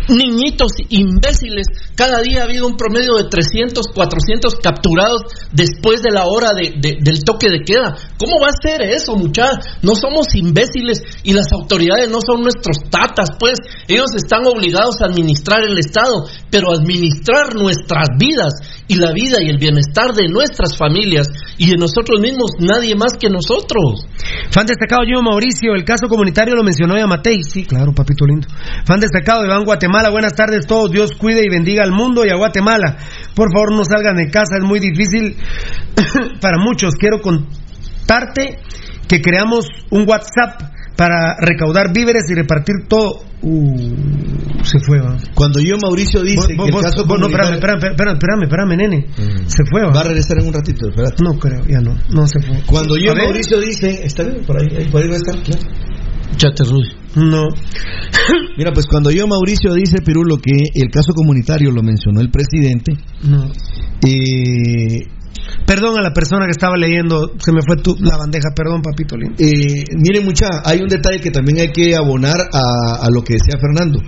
niñitos 0.10 0.72
imbéciles? 0.90 1.68
Cada 1.96 2.22
día 2.22 2.42
ha 2.42 2.44
habido 2.46 2.68
un 2.68 2.76
promedio 2.76 3.16
de 3.16 3.26
300, 3.30 3.88
400 3.94 4.56
capturados 4.62 5.22
después 5.52 6.02
de 6.02 6.12
la 6.12 6.26
hora 6.26 6.52
de- 6.54 6.74
de- 6.80 6.98
del 7.02 7.24
toque 7.24 7.50
de 7.50 7.62
queda. 7.66 7.96
¿Cómo 8.18 8.40
va 8.42 8.48
a 8.48 8.62
ser 8.62 8.82
eso, 8.82 9.16
muchachos? 9.16 9.60
No 9.82 9.96
somos 9.96 10.28
imbéciles 10.36 11.02
y 11.24 11.34
las 11.34 11.52
autoridades 11.52 12.10
no 12.10 12.20
son 12.26 12.42
nuestros 12.42 12.78
tatas, 12.90 13.30
pues 13.40 13.60
ellos 13.88 14.10
están 14.16 14.46
obligados 14.46 14.96
a 15.02 15.06
administrar 15.06 15.62
el 15.64 15.78
Estado, 15.78 16.26
pero 16.50 16.72
administrar 16.72 17.56
nuestras 17.56 18.08
vidas 18.18 18.54
y 18.88 18.96
la 18.96 19.12
vida 19.14 19.38
y 19.42 19.50
el 19.50 19.58
bienestar 19.58 20.14
de 20.14 20.28
nuestras 20.28 20.78
familias 20.78 21.28
y 21.58 21.70
de 21.70 21.78
nosotros 21.78 22.20
mismos, 22.20 22.52
nadie 22.60 22.96
más 22.96 23.14
que 23.20 23.30
nosotros. 23.30 24.06
Fan 24.52 24.66
destacado 24.66 25.04
yo, 25.08 25.22
Mauricio, 25.22 25.74
el 25.74 25.84
caso 25.84 26.08
comunitario 26.08 26.56
lo 26.56 26.64
mencionó 26.64 26.98
Yamatei. 26.98 27.44
Sí, 27.44 27.64
claro, 27.66 27.94
papito 27.94 28.26
lindo. 28.26 28.48
Fan 28.86 29.00
destacado 29.00 29.46
Iván 29.46 29.64
Guatemala, 29.64 30.10
buenas 30.10 30.34
tardes 30.34 30.66
todos. 30.68 30.92
Dios 30.92 31.12
cuide 31.18 31.44
y 31.46 31.50
bendiga 31.50 31.84
al 31.84 31.92
mundo 31.92 32.26
y 32.26 32.30
a 32.30 32.36
Guatemala. 32.36 32.98
Por 33.36 33.52
favor, 33.52 33.74
no 33.74 33.84
salgan 33.86 34.18
de 34.18 34.30
casa, 34.30 34.58
es 34.58 34.64
muy 34.64 34.80
difícil 34.80 35.38
para 36.42 36.58
muchos. 36.58 36.96
Quiero 36.96 37.22
contarte 37.22 38.60
que 39.08 39.22
creamos 39.22 39.68
un 39.92 40.08
WhatsApp 40.08 40.73
para 40.96 41.36
recaudar 41.40 41.94
víveres 41.94 42.24
y 42.30 42.36
repartir 42.36 42.76
todo. 42.88 43.22
Uh, 43.42 43.96
se 44.64 44.80
fue, 44.80 45.00
va. 45.02 45.18
Cuando 45.36 45.60
yo, 45.60 45.76
Mauricio, 45.82 46.22
dice 46.22 46.36
Vos- 46.38 46.48
que 46.48 46.56
vos- 46.56 46.68
el 46.70 46.76
caso 46.92 47.06
vos- 47.06 47.20
no, 47.20 47.26
espérame, 47.28 47.54
espérame, 47.56 47.78
espérame, 47.92 48.14
espérame, 48.14 48.44
espérame, 48.44 48.78
nene. 48.78 49.08
Se 49.48 49.64
fue, 49.70 49.82
va. 49.82 49.90
Va 49.92 50.00
a 50.02 50.04
regresar 50.04 50.40
en 50.40 50.48
un 50.48 50.54
ratito, 50.54 50.88
espérate. 50.90 51.24
No 51.24 51.38
creo, 51.40 51.66
ya 51.68 51.82
no, 51.82 51.98
no 52.10 52.26
se 52.28 52.40
fue. 52.42 52.62
Cuando 52.66 52.96
yo. 52.98 53.14
Mauricio, 53.16 53.60
dice, 53.60 54.02
está 54.06 54.24
bien, 54.24 54.46
por 54.46 54.62
ahí, 54.62 54.68
ahí, 54.78 54.88
por 54.90 55.02
ahí 55.02 55.08
va 55.10 55.16
a 55.16 55.18
estar, 55.18 55.36
claro. 55.44 55.62
Chate 56.38 56.64
Rudy. 56.64 56.90
No. 57.16 57.48
Mira, 58.58 58.72
pues 58.74 58.86
cuando 58.88 59.12
yo, 59.12 59.28
Mauricio, 59.28 59.74
dice, 59.74 59.98
Pirulo, 60.06 60.38
que 60.38 60.52
el 60.76 60.90
caso 60.90 61.14
comunitario 61.14 61.70
lo 61.72 61.84
mencionó 61.84 62.22
el 62.22 62.32
presidente, 62.32 62.94
No. 63.24 63.52
eh, 64.08 65.08
Perdón 65.66 65.98
a 65.98 66.02
la 66.02 66.12
persona 66.14 66.46
que 66.46 66.52
estaba 66.52 66.78
leyendo, 66.78 67.32
se 67.40 67.52
me 67.52 67.62
fue 67.66 67.78
tu, 67.78 67.96
la 68.00 68.18
bandeja, 68.18 68.50
perdón, 68.56 68.82
papito 68.82 69.16
lindo. 69.18 69.36
eh, 69.40 69.84
miren 69.98 70.26
mucha, 70.26 70.48
hay 70.64 70.80
un 70.82 70.88
detalle 70.88 71.20
que 71.20 71.32
también 71.32 71.60
hay 71.60 71.72
que 71.72 71.96
abonar 71.96 72.38
a, 72.52 73.06
a 73.06 73.10
lo 73.10 73.22
que 73.24 73.34
decía 73.34 73.60
Fernando. 73.60 74.00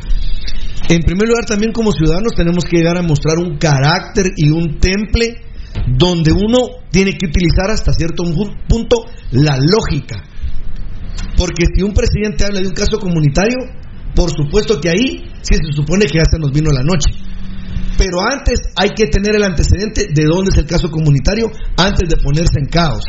En 0.87 1.01
primer 1.01 1.27
lugar, 1.27 1.45
también 1.45 1.71
como 1.71 1.91
ciudadanos 1.91 2.33
tenemos 2.35 2.63
que 2.65 2.77
llegar 2.77 2.97
a 2.97 3.01
mostrar 3.01 3.37
un 3.39 3.57
carácter 3.57 4.31
y 4.35 4.49
un 4.49 4.77
temple 4.79 5.41
donde 5.87 6.31
uno 6.31 6.59
tiene 6.91 7.11
que 7.13 7.27
utilizar 7.27 7.71
hasta 7.71 7.91
cierto 7.93 8.23
punto 8.67 9.05
la 9.31 9.57
lógica. 9.57 10.23
Porque 11.37 11.65
si 11.75 11.83
un 11.83 11.93
presidente 11.93 12.45
habla 12.45 12.61
de 12.61 12.67
un 12.67 12.73
caso 12.73 12.97
comunitario, 12.99 13.57
por 14.15 14.29
supuesto 14.31 14.79
que 14.79 14.89
ahí 14.89 15.23
sí 15.41 15.55
se 15.55 15.73
supone 15.73 16.05
que 16.05 16.19
ya 16.19 16.25
se 16.29 16.39
nos 16.39 16.51
vino 16.51 16.71
la 16.71 16.83
noche. 16.83 17.11
Pero 17.97 18.21
antes 18.21 18.59
hay 18.75 18.89
que 18.89 19.07
tener 19.07 19.35
el 19.35 19.43
antecedente 19.43 20.07
de 20.13 20.25
dónde 20.25 20.51
es 20.51 20.57
el 20.57 20.65
caso 20.65 20.89
comunitario 20.89 21.47
antes 21.77 22.09
de 22.09 22.21
ponerse 22.21 22.59
en 22.59 22.67
caos. 22.67 23.03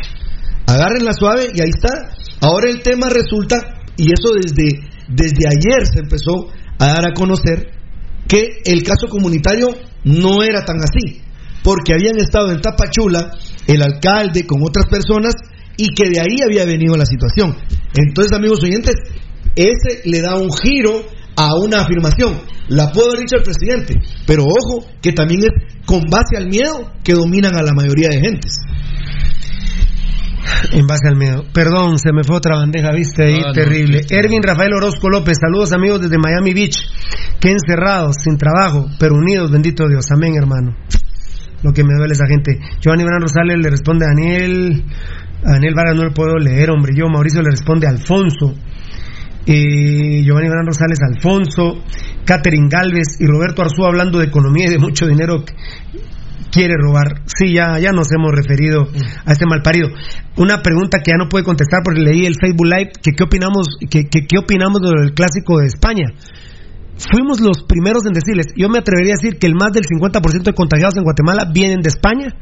Agarren 0.65 1.05
la 1.05 1.13
suave 1.13 1.51
y 1.53 1.61
ahí 1.61 1.69
está. 1.69 2.11
Ahora 2.41 2.69
el 2.69 2.81
tema 2.81 3.09
resulta, 3.09 3.57
y 3.97 4.11
eso 4.11 4.33
desde, 4.35 4.79
desde 5.09 5.47
ayer 5.47 5.87
se 5.91 5.99
empezó 5.99 6.51
a 6.79 6.87
dar 6.87 7.05
a 7.05 7.13
conocer, 7.13 7.71
que 8.27 8.61
el 8.65 8.83
caso 8.83 9.07
comunitario 9.09 9.67
no 10.03 10.43
era 10.43 10.63
tan 10.63 10.77
así, 10.77 11.21
porque 11.63 11.93
habían 11.93 12.17
estado 12.17 12.51
en 12.51 12.61
Tapachula 12.61 13.31
el 13.67 13.81
alcalde 13.81 14.45
con 14.45 14.61
otras 14.61 14.87
personas 14.89 15.33
y 15.77 15.93
que 15.93 16.09
de 16.09 16.19
ahí 16.19 16.41
había 16.45 16.65
venido 16.65 16.95
la 16.95 17.05
situación. 17.05 17.55
Entonces, 17.95 18.33
amigos 18.33 18.63
oyentes, 18.63 18.95
ese 19.55 20.01
le 20.05 20.21
da 20.21 20.35
un 20.35 20.49
giro 20.51 21.05
a 21.37 21.55
una 21.55 21.81
afirmación. 21.81 22.41
La 22.67 22.91
puedo 22.91 23.09
haber 23.09 23.21
dicho 23.21 23.37
el 23.37 23.43
presidente, 23.43 23.93
pero 24.25 24.43
ojo, 24.43 24.85
que 25.01 25.13
también 25.13 25.41
es 25.43 25.85
con 25.85 26.01
base 26.09 26.35
al 26.35 26.47
miedo 26.47 26.91
que 27.03 27.13
dominan 27.13 27.55
a 27.55 27.63
la 27.63 27.73
mayoría 27.73 28.09
de 28.09 28.19
gentes. 28.19 28.59
En 30.71 30.87
base 30.87 31.07
al 31.07 31.17
miedo. 31.17 31.43
Perdón, 31.53 31.99
se 31.99 32.11
me 32.11 32.23
fue 32.23 32.37
otra 32.37 32.55
bandeja, 32.55 32.91
viste 32.91 33.23
ahí, 33.23 33.41
terrible. 33.53 34.01
Ervin 34.09 34.41
Rafael 34.41 34.73
Orozco 34.73 35.09
López, 35.09 35.37
saludos 35.39 35.73
amigos 35.73 36.01
desde 36.01 36.17
Miami 36.17 36.53
Beach. 36.53 36.77
Que 37.39 37.51
encerrados, 37.51 38.15
sin 38.23 38.37
trabajo, 38.37 38.87
pero 38.99 39.15
unidos, 39.15 39.51
bendito 39.51 39.87
Dios. 39.87 40.09
Amén, 40.11 40.35
hermano. 40.35 40.75
Lo 41.63 41.71
que 41.73 41.83
me 41.83 41.93
duele 41.95 42.13
esa 42.13 42.27
gente. 42.27 42.59
Giovanni 42.81 43.03
Bran 43.03 43.21
Rosales 43.21 43.57
le 43.57 43.69
responde 43.69 44.05
a 44.05 44.09
Daniel. 44.09 44.83
A 45.43 45.51
Daniel 45.53 45.73
Vargas 45.75 45.95
no 45.95 46.03
le 46.05 46.11
puedo 46.11 46.37
leer, 46.37 46.71
hombre. 46.71 46.93
Yo, 46.95 47.07
Mauricio, 47.07 47.41
le 47.41 47.51
responde 47.51 47.87
a 47.87 47.91
Alfonso. 47.91 48.55
Eh, 49.49 50.23
Giovanni 50.25 50.49
Bran 50.49 50.65
Rosales, 50.65 50.99
Alfonso, 51.01 51.81
Catherine 52.25 52.67
Galvez 52.69 53.15
y 53.21 53.25
Roberto 53.25 53.61
Arzú 53.61 53.85
hablando 53.85 54.19
de 54.19 54.25
economía 54.25 54.67
y 54.67 54.71
de 54.71 54.77
mucho 54.77 55.07
dinero 55.07 55.45
quiere 56.51 56.73
robar. 56.77 57.23
Sí, 57.27 57.53
ya, 57.53 57.79
ya 57.79 57.93
nos 57.93 58.11
hemos 58.11 58.31
referido 58.35 58.89
a 59.25 59.31
este 59.31 59.45
malparido. 59.45 59.87
Una 60.35 60.61
pregunta 60.61 60.99
que 61.01 61.11
ya 61.11 61.17
no 61.17 61.29
puede 61.29 61.45
contestar 61.45 61.79
porque 61.81 62.01
leí 62.01 62.25
el 62.25 62.35
Facebook 62.35 62.67
Live, 62.67 62.91
que 63.01 63.13
qué 63.13 63.23
opinamos, 63.23 63.77
que, 63.89 64.09
qué 64.09 64.37
opinamos 64.37 64.81
del 64.81 65.13
clásico 65.13 65.59
de 65.59 65.67
España. 65.67 66.11
Fuimos 66.97 67.39
los 67.39 67.63
primeros 67.63 68.05
en 68.05 68.11
decirles, 68.11 68.47
yo 68.57 68.67
me 68.67 68.79
atrevería 68.79 69.13
a 69.13 69.21
decir 69.21 69.39
que 69.39 69.47
el 69.47 69.53
más 69.53 69.71
del 69.71 69.83
50% 69.83 70.43
de 70.43 70.53
contagiados 70.53 70.97
en 70.97 71.03
Guatemala 71.03 71.45
vienen 71.53 71.79
de 71.79 71.89
España 71.89 72.35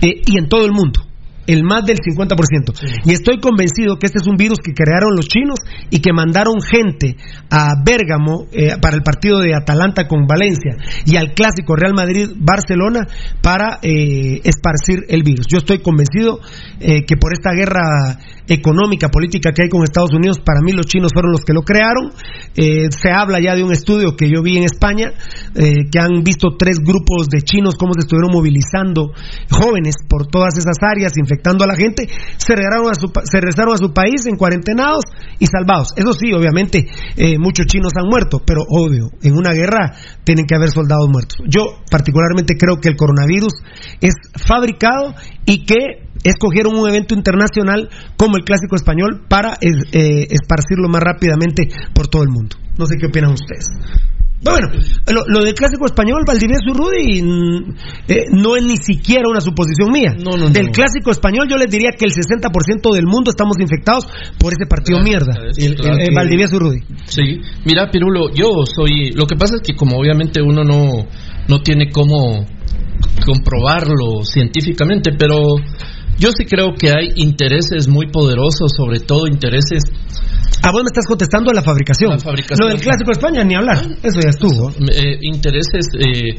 eh, 0.00 0.22
y 0.26 0.38
en 0.38 0.48
todo 0.48 0.64
el 0.64 0.72
mundo 0.72 1.09
el 1.52 1.64
más 1.64 1.84
del 1.84 1.98
50%. 1.98 2.74
Y 3.04 3.12
estoy 3.12 3.40
convencido 3.40 3.96
que 3.98 4.06
este 4.06 4.18
es 4.18 4.26
un 4.26 4.36
virus 4.36 4.58
que 4.62 4.72
crearon 4.72 5.14
los 5.16 5.26
chinos 5.26 5.58
y 5.90 6.00
que 6.00 6.12
mandaron 6.12 6.60
gente 6.60 7.16
a 7.50 7.74
Bérgamo 7.84 8.46
eh, 8.52 8.76
para 8.80 8.96
el 8.96 9.02
partido 9.02 9.40
de 9.40 9.54
Atalanta 9.54 10.06
con 10.06 10.26
Valencia 10.26 10.76
y 11.04 11.16
al 11.16 11.32
clásico 11.34 11.76
Real 11.76 11.94
Madrid-Barcelona 11.94 13.06
para 13.42 13.78
eh, 13.82 14.40
esparcir 14.44 15.04
el 15.08 15.22
virus. 15.22 15.46
Yo 15.50 15.58
estoy 15.58 15.80
convencido 15.80 16.40
eh, 16.80 17.04
que 17.04 17.16
por 17.16 17.32
esta 17.32 17.52
guerra 17.52 18.18
económica, 18.46 19.08
política 19.08 19.52
que 19.52 19.62
hay 19.62 19.68
con 19.68 19.82
Estados 19.84 20.12
Unidos, 20.12 20.38
para 20.44 20.60
mí 20.60 20.72
los 20.72 20.86
chinos 20.86 21.12
fueron 21.12 21.30
los 21.32 21.44
que 21.44 21.52
lo 21.52 21.62
crearon. 21.62 22.10
se 22.54 23.10
habla 23.10 23.38
ya 23.40 23.54
de 23.54 23.62
un 23.62 23.72
estudio 23.72 24.16
que 24.16 24.28
yo 24.28 24.42
vi 24.42 24.56
en 24.56 24.64
España, 24.64 25.12
que 25.54 25.98
han 26.00 26.24
visto 26.24 26.56
tres 26.58 26.78
grupos 26.80 27.28
de 27.28 27.42
chinos 27.42 27.76
cómo 27.76 27.94
se 27.94 28.00
estuvieron 28.00 28.32
movilizando 28.32 29.12
jóvenes 29.50 29.94
por 30.08 30.26
todas 30.26 30.58
esas 30.58 30.76
áreas, 30.82 31.12
infectando 31.40 31.64
a 31.64 31.68
la 31.68 31.76
gente, 31.76 32.08
se 32.36 32.54
regresaron 32.54 32.90
a 32.90 32.94
su, 32.94 33.08
se 33.24 33.40
regresaron 33.40 33.74
a 33.74 33.78
su 33.78 33.92
país 33.92 34.26
en 34.26 34.36
cuarentenados 34.36 35.04
y 35.38 35.46
salvados. 35.46 35.88
Eso 35.96 36.12
sí, 36.12 36.32
obviamente, 36.32 36.86
eh, 37.16 37.38
muchos 37.38 37.66
chinos 37.66 37.92
han 37.96 38.08
muerto, 38.08 38.42
pero 38.44 38.62
obvio, 38.68 39.10
en 39.22 39.34
una 39.36 39.52
guerra 39.52 39.94
tienen 40.24 40.46
que 40.46 40.54
haber 40.54 40.70
soldados 40.70 41.08
muertos. 41.08 41.38
Yo 41.48 41.62
particularmente 41.90 42.56
creo 42.56 42.76
que 42.80 42.88
el 42.88 42.96
coronavirus 42.96 43.52
es 44.00 44.14
fabricado 44.36 45.14
y 45.46 45.64
que 45.64 46.08
escogieron 46.22 46.76
un 46.76 46.88
evento 46.88 47.14
internacional 47.14 47.88
como 48.16 48.36
el 48.36 48.44
Clásico 48.44 48.76
Español 48.76 49.22
para 49.28 49.54
eh, 49.60 50.26
esparcirlo 50.30 50.88
más 50.88 51.02
rápidamente 51.02 51.68
por 51.94 52.08
todo 52.08 52.22
el 52.22 52.28
mundo. 52.28 52.56
No 52.78 52.86
sé 52.86 52.96
qué 52.98 53.06
opinan 53.06 53.32
ustedes. 53.32 53.66
Bueno, 54.42 54.68
lo, 55.28 55.44
del 55.44 55.54
clásico 55.54 55.84
español, 55.84 56.24
Valdivieso 56.26 56.64
y 56.66 56.72
Rudy, 56.72 57.22
mm, 57.22 57.74
eh, 58.08 58.24
no 58.32 58.56
es 58.56 58.62
ni 58.62 58.78
siquiera 58.78 59.24
una 59.28 59.40
suposición 59.40 59.92
mía. 59.92 60.14
del 60.50 60.70
clásico 60.70 61.10
español, 61.10 61.46
yo 61.48 61.56
les 61.56 61.70
diría 61.70 61.90
que 61.92 62.06
el 62.06 62.12
60% 62.12 62.92
del 62.94 63.06
mundo 63.06 63.30
estamos 63.30 63.56
infectados 63.60 64.08
por 64.38 64.54
ese 64.54 64.64
partido 64.66 65.00
mierda. 65.02 65.34
El, 65.58 65.76
Valdivieso 66.14 66.56
y 66.56 66.58
Rudy. 66.58 66.78
Sí, 67.04 67.40
mira, 67.66 67.90
Pirulo, 67.90 68.32
yo 68.32 68.48
soy. 68.64 69.10
Lo 69.12 69.26
que 69.26 69.36
pasa 69.36 69.56
es 69.56 69.62
que, 69.62 69.76
como 69.76 69.98
obviamente 69.98 70.40
uno 70.40 70.64
no, 70.64 71.06
no 71.46 71.60
tiene 71.60 71.90
cómo 71.90 72.46
comprobarlo 73.24 74.24
científicamente, 74.24 75.12
pero 75.18 75.36
yo 76.18 76.30
sí 76.36 76.44
creo 76.44 76.74
que 76.78 76.88
hay 76.90 77.08
intereses 77.16 77.88
muy 77.88 78.06
poderosos, 78.06 78.72
sobre 78.74 79.00
todo 79.00 79.26
intereses 79.26 79.82
¿A 80.62 80.70
vos 80.72 80.82
me 80.82 80.88
estás 80.88 81.06
contestando 81.06 81.52
la 81.52 81.62
fabricación? 81.62 82.10
La 82.10 82.18
fabricación. 82.18 82.58
Lo 82.60 82.68
del 82.68 82.80
clásico 82.82 83.06
de 83.06 83.12
España, 83.12 83.44
ni 83.44 83.54
hablar. 83.54 83.78
Eso 84.02 84.20
ya 84.20 84.30
estuvo. 84.30 84.70
Eh, 84.70 85.18
intereses 85.22 85.86
eh, 85.98 86.38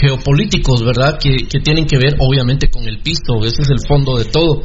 geopolíticos, 0.00 0.84
¿verdad? 0.84 1.18
Que, 1.18 1.36
que, 1.48 1.60
tienen 1.60 1.86
que 1.86 1.98
ver, 1.98 2.16
obviamente, 2.20 2.68
con 2.70 2.84
el 2.84 3.00
pisto. 3.00 3.44
Ese 3.44 3.62
es 3.62 3.70
el 3.70 3.80
fondo 3.86 4.16
de 4.18 4.26
todo. 4.26 4.62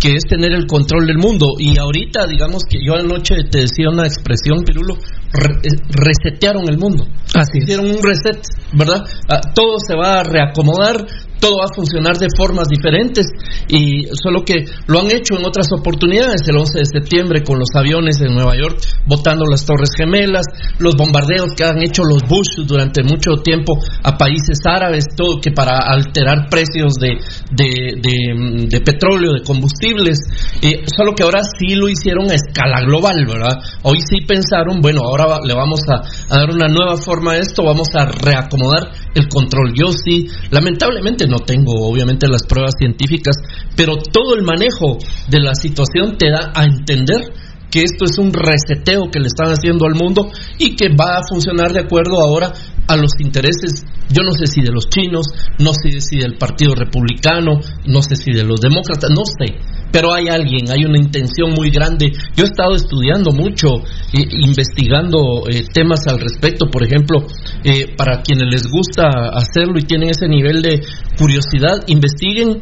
Que 0.00 0.14
es 0.14 0.24
tener 0.28 0.52
el 0.52 0.66
control 0.66 1.06
del 1.06 1.18
mundo. 1.18 1.54
Y 1.58 1.76
ahorita, 1.78 2.26
digamos 2.26 2.62
que 2.68 2.78
yo 2.84 2.94
anoche 2.94 3.34
te 3.50 3.60
decía 3.60 3.90
una 3.90 4.06
expresión, 4.06 4.64
Pirulo, 4.64 4.94
eh, 4.94 5.68
resetearon 5.90 6.68
el 6.68 6.78
mundo. 6.78 7.06
Así 7.34 7.58
Hicieron 7.58 7.90
un 7.90 8.02
reset, 8.02 8.40
¿verdad? 8.72 9.04
Ah, 9.28 9.40
todo 9.54 9.76
se 9.78 9.94
va 9.94 10.20
a 10.20 10.24
reacomodar, 10.24 11.04
todo 11.38 11.58
va 11.58 11.66
a 11.70 11.74
funcionar 11.74 12.16
de 12.16 12.28
formas 12.36 12.68
diferentes 12.68 13.26
y 13.68 14.06
solo 14.12 14.44
que 14.44 14.64
lo 14.86 15.00
han 15.00 15.10
hecho 15.10 15.38
en 15.38 15.44
otras 15.44 15.68
oportunidades, 15.72 16.48
el 16.48 16.56
11 16.56 16.78
de 16.78 16.84
septiembre 16.86 17.42
con 17.42 17.58
los 17.58 17.68
aviones 17.78 18.20
en 18.20 18.34
Nueva 18.34 18.56
York 18.56 18.78
botando 19.06 19.44
las 19.50 19.64
Torres 19.64 19.90
Gemelas, 19.96 20.44
los 20.78 20.94
bombardeos 20.96 21.54
que 21.56 21.64
han 21.64 21.80
hecho 21.82 22.02
los 22.04 22.22
Bush 22.28 22.66
durante 22.66 23.02
mucho 23.02 23.42
tiempo 23.42 23.78
a 24.02 24.16
países 24.16 24.58
árabes, 24.64 25.04
todo 25.16 25.40
que 25.40 25.50
para 25.52 25.78
alterar 25.78 26.48
precios 26.50 26.94
de, 27.00 27.18
de, 27.50 28.80
petróleo, 28.80 29.32
de 29.32 29.42
combustibles, 29.42 30.18
eh, 30.62 30.84
solo 30.94 31.14
que 31.14 31.22
ahora 31.22 31.40
sí 31.42 31.74
lo 31.74 31.88
hicieron 31.88 32.30
a 32.30 32.34
escala 32.34 32.80
global, 32.82 33.24
¿verdad? 33.26 33.58
Hoy 33.82 33.98
sí 34.00 34.24
pensaron, 34.26 34.80
bueno, 34.80 35.00
ahora 35.04 35.38
le 35.44 35.54
vamos 35.54 35.80
a 35.88 36.36
dar 36.36 36.50
una 36.50 36.68
nueva 36.68 36.96
forma 36.96 37.32
a 37.32 37.38
esto, 37.38 37.64
vamos 37.64 37.88
a 37.94 38.06
reacomodar 38.06 38.90
el 39.14 39.28
control. 39.28 39.72
Yo 39.74 39.92
sí, 39.92 40.26
lamentablemente 40.50 41.26
no 41.26 41.38
tengo 41.38 41.72
obviamente 41.88 42.28
las 42.28 42.46
pruebas 42.46 42.74
científicas, 42.78 43.36
pero 43.76 43.94
todo 43.96 44.34
el 44.34 44.42
manejo 44.42 44.98
de 45.28 45.40
la 45.40 45.54
situación 45.54 46.16
te 46.18 46.30
da 46.30 46.52
a 46.54 46.64
entender 46.64 47.32
que 47.70 47.82
esto 47.82 48.04
es 48.04 48.18
un 48.18 48.32
reseteo 48.32 49.10
que 49.10 49.20
le 49.20 49.26
están 49.26 49.48
haciendo 49.48 49.86
al 49.86 49.94
mundo 49.94 50.30
y 50.58 50.74
que 50.76 50.88
va 50.88 51.18
a 51.18 51.26
funcionar 51.28 51.72
de 51.72 51.80
acuerdo 51.80 52.20
ahora 52.20 52.52
a 52.88 52.96
los 52.96 53.12
intereses, 53.20 53.84
yo 54.10 54.22
no 54.22 54.32
sé 54.32 54.46
si 54.46 54.62
de 54.62 54.72
los 54.72 54.88
chinos, 54.88 55.26
no 55.58 55.72
sé 55.74 56.00
si 56.00 56.16
del 56.16 56.38
Partido 56.38 56.74
Republicano, 56.74 57.60
no 57.84 58.02
sé 58.02 58.16
si 58.16 58.32
de 58.32 58.44
los 58.44 58.60
demócratas, 58.60 59.10
no 59.10 59.24
sé, 59.26 59.56
pero 59.92 60.14
hay 60.14 60.28
alguien, 60.28 60.70
hay 60.70 60.84
una 60.84 60.98
intención 60.98 61.52
muy 61.52 61.70
grande. 61.70 62.12
Yo 62.34 62.44
he 62.44 62.46
estado 62.46 62.74
estudiando 62.74 63.32
mucho, 63.32 63.68
eh, 64.14 64.24
investigando 64.30 65.44
eh, 65.50 65.64
temas 65.72 66.06
al 66.06 66.18
respecto, 66.18 66.66
por 66.70 66.82
ejemplo, 66.82 67.26
eh, 67.62 67.94
para 67.94 68.22
quienes 68.22 68.48
les 68.50 68.66
gusta 68.70 69.06
hacerlo 69.34 69.78
y 69.78 69.82
tienen 69.82 70.08
ese 70.08 70.26
nivel 70.26 70.62
de 70.62 70.80
curiosidad, 71.18 71.84
investiguen 71.88 72.60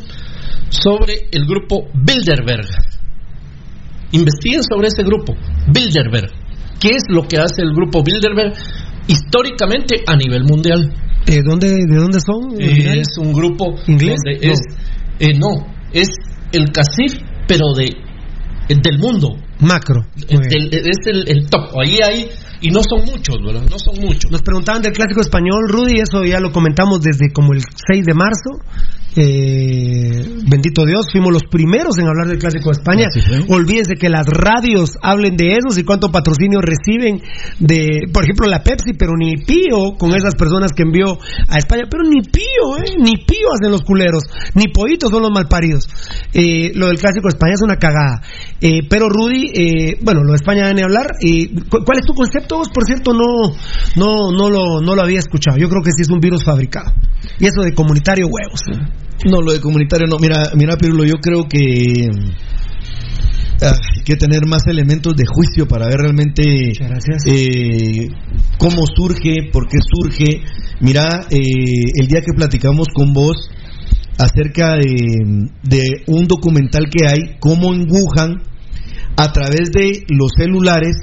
sobre 0.70 1.28
el 1.30 1.46
grupo 1.46 1.86
Bilderberg 1.94 2.95
Investiguen 4.12 4.62
sobre 4.62 4.88
ese 4.88 5.02
grupo, 5.02 5.34
Bilderberg. 5.72 6.30
¿Qué 6.80 6.90
es 6.90 7.04
lo 7.08 7.26
que 7.26 7.38
hace 7.38 7.62
el 7.62 7.72
grupo 7.72 8.02
Bilderberg 8.02 8.54
históricamente 9.08 10.04
a 10.06 10.16
nivel 10.16 10.44
mundial? 10.44 10.92
¿De 11.24 11.42
dónde, 11.42 11.68
de 11.68 11.96
dónde 11.96 12.20
son? 12.20 12.60
Eh, 12.60 13.00
es 13.00 13.18
un 13.18 13.32
grupo 13.32 13.74
inglés. 13.86 14.20
no. 14.24 14.52
Es, 14.52 14.60
eh, 15.18 15.38
no, 15.38 15.66
es 15.92 16.08
el 16.52 16.70
CACIF, 16.70 17.18
pero 17.48 17.72
de 17.74 17.90
del 18.68 18.98
mundo. 18.98 19.36
Macro. 19.60 20.02
El- 20.28 20.72
es 20.74 20.98
el, 21.06 21.28
el 21.28 21.48
top. 21.48 21.78
Ahí 21.82 21.98
hay, 22.02 22.28
y 22.60 22.68
no 22.68 22.80
son 22.82 23.04
muchos, 23.06 23.36
¿verdad? 23.44 23.62
No 23.70 23.78
son 23.78 23.94
muchos. 24.00 24.30
Nos 24.30 24.42
preguntaban 24.42 24.82
del 24.82 24.92
clásico 24.92 25.20
español, 25.20 25.68
Rudy, 25.68 26.00
eso 26.00 26.24
ya 26.24 26.40
lo 26.40 26.52
comentamos 26.52 27.00
desde 27.00 27.32
como 27.32 27.52
el 27.52 27.60
6 27.60 28.04
de 28.04 28.14
marzo. 28.14 28.50
Eh, 29.18 30.20
bendito 30.46 30.84
Dios, 30.84 31.06
fuimos 31.10 31.32
los 31.32 31.44
primeros 31.50 31.98
en 31.98 32.06
hablar 32.06 32.28
del 32.28 32.38
clásico 32.38 32.68
de 32.68 32.72
España. 32.72 33.06
Olvídense 33.48 33.94
que 33.98 34.10
las 34.10 34.26
radios 34.26 34.90
hablen 35.02 35.36
de 35.36 35.56
esos 35.56 35.78
y 35.78 35.84
cuánto 35.84 36.10
patrocinio 36.10 36.60
reciben 36.60 37.22
de, 37.58 38.08
por 38.12 38.24
ejemplo, 38.24 38.46
la 38.46 38.62
Pepsi, 38.62 38.92
pero 38.98 39.12
ni 39.18 39.36
pío 39.42 39.96
con 39.98 40.14
esas 40.14 40.34
personas 40.34 40.72
que 40.72 40.82
envió 40.82 41.16
a 41.48 41.56
España, 41.56 41.84
pero 41.90 42.02
ni 42.04 42.20
pío, 42.20 42.76
¿eh? 42.84 42.92
ni 42.98 43.24
pío 43.24 43.48
hacen 43.54 43.72
los 43.72 43.80
culeros, 43.82 44.22
ni 44.54 44.68
pollitos 44.68 45.10
son 45.10 45.22
los 45.22 45.30
malparidos. 45.30 45.88
Eh, 46.34 46.72
lo 46.74 46.88
del 46.88 46.98
clásico 46.98 47.28
de 47.28 47.34
España 47.36 47.54
es 47.54 47.62
una 47.62 47.76
cagada. 47.76 48.20
Eh, 48.60 48.80
pero 48.88 49.08
Rudy, 49.08 49.45
eh, 49.54 49.98
bueno, 50.02 50.22
lo 50.22 50.30
de 50.32 50.36
España 50.36 50.66
a 50.66 50.70
hablar. 50.70 51.06
¿cu- 51.70 51.84
¿Cuál 51.84 51.98
es 51.98 52.06
tu 52.06 52.14
concepto? 52.14 52.58
Vos, 52.58 52.68
por 52.70 52.84
cierto, 52.84 53.12
no, 53.12 53.54
no, 53.96 54.30
no 54.32 54.50
lo, 54.50 54.80
no 54.80 54.94
lo 54.94 55.02
había 55.02 55.18
escuchado. 55.18 55.56
Yo 55.58 55.68
creo 55.68 55.82
que 55.82 55.90
sí 55.92 56.02
es 56.02 56.10
un 56.10 56.20
virus 56.20 56.44
fabricado. 56.44 56.92
Y 57.38 57.46
eso 57.46 57.62
de 57.62 57.74
comunitario 57.74 58.26
huevos. 58.26 58.60
No, 59.24 59.40
lo 59.40 59.52
de 59.52 59.60
comunitario 59.60 60.06
no. 60.06 60.18
Mira, 60.18 60.42
mira, 60.54 60.76
Pirulo, 60.76 61.04
yo 61.04 61.14
creo 61.20 61.44
que 61.48 62.08
ah, 63.62 63.72
hay 63.96 64.02
que 64.04 64.16
tener 64.16 64.46
más 64.46 64.66
elementos 64.66 65.14
de 65.16 65.24
juicio 65.26 65.66
para 65.66 65.86
ver 65.86 65.98
realmente 65.98 66.72
eh, 67.26 68.08
cómo 68.58 68.86
surge, 68.86 69.50
por 69.52 69.68
qué 69.68 69.78
surge. 69.80 70.42
Mira, 70.80 71.26
eh, 71.30 71.38
el 72.00 72.06
día 72.06 72.20
que 72.20 72.32
platicamos 72.36 72.88
con 72.94 73.12
vos 73.12 73.50
acerca 74.18 74.76
de, 74.76 75.48
de 75.62 75.82
un 76.06 76.26
documental 76.26 76.84
que 76.90 77.06
hay, 77.06 77.36
cómo 77.40 77.74
en 77.74 77.86
Wuhan, 77.90 78.42
a 79.16 79.32
través 79.32 79.70
de 79.72 80.04
los 80.08 80.30
celulares, 80.38 80.96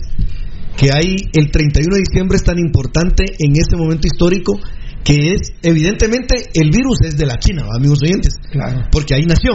que 0.77 0.89
hay 0.93 1.15
el 1.33 1.51
31 1.51 1.95
de 1.95 2.01
diciembre 2.01 2.37
es 2.37 2.43
tan 2.43 2.59
importante 2.59 3.25
en 3.39 3.53
este 3.53 3.75
momento 3.75 4.07
histórico 4.07 4.59
que 5.03 5.33
es 5.33 5.53
evidentemente 5.61 6.49
el 6.53 6.71
virus 6.71 6.99
es 7.05 7.17
de 7.17 7.25
la 7.25 7.37
China, 7.37 7.63
¿va, 7.63 7.75
amigos 7.77 7.99
oyentes, 8.01 8.35
porque 8.91 9.15
ahí 9.15 9.23
nació. 9.23 9.51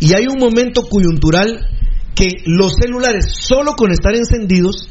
Y 0.00 0.14
hay 0.14 0.26
un 0.26 0.38
momento 0.38 0.88
coyuntural 0.88 1.68
que 2.14 2.42
los 2.46 2.74
celulares 2.74 3.26
solo 3.30 3.74
con 3.76 3.92
estar 3.92 4.14
encendidos 4.14 4.88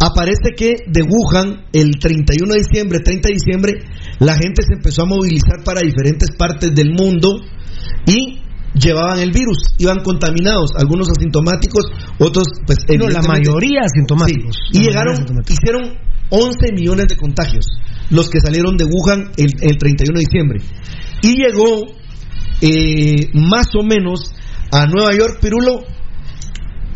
aparece 0.00 0.54
que 0.56 0.76
de 0.86 1.02
Wuhan 1.02 1.66
el 1.72 1.98
31 1.98 2.54
de 2.54 2.58
diciembre, 2.60 3.00
30 3.00 3.28
de 3.28 3.34
diciembre, 3.34 3.72
la 4.20 4.34
gente 4.34 4.62
se 4.62 4.74
empezó 4.74 5.02
a 5.02 5.06
movilizar 5.06 5.62
para 5.64 5.80
diferentes 5.80 6.30
partes 6.36 6.74
del 6.74 6.92
mundo 6.92 7.40
y 8.06 8.40
llevaban 8.74 9.20
el 9.20 9.30
virus, 9.30 9.74
iban 9.78 10.02
contaminados, 10.02 10.70
algunos 10.76 11.08
asintomáticos, 11.10 11.84
otros 12.18 12.48
pues 12.66 12.78
No, 12.98 13.08
la 13.08 13.22
mayoría 13.22 13.82
asintomáticos. 13.84 14.56
Sí, 14.70 14.78
Y 14.78 14.84
La 14.84 14.90
llegaron, 14.90 15.44
hicieron 15.48 15.82
11 16.30 16.72
millones 16.74 17.06
de 17.08 17.16
contagios, 17.16 17.66
los 18.10 18.28
que 18.28 18.40
salieron 18.40 18.76
de 18.76 18.84
Wuhan 18.84 19.30
el, 19.36 19.52
el 19.60 19.78
31 19.78 20.18
de 20.18 20.24
diciembre. 20.24 20.60
Y 21.22 21.36
llegó 21.36 21.86
eh, 22.60 23.30
más 23.34 23.66
o 23.78 23.82
menos 23.82 24.32
a 24.72 24.86
Nueva 24.86 25.14
York, 25.14 25.38
Pirulo, 25.40 25.84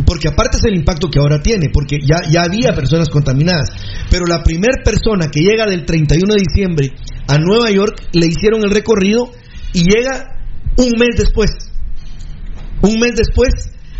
porque 0.04 0.28
aparte 0.28 0.56
es 0.56 0.64
el 0.64 0.74
impacto 0.74 1.08
que 1.08 1.18
ahora 1.18 1.40
tiene, 1.42 1.68
porque 1.72 1.98
ya, 2.00 2.16
ya 2.30 2.42
había 2.42 2.72
personas 2.74 3.08
contaminadas, 3.08 3.70
pero 4.10 4.24
la 4.26 4.42
primera 4.42 4.82
persona 4.82 5.28
que 5.30 5.40
llega 5.40 5.66
del 5.66 5.84
31 5.84 6.34
de 6.34 6.40
diciembre 6.40 6.92
a 7.28 7.38
Nueva 7.38 7.70
York 7.70 8.02
le 8.12 8.26
hicieron 8.26 8.64
el 8.64 8.70
recorrido 8.70 9.30
y 9.74 9.84
llega 9.84 10.38
un 10.76 10.92
mes 10.98 11.16
después. 11.18 11.50
Un 12.82 12.94
mes 13.00 13.14
después 13.16 13.50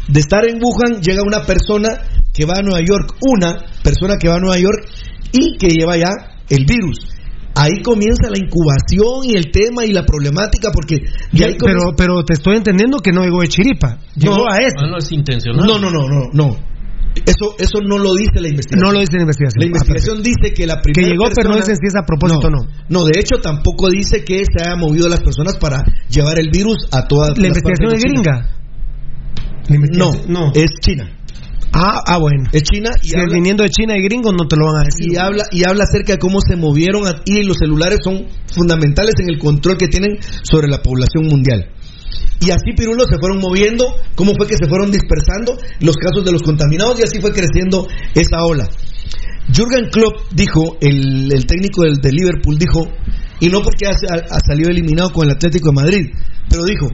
de 0.08 0.20
estar 0.20 0.46
en 0.48 0.58
Wuhan 0.62 1.00
llega 1.02 1.22
una 1.22 1.44
persona 1.44 1.88
que 2.32 2.44
va 2.46 2.54
a 2.58 2.62
Nueva 2.62 2.80
York, 2.80 3.14
una 3.20 3.56
persona 3.82 4.16
que 4.16 4.28
va 4.28 4.36
a 4.36 4.40
Nueva 4.40 4.58
York 4.58 4.86
y 5.32 5.56
que 5.58 5.68
lleva 5.68 5.96
ya 5.96 6.10
el 6.48 6.64
virus. 6.64 6.98
Ahí 7.54 7.82
comienza 7.82 8.30
la 8.30 8.38
incubación 8.38 9.24
y 9.24 9.34
el 9.34 9.50
tema 9.50 9.84
y 9.84 9.92
la 9.92 10.04
problemática 10.06 10.70
porque 10.72 10.96
de 11.32 11.44
ahí 11.44 11.56
pero, 11.58 11.58
comienza- 11.58 11.96
pero 11.96 12.24
te 12.24 12.34
estoy 12.34 12.56
entendiendo 12.56 12.98
que 12.98 13.10
no 13.10 13.24
llegó 13.24 13.40
de 13.40 13.48
chiripa. 13.48 13.98
Llegó 14.14 14.36
No, 14.36 14.44
a 14.48 14.58
eso. 14.58 14.76
Ah, 14.78 14.86
no 14.88 14.98
es 14.98 15.10
intencional. 15.10 15.66
No, 15.66 15.78
no, 15.78 15.90
no, 15.90 16.06
no, 16.08 16.22
no. 16.32 16.56
Eso, 17.26 17.56
eso 17.58 17.80
no 17.82 17.98
lo 17.98 18.14
dice 18.14 18.38
la 18.40 18.46
investigación. 18.48 18.86
No 18.86 18.92
lo 18.92 19.00
dice 19.00 19.16
la 19.16 19.22
investigación. 19.22 19.58
La 19.58 19.64
Ah, 19.64 19.72
investigación 19.74 20.22
dice 20.22 20.54
que 20.54 20.66
la 20.68 20.76
Que 20.76 20.92
primera 20.92 21.08
llegó, 21.14 21.24
pero 21.34 21.48
no 21.50 21.56
dicen 21.56 21.74
si 21.74 21.86
es 21.88 21.96
a 21.96 22.06
propósito 22.06 22.46
o 22.46 22.50
no. 22.50 22.60
No, 22.88 23.04
de 23.06 23.18
hecho 23.18 23.40
tampoco 23.42 23.90
dice 23.90 24.22
que 24.24 24.44
se 24.44 24.62
haya 24.62 24.76
movido 24.76 25.08
las 25.08 25.20
personas 25.20 25.56
para 25.56 25.82
llevar 26.08 26.38
el 26.38 26.50
virus 26.52 26.86
a 26.92 27.08
todas 27.08 27.30
La 27.36 27.48
las 27.48 27.56
investigación 27.58 27.92
es 27.92 28.02
gringa. 28.04 28.50
No, 29.98 30.12
no, 30.28 30.52
es 30.54 30.70
China. 30.80 31.10
Ah, 31.72 32.00
ah, 32.06 32.18
bueno. 32.18 32.44
Es 32.52 32.62
China 32.62 32.90
y 33.02 33.08
Si 33.08 33.14
habla- 33.14 33.26
es 33.28 33.34
viniendo 33.34 33.62
de 33.62 33.68
China 33.68 33.96
y 33.96 34.02
gringos, 34.02 34.32
no 34.32 34.48
te 34.48 34.56
lo 34.56 34.66
van 34.66 34.76
a 34.76 34.84
decir. 34.84 35.12
y 35.12 35.16
habla 35.16 35.44
y 35.52 35.64
habla 35.68 35.84
acerca 35.84 36.14
de 36.14 36.18
cómo 36.18 36.40
se 36.40 36.56
movieron 36.56 37.06
a- 37.06 37.20
y 37.26 37.42
los 37.42 37.58
celulares 37.58 37.98
son 38.02 38.26
fundamentales 38.54 39.14
en 39.20 39.28
el 39.30 39.38
control 39.38 39.76
que 39.76 39.88
tienen 39.88 40.16
sobre 40.42 40.68
la 40.68 40.80
población 40.80 41.26
mundial. 41.28 41.68
Y 42.40 42.50
así 42.50 42.72
Pirulo 42.76 43.04
se 43.04 43.18
fueron 43.18 43.38
moviendo, 43.40 43.84
cómo 44.14 44.32
fue 44.34 44.46
que 44.46 44.56
se 44.56 44.66
fueron 44.68 44.90
dispersando 44.90 45.58
los 45.80 45.96
casos 45.96 46.24
de 46.24 46.32
los 46.32 46.42
contaminados 46.42 46.98
y 47.00 47.02
así 47.02 47.20
fue 47.20 47.32
creciendo 47.32 47.86
esa 48.14 48.44
ola. 48.44 48.66
Jürgen 49.52 49.88
Klopp 49.90 50.14
dijo, 50.32 50.76
el, 50.80 51.32
el 51.32 51.46
técnico 51.46 51.82
del, 51.82 51.96
de 51.98 52.12
Liverpool 52.12 52.58
dijo, 52.58 52.86
y 53.40 53.48
no 53.48 53.60
porque 53.62 53.86
ha, 53.86 53.90
ha 53.90 54.40
salido 54.46 54.70
eliminado 54.70 55.10
con 55.12 55.26
el 55.26 55.34
Atlético 55.34 55.70
de 55.70 55.74
Madrid, 55.74 56.06
pero 56.48 56.64
dijo, 56.64 56.86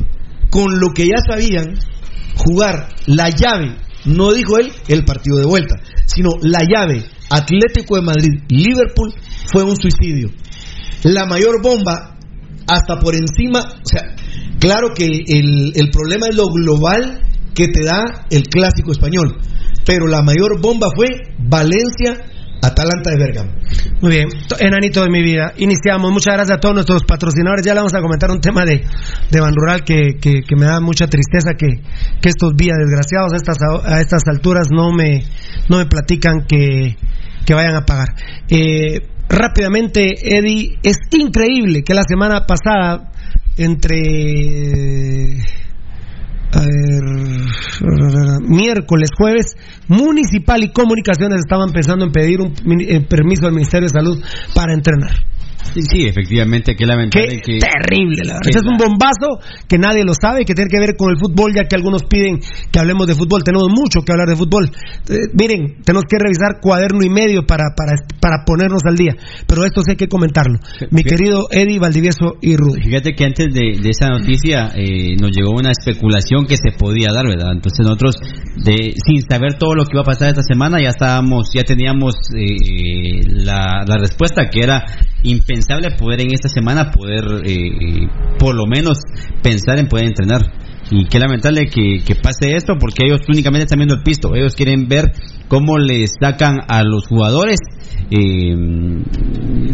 con 0.51 0.79
lo 0.81 0.89
que 0.95 1.07
ya 1.07 1.17
sabían, 1.29 1.75
jugar 2.37 2.89
la 3.07 3.31
llave, 3.31 3.77
no 4.05 4.33
dijo 4.33 4.59
él 4.59 4.73
el 4.89 5.05
partido 5.05 5.39
de 5.39 5.47
vuelta, 5.47 5.77
sino 6.07 6.31
la 6.43 6.61
llave 6.69 7.05
Atlético 7.31 7.97
de 7.97 8.03
Madrid-Liverpool 8.03 9.15
fue 9.53 9.63
un 9.65 9.77
suicidio. 9.77 10.31
La 11.05 11.27
mayor 11.27 11.63
bomba, 11.63 12.17
hasta 12.67 12.99
por 12.99 13.15
encima, 13.15 13.61
o 13.61 13.87
sea, 13.87 14.15
claro 14.59 14.89
que 14.95 15.07
el, 15.07 15.73
el 15.75 15.91
problema 15.91 16.29
es 16.29 16.37
lo 16.37 16.47
global 16.47 17.21
que 17.55 17.69
te 17.69 17.85
da 17.85 18.27
el 18.31 18.45
clásico 18.45 18.93
español, 18.93 19.39
pero 19.87 20.07
la 20.07 20.23
mayor 20.23 20.61
bomba 20.61 20.89
fue 20.95 21.07
Valencia. 21.39 22.31
Atalanta 22.67 23.11
de 23.11 23.17
Bergamo. 23.19 23.53
Muy 24.01 24.11
bien, 24.13 24.29
To- 24.49 24.57
enanito 24.59 25.03
de 25.03 25.11
mi 25.11 25.23
vida. 25.23 25.53
Iniciamos. 25.59 26.11
Muchas 26.13 26.35
gracias 26.35 26.57
a 26.57 26.61
todos 26.61 26.75
nuestros 26.75 27.05
patrocinadores. 27.05 27.65
Ya 27.65 27.75
le 27.75 27.81
vamos 27.81 27.95
a 27.95 28.01
comentar 28.01 28.31
un 28.31 28.41
tema 28.41 28.65
de, 28.65 28.85
de 29.31 29.41
Ban 29.41 29.55
Rural 29.55 29.85
que, 29.85 30.15
que- 30.21 30.43
me 30.57 30.67
da 30.67 30.81
mucha 30.81 31.07
tristeza 31.07 31.55
que, 31.59 31.67
que 32.21 32.29
estos 32.29 32.57
días 32.57 32.77
desgraciados 32.79 33.33
a 33.33 33.37
estas, 33.37 33.59
a 33.85 34.01
estas 34.01 34.23
alturas 34.29 34.69
no 34.71 34.93
me, 34.93 35.25
no 35.69 35.79
me 35.79 35.87
platican 35.87 36.47
que, 36.47 36.97
que 37.45 37.55
vayan 37.55 37.75
a 37.77 37.85
pagar. 37.85 38.09
Eh, 38.49 39.07
rápidamente, 39.29 40.15
Eddie, 40.23 40.79
es 40.83 40.97
increíble 41.13 41.83
que 41.83 41.95
la 41.95 42.03
semana 42.09 42.47
pasada 42.47 43.11
entre 43.57 45.39
a 46.55 46.61
ver, 46.61 48.41
miércoles, 48.49 49.11
jueves, 49.17 49.57
Municipal 49.89 50.63
y 50.63 50.73
Comunicaciones 50.73 51.41
estaban 51.41 51.73
pensando 51.73 52.05
en 52.05 52.13
pedir 52.13 52.41
un 52.41 52.55
eh, 52.81 53.01
permiso 53.01 53.47
al 53.47 53.53
Ministerio 53.53 53.89
de 53.89 53.93
Salud 53.93 54.23
para 54.55 54.73
entrenar. 54.73 55.11
Sí, 55.73 55.81
sí, 55.83 56.05
efectivamente, 56.07 56.77
qué 56.77 56.87
lamentable 56.87 57.41
Qué 57.41 57.41
que... 57.41 57.59
terrible, 57.59 58.23
la 58.25 58.35
verdad. 58.35 58.49
Este 58.49 58.61
es 58.61 58.67
un 58.67 58.77
bombazo 58.77 59.41
que 59.69 59.79
nadie 59.79 60.05
lo 60.05 60.13
sabe, 60.15 60.45
que 60.45 60.55
tiene 60.55 60.69
que 60.69 60.79
ver 60.79 60.97
con 60.97 61.11
el 61.11 61.17
fútbol, 61.19 61.53
ya 61.55 61.65
que 61.65 61.77
algunos 61.77 62.05
piden 62.05 62.41
que 62.71 62.79
hablemos 62.79 63.07
de 63.07 63.15
fútbol. 63.15 63.43
Tenemos 63.43 63.69
mucho 63.69 64.03
que 64.03 64.13
hablar 64.13 64.29
de 64.29 64.37
fútbol. 64.37 64.71
Eh, 65.09 65.31
miren, 65.33 65.83
tenemos 65.85 66.05
que 66.09 66.19
revisar 66.19 66.61
cuaderno 66.61 67.03
y 67.03 67.09
medio 67.09 67.47
para, 67.47 67.65
para, 67.77 67.97
para 68.21 68.45
ponernos 68.45 68.83
al 68.87 68.97
día. 68.97 69.15
Pero 69.47 69.65
esto 69.65 69.83
sí 69.83 69.93
hay 69.93 69.97
que 69.97 70.09
comentarlo. 70.09 70.59
Mi 70.91 71.03
querido 71.03 71.47
Eddie 71.51 71.79
Valdivieso 71.79 72.35
y 72.41 72.57
Rudy. 72.57 72.83
Fíjate 72.83 73.15
que 73.15 73.25
antes 73.25 73.53
de, 73.53 73.79
de 73.81 73.91
esa 73.91 74.09
noticia 74.09 74.73
eh, 74.75 75.17
nos 75.21 75.31
llegó 75.31 75.53
una 75.53 75.71
especulación 75.71 76.47
que 76.47 76.57
se 76.57 76.77
podía 76.77 77.13
dar, 77.13 77.27
¿verdad? 77.27 77.53
Entonces 77.53 77.85
nosotros, 77.85 78.17
de, 78.65 78.95
sin 79.07 79.23
saber 79.29 79.55
todo 79.59 79.75
lo 79.75 79.85
que 79.85 79.95
iba 79.95 80.03
a 80.03 80.05
pasar 80.05 80.29
esta 80.29 80.43
semana, 80.43 80.79
ya 80.83 80.91
estábamos, 80.91 81.51
ya 81.55 81.63
teníamos 81.63 82.15
eh, 82.37 83.21
la, 83.27 83.85
la 83.87 83.97
respuesta 83.99 84.49
que 84.51 84.61
era 84.61 84.85
impensable 85.23 85.54
poder 85.99 86.21
en 86.21 86.33
esta 86.33 86.49
semana 86.49 86.91
poder, 86.91 87.25
eh, 87.45 87.53
eh, 87.53 88.09
por 88.39 88.55
lo 88.55 88.67
menos, 88.67 88.99
pensar 89.43 89.79
en 89.79 89.87
poder 89.89 90.07
entrenar. 90.07 90.41
Y 90.91 91.07
qué 91.07 91.19
lamentable 91.19 91.67
que, 91.69 92.03
que 92.07 92.15
pase 92.15 92.57
esto 92.57 92.75
porque 92.79 93.07
ellos 93.07 93.21
únicamente 93.29 93.65
están 93.65 93.79
viendo 93.79 93.95
el 93.95 94.03
pisto. 94.03 94.35
Ellos 94.35 94.55
quieren 94.55 94.87
ver 94.87 95.13
cómo 95.49 95.79
les 95.79 96.13
sacan 96.21 96.57
a 96.69 96.83
los 96.85 97.07
jugadores, 97.07 97.59
eh, 98.11 98.55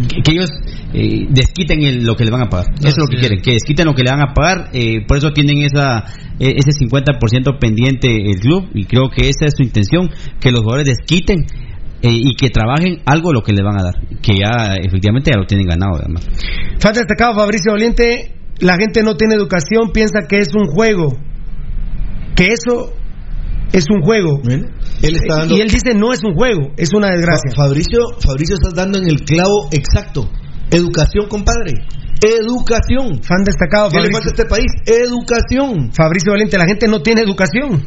que, 0.09 0.23
que 0.23 0.31
ellos 0.31 0.51
eh, 0.95 1.27
desquiten 1.31 1.83
el- 1.83 2.05
lo 2.05 2.15
que 2.17 2.25
le 2.25 2.31
van 2.31 2.43
a 2.43 2.49
pagar. 2.49 2.67
Eso 2.79 2.89
es 2.89 2.99
lo 2.99 3.07
que 3.07 3.17
quieren, 3.19 3.41
que 3.41 3.53
desquiten 3.53 3.87
lo 3.87 3.95
que 3.95 4.03
le 4.05 4.11
van 4.11 4.23
a 4.23 4.35
pagar. 4.35 4.71
eh, 4.73 5.05
por 5.07 5.19
eso 5.19 5.33
tienen 5.33 5.63
esa 5.63 6.05
eh, 6.39 6.55
ese 6.57 6.71
50% 6.87 7.59
pendiente 7.59 8.31
el 8.31 8.39
club 8.41 8.69
y 8.75 8.85
creo 8.85 9.11
que 9.11 9.29
esa 9.29 9.47
es 9.47 9.55
su 9.57 9.63
intención, 9.63 10.11
que 10.41 10.51
los 10.53 10.61
jugadores 10.61 10.87
desquiten. 10.97 11.45
Eh, 12.03 12.09
y 12.11 12.35
que 12.35 12.49
trabajen 12.51 13.01
algo 13.07 13.33
lo 13.33 13.43
que 13.43 13.53
le 13.53 13.63
van 13.63 13.79
a 13.81 13.83
dar, 13.85 13.95
que 14.23 14.35
ya 14.37 14.75
efectivamente 14.83 15.31
ya 15.33 15.39
lo 15.39 15.47
tienen 15.47 15.67
ganado 15.67 15.97
además. 15.99 16.27
Falta 16.79 17.01
destacado 17.01 17.35
Fabricio 17.35 17.73
Valiente, 17.73 18.35
la 18.61 18.77
gente 18.77 19.03
no 19.03 19.17
tiene 19.17 19.35
educación, 19.35 19.91
piensa 19.93 20.21
que 20.29 20.39
es 20.39 20.55
un 20.55 20.67
juego. 20.67 21.17
Que 22.35 22.47
eso 22.47 22.93
es 23.73 23.85
un 23.95 24.03
juego. 24.03 24.41
Él 25.03 25.15
está 25.17 25.37
dando- 25.41 25.57
Y 25.57 25.61
él 25.61 25.69
dice 25.69 25.95
no 25.95 26.13
es 26.13 26.21
un 26.25 26.35
juego, 26.35 26.73
es 26.77 26.91
una 26.95 27.09
desgracia. 27.09 27.51
Fa- 27.55 27.65
Fabricio, 27.65 28.01
Fabricio 28.21 28.55
estás 28.57 28.75
dando 28.75 28.99
en 28.99 29.07
el 29.09 29.21
clavo 29.25 29.69
exacto. 29.73 30.31
Educación, 30.71 31.29
compadre. 31.29 31.75
Educación. 32.23 33.23
Fan 33.25 33.45
destacado, 33.45 33.89
¿Qué 33.89 34.01
le 34.01 34.13
falta 34.13 34.29
a 34.29 34.33
este 34.37 34.45
país? 34.45 34.69
Educación. 34.85 35.91
Fabricio 35.93 36.33
Valente, 36.33 36.59
la 36.59 36.67
gente 36.67 36.87
no 36.87 37.01
tiene 37.01 37.23
educación. 37.23 37.83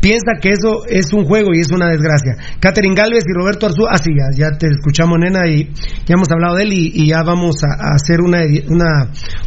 Piensa 0.00 0.32
que 0.40 0.50
eso 0.50 0.84
es 0.86 1.12
un 1.14 1.24
juego 1.24 1.54
y 1.54 1.60
es 1.60 1.70
una 1.70 1.88
desgracia. 1.88 2.36
Catherine 2.60 2.94
Galvez 2.94 3.24
y 3.26 3.32
Roberto 3.32 3.66
Arzú, 3.66 3.86
ah, 3.88 3.96
sí, 3.96 4.10
ya, 4.12 4.50
ya 4.50 4.58
te 4.58 4.66
escuchamos, 4.66 5.18
nena, 5.18 5.48
y 5.48 5.70
ya 6.04 6.14
hemos 6.14 6.30
hablado 6.30 6.56
de 6.56 6.64
él 6.64 6.72
y, 6.74 6.92
y 6.94 7.08
ya 7.08 7.22
vamos 7.22 7.56
a, 7.64 7.68
a 7.68 7.94
hacer 7.94 8.20
una, 8.20 8.42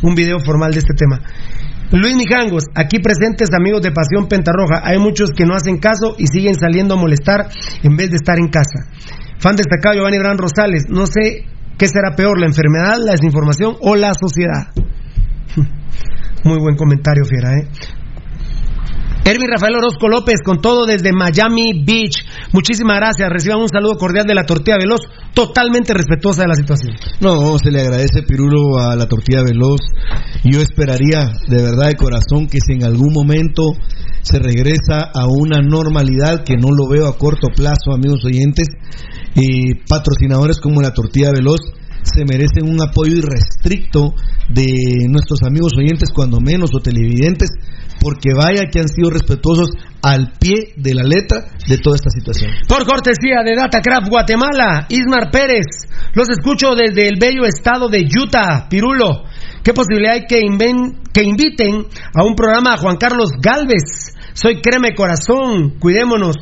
un 0.02 0.16
video 0.16 0.40
formal 0.40 0.72
de 0.72 0.80
este 0.80 0.96
tema. 0.96 1.22
Luis 1.92 2.16
Mijangos, 2.16 2.66
aquí 2.74 2.98
presentes 3.00 3.54
amigos 3.54 3.82
de 3.84 3.92
Pasión 3.92 4.28
Pentarroja, 4.28 4.82
hay 4.84 4.98
muchos 4.98 5.30
que 5.32 5.46
no 5.46 5.54
hacen 5.54 5.78
caso 5.78 6.16
y 6.18 6.26
siguen 6.26 6.56
saliendo 6.56 6.96
a 6.96 6.98
molestar 6.98 7.48
en 7.84 7.96
vez 7.96 8.10
de 8.10 8.16
estar 8.18 8.40
en 8.40 8.48
casa. 8.48 8.90
Fan 9.38 9.56
destacado 9.56 9.96
Giovanni 9.96 10.18
Gran 10.18 10.38
Rosales, 10.38 10.86
no 10.90 11.06
sé 11.06 11.46
qué 11.78 11.88
será 11.88 12.16
peor, 12.16 12.40
la 12.40 12.48
enfermedad, 12.48 12.98
la 13.04 13.14
desinformación 13.14 13.76
o 13.82 13.96
la 13.96 14.14
sociedad. 14.14 14.74
Muy 16.44 16.60
buen 16.60 16.76
comentario, 16.76 17.26
fiera, 17.26 17.52
¿eh? 17.58 17.68
Rafael 19.26 19.76
Orozco 19.76 20.08
López, 20.08 20.42
con 20.44 20.62
todo 20.62 20.86
desde 20.86 21.12
Miami 21.12 21.84
Beach. 21.84 22.24
Muchísimas 22.54 22.98
gracias. 22.98 23.30
Reciban 23.30 23.60
un 23.60 23.70
saludo 23.70 23.98
cordial 23.98 24.26
de 24.26 24.36
la 24.36 24.46
tortilla 24.46 24.78
veloz, 24.78 25.02
totalmente 25.34 25.94
respetuosa 25.94 26.44
de 26.44 26.48
la 26.48 26.56
situación. 26.56 26.94
No, 27.22 27.58
se 27.58 27.72
le 27.72 27.82
agradece 27.82 28.22
Pirulo 28.22 28.80
a 28.80 28.96
la 28.96 29.08
tortilla 29.08 29.42
veloz. 29.44 29.82
Yo 30.44 30.62
esperaría 30.62 31.32
de 31.48 31.62
verdad 31.62 31.88
de 31.88 31.96
corazón 31.96 32.48
que 32.48 32.60
si 32.60 32.74
en 32.74 32.84
algún 32.84 33.14
momento 33.14 33.74
se 34.22 34.40
regresa 34.40 35.12
a 35.14 35.26
una 35.28 35.60
normalidad 35.62 36.44
que 36.44 36.56
no 36.56 36.70
lo 36.70 36.88
veo 36.88 37.08
a 37.08 37.18
corto 37.18 37.48
plazo, 37.56 37.94
amigos 37.94 38.24
oyentes, 38.26 38.68
eh, 39.36 39.82
patrocinadores 39.88 40.60
como 40.60 40.82
la 40.82 40.94
tortilla 40.94 41.32
veloz 41.32 41.62
se 42.04 42.24
merecen 42.24 42.70
un 42.70 42.80
apoyo 42.82 43.16
irrestricto 43.18 44.14
de 44.48 45.08
nuestros 45.10 45.42
amigos 45.44 45.74
oyentes, 45.76 46.10
cuando 46.14 46.40
menos, 46.40 46.70
o 46.76 46.80
televidentes, 46.80 47.50
porque 48.00 48.30
vaya 48.36 48.70
que 48.72 48.80
han 48.80 48.88
sido 48.88 49.10
respetuosos 49.10 49.70
al 50.04 50.34
pie 50.40 50.74
de 50.78 50.94
la 50.94 51.04
letra 51.04 51.48
de 51.68 51.80
toda 51.80 51.96
esta 51.96 52.12
situación. 52.12 52.52
Por 52.68 52.86
cortesía 52.86 53.42
de 53.44 53.56
Datacraft 53.56 54.08
Guatemala, 54.08 54.86
Ismar 54.90 55.32
Pérez. 55.32 55.66
Los 56.14 56.30
escucho 56.30 56.76
desde 56.76 57.08
el 57.08 57.18
bello 57.20 57.44
estado 57.46 57.90
de 57.90 58.06
Utah, 58.06 58.68
Pirulo. 58.70 59.24
¿Qué 59.64 59.74
posibilidad 59.74 60.14
hay 60.14 60.26
que, 60.28 60.42
inven- 60.42 61.00
que 61.12 61.24
inviten 61.24 61.88
a 62.14 62.24
un 62.24 62.36
programa 62.36 62.74
a 62.76 62.78
Juan 62.78 62.98
Carlos 62.98 63.32
Galvez? 63.42 64.14
Soy 64.34 64.62
Creme 64.62 64.94
Corazón, 64.96 65.80
cuidémonos. 65.80 66.36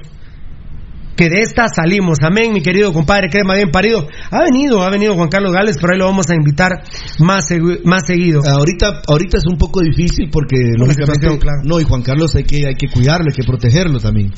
Que 1.16 1.30
de 1.30 1.42
esta 1.42 1.68
salimos. 1.68 2.18
Amén, 2.24 2.52
mi 2.54 2.62
querido 2.62 2.92
compadre 2.92 3.30
Crema, 3.30 3.54
bien 3.56 3.70
parido. 3.70 4.08
Ha 4.32 4.42
venido, 4.44 4.82
ha 4.84 4.90
venido 4.90 5.14
Juan 5.16 5.30
Carlos 5.30 5.54
Galvez, 5.54 5.78
pero 5.80 5.94
ahí 5.94 6.00
lo 6.00 6.06
vamos 6.06 6.28
a 6.30 6.36
invitar 6.36 6.72
más, 7.20 7.46
segui- 7.50 7.82
más 7.84 8.04
seguido. 8.08 8.42
Ahorita, 8.48 9.02
ahorita 9.08 9.38
es 9.38 9.46
un 9.46 9.58
poco 9.58 9.82
difícil 9.82 10.30
porque 10.32 10.56
lógicamente 10.76 11.28
claro. 11.38 11.62
no 11.66 11.80
y 11.80 11.84
Juan 11.84 12.02
Carlos 12.02 12.36
hay 12.36 12.46
que 12.46 12.66
hay 12.66 12.74
que 12.76 12.88
cuidarlo, 12.88 13.28
hay 13.30 13.36
que 13.36 13.44
protegerlo 13.48 14.00
también. 14.00 14.32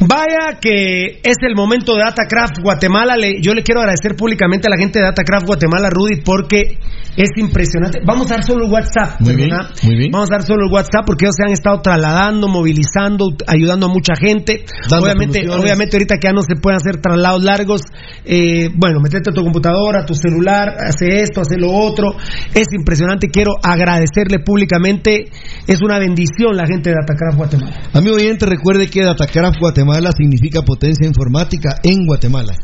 Vaya 0.00 0.58
que 0.60 1.20
es 1.22 1.36
el 1.46 1.54
momento 1.54 1.94
de 1.94 2.00
Datacraft 2.04 2.58
Guatemala. 2.62 3.16
Le- 3.16 3.40
yo 3.42 3.52
le 3.54 3.62
quiero 3.62 3.80
agradecer 3.80 4.16
públicamente 4.16 4.66
a 4.66 4.70
la 4.70 4.78
gente 4.78 4.98
de 4.98 5.04
Datacraft 5.04 5.46
Guatemala, 5.46 5.90
Rudy, 5.90 6.22
porque 6.24 6.78
es 7.16 7.28
impresionante. 7.36 8.00
Vamos 8.06 8.30
a 8.30 8.36
dar 8.36 8.44
solo 8.44 8.64
el 8.64 8.70
WhatsApp. 8.72 9.20
Muy 9.20 9.36
bien, 9.36 9.50
muy 9.82 9.96
bien. 9.96 10.10
Vamos 10.10 10.30
a 10.30 10.36
dar 10.36 10.42
solo 10.42 10.64
el 10.66 10.72
WhatsApp 10.72 11.04
porque 11.04 11.26
ellos 11.26 11.34
se 11.36 11.44
han 11.44 11.52
estado 11.52 11.80
trasladando, 11.82 12.48
movilizando, 12.48 13.26
ayudando 13.46 13.86
a 13.86 13.88
mucha 13.90 14.14
gente. 14.16 14.64
Dando 14.88 15.04
Obviamente, 15.04 15.40
obviamente 15.50 15.96
ahorita 15.96 16.14
que 16.16 16.28
ya 16.28 16.32
no 16.32 16.40
se 16.42 16.56
pueden 16.56 16.76
hacer 16.78 17.00
traslados 17.02 17.42
largos, 17.42 17.82
eh, 18.24 18.70
bueno, 18.74 19.00
metete 19.00 19.30
a 19.30 19.34
tu 19.34 19.42
computadora, 19.42 20.00
a 20.02 20.06
tu 20.06 20.14
celular, 20.14 20.76
hace 20.80 21.20
esto, 21.20 21.42
hace 21.42 21.58
lo 21.58 21.70
otro. 21.72 22.14
Es 22.54 22.66
impresionante. 22.72 23.28
Quiero 23.28 23.52
agradecerle 23.62 24.38
públicamente. 24.44 25.26
Es 25.66 25.82
una 25.82 25.98
bendición 25.98 26.56
la 26.56 26.66
gente 26.66 26.88
de 26.88 26.96
Datacraft 27.02 27.36
Guatemala. 27.36 27.76
Amigo 27.92 28.16
oyente, 28.16 28.46
recuerde 28.46 28.86
que 28.88 29.04
Datacraft 29.04 29.58
Guatemala 29.60 29.89
significa 30.16 30.62
potencia 30.62 31.06
informática 31.06 31.76
en 31.82 32.06
Guatemala. 32.06 32.54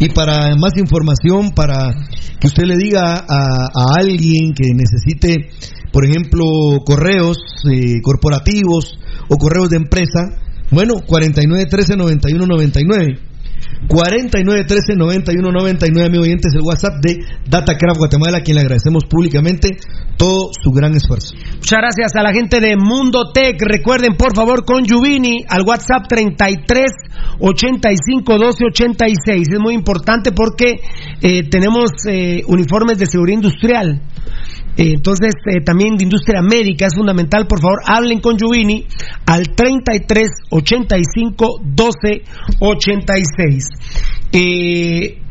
Y 0.00 0.08
para 0.08 0.56
más 0.56 0.76
información, 0.76 1.52
para 1.54 1.94
que 2.40 2.48
usted 2.48 2.64
le 2.64 2.76
diga 2.76 3.24
a, 3.28 3.68
alguien 3.98 4.54
que 4.54 4.74
necesite, 4.74 5.50
por 5.92 6.04
ejemplo, 6.04 6.44
correos 6.84 7.38
eh, 7.70 8.00
corporativos 8.02 8.98
o 9.28 9.36
correos 9.36 9.70
de 9.70 9.76
empresa, 9.76 10.30
bueno, 10.70 10.94
4913-9199. 11.06 13.33
4913-9199, 13.88 16.06
amigo 16.06 16.22
oyente, 16.22 16.48
es 16.48 16.54
el 16.54 16.62
WhatsApp 16.62 17.02
de 17.02 17.18
Datacraft 17.48 17.98
Guatemala, 17.98 18.38
a 18.38 18.40
quien 18.40 18.54
le 18.56 18.62
agradecemos 18.62 19.04
públicamente 19.04 19.76
todo 20.16 20.50
su 20.52 20.70
gran 20.70 20.94
esfuerzo. 20.94 21.34
Muchas 21.56 21.80
gracias 21.80 22.16
a 22.16 22.22
la 22.22 22.32
gente 22.32 22.60
de 22.60 22.76
Mundo 22.76 23.32
Tech. 23.32 23.60
Recuerden, 23.60 24.16
por 24.16 24.34
favor, 24.34 24.64
con 24.64 24.84
Yuvini 24.84 25.44
al 25.48 25.62
WhatsApp 25.66 26.06
33 26.08 26.84
85 27.40 28.38
12 28.38 28.64
86. 28.66 29.48
Es 29.52 29.60
muy 29.60 29.74
importante 29.74 30.32
porque 30.32 30.80
eh, 31.20 31.48
tenemos 31.48 31.90
eh, 32.06 32.42
uniformes 32.46 32.98
de 32.98 33.06
seguridad 33.06 33.36
industrial. 33.36 34.02
Entonces, 34.76 35.32
eh, 35.46 35.60
también 35.64 35.96
de 35.96 36.04
industria 36.04 36.42
médica 36.42 36.86
es 36.86 36.94
fundamental. 36.94 37.46
Por 37.46 37.60
favor, 37.60 37.80
hablen 37.84 38.20
con 38.20 38.36
Yuvini 38.36 38.86
al 39.26 39.54
33 39.54 40.28
85 40.50 41.60
12 41.62 42.22
86. 42.60 43.68
Eh, 44.32 45.23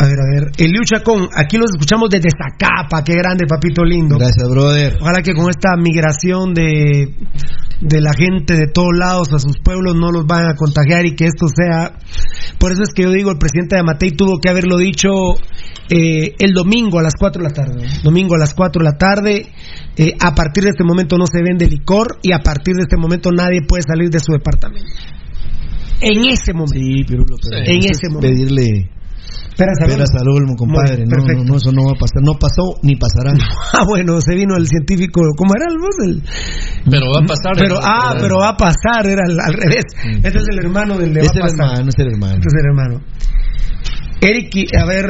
a 0.00 0.06
ver, 0.06 0.16
a 0.20 0.26
ver. 0.32 0.52
Eliu 0.58 0.84
Chacón, 0.84 1.28
aquí 1.34 1.56
los 1.56 1.72
escuchamos 1.72 2.08
desde 2.08 2.28
Zacapa. 2.30 3.02
Qué 3.02 3.14
grande, 3.14 3.46
papito 3.48 3.84
lindo. 3.84 4.16
Gracias, 4.16 4.48
brother. 4.48 4.96
Ojalá 5.00 5.22
que 5.22 5.34
con 5.34 5.50
esta 5.50 5.76
migración 5.76 6.54
de, 6.54 7.16
de 7.80 8.00
la 8.00 8.12
gente 8.12 8.54
de 8.54 8.68
todos 8.72 8.96
lados 8.96 9.32
a 9.32 9.40
sus 9.40 9.58
pueblos 9.58 9.96
no 9.96 10.12
los 10.12 10.24
vayan 10.24 10.50
a 10.50 10.54
contagiar 10.54 11.04
y 11.04 11.16
que 11.16 11.26
esto 11.26 11.46
sea. 11.48 11.98
Por 12.58 12.70
eso 12.70 12.84
es 12.84 12.90
que 12.94 13.02
yo 13.02 13.10
digo, 13.10 13.32
el 13.32 13.38
presidente 13.38 13.74
de 13.74 13.80
Amatei 13.80 14.12
tuvo 14.12 14.38
que 14.38 14.48
haberlo 14.48 14.78
dicho 14.78 15.10
eh, 15.90 16.36
el 16.38 16.52
domingo 16.52 17.00
a 17.00 17.02
las 17.02 17.14
4 17.18 17.42
de 17.42 17.48
la 17.48 17.54
tarde. 17.54 17.88
Domingo 18.04 18.36
a 18.36 18.38
las 18.38 18.54
4 18.54 18.78
de 18.80 18.84
la 18.84 18.96
tarde. 18.96 19.46
Eh, 19.96 20.14
a 20.20 20.32
partir 20.32 20.62
de 20.62 20.70
este 20.70 20.84
momento 20.84 21.18
no 21.18 21.26
se 21.26 21.42
vende 21.42 21.66
licor 21.66 22.18
y 22.22 22.32
a 22.32 22.38
partir 22.38 22.76
de 22.76 22.82
este 22.82 22.96
momento 22.96 23.32
nadie 23.32 23.62
puede 23.66 23.82
salir 23.82 24.10
de 24.10 24.20
su 24.20 24.30
departamento. 24.30 24.86
En 26.00 26.24
ese 26.28 26.52
momento. 26.52 26.74
Sí, 26.74 27.02
Pirulo, 27.02 27.34
pero 27.42 27.64
En 27.66 27.78
ese 27.78 28.06
es 28.06 28.12
momento. 28.12 28.28
Pedirle 28.28 28.97
Peras 29.58 29.76
al 29.82 29.88
peras 29.90 30.08
olmo. 30.14 30.20
al 30.22 30.28
olmo, 30.38 30.54
compadre. 30.56 31.02
No, 31.04 31.16
no, 31.18 31.44
no, 31.44 31.56
eso 31.56 31.72
no 31.72 31.82
va 31.84 31.92
a 31.92 31.98
pasar. 31.98 32.22
No 32.22 32.32
pasó 32.38 32.78
ni 32.82 32.94
pasará. 32.94 33.34
Ah, 33.74 33.84
bueno, 33.86 34.20
se 34.20 34.34
vino 34.36 34.54
el 34.56 34.66
científico, 34.68 35.20
¿cómo 35.36 35.52
era 35.54 35.66
el 35.68 35.78
vos? 35.78 35.96
El- 36.06 36.22
Pero 36.90 37.06
va 37.12 37.20
a 37.22 37.26
pasar. 37.26 37.52
Pero, 37.58 37.74
ah, 37.82 38.14
pero 38.20 38.36
va 38.38 38.50
a 38.50 38.56
pasar, 38.56 39.04
era 39.04 39.22
al, 39.26 39.38
al 39.38 39.52
revés. 39.52 39.84
Este 40.22 40.38
es 40.38 40.46
el 40.48 40.58
hermano 40.64 40.96
del 40.96 41.12
de 41.12 41.20
va 41.20 41.26
Es 41.26 41.32
a 41.32 41.34
el 41.34 41.40
pasar. 41.42 41.66
hermano, 41.66 41.88
es 41.90 41.98
el 41.98 42.06
hermano. 42.12 42.34
Este 42.34 42.48
es 42.48 42.54
el 42.54 42.66
hermano. 42.70 43.00
Eric, 44.20 44.74
a 44.80 44.84
ver, 44.86 45.06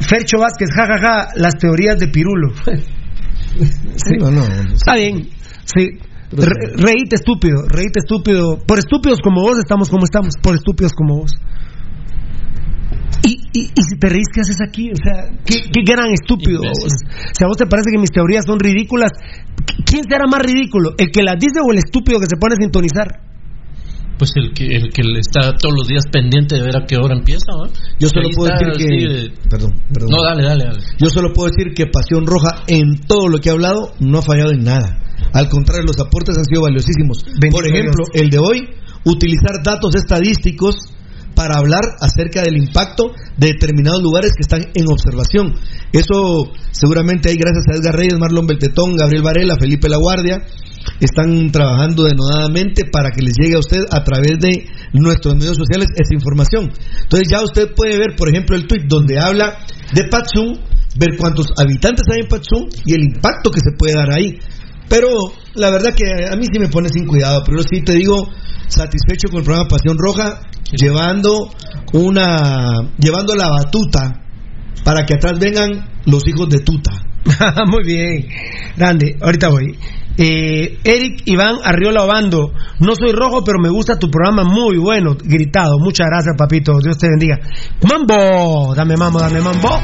Fercho 0.00 0.38
Vázquez, 0.38 0.68
jajaja, 0.74 1.28
las 1.36 1.54
teorías 1.54 1.98
de 1.98 2.08
Pirulo. 2.08 2.48
Sí, 3.96 4.16
no, 4.18 4.30
no. 4.32 4.42
Está 4.72 4.96
bien, 4.96 5.28
sí. 5.64 5.90
Re- 6.32 6.72
reíte 6.76 7.14
estúpido, 7.14 7.62
reíte 7.68 8.00
estúpido. 8.00 8.58
Por 8.66 8.78
estúpidos 8.80 9.20
como 9.22 9.42
vos 9.42 9.58
estamos 9.58 9.88
como 9.88 10.02
estamos, 10.04 10.34
por 10.42 10.56
estúpidos 10.56 10.92
como 10.92 11.18
vos. 11.20 11.30
Y, 13.54 13.60
y, 13.70 13.82
si 13.88 13.96
te 13.98 14.08
reís, 14.08 14.26
¿qué 14.34 14.40
haces 14.40 14.56
aquí? 14.66 14.90
O 14.90 14.96
sea, 14.98 15.30
qué, 15.46 15.62
qué 15.72 15.80
gran 15.86 16.10
estúpido. 16.12 16.60
O 16.60 16.74
sea, 16.74 17.46
a 17.46 17.48
vos 17.48 17.56
te 17.56 17.66
parece 17.66 17.90
que 17.94 17.98
mis 17.98 18.10
teorías 18.10 18.44
son 18.44 18.58
ridículas. 18.58 19.12
¿Quién 19.86 20.02
será 20.10 20.26
más 20.26 20.42
ridículo? 20.42 20.90
¿El 20.98 21.10
que 21.10 21.22
las 21.22 21.38
dice 21.38 21.60
o 21.64 21.70
el 21.70 21.78
estúpido 21.78 22.18
que 22.18 22.26
se 22.26 22.36
pone 22.36 22.54
a 22.54 22.60
sintonizar? 22.60 23.06
Pues 24.18 24.30
el 24.36 24.52
que, 24.54 24.66
el 24.76 24.92
que 24.92 25.02
está 25.18 25.54
todos 25.58 25.74
los 25.76 25.88
días 25.88 26.04
pendiente 26.10 26.54
de 26.56 26.62
ver 26.62 26.76
a 26.76 26.86
qué 26.86 26.96
hora 26.96 27.14
empieza, 27.16 27.46
¿va? 27.54 27.68
Yo 27.98 28.08
solo 28.08 28.28
puedo 28.34 28.52
decir 28.52 28.68
que. 28.78 29.08
de- 29.08 29.30
Perdón, 29.50 29.72
perdón. 29.92 30.10
No, 30.10 30.22
dale, 30.22 30.42
dale, 30.42 30.64
dale. 30.66 30.78
Yo 30.98 31.08
solo 31.10 31.32
puedo 31.32 31.50
decir 31.50 31.74
que 31.74 31.86
Pasión 31.86 32.26
Roja, 32.26 32.62
en 32.68 33.00
todo 33.06 33.28
lo 33.28 33.38
que 33.38 33.50
ha 33.50 33.52
hablado, 33.52 33.92
no 34.00 34.18
ha 34.18 34.22
fallado 34.22 34.52
en 34.52 34.62
nada. 34.62 34.98
Al 35.32 35.48
contrario, 35.48 35.84
los 35.86 35.98
aportes 36.00 36.36
han 36.38 36.44
sido 36.44 36.62
valiosísimos. 36.62 37.24
Bendito 37.40 37.56
Por 37.56 37.66
ejemplo, 37.66 38.04
Dios. 38.12 38.22
el 38.22 38.30
de 38.30 38.38
hoy, 38.38 38.68
utilizar 39.04 39.62
datos 39.64 39.94
estadísticos 39.96 40.76
para 41.34 41.58
hablar 41.58 41.82
acerca 42.00 42.42
del 42.42 42.56
impacto 42.56 43.12
de 43.36 43.48
determinados 43.48 44.02
lugares 44.02 44.32
que 44.36 44.42
están 44.42 44.62
en 44.74 44.88
observación. 44.88 45.54
Eso 45.92 46.52
seguramente 46.70 47.28
hay 47.28 47.36
gracias 47.36 47.64
a 47.68 47.76
Edgar 47.76 47.96
Reyes, 47.96 48.18
Marlon 48.18 48.46
Beltetón, 48.46 48.96
Gabriel 48.96 49.22
Varela, 49.22 49.56
Felipe 49.58 49.88
La 49.88 49.98
Guardia. 49.98 50.42
Están 51.00 51.50
trabajando 51.50 52.04
denodadamente 52.04 52.84
para 52.84 53.10
que 53.10 53.22
les 53.22 53.34
llegue 53.36 53.56
a 53.56 53.60
usted 53.60 53.84
a 53.90 54.04
través 54.04 54.38
de 54.38 54.66
nuestros 54.92 55.34
medios 55.34 55.56
sociales 55.56 55.88
esa 55.94 56.14
información. 56.14 56.70
Entonces 57.02 57.28
ya 57.30 57.42
usted 57.42 57.74
puede 57.74 57.98
ver, 57.98 58.16
por 58.16 58.28
ejemplo, 58.28 58.56
el 58.56 58.66
tweet 58.66 58.84
donde 58.86 59.18
habla 59.18 59.58
de 59.92 60.04
Patsum, 60.08 60.58
ver 60.96 61.16
cuántos 61.18 61.46
habitantes 61.56 62.04
hay 62.12 62.22
en 62.22 62.28
Patsum 62.28 62.68
y 62.84 62.94
el 62.94 63.02
impacto 63.02 63.50
que 63.50 63.60
se 63.60 63.76
puede 63.76 63.94
dar 63.94 64.12
ahí. 64.12 64.38
Pero 64.88 65.08
la 65.54 65.70
verdad 65.70 65.94
que 65.94 66.04
a 66.30 66.36
mí 66.36 66.44
sí 66.52 66.58
me 66.58 66.68
pone 66.68 66.88
sin 66.88 67.06
cuidado, 67.06 67.42
pero 67.44 67.62
sí 67.62 67.80
te 67.82 67.94
digo 67.94 68.28
satisfecho 68.68 69.28
con 69.28 69.38
el 69.38 69.44
programa 69.44 69.68
Pasión 69.68 69.96
Roja, 69.98 70.40
llevando 70.72 71.50
una, 71.92 72.90
llevando 72.98 73.34
la 73.34 73.48
batuta 73.48 74.22
para 74.84 75.04
que 75.06 75.14
atrás 75.14 75.38
vengan 75.38 75.88
los 76.06 76.26
hijos 76.28 76.48
de 76.48 76.60
Tuta. 76.60 76.92
Muy 77.66 77.84
bien, 77.84 78.28
grande. 78.76 79.16
Ahorita 79.20 79.48
voy. 79.48 79.78
Eh, 80.16 80.78
Eric 80.84 81.22
Iván 81.24 81.56
Arriola 81.64 82.04
Obando, 82.04 82.52
no 82.78 82.94
soy 82.94 83.12
rojo, 83.12 83.42
pero 83.42 83.58
me 83.60 83.68
gusta 83.68 83.98
tu 83.98 84.10
programa, 84.10 84.44
muy 84.44 84.78
bueno, 84.78 85.16
gritado. 85.20 85.78
Muchas 85.80 86.06
gracias, 86.06 86.36
papito. 86.38 86.78
Dios 86.80 86.98
te 86.98 87.08
bendiga. 87.08 87.40
Mambo, 87.82 88.74
dame 88.76 88.96
mambo, 88.96 89.18
dame 89.18 89.40
mambo. 89.40 89.80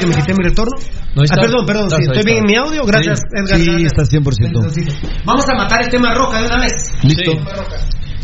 Porque 0.00 0.16
me 0.16 0.22
quité 0.22 0.34
mi 0.34 0.44
retorno? 0.48 0.76
No, 1.14 1.22
ah, 1.22 1.24
está- 1.24 1.40
perdón, 1.40 1.66
perdón, 1.66 1.84
estás 1.86 1.98
sí, 1.98 2.02
ahí, 2.04 2.08
¿estoy 2.08 2.18
está. 2.20 2.30
bien 2.30 2.38
en 2.38 2.46
mi 2.46 2.56
audio? 2.56 2.82
Gracias, 2.86 3.18
Sí. 3.20 3.24
Edgar. 3.32 3.58
Sí, 3.60 3.66
gracias. 3.66 3.92
estás 3.92 4.08
100%. 4.10 4.60
Vamos 5.24 5.44
a 5.48 5.54
matar 5.54 5.82
el 5.82 5.88
tema 5.90 6.14
roca 6.14 6.38
de 6.40 6.46
una 6.46 6.58
vez. 6.62 6.72
Listo. 7.02 7.32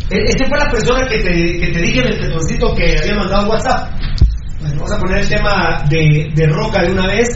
Eh, 0.09 0.23
Esta 0.29 0.47
fue 0.47 0.59
la 0.59 0.71
persona 0.71 1.07
que 1.09 1.19
te, 1.19 1.59
que 1.59 1.73
te 1.73 1.81
dije 1.83 1.99
en 2.01 2.07
el 2.07 2.21
tetoncito 2.21 2.75
que 2.77 2.97
había 2.99 3.15
mandado 3.17 3.49
WhatsApp. 3.51 3.91
Bueno, 4.61 4.75
vamos 4.77 4.93
a 4.93 4.99
poner 4.99 5.19
el 5.19 5.29
tema 5.29 5.83
de, 5.91 6.31
de 6.35 6.47
roca 6.47 6.83
de 6.83 6.93
una 6.93 7.07
vez. 7.09 7.29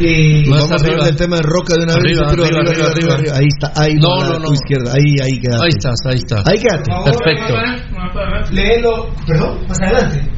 Eh, 0.00 0.42
Vamos 0.50 0.72
a 0.72 0.74
hablar 0.74 1.04
del 1.04 1.14
tema 1.16 1.36
de 1.36 1.42
Roca 1.42 1.74
de 1.76 1.84
una 1.84 1.94
vez. 1.94 2.02
Arriba, 2.18 2.20
Yo 2.22 2.32
creo 2.32 2.44
arriba, 2.46 2.90
arriba, 2.90 3.14
arriba. 3.14 3.36
Ahí 3.36 3.46
está, 3.46 3.72
ahí 3.80 3.94
No, 3.94 4.24
no, 4.24 4.38
no. 4.40 4.46
tu 4.48 4.52
izquierda, 4.54 4.92
ahí, 4.92 5.14
ahí 5.22 5.38
quédate. 5.40 5.62
Ahí 5.62 5.68
estás, 5.70 5.94
ahí 6.06 6.16
estás. 6.16 6.42
Ahí 6.48 6.58
quédate. 6.58 6.90
Favor, 6.90 7.12
Perfecto. 7.22 7.54
Léelo, 8.50 9.14
perdón, 9.24 9.58
más 9.68 9.80
adelante. 9.80 10.30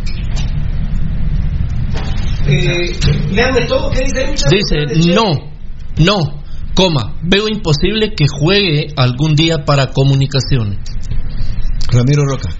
Eh, 2.48 3.66
todo, 3.68 3.90
¿qué 3.90 4.04
dice? 4.04 4.26
Dice, 4.50 5.14
no, 5.14 5.52
no, 5.98 6.42
coma, 6.74 7.16
veo 7.22 7.48
imposible 7.48 8.14
que 8.14 8.26
juegue 8.28 8.88
algún 8.96 9.34
día 9.34 9.64
para 9.64 9.88
comunicaciones. 9.88 10.78
Ramiro 11.90 12.24
Roca. 12.24 12.50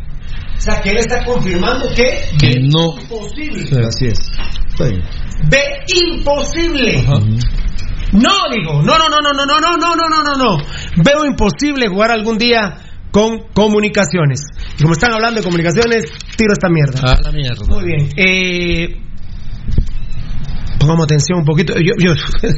O 0.57 0.61
sea, 0.61 0.81
que 0.81 0.91
él 0.91 0.97
está 0.99 1.25
confirmando 1.25 1.87
que 1.95 2.25
Que 2.39 2.61
no. 2.61 2.99
imposible. 2.99 3.87
Así 3.87 4.07
es. 4.07 4.19
Bien. 4.79 5.03
Ve 5.51 5.61
imposible. 5.95 7.05
No, 8.13 8.33
digo, 8.55 8.83
no, 8.83 8.99
no, 8.99 9.09
no, 9.09 9.21
no, 9.21 9.33
no, 9.33 9.45
no, 9.47 9.61
no, 9.61 9.77
no, 9.77 9.95
no, 9.95 10.09
no, 10.09 10.23
no, 10.23 10.57
no. 10.57 10.65
Veo 11.05 11.27
imposible 11.27 11.89
jugar 11.89 12.11
algún 12.11 12.39
día 12.39 12.79
con 13.11 13.49
comunicaciones. 13.55 14.41
Y 14.79 14.83
como 14.83 14.93
están 14.93 15.13
hablando 15.13 15.41
de 15.41 15.45
comunicaciones, 15.45 16.05
tiro 16.37 16.53
esta 16.53 16.69
mierda. 16.69 17.13
A 17.13 17.21
la 17.23 17.33
mierda. 17.33 17.67
Muy 17.67 17.85
bien. 17.85 18.09
Eh, 18.17 19.06
pongamos 20.87 21.05
atención 21.05 21.41
un 21.41 21.45
poquito. 21.45 21.75
Yo, 21.75 21.93
yo- 21.99 22.15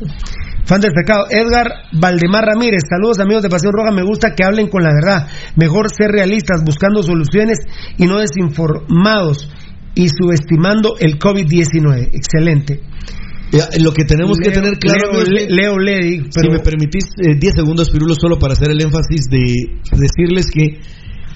Fan 0.66 0.80
del 0.82 0.92
pecado. 0.94 1.26
Edgar 1.30 1.68
Valdemar 1.94 2.46
Ramírez. 2.46 2.84
Saludos 2.90 3.20
amigos 3.20 3.44
de 3.44 3.50
Pasión 3.50 3.74
Roja. 3.74 3.92
Me 3.92 4.04
gusta 4.04 4.34
que 4.36 4.44
hablen 4.44 4.68
con 4.70 4.84
la 4.84 4.92
verdad. 4.94 5.28
Mejor 5.56 5.90
ser 5.90 6.12
realistas, 6.12 6.62
buscando 6.64 7.02
soluciones 7.04 7.58
y 7.98 8.06
no 8.06 8.20
desinformados 8.20 9.50
y 9.96 10.08
subestimando 10.10 10.96
el 11.00 11.18
COVID-19. 11.20 12.10
Excelente. 12.14 12.82
Lo 13.80 13.92
que 13.92 14.06
tenemos 14.06 14.38
que 14.38 14.52
tener 14.52 14.78
claro 14.80 15.12
Leo- 15.12 15.22
es 15.24 15.30
que- 15.30 15.48
Leo 15.54 15.78
Ledi, 15.78 16.18
si 16.24 16.30
pero- 16.34 16.54
me 16.54 16.60
permitís 16.60 17.04
eh, 17.22 17.36
10 17.40 17.54
segundos, 17.56 17.90
Pirulo, 17.90 18.14
solo 18.16 18.40
para 18.40 18.54
hacer 18.54 18.72
el 18.72 18.82
énfasis 18.82 19.26
de 19.30 19.80
decirles 19.98 20.46
que 20.52 20.80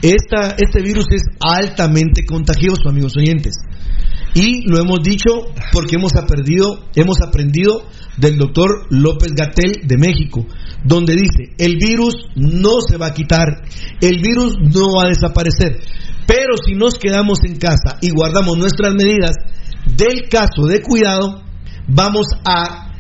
esta, 0.01 0.55
este 0.57 0.81
virus 0.81 1.05
es 1.11 1.21
altamente 1.41 2.25
contagioso, 2.25 2.87
amigos 2.89 3.15
oyentes. 3.17 3.55
Y 4.33 4.67
lo 4.69 4.79
hemos 4.79 4.99
dicho 5.01 5.29
porque 5.71 5.95
hemos 5.95 6.15
aprendido, 6.15 6.85
hemos 6.95 7.21
aprendido 7.21 7.85
del 8.17 8.37
doctor 8.37 8.85
López 8.89 9.31
Gatel 9.33 9.87
de 9.87 9.97
México, 9.97 10.45
donde 10.83 11.15
dice, 11.15 11.53
el 11.57 11.77
virus 11.77 12.15
no 12.35 12.81
se 12.87 12.97
va 12.97 13.07
a 13.07 13.13
quitar, 13.13 13.63
el 14.01 14.21
virus 14.21 14.55
no 14.59 14.93
va 14.95 15.05
a 15.05 15.07
desaparecer, 15.09 15.79
pero 16.27 16.55
si 16.65 16.75
nos 16.75 16.95
quedamos 16.99 17.39
en 17.45 17.55
casa 17.57 17.97
y 18.01 18.09
guardamos 18.11 18.57
nuestras 18.57 18.93
medidas 18.93 19.35
del 19.95 20.27
caso 20.29 20.67
de 20.67 20.81
cuidado, 20.81 21.41
vamos 21.87 22.27
a, 22.45 22.91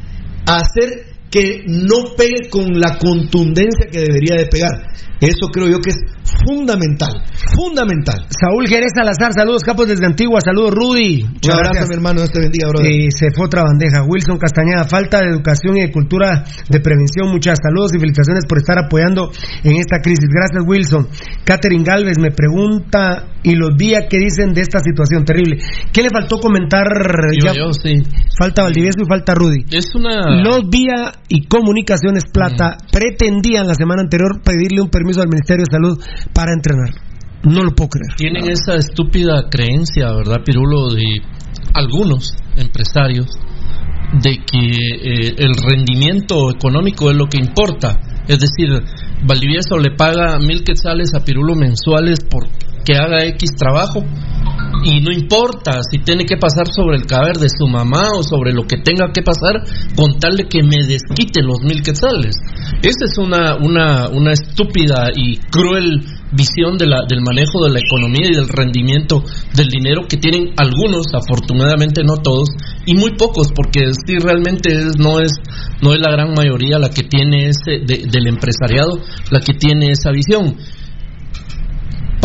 hacer 0.47 1.14
que 1.35 1.63
no 1.67 2.15
pegue 2.15 2.49
con 2.49 2.79
la 2.79 2.97
contundencia 2.97 3.87
que 3.91 3.99
debería 3.99 4.35
de 4.37 4.47
pegar. 4.47 4.71
Eso 5.19 5.47
creo 5.51 5.67
yo 5.67 5.79
que 5.79 5.89
es 5.91 5.97
fundamental, 6.45 7.23
fundamental. 7.55 8.27
Saúl 8.29 8.67
Jerez 8.67 8.91
Salazar, 8.95 9.31
saludos 9.33 9.63
capos 9.63 9.87
desde 9.87 10.05
Antigua, 10.05 10.39
saludos 10.43 10.71
Rudy. 10.73 11.23
Un 11.23 11.31
Muchas 11.33 11.55
abrazo, 11.55 11.71
gracias. 11.71 11.89
mi 11.89 11.95
hermano, 11.95 12.19
Dios 12.21 12.31
te 12.31 12.39
bendiga, 12.39 12.67
brother. 12.69 12.87
Eh, 12.91 13.07
se 13.11 13.27
fue 13.35 13.45
otra 13.45 13.63
bandeja. 13.63 14.03
Wilson 14.07 14.37
Castañeda, 14.37 14.83
falta 14.85 15.21
de 15.21 15.27
educación 15.31 15.77
y 15.77 15.81
de 15.81 15.91
cultura 15.91 16.43
de 16.69 16.79
prevención. 16.79 17.31
Muchas 17.31 17.59
saludos 17.63 17.91
y 17.95 17.99
felicitaciones 17.99 18.45
por 18.47 18.57
estar 18.59 18.77
apoyando 18.77 19.31
en 19.63 19.75
esta 19.77 19.99
crisis. 20.01 20.27
Gracias, 20.29 20.63
Wilson. 20.67 21.07
Catherine 21.45 21.83
Galvez 21.83 22.17
me 22.19 22.31
pregunta, 22.31 23.27
¿y 23.43 23.55
los 23.55 23.75
días 23.77 24.05
qué 24.09 24.17
dicen 24.19 24.53
de 24.53 24.61
esta 24.61 24.79
situación 24.79 25.23
terrible? 25.23 25.57
¿Qué 25.93 26.01
le 26.03 26.09
faltó 26.09 26.37
comentar? 26.39 26.85
Yo, 27.39 27.47
Ya- 27.47 27.53
yo, 27.55 27.71
sí. 27.73 28.03
Falta 28.37 28.63
Valdivieso 28.63 28.99
y 29.01 29.05
falta 29.07 29.33
Rudy. 29.33 29.63
Es 29.71 29.95
una. 29.95 30.43
Los 30.43 30.69
Vía 30.69 31.13
y 31.27 31.47
Comunicaciones 31.47 32.25
Plata 32.31 32.77
pretendían 32.91 33.67
la 33.67 33.73
semana 33.73 34.01
anterior 34.01 34.41
pedirle 34.43 34.81
un 34.81 34.89
permiso 34.89 35.21
al 35.21 35.29
Ministerio 35.29 35.65
de 35.65 35.71
Salud 35.71 35.99
para 36.33 36.53
entrenar. 36.53 36.89
No 37.43 37.63
lo 37.63 37.71
puedo 37.75 37.89
creer. 37.89 38.15
Tienen 38.15 38.49
esa 38.49 38.75
estúpida 38.75 39.49
creencia, 39.49 40.11
¿verdad, 40.13 40.43
Pirulo? 40.43 40.93
De 40.93 41.21
algunos 41.73 42.35
empresarios 42.57 43.27
de 44.21 44.37
que 44.37 44.67
eh, 44.67 45.35
el 45.37 45.53
rendimiento 45.55 46.49
económico 46.51 47.09
es 47.11 47.17
lo 47.17 47.27
que 47.27 47.37
importa. 47.37 47.99
Es 48.27 48.39
decir, 48.39 48.69
Valdivieso 49.23 49.77
le 49.77 49.95
paga 49.95 50.37
mil 50.39 50.63
quetzales 50.63 51.13
a 51.15 51.23
Pirulo 51.23 51.55
mensuales 51.55 52.19
por 52.29 52.47
que 52.85 52.95
haga 52.95 53.25
X 53.25 53.55
trabajo 53.57 54.03
Y 54.83 55.01
no 55.01 55.11
importa 55.11 55.79
si 55.89 55.97
tiene 55.99 56.25
que 56.25 56.37
pasar 56.37 56.67
sobre 56.71 56.97
el 56.97 57.07
caber 57.07 57.37
de 57.37 57.49
su 57.49 57.67
mamá 57.67 58.09
o 58.15 58.21
sobre 58.21 58.53
lo 58.53 58.67
que 58.67 58.77
tenga 58.77 59.11
que 59.11 59.23
pasar 59.23 59.63
con 59.95 60.19
tal 60.19 60.37
de 60.37 60.47
que 60.47 60.61
me 60.61 60.85
desquite 60.85 61.41
los 61.41 61.61
mil 61.61 61.81
quetzales. 61.81 62.35
Esa 62.83 63.05
es 63.05 63.17
una, 63.17 63.55
una, 63.55 64.09
una 64.09 64.33
estúpida 64.33 65.09
y 65.15 65.37
cruel 65.37 66.05
visión 66.31 66.77
de 66.77 66.87
la, 66.87 67.01
del 67.07 67.21
manejo 67.21 67.63
de 67.63 67.71
la 67.71 67.79
economía 67.79 68.27
y 68.29 68.35
del 68.35 68.47
rendimiento 68.49 69.23
del 69.53 69.67
dinero 69.67 70.07
que 70.07 70.17
tienen 70.17 70.53
algunos, 70.57 71.05
afortunadamente 71.13 72.03
no 72.03 72.17
todos, 72.17 72.49
y 72.85 72.95
muy 72.95 73.11
pocos, 73.15 73.51
porque 73.55 73.81
sí 74.05 74.17
realmente 74.19 74.69
es, 74.73 74.97
no, 74.97 75.19
es, 75.19 75.31
no 75.81 75.93
es 75.93 75.99
la 75.99 76.11
gran 76.11 76.33
mayoría 76.33 76.79
la 76.79 76.89
que 76.89 77.03
tiene 77.03 77.47
ese, 77.49 77.79
de- 77.85 78.07
del 78.09 78.27
empresariado, 78.27 78.99
la 79.31 79.39
que 79.39 79.53
tiene 79.53 79.91
esa 79.91 80.11
visión 80.11 80.55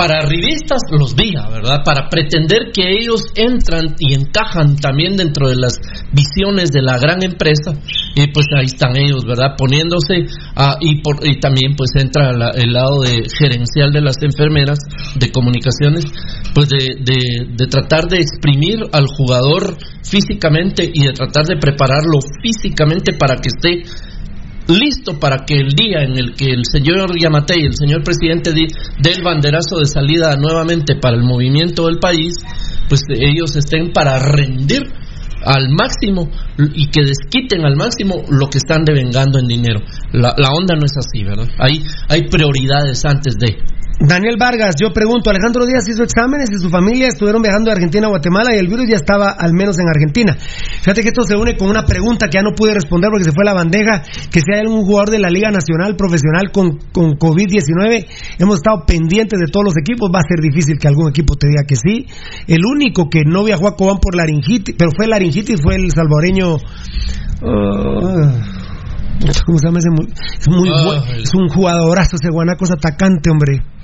para 0.01 0.17
arribistas 0.25 0.81
los 0.99 1.15
diga, 1.15 1.51
¿verdad? 1.51 1.83
Para 1.85 2.09
pretender 2.09 2.73
que 2.73 2.89
ellos 2.89 3.21
entran 3.35 3.97
y 3.99 4.15
encajan 4.15 4.77
también 4.77 5.15
dentro 5.15 5.47
de 5.51 5.57
las 5.57 5.75
visiones 6.11 6.71
de 6.73 6.81
la 6.81 6.97
gran 6.97 7.23
empresa, 7.23 7.73
y 8.15 8.27
pues 8.33 8.47
ahí 8.57 8.65
están 8.65 8.97
ellos, 8.97 9.27
¿verdad? 9.27 9.57
Poniéndose 9.59 10.25
a- 10.57 10.79
y, 10.81 11.03
por, 11.03 11.17
y 11.23 11.39
también 11.39 11.77
pues 11.77 11.91
entra 11.97 12.33
la- 12.33 12.49
el 12.55 12.73
lado 12.73 13.03
de 13.03 13.25
gerencial 13.39 13.93
de 13.93 14.01
las 14.01 14.17
enfermeras 14.23 14.79
de 15.17 15.31
comunicaciones, 15.31 16.07
pues 16.55 16.71
de, 16.71 16.97
de- 17.05 17.47
de 17.55 17.67
tratar 17.67 18.09
de 18.09 18.21
exprimir 18.21 18.79
al 18.93 19.05
jugador 19.07 19.77
físicamente 20.03 20.91
y 20.95 21.05
de 21.05 21.13
tratar 21.13 21.45
de 21.45 21.59
prepararlo 21.59 22.21
físicamente 22.43 23.13
para 23.19 23.37
que 23.37 23.49
esté 23.55 23.83
listo 24.71 25.19
para 25.19 25.45
que 25.45 25.55
el 25.55 25.71
día 25.71 26.03
en 26.03 26.17
el 26.17 26.35
que 26.35 26.47
el 26.47 26.63
señor 26.65 27.19
Yamatei, 27.19 27.65
el 27.65 27.77
señor 27.77 28.03
presidente, 28.03 28.53
dé 28.53 29.11
el 29.11 29.23
banderazo 29.23 29.79
de 29.79 29.87
salida 29.87 30.37
nuevamente 30.37 30.97
para 30.97 31.17
el 31.17 31.23
movimiento 31.23 31.87
del 31.87 31.99
país, 31.99 32.35
pues 32.89 33.03
ellos 33.09 33.57
estén 33.57 33.93
para 33.93 34.19
rendir 34.19 34.83
al 35.45 35.71
máximo 35.71 36.31
y 36.75 36.89
que 36.89 37.03
desquiten 37.03 37.65
al 37.65 37.77
máximo 37.77 38.25
lo 38.29 38.49
que 38.49 38.59
están 38.59 38.85
devengando 38.85 39.39
en 39.39 39.47
dinero. 39.47 39.81
La, 40.13 40.35
la 40.37 40.51
onda 40.51 40.75
no 40.77 40.85
es 40.85 40.97
así, 40.97 41.25
¿verdad? 41.25 41.49
Hay, 41.59 41.83
hay 42.09 42.29
prioridades 42.29 43.05
antes 43.05 43.37
de. 43.39 43.57
Daniel 44.03 44.37
Vargas, 44.41 44.77
yo 44.81 44.93
pregunto, 44.95 45.29
Alejandro 45.29 45.67
Díaz 45.67 45.87
hizo 45.87 46.03
exámenes 46.03 46.49
y 46.51 46.57
su 46.59 46.71
familia 46.71 47.09
estuvieron 47.09 47.43
viajando 47.43 47.69
de 47.69 47.73
Argentina 47.77 48.07
a 48.07 48.09
Guatemala 48.11 48.55
y 48.55 48.59
el 48.59 48.67
virus 48.67 48.89
ya 48.89 48.97
estaba 48.97 49.31
al 49.31 49.53
menos 49.53 49.79
en 49.79 49.85
Argentina. 49.89 50.35
Fíjate 50.81 51.03
que 51.03 51.09
esto 51.09 51.23
se 51.25 51.37
une 51.37 51.55
con 51.59 51.69
una 51.69 51.85
pregunta 51.85 52.27
que 52.29 52.39
ya 52.39 52.43
no 52.43 52.53
pude 52.57 52.73
responder 52.73 53.11
porque 53.11 53.25
se 53.25 53.33
fue 53.33 53.45
a 53.45 53.53
la 53.53 53.55
bandeja, 53.55 54.03
que 54.31 54.41
si 54.41 54.47
hay 54.55 54.61
algún 54.61 54.87
jugador 54.87 55.11
de 55.11 55.19
la 55.19 55.29
Liga 55.29 55.51
Nacional 55.51 55.97
Profesional 55.97 56.51
con, 56.51 56.79
con 56.93 57.13
COVID-19, 57.19 58.07
hemos 58.39 58.57
estado 58.57 58.85
pendientes 58.87 59.39
de 59.39 59.53
todos 59.53 59.65
los 59.67 59.75
equipos, 59.77 60.09
va 60.09 60.21
a 60.21 60.29
ser 60.29 60.41
difícil 60.41 60.79
que 60.79 60.89
algún 60.89 61.11
equipo 61.11 61.35
te 61.37 61.49
diga 61.49 61.65
que 61.69 61.77
sí. 61.77 62.07
El 62.47 62.65
único 62.65 63.11
que 63.11 63.25
no 63.27 63.45
viajó 63.45 63.69
a 63.69 63.77
Cobán 63.77 63.99
por 63.99 64.17
laringitis, 64.17 64.77
pero 64.79 64.93
fue 64.97 65.09
laringitis, 65.09 65.61
fue 65.63 65.77
el 65.77 65.91
salvadoreño... 65.91 66.57
ah, 67.43 68.33
¿Cómo 69.45 69.59
se 69.59 69.67
llama 69.67 69.79
ese? 69.81 69.91
mu- 69.91 70.09
Es 70.09 70.49
muy 70.49 70.71
Ah, 70.73 70.83
bueno. 70.87 71.03
el- 71.15 71.23
Es 71.23 71.35
un 71.35 71.49
jugadorazo 71.49 72.17
ese 72.17 72.31
guanaco, 72.33 72.65
es 72.65 72.71
atacante, 72.71 73.29
hombre. 73.31 73.61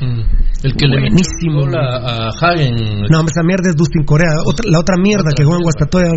El 0.00 0.72
que 0.74 0.86
Buenísimo. 0.88 0.96
le 0.96 1.10
metió 1.10 1.52
gol 1.54 1.74
a, 1.76 2.28
Hagen. 2.28 2.74
No, 3.10 3.20
hombre, 3.20 3.32
esa 3.34 3.42
mierda 3.44 3.68
es 3.70 3.76
Dustin 3.76 4.04
Corea. 4.04 4.30
Otra- 4.44 4.68
la 4.70 4.78
otra 4.80 4.96
mierda 5.00 5.30
que 5.36 5.44
juega 5.44 5.58
en 5.58 5.62
Guastatoya. 5.62 6.10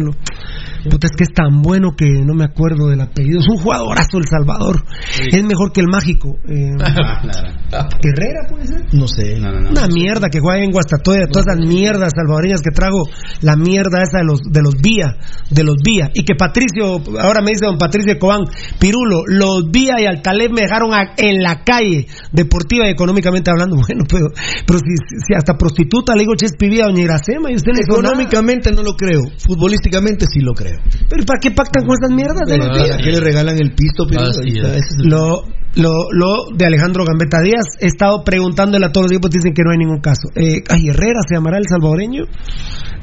Puta, 0.89 1.07
es 1.07 1.15
que 1.18 1.23
es 1.26 1.34
tan 1.34 1.61
bueno 1.61 1.91
que 1.95 2.06
no 2.23 2.34
me 2.34 2.45
acuerdo 2.45 2.88
del 2.88 3.01
apellido. 3.01 3.39
Es 3.39 3.47
un 3.49 3.57
jugadorazo 3.57 4.18
El 4.18 4.23
Salvador. 4.26 4.81
Es 5.30 5.43
mejor 5.43 5.73
que 5.73 5.81
el 5.81 5.88
mágico. 5.88 6.38
Eh, 6.47 6.72
Herrera, 8.01 8.47
puede 8.49 8.65
ser. 8.68 8.81
No 8.93 9.07
sé. 9.07 9.35
Una 9.39 9.88
mierda 9.88 10.30
que 10.30 10.39
juega 10.39 10.64
en 10.64 10.72
Guastatoya, 10.72 11.27
todas 11.31 11.47
esas 11.47 11.68
mierdas 11.68 12.11
salvadoreñas 12.15 12.61
que 12.61 12.72
trago, 12.73 13.03
la 13.41 13.56
mierda 13.56 14.01
esa 14.03 14.19
de 14.19 14.26
los 14.26 14.39
de 14.41 14.61
los 14.61 14.76
vía, 14.81 15.18
de 15.51 15.64
los 15.64 15.76
vía, 15.84 16.10
y 16.14 16.23
que 16.23 16.35
Patricio, 16.35 17.01
ahora 17.22 17.41
me 17.41 17.51
dice 17.51 17.65
don 17.65 17.77
Patricio 17.77 18.18
Cobán, 18.18 18.41
Pirulo, 18.80 19.23
los 19.27 19.69
vía 19.72 19.95
y 19.99 20.06
Altaleb 20.06 20.51
me 20.51 20.61
dejaron 20.61 20.93
a- 20.93 21.14
en 21.18 21.41
la 21.43 21.64
calle, 21.64 22.07
deportiva 22.31 22.88
y 22.88 22.91
económicamente 22.91 23.51
hablando, 23.51 23.69
bueno, 23.88 24.06
pero, 24.10 24.28
pero 24.66 24.80
si, 24.80 24.96
si 25.28 25.34
hasta 25.36 25.58
prostituta 25.58 26.14
le 26.16 26.22
digo 26.22 26.36
Chespivía 26.36 26.84
a 26.86 26.88
doña 26.88 27.04
Iracema 27.04 27.52
y 27.52 27.56
usted 27.56 27.72
no. 27.74 27.80
Económicamente 27.82 28.72
no 28.72 28.84
lo 28.84 28.94
creo. 28.94 29.22
Futbolísticamente 29.38 30.26
sí 30.32 30.40
lo 30.41 30.54
creo. 30.54 30.78
pero 31.10 31.24
¿para 31.26 31.40
qué 31.40 31.52
pactan 31.52 31.86
con 31.86 31.96
esas 32.02 32.12
mierdas 32.16 32.48
de 32.48 32.58
los 32.58 32.68
¿Para 32.68 32.98
qué 33.04 33.12
le 33.12 33.20
regalan 33.20 33.56
el 33.60 33.74
pisto? 33.74 34.06
El- 34.10 35.10
Lo, 35.10 35.44
lo, 35.76 35.91
lo 36.12 36.56
de 36.56 36.66
Alejandro 36.66 37.04
Gambetta 37.06 37.41
Díaz, 37.41 37.66
he 37.80 37.86
estado 37.88 38.24
preguntándole 38.24 38.86
a 38.86 38.91
todos 38.91 39.06
los 39.06 39.12
equipos, 39.14 39.30
dicen 39.32 39.54
que 39.54 39.62
no 39.64 39.72
hay 39.72 39.78
ningún 39.78 40.02
caso. 40.02 40.30
Eh, 40.36 40.64
ay, 40.70 40.90
Herrera 40.90 41.20
se 41.28 41.36
llamará 41.36 41.58
el 41.58 41.66
salvadoreño. 41.70 42.24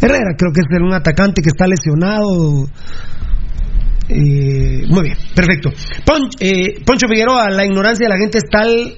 Herrera, 0.01 0.35
creo 0.37 0.53
que 0.53 0.61
es 0.61 0.83
un 0.83 0.93
atacante 0.93 1.43
que 1.43 1.49
está 1.49 1.67
lesionado. 1.67 2.67
Eh, 4.09 4.85
muy 4.89 5.03
bien, 5.03 5.17
perfecto. 5.35 5.71
Pon- 6.05 6.29
eh, 6.41 6.81
Poncho 6.85 7.09
Figueroa, 7.09 7.51
la 7.51 7.65
ignorancia 7.67 8.07
de 8.07 8.15
la 8.15 8.19
gente 8.19 8.39
es 8.39 8.45
tal 8.51 8.95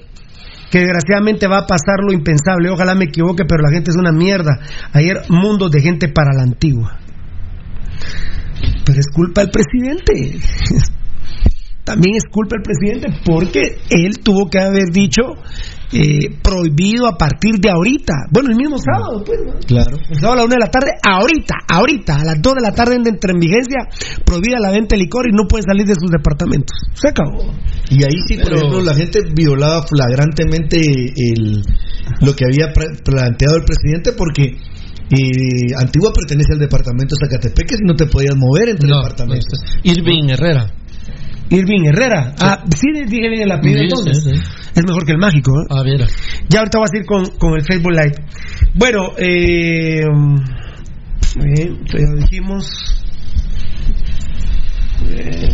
que 0.69 0.79
desgraciadamente 0.79 1.47
va 1.47 1.59
a 1.59 1.67
pasar 1.67 1.99
lo 2.05 2.13
impensable. 2.13 2.69
Ojalá 2.69 2.95
me 2.95 3.05
equivoque, 3.05 3.45
pero 3.45 3.63
la 3.63 3.71
gente 3.71 3.91
es 3.91 3.97
una 3.97 4.11
mierda. 4.11 4.59
Ayer, 4.93 5.21
mundos 5.29 5.71
de 5.71 5.81
gente 5.81 6.09
para 6.09 6.33
la 6.35 6.43
antigua. 6.43 6.99
Pero 8.85 8.99
es 8.99 9.07
culpa 9.13 9.41
del 9.41 9.51
presidente. 9.51 10.39
También 11.89 12.17
es 12.17 12.23
culpa 12.31 12.55
del 12.55 12.61
presidente 12.61 13.07
porque 13.25 13.79
él 13.89 14.19
tuvo 14.23 14.47
que 14.47 14.59
haber 14.59 14.91
dicho 14.93 15.23
eh, 15.91 16.37
prohibido 16.43 17.07
a 17.07 17.17
partir 17.17 17.55
de 17.59 17.71
ahorita. 17.71 18.13
Bueno, 18.31 18.51
el 18.51 18.57
mismo 18.57 18.77
sábado, 18.77 19.23
pues. 19.25 19.39
¿no? 19.43 19.57
Claro. 19.65 19.97
El 20.07 20.19
sábado 20.19 20.33
a 20.33 20.35
la 20.37 20.43
una 20.45 20.53
de 20.53 20.59
la 20.65 20.69
tarde, 20.69 20.91
ahorita, 21.01 21.55
ahorita, 21.67 22.15
a 22.21 22.25
las 22.25 22.41
dos 22.43 22.53
de 22.53 22.61
la 22.61 22.75
tarde 22.75 22.93
entra 22.95 23.33
en 23.33 23.39
vigencia, 23.39 23.89
prohibida 24.23 24.59
la 24.61 24.69
venta 24.69 24.95
de 24.95 25.01
licor 25.01 25.25
y 25.27 25.33
no 25.35 25.47
pueden 25.49 25.65
salir 25.65 25.87
de 25.87 25.95
sus 25.95 26.11
departamentos. 26.11 26.77
Se 26.93 27.07
acabó. 27.09 27.41
Y 27.89 28.03
ahí 28.03 28.21
sí, 28.27 28.35
por 28.37 28.45
Pero- 28.45 28.57
ejemplo, 28.57 28.81
la 28.83 28.93
gente 28.93 29.19
violaba 29.33 29.81
flagrantemente 29.81 30.77
el, 30.77 31.63
lo 32.21 32.35
que 32.35 32.45
había 32.45 32.71
planteado 32.71 33.57
el 33.57 33.65
presidente 33.65 34.11
porque 34.13 34.43
eh, 35.09 35.73
Antigua 35.81 36.11
pertenece 36.13 36.53
al 36.53 36.59
departamento 36.59 37.15
de 37.17 37.25
Zacatepeque 37.25 37.77
y 37.81 37.87
no 37.87 37.95
te 37.95 38.05
podías 38.05 38.35
mover 38.37 38.69
entre 38.69 38.87
No, 38.87 38.97
departamentos. 39.01 39.59
Irving 39.81 40.29
Herrera. 40.29 40.71
Irving 41.49 41.85
Herrera. 41.87 42.33
Ah, 42.41 42.63
sí, 42.75 42.87
dije 43.07 43.29
bien 43.29 43.41
el 43.43 43.51
apellido 43.51 43.81
entonces. 43.83 44.23
sí, 44.23 44.31
sí. 44.35 44.41
Es 44.75 44.83
mejor 44.85 45.05
que 45.05 45.11
el 45.13 45.17
mágico. 45.17 45.51
¿eh? 45.51 45.65
A 45.69 45.83
ver. 45.83 46.07
Ya 46.49 46.59
ahorita 46.59 46.79
vas 46.79 46.91
a 46.93 46.97
ir 46.97 47.05
con, 47.05 47.25
con 47.37 47.53
el 47.55 47.63
Facebook 47.63 47.91
Live. 47.91 48.15
Bueno, 48.75 49.09
eh, 49.17 50.01
eh, 50.01 51.75
ya 51.97 52.13
dijimos. 52.17 53.01
Eh, 55.09 55.49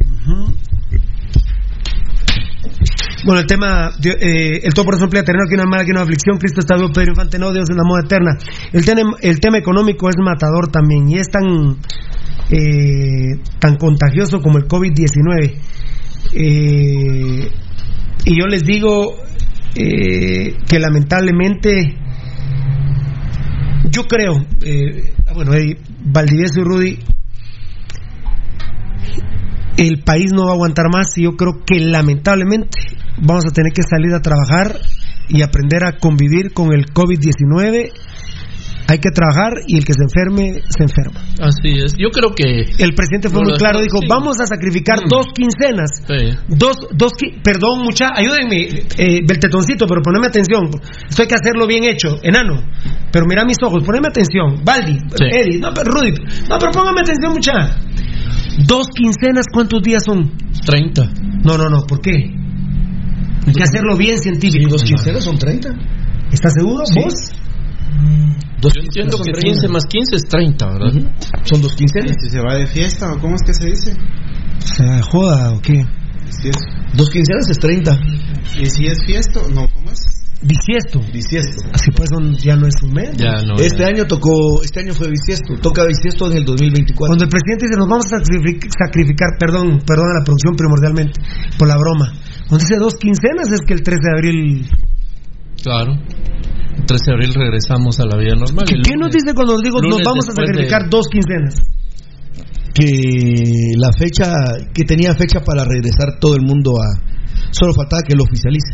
ujú. 0.00 0.54
Bueno, 3.26 3.40
el 3.40 3.46
tema, 3.46 3.90
eh, 4.04 4.60
el 4.62 4.74
todo 4.74 4.84
por 4.84 5.00
emplea 5.00 5.24
terreno 5.24 5.44
aquí 5.46 5.56
no 5.56 5.62
hay 5.62 5.68
mal, 5.68 5.80
aquí 5.80 5.90
no 5.92 6.00
hay 6.00 6.04
aflicción, 6.04 6.36
Cristo 6.38 6.60
está 6.60 6.76
vivo, 6.76 6.90
Pedro 6.92 7.12
Infante 7.12 7.38
no, 7.38 7.52
Dios 7.52 7.68
es 7.70 7.76
la 7.76 7.82
moda 7.84 8.02
eterna. 8.04 8.36
El, 8.72 8.84
tema- 8.84 9.16
el 9.22 9.40
tema 9.40 9.58
económico 9.58 10.08
es 10.10 10.16
matador 10.18 10.68
también 10.70 11.08
y 11.08 11.18
es 11.18 11.30
tan, 11.30 11.78
eh, 12.50 13.38
tan 13.58 13.76
contagioso 13.76 14.40
como 14.40 14.58
el 14.58 14.68
COVID-19. 14.68 15.54
Eh, 16.32 17.48
y 18.26 18.38
yo 18.38 18.46
les 18.46 18.64
digo 18.64 19.14
eh, 19.74 20.56
que 20.68 20.78
lamentablemente, 20.78 21.96
yo 23.90 24.06
creo, 24.06 24.46
eh, 24.62 25.12
bueno, 25.34 25.52
Valdivieso 26.04 26.60
y 26.60 26.64
Rudy, 26.64 26.98
el 29.76 30.02
país 30.04 30.32
no 30.32 30.44
va 30.44 30.52
a 30.52 30.54
aguantar 30.54 30.86
más 30.92 31.18
y 31.18 31.24
yo 31.24 31.32
creo 31.32 31.64
que 31.66 31.80
lamentablemente 31.80 32.78
vamos 33.20 33.44
a 33.46 33.52
tener 33.52 33.72
que 33.72 33.82
salir 33.82 34.14
a 34.14 34.22
trabajar 34.22 34.78
y 35.28 35.42
aprender 35.42 35.84
a 35.84 35.98
convivir 35.98 36.52
con 36.52 36.72
el 36.72 36.86
COVID-19. 36.86 37.90
Hay 38.86 38.98
que 38.98 39.08
trabajar 39.10 39.52
y 39.66 39.78
el 39.78 39.84
que 39.84 39.94
se 39.94 40.02
enferme, 40.04 40.60
se 40.68 40.82
enferma. 40.84 41.20
Así 41.40 41.70
es. 41.82 41.94
Yo 41.96 42.10
creo 42.10 42.34
que. 42.34 42.68
El 42.82 42.92
presidente 42.94 43.30
fue 43.30 43.42
muy 43.42 43.54
claro, 43.54 43.80
dijo, 43.80 43.96
sí. 43.98 44.06
vamos 44.08 44.38
a 44.40 44.46
sacrificar 44.46 44.98
Mm. 45.04 45.08
dos 45.08 45.26
quincenas. 45.34 45.90
Sí. 46.06 46.36
Dos, 46.48 46.76
dos, 46.92 47.12
qui- 47.12 47.40
perdón, 47.42 47.82
mucha, 47.82 48.10
ayúdenme, 48.14 48.60
eh, 48.98 49.20
Beltetoncito, 49.26 49.86
pero 49.86 50.02
poneme 50.02 50.26
atención. 50.26 50.68
Esto 51.08 51.22
hay 51.22 51.28
que 51.28 51.34
hacerlo 51.34 51.66
bien 51.66 51.84
hecho, 51.84 52.16
enano. 52.22 52.60
Pero 53.10 53.24
mira 53.26 53.44
mis 53.46 53.56
ojos, 53.62 53.82
poneme 53.84 54.08
atención. 54.08 54.62
Baldi, 54.64 54.98
Sí. 55.16 55.24
Eddie, 55.32 55.58
no, 55.60 55.72
pero 55.74 55.90
Rudy, 55.90 56.12
no, 56.48 56.58
pero 56.58 56.72
póngame 56.72 57.00
atención, 57.00 57.32
mucha. 57.32 57.52
Dos 58.66 58.88
quincenas, 58.94 59.46
¿cuántos 59.52 59.82
días 59.82 60.04
son? 60.04 60.30
30. 60.66 61.08
No, 61.42 61.56
no, 61.56 61.68
no, 61.70 61.82
¿por 61.86 62.00
qué? 62.00 62.12
Hay 63.46 63.52
que 63.54 63.62
hacerlo 63.62 63.96
bien 63.96 64.18
científico. 64.18 64.68
dos 64.70 64.82
quincenas 64.84 65.24
son 65.24 65.38
30. 65.38 65.70
¿Estás 66.30 66.52
seguro? 66.54 66.84
Sí. 66.86 67.00
¿Vos? 67.00 67.14
Dos 68.64 68.72
Yo 68.74 68.80
entiendo 68.82 69.16
que 69.18 69.32
30. 69.32 69.40
15 69.40 69.68
más 69.68 69.84
15 69.84 70.16
es 70.16 70.22
30, 70.24 70.66
¿verdad? 70.66 70.88
Ujú. 70.96 71.08
Son 71.44 71.60
dos 71.62 71.74
quincenas. 71.76 72.16
Si 72.22 72.30
se 72.30 72.40
va 72.40 72.54
de 72.56 72.66
fiesta 72.66 73.12
o 73.12 73.18
cómo 73.20 73.36
es 73.36 73.42
que 73.46 73.52
se 73.54 73.66
dice. 73.66 73.92
¿Se 74.58 75.02
joda 75.02 75.52
o 75.52 75.60
qué? 75.60 75.84
Si 76.30 76.48
es, 76.48 76.56
Dos 76.94 77.10
quincenas 77.10 77.48
es 77.50 77.58
30. 77.58 77.98
y 78.58 78.66
si 78.66 78.86
es 78.86 78.98
fiesta, 79.04 79.40
no, 79.52 79.68
¿cómo 79.68 79.90
es? 79.90 80.00
Bisiesto. 80.42 81.00
Bisiesto. 81.12 81.62
Así 81.72 81.90
pues 81.92 82.08
son- 82.10 82.34
ya 82.36 82.54
no 82.56 82.66
es 82.66 82.74
un 82.82 82.92
mes. 82.92 83.10
este 83.60 83.84
año 83.84 84.04
tocó, 84.06 84.62
este 84.62 84.80
año 84.80 84.92
fue 84.92 85.08
bisiesto, 85.08 85.54
toca 85.62 85.84
bisiesto 85.86 86.30
en 86.30 86.36
el 86.38 86.44
2024. 86.44 86.96
Cuando 87.06 87.24
el 87.24 87.30
presidente 87.30 87.64
dice 87.66 87.78
nos 87.78 87.88
vamos 87.88 88.06
a 88.12 88.18
sacrific- 88.18 88.68
sacrificar, 88.76 89.28
perdón, 89.40 89.80
perdón 89.86 90.08
a 90.10 90.18
la 90.20 90.24
producción 90.24 90.54
primordialmente, 90.56 91.20
por 91.58 91.68
la 91.68 91.76
broma. 91.76 92.12
Cuando 92.48 92.58
dice 92.64 92.76
dos 92.78 92.94
quincenas 92.96 93.48
es 93.52 93.60
que 93.66 93.72
el 93.74 93.82
13 93.82 94.00
de 94.02 94.12
abril... 94.16 94.68
Claro. 95.64 95.92
El 96.76 96.84
13 96.86 97.04
de 97.06 97.12
abril 97.14 97.34
regresamos 97.34 97.98
a 98.00 98.04
la 98.04 98.16
vida 98.18 98.34
normal. 98.36 98.66
¿Qué, 98.68 98.76
qué 98.84 98.94
nos 98.96 99.10
dice 99.10 99.32
cuando 99.34 99.54
nos 99.54 99.62
digo 99.62 99.80
nos 99.80 100.02
vamos 100.04 100.28
a 100.28 100.32
de- 100.32 100.46
sacrificar 100.46 100.88
dos 100.90 101.08
quincenas? 101.08 101.56
que 102.74 103.72
la 103.78 103.90
fecha, 103.96 104.32
que 104.74 104.82
tenía 104.84 105.14
fecha 105.14 105.40
para 105.46 105.64
regresar 105.64 106.18
todo 106.20 106.34
el 106.34 106.42
mundo 106.42 106.72
a, 106.82 106.98
solo 107.52 107.72
faltaba 107.72 108.02
que 108.02 108.16
lo 108.16 108.24
oficialice. 108.24 108.72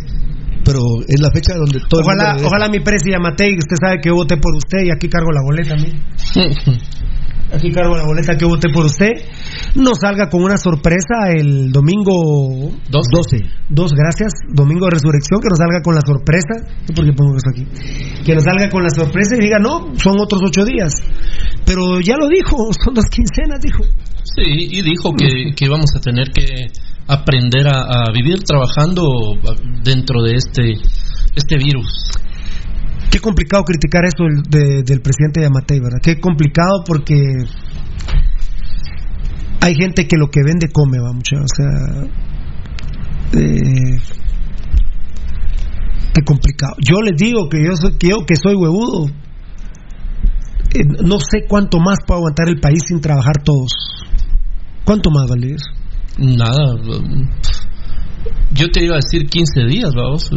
Pero 0.65 0.81
es 1.07 1.21
la 1.21 1.31
fecha 1.31 1.53
donde 1.57 1.81
todo 1.89 2.01
el 2.01 2.07
mundo 2.07 2.13
Ojalá, 2.17 2.25
regresa. 2.33 2.47
ojalá 2.49 2.69
mi 2.71 2.81
presi 2.81 3.11
Yamatei, 3.11 3.57
usted 3.59 3.77
sabe 3.81 4.01
que 4.03 4.11
voté 4.11 4.37
por 4.39 4.57
usted 4.57 4.79
y 4.87 4.91
aquí 4.91 5.09
cargo 5.09 5.31
la 5.33 5.43
boleta 5.43 5.75
a 5.75 5.77
mí. 5.77 5.93
Aquí 7.53 7.73
cargo 7.73 7.97
la 7.97 8.05
boleta 8.07 8.37
que 8.37 8.45
voté 8.45 8.69
por 8.73 8.87
usted. 8.87 9.11
Nos 9.75 9.99
salga 9.99 10.29
con 10.29 10.43
una 10.43 10.57
sorpresa 10.57 11.31
el 11.35 11.73
domingo 11.73 12.71
12. 12.91 13.37
Dos, 13.69 13.93
gracias. 13.93 14.33
Domingo 14.55 14.87
de 14.87 14.93
resurrección, 14.93 15.41
que 15.41 15.49
nos 15.49 15.59
salga 15.59 15.83
con 15.83 15.95
la 15.95 16.01
sorpresa. 16.01 16.55
¿Por 16.95 17.05
qué 17.05 17.13
pongo 17.13 17.37
esto 17.37 17.51
aquí? 17.51 17.67
Que 18.25 18.35
nos 18.35 18.45
salga 18.45 18.69
con 18.69 18.83
la 18.83 18.91
sorpresa 18.91 19.37
y 19.37 19.41
diga, 19.41 19.59
no, 19.59 19.93
son 19.99 20.21
otros 20.21 20.43
ocho 20.45 20.65
días. 20.65 20.93
Pero 21.67 22.01
ya 22.01 22.17
lo 22.17 22.29
dijo, 22.29 22.57
son 22.85 22.95
dos 22.95 23.07
quincenas, 23.07 23.61
dijo. 23.61 23.83
Sí, 24.23 24.43
y 24.45 24.83
dijo 24.83 25.13
que, 25.13 25.55
que 25.57 25.65
íbamos 25.65 25.91
a 25.97 26.01
tener 26.01 26.29
que 26.31 26.45
aprender 27.09 27.67
a, 27.67 28.07
a 28.07 28.13
vivir 28.13 28.39
trabajando 28.45 29.03
dentro 29.83 30.23
de 30.23 30.37
este, 30.37 30.75
este 31.35 31.57
virus. 31.57 32.13
Qué 33.11 33.19
complicado 33.19 33.65
criticar 33.65 34.05
eso 34.05 34.23
del, 34.25 34.43
de- 34.49 34.83
del 34.85 35.01
presidente 35.01 35.41
Yamatei, 35.43 35.81
¿verdad? 35.81 35.99
Qué 36.03 36.21
complicado 36.21 36.85
porque 36.87 37.17
hay 39.61 39.75
gente 39.75 40.07
que 40.07 40.17
lo 40.17 40.29
que 40.29 40.41
vende 40.45 40.69
come, 40.73 40.99
va 41.01 41.13
mucho. 41.13 41.37
O 41.37 41.49
sea, 41.49 42.05
eh, 43.41 43.99
qué 46.15 46.23
complicado. 46.25 46.75
Yo 46.79 47.01
les 47.03 47.17
digo 47.17 47.49
que 47.49 47.63
yo 47.65 47.75
soy, 47.77 47.97
que 47.99 48.09
yo 48.11 48.19
que 48.27 48.37
soy 48.37 48.55
huevudo. 48.55 49.09
eh, 50.75 50.85
no 51.05 51.19
sé 51.19 51.47
cuánto 51.49 51.79
más 51.79 51.99
puede 52.07 52.19
aguantar 52.21 52.49
el 52.49 52.61
país 52.61 52.81
sin 52.87 53.01
trabajar 53.01 53.43
todos. 53.45 53.71
¿Cuánto 54.85 55.11
más 55.11 55.27
vale 55.29 55.55
eso? 55.55 55.71
Nada. 56.19 56.77
Yo 58.53 58.69
te 58.71 58.85
iba 58.85 58.95
a 58.95 59.01
decir 59.03 59.29
15 59.29 59.65
días, 59.69 59.91
vamos. 59.95 60.31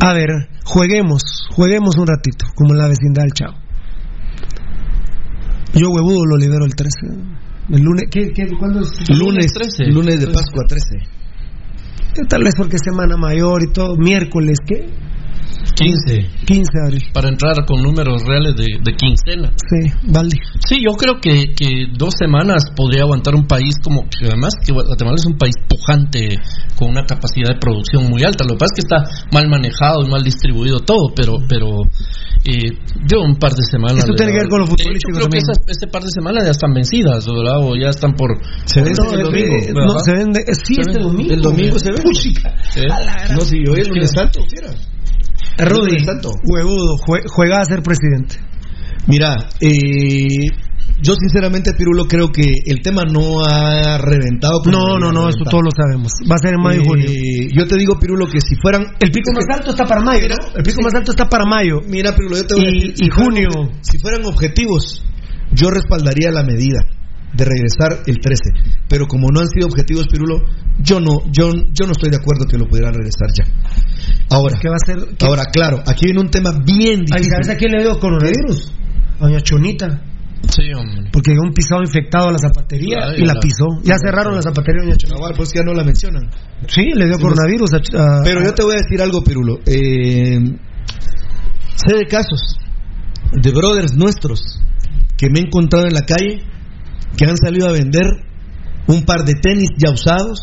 A 0.00 0.12
ver, 0.12 0.28
jueguemos, 0.68 1.22
jueguemos 1.54 1.96
un 1.96 2.06
ratito, 2.06 2.46
como 2.54 2.74
en 2.74 2.78
la 2.78 2.88
vecindad 2.88 3.22
del 3.22 3.32
Chavo. 3.32 3.56
Yo 5.74 5.90
huevudo 5.90 6.24
lo 6.26 6.36
libero 6.36 6.64
el 6.64 6.74
13. 6.74 6.90
El 7.70 7.82
lunes, 7.82 8.04
¿qué, 8.10 8.32
qué, 8.34 8.46
¿cuándo 8.58 8.80
es? 8.80 8.88
Lunes, 9.10 9.52
lunes 9.92 10.20
de 10.20 10.26
Pascua 10.26 10.64
13. 10.66 10.96
Eh, 10.96 12.26
Tal 12.28 12.42
vez 12.42 12.54
porque 12.56 12.76
es 12.76 12.82
semana 12.82 13.16
mayor 13.16 13.62
y 13.62 13.72
todo. 13.72 13.96
Miércoles, 13.96 14.58
¿qué? 14.66 14.88
15. 15.74 16.26
15 16.46 16.62
de 16.72 16.84
abril. 16.86 17.02
Para 17.12 17.28
entrar 17.28 17.64
con 17.66 17.82
números 17.82 18.22
reales 18.26 18.54
de, 18.56 18.66
de 18.82 18.92
quincena. 18.96 19.52
Sí, 19.56 19.90
vale. 20.04 20.30
Sí, 20.66 20.78
yo 20.84 20.92
creo 20.96 21.20
que, 21.20 21.54
que 21.54 21.86
dos 21.96 22.14
semanas 22.18 22.64
podría 22.76 23.02
aguantar 23.02 23.34
un 23.34 23.46
país 23.46 23.74
como. 23.82 24.02
que 24.08 24.26
Además, 24.26 24.54
que 24.64 24.72
Guatemala 24.72 25.16
es 25.18 25.26
un 25.26 25.38
país 25.38 25.54
pujante, 25.68 26.38
con 26.76 26.90
una 26.90 27.04
capacidad 27.04 27.48
de 27.54 27.58
producción 27.60 28.08
muy 28.10 28.22
alta. 28.24 28.44
Lo 28.44 28.54
que 28.54 28.58
pasa 28.58 28.74
es 28.76 28.84
que 28.84 28.86
está 28.94 29.26
mal 29.32 29.48
manejado 29.48 30.04
y 30.04 30.08
mal 30.08 30.22
distribuido 30.22 30.80
todo, 30.80 31.12
pero. 31.14 31.34
pero 31.48 31.66
eh, 32.44 32.70
yo 33.10 33.20
un 33.22 33.36
par 33.36 33.52
de 33.52 33.62
semanas. 33.64 33.98
Esto 33.98 34.14
tiene 34.14 34.32
que 34.32 34.38
ver 34.38 34.48
con 34.48 34.60
los 34.60 34.70
futbolísticos 34.70 35.16
creo 35.18 35.28
que 35.28 35.38
esas, 35.38 35.58
ese 35.66 35.86
par 35.88 36.02
de 36.02 36.08
semanas 36.14 36.44
ya 36.44 36.50
están 36.52 36.72
vencidas, 36.72 37.26
¿verdad? 37.26 37.58
O 37.60 37.74
ya 37.76 37.90
están 37.90 38.14
por. 38.14 38.30
Se 38.64 38.80
vence 38.80 39.02
No, 39.02 39.12
el 39.12 39.22
domingo. 39.24 39.54
eh, 39.56 39.72
No, 39.74 39.98
se 39.98 40.12
vende. 40.12 40.40
eh, 40.40 40.54
Sí, 40.54 40.74
Se 40.74 40.80
este 40.82 40.92
vende. 40.98 41.04
domingo. 41.04 41.34
El 41.34 41.42
domingo 41.42 41.78
se 41.78 41.88
vende. 41.90 42.02
Puchica. 42.02 42.54
No, 43.34 43.40
si 43.40 43.64
yo 43.64 43.74
el 43.74 43.88
lunes 43.88 44.10
santo. 44.14 44.40
Rudy, 45.58 46.04
santo. 46.04 46.30
huevudo, 46.44 46.96
jue- 47.06 47.24
juega 47.28 47.60
a 47.60 47.64
ser 47.64 47.82
presidente. 47.82 48.36
Mira, 49.06 49.34
eh, 49.60 50.46
yo 51.00 51.14
sinceramente, 51.14 51.72
Pirulo, 51.76 52.04
creo 52.06 52.28
que 52.30 52.44
el 52.66 52.80
tema 52.82 53.02
no 53.10 53.44
ha 53.44 53.98
reventado. 53.98 54.60
No, 54.66 54.98
no, 54.98 55.12
no, 55.12 55.28
eso 55.28 55.38
reventar. 55.44 55.50
todos 55.50 55.64
lo 55.64 55.70
sabemos. 55.70 56.12
Va 56.30 56.34
a 56.34 56.38
ser 56.38 56.54
en 56.54 56.62
mayo 56.62 56.80
y 56.80 56.82
Eh, 56.82 56.86
junio. 56.86 57.50
Yo 57.56 57.66
te 57.66 57.76
digo, 57.78 57.98
Pirulo, 57.98 58.26
que 58.26 58.40
si 58.40 58.54
fueran. 58.56 58.82
El 59.00 59.10
pico 59.10 59.30
más 59.32 59.44
alto 59.56 59.70
está 59.70 59.84
para 59.86 60.00
mayo, 60.02 60.28
¿no? 60.28 60.36
El 60.56 60.62
pico 60.62 60.82
más 60.82 60.94
alto 60.94 61.12
está 61.12 61.28
para 61.28 61.44
mayo. 61.46 61.80
Mira, 61.88 62.14
Pirulo, 62.14 62.36
yo 62.36 62.46
te 62.46 62.54
voy 62.54 62.64
a 62.66 62.70
Y- 62.70 62.74
decir. 62.74 62.94
y 63.06 63.10
fueran- 63.10 63.24
junio. 63.24 63.48
si 63.80 63.98
fueran 63.98 64.24
objetivos, 64.26 65.04
yo 65.52 65.70
respaldaría 65.70 66.30
la 66.30 66.42
medida 66.42 66.80
de 67.38 67.44
regresar 67.44 68.02
el 68.06 68.18
13. 68.18 68.42
Pero 68.88 69.06
como 69.06 69.28
no 69.30 69.38
han 69.40 69.48
sido 69.48 69.68
objetivos, 69.68 70.06
Pirulo, 70.10 70.42
yo 70.82 70.98
no, 71.00 71.22
yo, 71.30 71.52
yo 71.54 71.86
no 71.86 71.92
estoy 71.92 72.10
de 72.10 72.16
acuerdo 72.16 72.46
que 72.50 72.58
lo 72.58 72.66
pudieran 72.66 72.92
regresar 72.94 73.28
ya. 73.38 73.44
Ahora, 74.30 74.58
¿Qué 74.60 74.68
va 74.68 74.74
a 74.74 74.84
ser? 74.84 75.16
¿Qué- 75.16 75.24
ahora, 75.26 75.44
claro, 75.52 75.78
aquí 75.86 76.06
viene 76.06 76.20
un 76.20 76.30
tema 76.30 76.50
bien 76.64 77.04
difícil. 77.04 77.30
¿Sabes 77.30 77.48
a 77.50 77.56
quién 77.56 77.70
le 77.72 77.82
dio 77.84 77.98
coronavirus? 77.98 78.72
A 79.20 79.24
Doña 79.24 79.40
Chonita. 79.40 80.02
Sí, 80.50 80.62
hombre. 80.74 81.10
Porque 81.12 81.30
llegó 81.32 81.42
un 81.44 81.52
pisado 81.52 81.82
infectado 81.82 82.28
a 82.28 82.32
la 82.32 82.38
zapatería 82.38 82.96
Claro, 82.98 83.16
y 83.18 83.24
la 83.24 83.34
la- 83.34 83.40
pisó. 83.40 83.66
Ya 83.84 83.96
cerraron 83.98 84.34
la 84.34 84.42
zapatería 84.42 84.82
Doña 84.82 84.96
Chonita. 84.96 85.36
Pues 85.36 85.52
ya 85.54 85.62
no 85.62 85.72
la 85.74 85.84
mencionan. 85.84 86.28
Sí, 86.66 86.82
le 86.94 87.06
dio 87.06 87.14
Sí, 87.16 87.22
coronavirus 87.22 87.70
a, 87.74 87.76
a- 87.78 88.20
Pero 88.24 88.42
yo 88.42 88.52
te 88.54 88.62
voy 88.62 88.74
a 88.74 88.78
decir 88.82 89.00
algo, 89.02 89.22
Pirulo. 89.22 89.58
Eh, 89.66 90.38
sé 91.86 91.94
de 91.96 92.06
casos 92.06 92.40
de 93.32 93.50
brothers 93.52 93.94
nuestros 93.94 94.40
que 95.16 95.28
me 95.30 95.40
he 95.40 95.42
encontrado 95.42 95.86
en 95.86 95.92
la 95.94 96.02
calle 96.02 96.38
que 97.16 97.24
han 97.26 97.36
salido 97.36 97.68
a 97.68 97.72
vender 97.72 98.06
un 98.86 99.02
par 99.04 99.24
de 99.24 99.34
tenis 99.34 99.68
ya 99.76 99.90
usados 99.90 100.38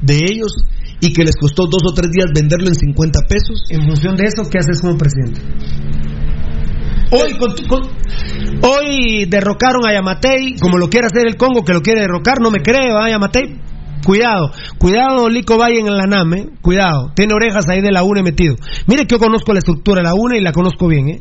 de 0.00 0.14
ellos 0.16 0.52
y 1.00 1.12
que 1.12 1.24
les 1.24 1.36
costó 1.36 1.64
dos 1.66 1.82
o 1.86 1.92
tres 1.92 2.10
días 2.12 2.26
venderlo 2.34 2.68
en 2.68 2.74
50 2.74 3.20
pesos. 3.28 3.62
En 3.70 3.82
función 3.86 4.16
de 4.16 4.24
eso, 4.24 4.48
¿qué 4.50 4.58
haces 4.58 4.80
como 4.80 4.96
presidente? 4.96 5.40
Hoy, 7.10 7.34
con- 7.38 7.54
con- 7.68 7.88
hoy 8.62 9.26
derrocaron 9.26 9.86
a 9.86 9.92
Yamatei, 9.92 10.56
como 10.58 10.78
lo 10.78 10.88
quiere 10.88 11.06
hacer 11.06 11.26
el 11.26 11.36
Congo, 11.36 11.62
que 11.64 11.72
lo 11.74 11.82
quiere 11.82 12.00
derrocar, 12.00 12.40
no 12.40 12.50
me 12.50 12.60
cree, 12.60 12.92
va 12.92 13.08
Yamatei. 13.10 13.60
Cuidado, 14.04 14.50
cuidado, 14.78 15.28
Lico 15.30 15.56
Valle 15.56 15.80
en 15.80 15.86
la 15.86 16.06
NAM, 16.06 16.34
¿eh? 16.34 16.46
cuidado, 16.60 17.12
tiene 17.16 17.32
orejas 17.34 17.68
ahí 17.70 17.80
de 17.80 17.90
la 17.90 18.02
UNE 18.02 18.22
metido. 18.22 18.54
Mire 18.86 19.06
que 19.06 19.14
yo 19.14 19.18
conozco 19.18 19.52
la 19.54 19.60
estructura 19.60 20.00
de 20.02 20.08
la 20.08 20.14
UNE 20.14 20.38
y 20.38 20.40
la 20.42 20.52
conozco 20.52 20.88
bien, 20.88 21.08
¿eh? 21.08 21.20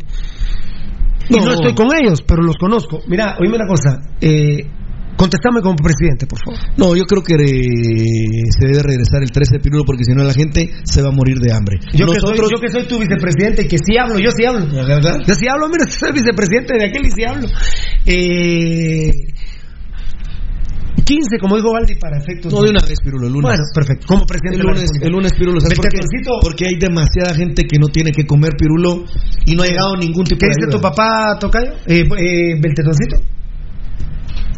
Y 1.30 1.36
no, 1.36 1.54
estoy 1.54 1.74
con 1.74 1.88
ellos, 1.95 2.22
pero 2.28 2.44
los 2.44 2.58
conozco. 2.58 3.02
Mira, 3.08 3.38
oíme 3.40 3.56
una 3.56 3.68
cosa, 3.68 4.02
eh, 4.20 4.68
contestame 5.16 5.62
como 5.62 5.76
presidente, 5.76 6.26
por 6.28 6.40
favor. 6.44 6.60
No, 6.78 6.95
yo 6.95 7.04
creo 7.04 7.24
que 7.24 7.36
eh, 7.36 8.44
se 8.50 8.68
debe 8.68 8.84
regresar 8.84 9.24
el 9.24 9.32
13 9.32 9.58
de 9.58 9.60
Pirulo 9.60 9.84
porque 9.86 10.04
si 10.04 10.14
no 10.14 10.24
la 10.24 10.34
gente 10.34 10.70
se 10.84 11.02
va 11.02 11.10
a 11.10 11.12
morir 11.12 11.38
de 11.38 11.54
hambre. 11.54 11.78
Yo, 11.94 12.06
que 12.08 12.20
soy, 12.20 12.38
yo 12.38 12.60
que 12.60 12.70
soy 12.70 12.84
tu 12.88 13.00
vicepresidente 13.00 13.64
y 13.64 13.68
que 13.68 13.78
sí 13.78 13.98
hablo, 13.98 14.20
yo 14.20 14.32
sí 14.32 14.45
hablo. 14.45 14.66
¿verdad? 14.68 15.20
Yo 15.26 15.34
sí 15.34 15.48
hablo, 15.48 15.68
mira, 15.70 15.86
soy 15.90 16.12
vicepresidente 16.12 16.78
de 16.78 16.86
aquel 16.86 17.06
y 17.06 17.12
sí 17.12 17.24
hablo. 17.24 17.48
Eh, 18.06 19.12
15, 21.03 21.38
como 21.41 21.56
dijo 21.56 21.74
Valdi, 21.74 21.95
para 21.95 22.18
efectos. 22.18 22.53
No, 22.53 22.61
de 22.61 22.70
una 22.70 22.80
vez, 22.82 22.99
Pirulo, 23.03 23.28
el 23.28 23.34
lunes. 23.34 23.49
Bueno, 23.49 23.64
perfecto. 23.74 24.07
Como 24.07 24.26
presidente 24.26 24.61
El 24.61 24.68
lunes, 24.68 24.90
el 25.02 25.11
lunes 25.11 25.34
Pirulo, 25.34 25.60
¿sabes 25.60 25.78
por 25.78 25.88
qué? 25.90 25.98
Porque 26.41 26.65
hay 26.68 26.76
demasiada 26.80 27.34
gente 27.34 27.64
que 27.64 27.78
no 27.80 27.88
tiene 27.88 28.11
que 28.11 28.26
comer 28.26 28.52
Pirulo 28.57 29.03
y 29.45 29.56
no 29.56 29.64
ha 29.64 29.65
llegado 29.65 29.95
ningún 29.98 30.24
tipo 30.24 30.40
¿Qué 30.40 30.48
de 30.48 30.53
dice 30.56 30.72
tu 30.72 30.80
papá, 30.82 31.38
Tocayo? 31.40 31.72
Eh, 31.88 32.03
eh, 32.18 32.56
Beltetoncito. 32.61 33.18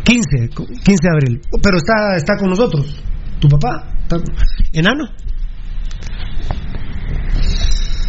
15, 0.04 0.50
co- 0.54 0.66
15 0.68 0.84
de 1.02 1.10
abril. 1.10 1.42
Pero 1.64 1.78
está, 1.78 2.16
está 2.18 2.38
con 2.38 2.50
nosotros. 2.50 2.86
¿Tu 3.40 3.48
papá? 3.50 3.90
¿Está 4.04 4.18
enano? 4.74 5.06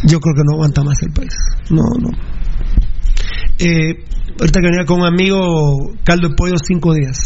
Yo 0.03 0.19
creo 0.19 0.35
que 0.35 0.43
no 0.45 0.53
aguanta 0.55 0.83
más 0.83 1.01
el 1.01 1.11
país. 1.11 1.33
No, 1.69 1.81
no. 1.99 2.09
Eh, 3.59 3.95
ahorita 4.39 4.59
que 4.61 4.67
venía 4.67 4.85
con 4.85 4.99
un 5.01 5.07
amigo, 5.07 5.95
caldo 6.03 6.29
de 6.29 6.35
pollo 6.35 6.55
cinco 6.63 6.93
días. 6.93 7.17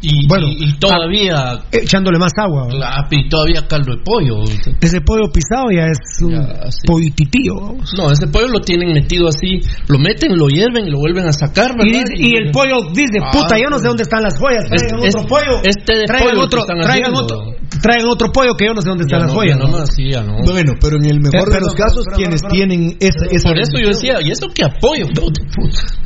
Y, 0.00 0.28
Bueno, 0.28 0.46
y, 0.46 0.70
y 0.70 0.78
todavía. 0.78 1.58
Echándole 1.72 2.18
más 2.18 2.32
agua. 2.38 2.68
la- 2.72 3.06
y 3.10 3.28
todavía 3.28 3.66
caldo 3.66 3.92
de 3.96 4.02
pollo. 4.04 4.44
Ese 4.80 5.00
pollo 5.00 5.30
pisado 5.32 5.70
ya 5.74 5.86
es 5.86 5.98
un 6.22 6.32
Ya. 6.32 7.76
No, 7.96 8.10
ese 8.12 8.26
pollo 8.28 8.48
lo 8.48 8.60
tienen 8.60 8.92
metido 8.92 9.28
así, 9.28 9.60
lo 9.88 9.98
meten, 9.98 10.36
lo 10.36 10.48
hierven 10.48 10.86
y 10.86 10.90
lo 10.90 10.98
vuelven 10.98 11.26
a 11.26 11.32
sacar, 11.32 11.72
Y, 11.72 11.78
¿verdad? 11.92 12.04
dice- 12.10 12.28
y 12.28 12.34
el 12.36 12.50
pollo 12.52 12.76
dice, 12.94 13.18
Ah, 13.22 13.30
puta, 13.32 13.58
yo 13.58 13.68
no 13.70 13.78
sé 13.78 13.88
dónde 13.88 14.02
están 14.04 14.22
las 14.22 14.38
joyas, 14.38 14.64
traigan 14.68 15.04
Es- 15.04 15.14
otro 15.16 15.28
pollo. 15.28 15.60
este 15.64 15.96
de 15.98 16.04
traigan 16.04 16.28
pollo 16.30 16.44
otro, 16.44 16.64
traigan 16.64 16.88
haciendo. 16.90 17.18
otro, 17.20 17.36
traigan 17.82 18.08
otro 18.08 18.32
pollo 18.32 18.54
que 18.56 18.66
yo 18.66 18.74
no 18.74 18.82
sé 18.82 18.88
dónde 18.88 19.04
están 19.04 19.20
Ya 19.20 19.24
las 19.26 19.34
no, 19.34 19.38
joyas. 19.40 19.58
ya 19.58 19.64
nomás, 19.64 19.88
sí, 19.94 20.10
ya 20.10 20.22
no. 20.22 20.34
Bueno, 20.44 20.72
pero 20.80 20.96
en 20.96 21.04
el 21.06 21.20
mejor 21.20 21.48
Eh, 21.48 21.54
de 21.54 21.60
los 21.60 21.74
casos, 21.74 22.04
quienes 22.14 22.40
tienen 22.50 22.96
esa, 23.00 23.26
esa 23.30 23.48
Por 23.48 23.58
eso 23.58 23.78
yo 23.82 23.88
decía, 23.88 24.14
¿y 24.22 24.30
eso 24.30 24.46
qué 24.54 24.64
apoyo? 24.64 25.06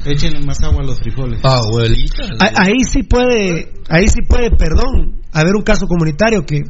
Échenle 0.05 0.40
más 0.40 0.60
agua 0.62 0.82
a 0.82 0.86
los 0.86 0.98
frijoles. 0.98 1.40
Abuelita. 1.44 2.24
Ah, 2.40 2.51
Ahí 2.64 2.81
sí 2.90 3.02
puede, 3.05 3.73
ahí 3.89 4.07
sí 4.09 4.23
puede, 4.29 4.51
perdón, 4.51 5.21
a 5.33 5.43
ver 5.45 5.55
un 5.57 5.63
caso 5.63 5.87
comunitario 5.87 6.45
que 6.45 6.61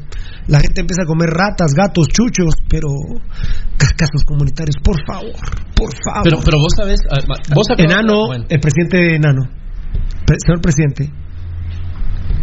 la 0.46 0.60
gente 0.60 0.80
empieza 0.80 1.02
a 1.02 1.06
comer 1.06 1.30
ratas, 1.30 1.72
gatos, 1.74 2.08
chuchos, 2.08 2.54
pero 2.68 2.88
ca- 3.76 3.92
casos 3.96 4.24
comunitarios, 4.26 4.76
por 4.82 4.96
favor, 5.06 5.32
por 5.76 5.90
favor. 6.04 6.22
Pero, 6.24 6.38
pero 6.44 6.58
vos 6.58 6.72
sabés, 6.76 7.00
ah, 7.10 7.18
vos 7.54 7.66
acabas- 7.70 7.92
Enano, 7.92 8.26
bueno. 8.26 8.44
el 8.48 8.60
presidente 8.60 9.16
Enano, 9.16 9.42
Pre- 10.26 10.38
señor 10.44 10.60
presidente, 10.60 11.10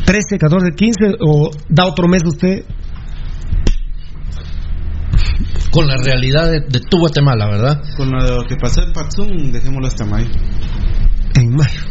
13, 0.06 0.38
14, 0.38 0.72
15 0.76 1.06
o 1.22 1.50
da 1.70 1.86
otro 1.86 2.08
mes 2.08 2.24
usted 2.26 2.64
con 5.72 5.86
la 5.88 5.98
realidad 6.04 6.50
de, 6.52 6.62
de 6.62 6.80
tu 6.90 6.98
Guatemala, 7.00 7.48
¿verdad? 7.48 7.82
Con 7.98 8.10
lo 8.12 8.44
que 8.48 8.56
pasó 8.56 8.82
en 8.82 8.92
Patzum, 8.94 9.52
dejémoslo 9.52 9.88
hasta 9.88 10.06
mayo. 10.06 10.30
en 11.36 11.56
mayo. 11.56 11.82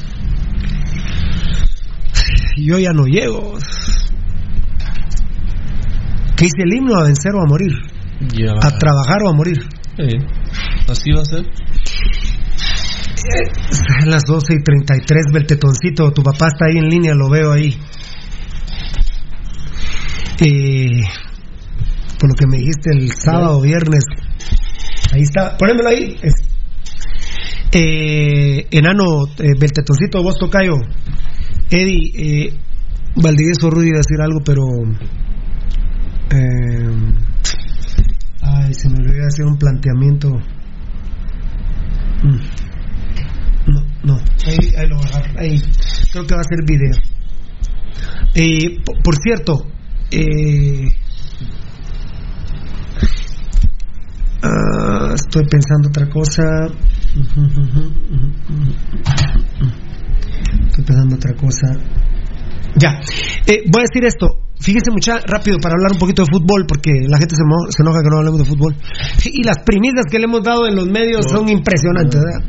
Yo 2.64 2.78
ya 2.78 2.92
no 2.92 3.04
llego. 3.04 3.54
¿Qué 6.36 6.44
dice 6.44 6.62
el 6.64 6.74
himno? 6.74 6.96
A 6.96 7.04
vencer 7.04 7.34
o 7.34 7.42
a 7.42 7.46
morir. 7.46 7.72
Ya. 8.32 8.52
A 8.52 8.70
trabajar 8.78 9.22
o 9.24 9.30
a 9.30 9.32
morir. 9.32 9.58
Sí. 9.96 10.16
Así 10.88 11.10
va 11.12 11.22
a 11.22 11.24
ser. 11.24 11.44
Son 13.70 14.10
las 14.10 14.22
12 14.24 14.54
y 14.54 14.62
33, 14.62 15.24
Beltetoncito. 15.32 16.12
Tu 16.12 16.22
papá 16.22 16.48
está 16.48 16.66
ahí 16.66 16.78
en 16.78 16.88
línea, 16.88 17.14
lo 17.14 17.28
veo 17.28 17.52
ahí. 17.52 17.76
Eh, 20.40 21.02
por 22.18 22.30
lo 22.30 22.34
que 22.34 22.46
me 22.46 22.58
dijiste 22.58 22.90
el 22.92 23.10
sábado, 23.12 23.60
viernes. 23.60 24.04
Ahí 25.12 25.22
está, 25.22 25.56
ponémelo 25.56 25.88
ahí. 25.88 26.16
Eh, 27.72 28.66
enano, 28.70 29.26
eh, 29.38 29.54
Beltetoncito, 29.58 30.22
vos 30.22 30.38
tocayo. 30.38 30.74
Eddie, 31.70 32.10
eh, 32.46 32.52
Valdivieso 33.16 33.70
Rudy 33.70 33.88
iba 33.88 33.96
a 33.98 34.04
decir 34.06 34.20
algo, 34.20 34.40
pero. 34.44 34.62
eh, 36.30 36.88
ay, 38.42 38.74
se 38.74 38.88
me 38.88 38.96
olvidó 38.98 39.26
hacer 39.26 39.44
un 39.46 39.56
planteamiento. 39.58 40.28
Mm. 42.22 42.38
No, 43.70 43.82
no, 44.04 44.14
ahí, 44.46 44.56
ahí 44.78 44.88
lo 44.88 44.96
voy 44.96 45.04
a 45.12 45.18
dejar. 45.18 45.38
Ahí, 45.38 45.60
creo 46.12 46.26
que 46.26 46.34
va 46.34 46.40
a 46.40 46.44
ser 46.44 46.64
video. 46.66 46.96
Eh, 48.34 48.80
po- 48.84 48.94
por 49.02 49.16
cierto, 49.22 49.66
eh, 50.10 50.88
ah, 54.42 55.12
estoy 55.14 55.44
pensando 55.50 55.88
otra 55.88 56.08
cosa. 56.08 56.42
Estoy 60.78 60.84
pensando 60.84 61.16
otra 61.16 61.34
cosa. 61.34 61.66
Ya, 62.76 63.00
eh, 63.46 63.62
voy 63.70 63.80
a 63.82 63.86
decir 63.90 64.04
esto. 64.04 64.28
Fíjense 64.60 64.90
mucha 64.90 65.18
rápido 65.26 65.58
para 65.60 65.74
hablar 65.74 65.92
un 65.92 65.98
poquito 65.98 66.22
de 66.22 66.28
fútbol, 66.32 66.66
porque 66.66 66.90
la 67.08 67.18
gente 67.18 67.34
se, 67.36 67.44
mo- 67.44 67.70
se 67.70 67.82
enoja 67.82 68.00
que 68.02 68.10
no 68.10 68.18
hablemos 68.18 68.40
de 68.40 68.44
fútbol. 68.44 68.74
Y 69.24 69.42
las 69.44 69.58
primicias 69.64 70.04
que 70.10 70.18
le 70.18 70.24
hemos 70.24 70.42
dado 70.42 70.66
en 70.66 70.74
los 70.76 70.86
medios 70.88 71.26
son 71.30 71.48
impresionantes. 71.48 72.20
¿verdad? 72.20 72.48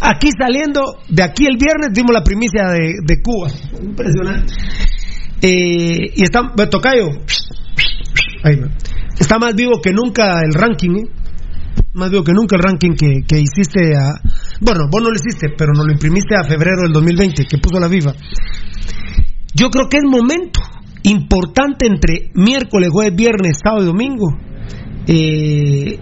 Aquí 0.00 0.28
saliendo, 0.38 0.80
de 1.08 1.22
aquí 1.22 1.46
el 1.46 1.56
viernes 1.56 1.90
dimos 1.92 2.12
la 2.12 2.22
primicia 2.22 2.68
de, 2.70 2.94
de 3.04 3.22
Cuba. 3.22 3.48
Impresionante. 3.82 4.52
Eh, 5.42 6.12
y 6.16 6.22
está, 6.22 6.52
Tocayo, 6.70 7.08
ahí 8.42 8.56
va. 8.56 8.68
está 9.18 9.38
más 9.38 9.54
vivo 9.54 9.80
que 9.82 9.92
nunca 9.92 10.40
el 10.40 10.52
ranking, 10.52 10.90
¿eh? 10.96 11.08
Más 11.94 12.10
vivo 12.10 12.24
que 12.24 12.32
nunca 12.32 12.56
el 12.56 12.62
ranking 12.62 12.92
que, 12.94 13.22
que 13.26 13.40
hiciste 13.40 13.94
a... 13.96 14.20
Bueno, 14.60 14.84
vos 14.90 15.02
no 15.02 15.10
lo 15.10 15.16
hiciste, 15.16 15.48
pero 15.56 15.72
nos 15.74 15.86
lo 15.86 15.92
imprimiste 15.92 16.34
a 16.34 16.44
febrero 16.44 16.82
del 16.82 16.92
2020, 16.92 17.44
que 17.44 17.58
puso 17.58 17.78
la 17.78 17.88
FIFA. 17.88 18.12
Yo 19.54 19.70
creo 19.70 19.88
que 19.88 19.98
es 19.98 20.04
momento 20.04 20.60
importante 21.02 21.86
entre 21.86 22.30
miércoles, 22.34 22.90
jueves, 22.90 23.14
viernes, 23.14 23.58
sábado 23.62 23.82
y 23.82 23.86
domingo. 23.86 24.26
eh, 25.08 25.98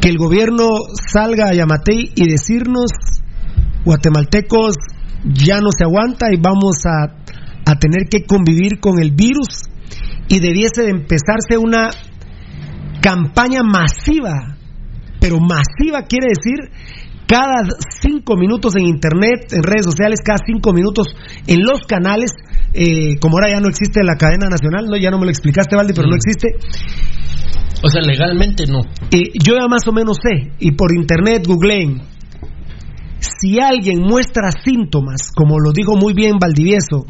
que 0.00 0.08
el 0.10 0.18
gobierno 0.18 0.68
salga 1.10 1.48
a 1.48 1.54
Yamatei 1.54 2.12
y 2.14 2.28
decirnos, 2.28 2.90
guatemaltecos, 3.86 4.74
ya 5.24 5.60
no 5.60 5.68
se 5.70 5.84
aguanta 5.84 6.26
y 6.30 6.36
vamos 6.38 6.76
a, 6.84 7.16
a 7.64 7.78
tener 7.78 8.08
que 8.10 8.24
convivir 8.26 8.80
con 8.80 8.98
el 9.02 9.12
virus 9.12 9.62
y 10.28 10.40
debiese 10.40 10.82
de 10.82 10.90
empezarse 10.90 11.56
una 11.56 11.90
campaña 13.00 13.62
masiva, 13.62 14.58
pero 15.20 15.38
masiva 15.40 16.02
quiere 16.02 16.28
decir 16.28 16.70
cada 17.26 17.64
cinco 18.00 18.36
minutos 18.36 18.76
en 18.76 18.86
internet, 18.86 19.52
en 19.52 19.62
redes 19.62 19.86
sociales, 19.86 20.20
cada 20.24 20.38
cinco 20.44 20.72
minutos 20.72 21.08
en 21.46 21.60
los 21.60 21.82
canales, 21.86 22.32
eh, 22.72 23.18
como 23.20 23.36
ahora 23.36 23.50
ya 23.50 23.60
no 23.60 23.68
existe 23.68 24.02
la 24.04 24.16
cadena 24.16 24.48
nacional, 24.48 24.86
no 24.86 24.96
ya 24.96 25.10
no 25.10 25.18
me 25.18 25.24
lo 25.24 25.30
explicaste, 25.30 25.76
Valdi, 25.76 25.94
pero 25.94 26.08
no 26.08 26.16
existe. 26.16 26.48
O 27.82 27.88
sea, 27.88 28.02
legalmente 28.02 28.66
no. 28.66 28.80
Eh, 29.10 29.32
yo 29.42 29.56
ya 29.56 29.68
más 29.68 29.86
o 29.86 29.92
menos 29.92 30.18
sé, 30.22 30.52
y 30.58 30.72
por 30.72 30.94
internet 30.94 31.46
googleen, 31.46 32.02
si 33.18 33.60
alguien 33.60 34.00
muestra 34.00 34.50
síntomas, 34.52 35.32
como 35.34 35.58
lo 35.58 35.72
dijo 35.72 35.96
muy 35.96 36.14
bien 36.14 36.38
Valdivieso, 36.38 37.06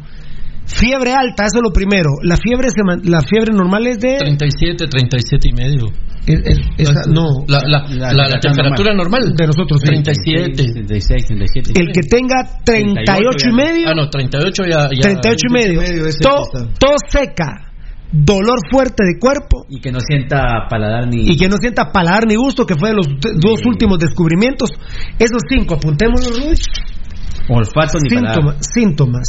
fiebre 0.65 1.13
alta, 1.13 1.45
eso 1.45 1.57
es 1.57 1.63
lo 1.63 1.71
primero, 1.73 2.09
la 2.23 2.35
fiebre, 2.37 2.69
se 2.69 2.81
la 3.09 3.21
fiebre 3.21 3.53
normal 3.53 3.87
es 3.87 3.99
de... 3.99 4.17
37, 4.17 4.87
37 4.87 5.49
y 5.49 5.53
medio. 5.53 5.85
es- 6.25 6.41
es- 6.43 6.59
esa- 6.89 7.05
no, 7.07 7.45
La, 7.47 7.59
la, 7.65 7.85
la, 7.87 8.27
la 8.27 8.39
temperatura 8.39 8.93
normal. 8.95 9.33
de 9.35 9.45
nosotros, 9.47 9.79
sí. 9.81 9.87
37. 9.87 10.63
36, 10.73 11.25
37. 11.27 11.79
el 11.79 11.87
que 11.93 12.01
tenga 12.09 12.61
38 12.65 13.49
y 13.49 13.53
medio, 13.53 13.87
Ah, 13.89 13.93
no, 13.95 14.09
38 14.09 14.63
ya. 14.67 14.89
ya 14.91 15.01
38 15.01 15.37
y 15.49 15.53
medio, 15.53 15.79
to- 15.81 16.07
está. 16.07 16.73
tos 16.79 17.01
seca, 17.09 17.71
dolor 18.11 18.57
fuerte 18.71 19.03
de 19.05 19.19
cuerpo, 19.19 19.65
Y 19.69 19.79
que 19.81 19.91
no 19.91 19.99
sienta 19.99 20.67
paladar 20.69 21.07
ni. 21.07 21.23
y 21.29 21.37
que 21.37 21.47
no 21.47 21.57
sienta 21.57 21.91
paladar 21.91 22.25
ni 22.27 22.35
gusto, 22.35 22.65
que 22.65 22.75
fue 22.75 22.89
de 22.89 22.95
los 22.95 23.07
dos 23.21 23.59
últimos 23.67 23.99
descubrimientos. 23.99 24.69
Esos 25.19 25.41
cinco, 25.49 25.75
apuntémoslos, 25.75 26.39
Rudy. 26.39 26.55
Olfato 27.49 27.97
ni 28.01 28.09
paladar. 28.15 28.35
Síntomas, 28.35 28.67
síntomas. 28.73 29.27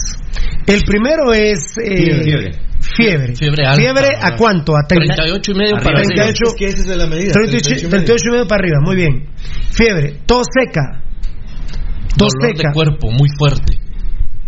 El 0.66 0.82
primero 0.84 1.32
es 1.32 1.76
eh, 1.78 2.22
Fiebre. 2.22 2.52
fiebre. 2.80 3.36
Fiebre 3.36 3.66
alta, 3.66 3.80
¿Fiebre 3.82 4.09
a 4.20 4.36
cuánto? 4.36 4.72
A 4.76 4.86
30, 4.86 5.14
38 5.14 5.51
y 5.51 5.55
medio 5.55 5.76
Arriba 5.76 5.84
para 5.84 6.01
de 6.01 6.06
arriba. 6.06 6.24
38, 6.24 6.44
Es 6.47 6.55
que 6.59 6.66
esa 6.66 6.90
es 6.93 6.97
la 6.97 7.06
medida. 7.06 7.32
38, 7.32 7.88
38 7.88 8.22
y 8.26 8.30
medio 8.32 8.47
para 8.47 8.60
arriba, 8.62 8.78
muy 8.82 8.97
bien. 8.97 9.28
Fiebre, 9.70 10.20
tos 10.26 10.47
seca, 10.52 11.02
tos 12.16 12.32
Dolor 12.32 12.56
seca, 12.56 12.68
de 12.68 12.74
cuerpo 12.74 13.10
muy 13.10 13.28
fuerte. 13.38 13.78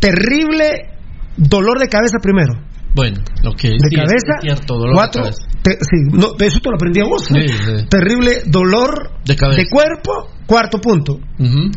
terrible 0.00 0.90
dolor 1.36 1.78
de 1.78 1.88
cabeza 1.88 2.18
primero. 2.22 2.54
Bueno, 2.94 3.18
ok. 3.46 3.62
De 3.62 3.78
sí, 3.90 3.94
cabeza, 3.96 4.34
es 4.38 4.42
cierto, 4.42 4.74
dolor 4.78 4.94
cuatro, 4.94 5.24
de 5.24 5.30
cabeza. 5.30 5.48
te- 5.62 5.78
sí, 5.84 5.96
no, 6.12 6.28
eso 6.38 6.60
te 6.60 6.68
lo 6.70 6.76
aprendí 6.76 7.00
a 7.00 7.04
vos. 7.04 7.26
Sí, 7.26 7.48
sí. 7.48 7.86
Terrible 7.88 8.42
dolor 8.46 9.10
De 9.24 9.36
cabeza. 9.36 9.62
cuerpo, 9.70 10.30
cuarto 10.46 10.80
punto. 10.80 11.14
Ujú. 11.38 11.70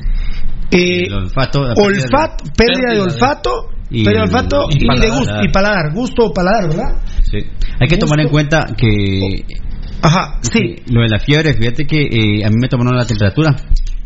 Eh, 0.72 1.04
El 1.08 1.14
olfato. 1.14 1.64
la 1.68 1.74
pérdida 1.76 1.96
de- 1.96 2.06
olfato, 2.06 2.44
pérdida 2.56 2.56
de 2.56 2.64
pérdida 2.74 2.94
de- 2.94 3.02
olfato, 3.02 3.50
y 3.90 4.04
pérdida 4.06 4.12
de 4.12 4.16
el- 4.18 4.22
olfato 4.24 4.66
y 4.70 4.76
y, 4.76 4.80
de 4.80 4.86
paladar. 4.88 5.18
gusto, 5.20 5.34
y 5.44 5.48
paladar, 5.52 5.94
gusto 5.94 6.26
o 6.26 6.34
paladar, 6.34 6.68
¿verdad? 6.70 7.02
Sí. 7.24 7.38
Hay 7.80 7.88
que 7.88 7.98
tomar 7.98 8.20
en 8.22 8.30
cuenta 8.30 8.66
que. 8.78 9.46
Ajá, 10.04 10.40
sí. 10.42 10.78
Lo 10.88 11.02
de 11.02 11.10
la 11.10 11.20
fiebre, 11.20 11.54
fíjate 11.54 11.86
que 11.86 12.02
eh, 12.04 12.46
a 12.46 12.50
mí 12.50 12.56
me 12.60 12.68
tomaron 12.68 12.98
la 12.98 13.06
temperatura. 13.06 13.56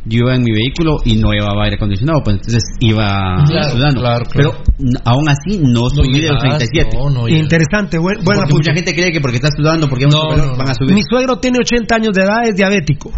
Yo 0.07 0.19
iba 0.19 0.35
en 0.35 0.43
mi 0.43 0.51
vehículo 0.51 0.97
y 1.03 1.15
no 1.15 1.31
llevaba 1.31 1.63
aire 1.63 1.77
acondicionado, 1.77 2.21
pues 2.23 2.35
entonces 2.35 2.61
iba 2.79 3.43
Claro, 3.47 3.69
sudando. 3.71 4.01
claro, 4.01 4.25
Pero 4.35 4.51
claro. 4.51 4.63
aún 5.03 5.27
así 5.29 5.57
no 5.63 5.89
subí 5.89 6.19
de 6.21 6.27
los 6.29 6.43
llegas, 6.43 6.59
37. 6.59 6.97
No, 6.97 7.09
no. 7.09 7.27
Interesante, 7.27 7.97
buen, 7.97 8.23
buen 8.23 8.37
Porque 8.37 8.53
mucha 8.53 8.73
gente 8.75 8.93
cree 8.93 9.11
que 9.11 9.19
porque 9.19 9.37
está 9.37 9.49
sudando, 9.57 9.87
porque 9.89 10.05
No, 10.05 10.21
calor, 10.29 10.57
van 10.59 10.69
a 10.69 10.75
subir. 10.75 10.93
Mi 10.93 11.01
suegro 11.09 11.37
tiene 11.39 11.57
80 11.59 11.95
años 11.95 12.13
de 12.13 12.21
edad, 12.21 12.47
es 12.47 12.55
diabético. 12.55 13.11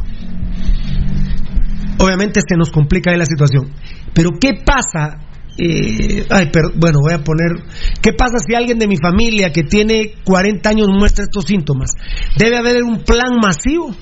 Obviamente 1.99 2.41
se 2.47 2.55
nos 2.57 2.71
complica 2.71 3.11
ahí 3.11 3.17
la 3.17 3.25
situación. 3.25 3.71
Pero 4.13 4.31
¿qué 4.39 4.53
pasa? 4.65 5.19
Eh, 5.57 6.25
ay, 6.29 6.49
pero 6.51 6.69
bueno, 6.75 6.99
voy 7.01 7.13
a 7.13 7.23
poner. 7.23 7.63
¿Qué 8.01 8.13
pasa 8.13 8.37
si 8.45 8.53
alguien 8.53 8.77
de 8.77 8.87
mi 8.87 8.97
familia 8.97 9.51
que 9.51 9.63
tiene 9.63 10.13
40 10.23 10.69
años 10.69 10.87
muestra 10.87 11.23
estos 11.23 11.45
síntomas? 11.45 11.91
Debe 12.37 12.57
haber 12.57 12.83
un 12.83 13.03
plan 13.03 13.37
masivo. 13.41 13.95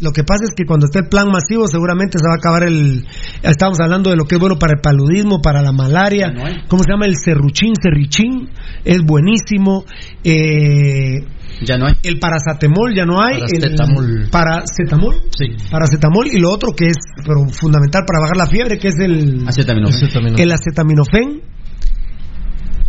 Lo 0.00 0.12
que 0.12 0.22
pasa 0.22 0.44
es 0.44 0.54
que 0.56 0.64
cuando 0.64 0.86
esté 0.86 1.00
el 1.00 1.08
plan 1.08 1.28
masivo, 1.28 1.66
seguramente 1.66 2.18
se 2.18 2.28
va 2.28 2.34
a 2.34 2.38
acabar 2.38 2.62
el. 2.62 3.04
Estamos 3.42 3.80
hablando 3.80 4.10
de 4.10 4.16
lo 4.16 4.24
que 4.24 4.36
es 4.36 4.40
bueno 4.40 4.56
para 4.56 4.74
el 4.74 4.80
paludismo, 4.80 5.40
para 5.40 5.60
la 5.60 5.72
malaria. 5.72 6.32
¿Cómo 6.68 6.84
se 6.84 6.90
llama? 6.90 7.06
El 7.06 7.16
serruchín, 7.16 7.74
serrichín. 7.80 8.48
Es 8.84 9.02
buenísimo. 9.02 9.84
Eh, 10.22 11.26
Ya 11.62 11.76
no 11.76 11.86
hay. 11.86 11.94
el 12.04 12.18
paracetamol 12.18 12.94
ya 12.94 13.04
no 13.04 13.20
hay. 13.22 13.40
Paracetamol. 13.40 14.22
El 14.22 14.30
paracetamol. 14.30 15.14
Sí. 15.36 15.46
Paracetamol 15.70 16.26
y 16.28 16.38
lo 16.38 16.50
otro 16.52 16.72
que 16.72 16.86
es 16.86 16.96
pero 17.26 17.48
fundamental 17.50 18.04
para 18.06 18.20
bajar 18.20 18.36
la 18.36 18.46
fiebre, 18.46 18.78
que 18.78 18.88
es 18.88 18.94
el, 19.00 19.46
Acetaminofén. 19.46 20.04
Acetaminofén. 20.04 20.42
el 20.42 20.52
acetaminofén. 20.52 21.42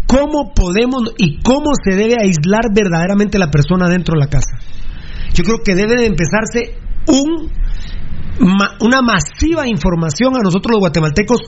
¿Cómo 0.07 0.53
podemos 0.55 1.13
y 1.19 1.39
cómo 1.41 1.71
se 1.83 1.95
debe 1.95 2.15
aislar 2.19 2.73
verdaderamente 2.73 3.37
la 3.37 3.51
persona 3.51 3.87
dentro 3.87 4.13
de 4.15 4.19
la 4.25 4.27
casa? 4.29 4.57
Yo 5.33 5.43
creo 5.43 5.57
que 5.63 5.75
debe 5.75 5.95
de 6.01 6.07
empezarse 6.07 6.79
un, 7.07 7.51
ma- 8.39 8.75
una 8.81 9.01
masiva 9.03 9.67
información 9.67 10.35
a 10.35 10.39
nosotros 10.41 10.71
los 10.73 10.79
guatemaltecos 10.79 11.41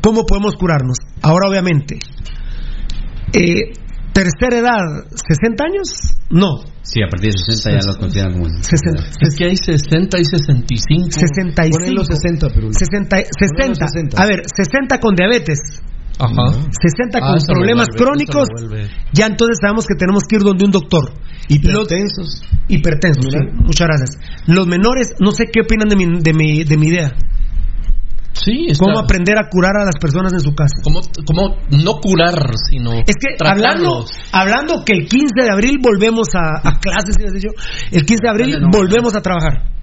cómo 0.00 0.24
podemos 0.24 0.54
curarnos. 0.56 0.96
Ahora, 1.20 1.48
obviamente, 1.50 1.98
eh, 3.34 3.72
Tercera 4.16 4.56
edad, 4.56 5.04
¿60 5.12 5.60
años? 5.60 5.92
No. 6.30 6.64
Sí, 6.80 7.02
a 7.04 7.08
partir 7.08 7.32
de 7.32 7.38
60 7.52 7.68
ya 7.68 7.84
lo 7.84 8.00
consideran 8.00 8.32
como. 8.32 8.48
60. 8.48 9.12
Es 9.20 9.36
que 9.36 9.44
hay 9.44 9.56
60 9.56 10.18
y 10.18 10.24
65. 10.24 11.12
65. 11.12 11.76
Ponen 11.76 11.94
los 11.94 12.06
60, 12.08 12.48
pero 12.48 12.72
60, 12.72 13.16
60. 13.28 13.88
60. 13.92 14.16
A 14.16 14.26
ver, 14.26 14.40
60 14.48 15.00
con 15.00 15.14
diabetes. 15.14 15.58
Ajá. 16.18 16.48
60 16.48 17.18
Ah, 17.18 17.20
con 17.20 17.36
lo 17.36 17.44
problemas 17.44 17.88
vuelve, 17.92 18.24
crónicos. 18.24 18.48
Ya 19.12 19.26
entonces 19.26 19.58
sabemos 19.60 19.84
que 19.86 19.94
tenemos 19.96 20.24
que 20.24 20.36
ir 20.36 20.42
donde 20.42 20.64
un 20.64 20.70
doctor. 20.70 21.12
Hipertensos. 21.48 22.40
Hipertensos, 22.68 23.26
sí. 23.28 23.38
Muchas 23.52 23.86
gracias. 23.86 24.18
Los 24.46 24.66
menores, 24.66 25.12
no 25.20 25.32
sé 25.32 25.44
qué 25.52 25.60
opinan 25.60 25.88
de 25.88 25.96
mi, 25.96 26.20
de 26.22 26.32
mi, 26.32 26.64
de 26.64 26.76
mi 26.78 26.86
idea. 26.88 27.12
Sí, 28.46 28.66
está- 28.70 28.84
¿Cómo 28.84 29.00
aprender 29.00 29.34
a 29.38 29.48
curar 29.50 29.74
a 29.76 29.84
las 29.84 29.96
personas 30.00 30.32
en 30.32 30.38
su 30.38 30.54
casa? 30.54 30.78
¿Cómo, 30.84 31.00
cómo 31.26 31.56
no 31.70 31.98
curar, 32.00 32.38
sino 32.70 32.92
Es 33.02 33.16
que 33.18 33.34
hablando, 33.44 34.06
tratarlos? 34.06 34.10
hablando 34.30 34.84
que 34.86 34.92
el 34.92 35.08
15 35.08 35.34
de 35.42 35.50
abril 35.50 35.78
volvemos 35.82 36.28
a, 36.38 36.62
a 36.62 36.78
clases, 36.78 37.16
el 37.90 38.06
15 38.06 38.22
de 38.22 38.28
abril 38.30 38.56
volvemos 38.70 39.16
a 39.16 39.20
trabajar. 39.20 39.74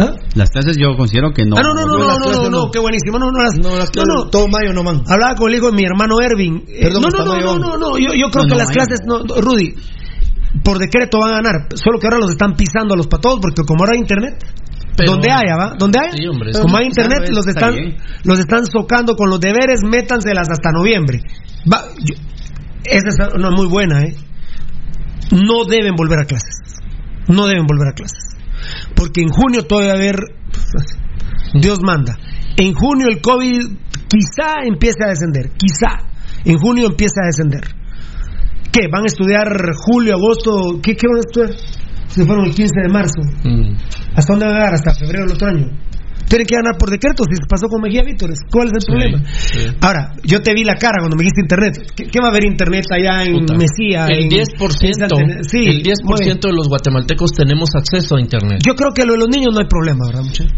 ¿Ah? 0.00 0.14
Las 0.34 0.48
clases 0.50 0.76
yo 0.78 0.96
considero 0.96 1.32
que 1.32 1.44
no. 1.44 1.56
Ah, 1.58 1.60
no, 1.62 1.74
no, 1.74 1.84
no, 1.84 1.98
no, 1.98 2.06
no, 2.06 2.30
no, 2.30 2.42
no, 2.44 2.50
no. 2.50 2.70
qué 2.70 2.78
buenísimo. 2.78 3.18
No, 3.18 3.32
no, 3.32 3.42
las, 3.42 3.58
No, 3.58 3.76
las 3.76 3.90
clases, 3.90 4.08
no. 4.14 4.30
todo 4.30 4.46
mayo 4.46 4.72
no 4.72 4.82
man. 4.84 5.02
Hablaba 5.08 5.34
con 5.34 5.50
el 5.50 5.56
hijo 5.58 5.66
de 5.70 5.76
mi 5.76 5.82
hermano 5.84 6.14
Ervin. 6.22 6.64
Eh, 6.68 6.82
Perdón, 6.82 7.02
no, 7.02 7.10
no, 7.10 7.24
no, 7.24 7.40
no, 7.40 7.58
no, 7.58 7.76
no, 7.76 7.98
yo, 7.98 8.14
yo 8.14 8.30
creo 8.30 8.44
No, 8.44 8.48
que 8.48 8.54
no, 8.54 8.58
las 8.58 8.70
clases, 8.70 9.00
no, 9.04 9.18
no, 9.24 9.40
Rudy, 9.42 9.74
por 10.62 10.78
decreto 10.78 11.18
van 11.18 11.32
a 11.32 11.36
ganar, 11.42 11.66
solo 11.74 11.98
que 11.98 12.06
ahora 12.06 12.18
los 12.20 12.30
están 12.30 12.54
pisando 12.54 12.94
a 12.94 12.96
los 12.96 13.08
patos 13.08 13.38
porque 13.42 13.62
como 13.66 13.82
ahora 13.82 13.94
hay 13.94 14.00
internet, 14.00 14.34
Pero- 14.98 15.12
donde 15.12 15.30
haya, 15.30 15.56
¿va? 15.56 15.74
Donde 15.78 15.98
haya, 15.98 16.12
Sí, 16.12 16.26
hombre, 16.26 16.50
como 16.60 16.76
hay 16.76 16.86
internet, 16.86 17.28
los 17.30 17.46
está 17.46 17.68
están, 17.70 17.96
los 18.24 18.38
están 18.38 18.66
socando 18.66 19.14
con 19.14 19.30
los 19.30 19.40
deberes, 19.40 19.80
métanselas 19.82 20.48
hasta 20.50 20.70
noviembre. 20.72 21.20
Va, 21.72 21.84
yo- 22.04 22.14
esa 22.84 23.08
es 23.08 23.34
una 23.34 23.50
muy 23.50 23.66
buena, 23.68 24.02
¿eh? 24.02 24.14
No 25.30 25.64
deben 25.64 25.94
volver 25.94 26.20
a 26.20 26.24
clases, 26.24 26.62
no 27.28 27.46
deben 27.46 27.66
volver 27.66 27.88
a 27.88 27.92
clases, 27.92 28.36
porque 28.94 29.22
en 29.22 29.28
junio 29.28 29.62
todavía 29.64 29.92
va 29.92 29.98
a 29.98 30.02
haber, 30.02 30.16
Dios 31.54 31.78
manda, 31.82 32.16
en 32.56 32.74
junio 32.74 33.06
el 33.08 33.20
COVID 33.20 33.60
quizá 34.08 34.62
empiece 34.66 34.98
a 35.04 35.08
descender, 35.10 35.50
quizá, 35.56 35.98
en 36.44 36.58
junio 36.58 36.86
empieza 36.86 37.20
a 37.22 37.26
descender. 37.26 37.62
¿Qué? 38.72 38.86
¿Van 38.90 39.02
a 39.04 39.06
estudiar 39.06 39.46
julio, 39.76 40.14
agosto? 40.14 40.80
¿Qué, 40.82 40.94
qué 40.94 41.06
van 41.08 41.16
a 41.16 41.20
estudiar? 41.20 41.50
Se 42.08 42.24
fueron 42.26 42.46
el 42.46 42.54
15 42.54 42.72
de 42.82 42.88
marzo. 42.92 43.20
Mm. 43.44 43.76
¿Hasta 44.14 44.32
dónde 44.32 44.46
van 44.46 44.54
a 44.54 44.58
llegar? 44.58 44.74
Hasta 44.74 44.94
febrero 44.94 45.24
del 45.26 45.34
otro 45.34 45.48
año. 45.48 45.66
Tienen 46.28 46.46
que 46.46 46.56
ganar 46.56 46.76
por 46.76 46.90
decreto, 46.90 47.22
si 47.24 47.36
se 47.36 47.46
pasó 47.48 47.68
con 47.68 47.80
Mejía 47.80 48.02
Vítores. 48.04 48.38
¿Cuál 48.52 48.68
es 48.68 48.72
el 48.74 48.80
Sí, 48.82 48.86
problema? 48.90 49.18
sí. 49.30 49.60
Ahora, 49.80 50.12
yo 50.24 50.40
te 50.40 50.52
vi 50.52 50.62
la 50.62 50.74
cara 50.74 50.96
cuando 51.00 51.16
me 51.16 51.22
dijiste 51.22 51.40
internet. 51.40 51.92
¿Qué, 51.96 52.04
qué 52.04 52.18
va 52.20 52.26
a 52.28 52.30
haber 52.30 52.44
internet 52.44 52.84
allá 52.92 53.24
en 53.24 53.32
Puta. 53.46 53.54
Mesía? 53.56 54.06
El 54.08 54.24
en- 54.24 54.28
10%, 54.28 54.84
en 54.84 54.94
Santa- 55.08 55.42
sí, 55.48 55.64
el 55.66 55.82
10% 55.82 56.04
muy 56.04 56.20
bien. 56.20 56.38
de 56.38 56.52
los 56.52 56.68
guatemaltecos 56.68 57.30
tenemos 57.32 57.70
acceso 57.74 58.16
a 58.16 58.20
internet. 58.20 58.60
Yo 58.66 58.74
creo 58.74 58.90
que 58.92 59.06
lo 59.06 59.14
de 59.14 59.20
los 59.20 59.28
niños 59.28 59.54
no 59.54 59.60
hay 59.60 59.68
problema, 59.68 60.04
¿verdad, 60.06 60.22
muchachos? 60.24 60.52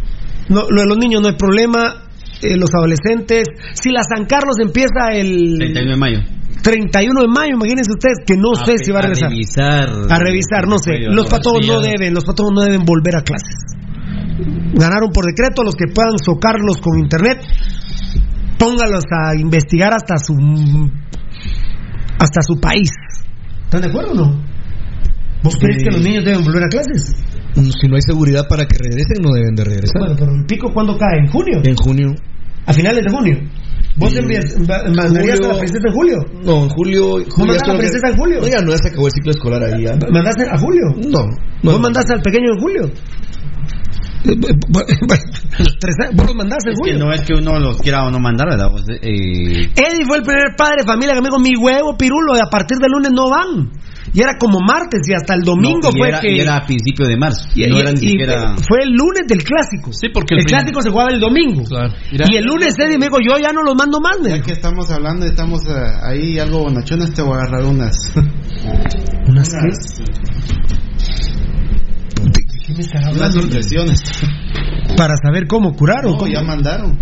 No, 0.48 0.62
lo 0.68 0.80
de 0.82 0.88
los 0.88 0.98
niños 0.98 1.20
no 1.22 1.28
hay 1.28 1.36
problema. 1.36 2.02
eh, 2.42 2.56
los 2.56 2.70
adolescentes. 2.74 3.44
Si 3.74 3.90
la 3.90 4.00
San 4.02 4.24
Carlos 4.24 4.56
empieza 4.60 5.12
el 5.12 5.58
31 5.58 5.90
de 5.90 5.96
mayo. 5.98 6.18
31 6.62 7.22
de 7.22 7.28
mayo, 7.28 7.54
imagínense 7.54 7.90
ustedes 7.92 8.18
que 8.26 8.36
no 8.36 8.54
sé 8.54 8.78
si 8.78 8.92
va 8.92 9.00
a 9.00 9.02
regresar. 9.02 9.30
revisar. 9.30 9.88
A 10.10 10.18
revisar, 10.18 10.68
no 10.68 10.78
sé. 10.78 10.98
Los 11.08 11.28
patojos 11.28 11.66
no 11.66 11.80
deben, 11.80 12.14
los 12.14 12.24
patojos 12.24 12.52
no 12.54 12.62
deben 12.62 12.84
volver 12.84 13.16
a 13.16 13.22
clases. 13.22 13.56
Ganaron 14.74 15.10
por 15.12 15.26
decreto 15.26 15.62
los 15.62 15.74
que 15.74 15.86
puedan 15.92 16.18
socarlos 16.18 16.78
con 16.78 16.98
internet. 16.98 17.42
Póngalos 18.58 19.04
a 19.10 19.34
investigar 19.34 19.92
hasta 19.94 20.18
su 20.18 20.34
hasta 22.18 22.42
su 22.42 22.60
país. 22.60 22.90
¿Están 23.64 23.82
de 23.82 23.88
acuerdo 23.88 24.12
o 24.12 24.14
no? 24.14 24.44
¿Vos 25.42 25.56
crees 25.56 25.82
que 25.82 25.90
los 25.90 26.02
niños 26.02 26.24
deben 26.24 26.44
volver 26.44 26.64
a 26.64 26.68
clases? 26.68 27.14
Si 27.54 27.88
no 27.88 27.96
hay 27.96 28.02
seguridad 28.02 28.46
para 28.48 28.66
que 28.66 28.76
regresen, 28.78 29.22
no 29.22 29.32
deben 29.32 29.54
de 29.54 29.64
regresar. 29.64 30.00
Bueno, 30.00 30.16
pero 30.18 30.32
el 30.34 30.44
pico 30.44 30.72
cuándo 30.72 30.96
cae? 30.98 31.18
¿En 31.20 31.26
junio? 31.28 31.60
En 31.64 31.76
junio. 31.76 32.14
¿A 32.70 32.72
finales 32.72 33.02
de 33.04 33.10
junio? 33.10 33.36
¿Vos 33.96 34.14
mandarías 34.14 34.54
Julio- 34.54 35.50
a 35.50 35.52
la 35.52 35.58
princesa 35.58 35.88
en 35.88 35.94
julio? 35.94 36.16
No, 36.44 36.62
en 36.64 36.68
julio. 36.70 37.02
julio 37.28 37.34
mandaste 37.38 37.66
ya 37.66 37.70
a 37.70 37.74
la 37.74 37.78
princesa 37.80 38.08
en 38.08 38.16
julio? 38.16 38.40
No, 38.40 38.46
ya 38.48 38.60
no, 38.62 38.70
ya 38.70 38.78
se 38.78 38.88
acabó 38.88 39.06
el 39.06 39.12
ciclo 39.12 39.30
escolar 39.32 39.62
ahí. 39.64 39.82
Ya. 39.84 39.96
¿Mandaste 40.10 40.44
a 40.48 40.56
julio? 40.58 40.84
No, 41.08 41.26
no. 41.62 41.72
¿Vos 41.72 41.80
mandaste 41.80 42.12
al 42.14 42.22
pequeño 42.22 42.52
en 42.54 42.60
julio? 42.60 42.82
Eh, 44.24 44.36
Tres 45.80 45.94
años, 46.02 46.14
¿Vos 46.14 46.26
los 46.26 46.34
mandaste 46.36 46.70
en 46.70 46.74
Es 46.74 46.80
que 46.84 46.92
julio? 46.92 47.04
no 47.06 47.12
es 47.12 47.20
que 47.22 47.34
uno 47.34 47.58
los 47.58 47.78
quiera 47.80 48.04
o 48.06 48.10
no 48.10 48.18
mandar, 48.20 48.48
¿verdad? 48.50 48.68
Pues, 48.70 48.84
eh, 49.02 49.70
Eddie 49.74 50.06
fue 50.06 50.18
el 50.18 50.22
primer 50.22 50.54
padre 50.56 50.82
de 50.82 50.86
familia 50.86 51.14
que 51.14 51.20
me 51.20 51.28
dijo, 51.28 51.38
mi 51.40 51.56
huevo, 51.56 51.96
pirulo, 51.96 52.36
y 52.36 52.40
a 52.40 52.46
partir 52.46 52.78
del 52.78 52.90
lunes 52.92 53.10
no 53.12 53.28
van. 53.30 53.70
Y 54.12 54.20
era 54.20 54.32
como 54.38 54.58
martes 54.58 55.02
y 55.08 55.14
hasta 55.14 55.34
el 55.34 55.42
domingo 55.42 55.88
no, 55.90 55.96
y 55.96 55.98
fue 55.98 56.08
era, 56.08 56.20
que... 56.20 56.32
y 56.32 56.40
era 56.40 56.56
a 56.56 56.66
principio 56.66 57.06
de 57.06 57.16
marzo. 57.16 57.48
y- 57.54 57.66
no 57.68 57.76
y- 57.76 57.80
era 57.80 57.92
ni 57.92 57.98
y 57.98 58.08
siquiera. 58.10 58.54
fue 58.68 58.78
el 58.82 58.90
lunes 58.90 59.22
del 59.28 59.44
clásico. 59.44 59.92
Sí, 59.92 60.08
porque 60.12 60.34
el 60.34 60.44
clásico 60.44 60.82
se 60.82 60.90
jugaba 60.90 61.10
el 61.10 61.20
domingo. 61.20 61.62
Claro. 61.64 61.92
Y 62.10 62.36
el 62.36 62.44
lunes 62.44 62.74
Eddie 62.78 62.98
me 62.98 63.06
dijo, 63.06 63.18
yo 63.20 63.38
ya 63.40 63.52
no 63.52 63.62
los 63.62 63.76
mando 63.76 64.00
más. 64.00 64.16
Ya 64.22 64.34
dijo. 64.34 64.46
que 64.46 64.52
estamos 64.52 64.90
hablando 64.90 65.26
y 65.26 65.28
estamos 65.28 65.62
eh, 65.66 65.72
ahí 66.02 66.38
algo 66.40 66.64
bonachones, 66.64 67.12
te 67.14 67.22
voy 67.22 67.34
a 67.34 67.42
agarrar 67.42 67.64
unas. 67.64 67.96
¿Unas 69.28 69.48
qué? 69.48 69.78
¿De 72.22 72.30
qué 72.66 72.74
me 72.74 73.06
hablando? 73.06 73.40
impresiones. 73.42 74.02
Para 74.96 75.14
saber 75.22 75.46
cómo 75.46 75.74
curar 75.74 76.04
o 76.06 76.10
No, 76.12 76.16
cómo. 76.18 76.30
ya 76.32 76.42
mandaron. 76.42 76.98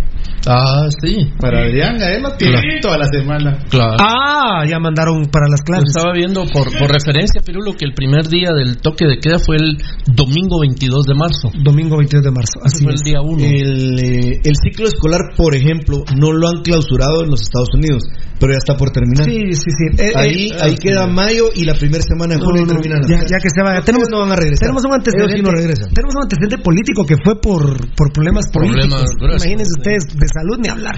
Ah, 0.47 0.87
sí. 1.01 1.29
Para 1.39 1.59
Adrián, 1.65 1.95
él 2.01 2.21
lo 2.23 2.31
tiene 2.37 2.79
toda 2.81 2.97
la 2.97 3.05
semana. 3.11 3.59
Claro. 3.69 3.97
Ah, 3.99 4.63
ya 4.67 4.79
mandaron 4.79 5.25
para 5.31 5.47
las 5.49 5.59
Yo 5.61 5.65
clases. 5.65 5.89
estaba 5.95 6.13
viendo 6.13 6.45
por, 6.47 6.65
por 6.79 6.89
referencia, 6.91 7.41
Pirulo, 7.45 7.73
que 7.73 7.85
el 7.85 7.93
primer 7.93 8.27
día 8.27 8.49
del 8.55 8.77
toque 8.77 9.05
de 9.05 9.17
queda 9.19 9.37
fue 9.39 9.57
el 9.57 9.77
domingo 10.07 10.59
22 10.61 11.05
de 11.05 11.15
marzo. 11.15 11.51
Domingo 11.61 11.97
22 11.97 12.23
de 12.23 12.31
marzo. 12.31 12.59
Así 12.63 12.83
fue 12.83 12.93
es. 12.93 13.01
el 13.01 13.05
día 13.11 13.21
1. 13.21 13.43
El, 13.43 13.99
eh, 13.99 14.41
el 14.43 14.53
ciclo 14.63 14.87
escolar, 14.87 15.21
por 15.35 15.55
ejemplo, 15.55 16.03
no 16.15 16.31
lo 16.31 16.47
han 16.47 16.61
clausurado 16.63 17.23
en 17.23 17.29
los 17.31 17.41
Estados 17.41 17.69
Unidos, 17.75 18.03
pero 18.39 18.53
ya 18.53 18.57
está 18.57 18.75
por 18.77 18.91
terminar. 18.91 19.25
Sí, 19.25 19.53
sí, 19.53 19.69
sí. 19.69 19.85
Eh, 20.01 20.13
ahí 20.15 20.49
eh, 20.51 20.57
ahí 20.61 20.75
queda 20.75 21.05
mayo 21.07 21.49
y 21.53 21.65
la 21.65 21.73
primera 21.73 22.01
semana 22.03 22.35
de 22.35 22.39
No, 22.39 22.45
junio 22.45 22.61
no, 22.65 22.73
no, 22.73 22.79
terminan 22.79 23.01
las 23.01 23.09
ya, 23.09 23.17
ya 23.27 23.37
que 23.43 23.49
se 23.53 23.61
vaya. 23.61 23.81
Tenemos, 23.81 24.07
no 24.09 24.19
van 24.19 24.31
a 24.31 24.35
regresar. 24.35 24.67
tenemos 24.71 24.83
un 24.85 24.93
antecedente. 24.93 25.41
No 25.43 25.51
regresan. 25.51 25.91
Tenemos 25.93 26.15
un 26.15 26.23
antecedente 26.23 26.57
político 26.63 27.03
que 27.05 27.15
fue 27.23 27.35
por, 27.41 27.75
por 27.95 28.11
problemas 28.13 28.45
Problemas 28.53 28.87
políticos. 28.87 29.15
gruesos, 29.19 29.43
Imagínense 29.45 29.71
sí. 29.75 29.79
ustedes 29.79 30.03
de 30.15 30.28
salud 30.29 30.57
ni 30.59 30.69
hablar. 30.69 30.95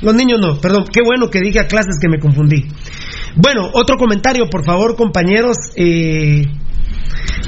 Los 0.00 0.14
niños 0.14 0.40
no, 0.40 0.58
perdón. 0.60 0.84
Qué 0.92 1.00
bueno 1.04 1.30
que 1.30 1.40
dije 1.40 1.60
a 1.60 1.66
clases 1.66 1.98
que 2.00 2.08
me 2.08 2.18
confundí. 2.18 2.66
Bueno, 3.36 3.70
otro 3.72 3.96
comentario, 3.96 4.46
por 4.50 4.64
favor, 4.64 4.96
compañeros. 4.96 5.56
Eh, 5.76 6.46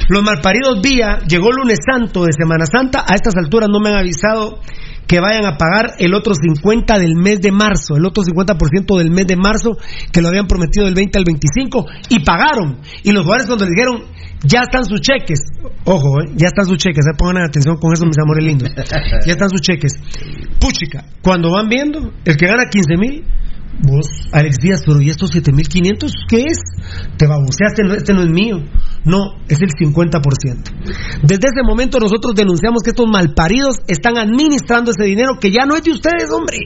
los 0.08 0.22
malparidos 0.22 0.80
vía 0.82 1.18
llegó 1.26 1.50
lunes 1.52 1.78
santo 1.84 2.24
de 2.24 2.32
Semana 2.32 2.66
Santa. 2.66 3.04
A 3.06 3.14
estas 3.14 3.36
alturas 3.36 3.68
no 3.70 3.80
me 3.80 3.90
han 3.90 3.96
avisado 3.96 4.60
que 5.06 5.20
vayan 5.20 5.44
a 5.44 5.56
pagar 5.56 5.94
el 5.98 6.14
otro 6.14 6.34
50 6.34 6.98
del 6.98 7.14
mes 7.16 7.40
de 7.40 7.52
marzo, 7.52 7.96
el 7.96 8.06
otro 8.06 8.22
50% 8.22 8.98
del 8.98 9.10
mes 9.10 9.26
de 9.26 9.36
marzo 9.36 9.76
que 10.12 10.20
lo 10.20 10.28
habían 10.28 10.46
prometido 10.46 10.86
del 10.86 10.94
20 10.94 11.18
al 11.18 11.24
25 11.24 11.86
y 12.10 12.20
pagaron. 12.20 12.78
Y 13.02 13.12
los 13.12 13.22
jugadores 13.22 13.46
cuando 13.46 13.64
les 13.64 13.74
dijeron, 13.74 14.04
ya 14.42 14.62
están 14.62 14.84
sus 14.84 15.00
cheques, 15.00 15.40
ojo, 15.84 16.20
eh, 16.20 16.32
ya 16.36 16.48
están 16.48 16.66
sus 16.66 16.76
cheques, 16.76 17.06
eh, 17.06 17.16
pongan 17.16 17.44
atención 17.44 17.76
con 17.76 17.92
eso 17.92 18.04
mis 18.04 18.18
amores 18.18 18.44
lindos, 18.44 18.70
ya 18.74 19.32
están 19.32 19.48
sus 19.48 19.60
cheques. 19.60 19.94
Puchica, 20.60 21.04
cuando 21.22 21.50
van 21.52 21.68
viendo, 21.68 22.12
el 22.24 22.36
que 22.36 22.46
gana 22.46 22.64
15 22.70 22.96
mil, 22.96 23.24
vos, 23.82 24.06
Alex 24.32 24.56
Díaz, 24.62 24.82
pero 24.86 25.00
¿y 25.00 25.10
estos 25.10 25.30
7500 25.30 26.12
qué 26.28 26.44
es? 26.46 26.58
Te 27.16 27.26
baboseaste, 27.26 27.82
este 27.96 28.14
no 28.14 28.22
es 28.22 28.30
mío. 28.30 28.58
No, 29.04 29.36
es 29.48 29.60
el 29.60 29.70
50%. 29.70 30.20
Desde 31.22 31.48
ese 31.48 31.62
momento 31.66 31.98
nosotros 31.98 32.34
denunciamos 32.34 32.82
que 32.82 32.90
estos 32.90 33.06
malparidos 33.10 33.80
están 33.86 34.16
administrando 34.18 34.92
ese 34.92 35.04
dinero 35.04 35.38
que 35.40 35.50
ya 35.50 35.66
no 35.66 35.76
es 35.76 35.82
de 35.82 35.92
ustedes, 35.92 36.30
hombre. 36.32 36.58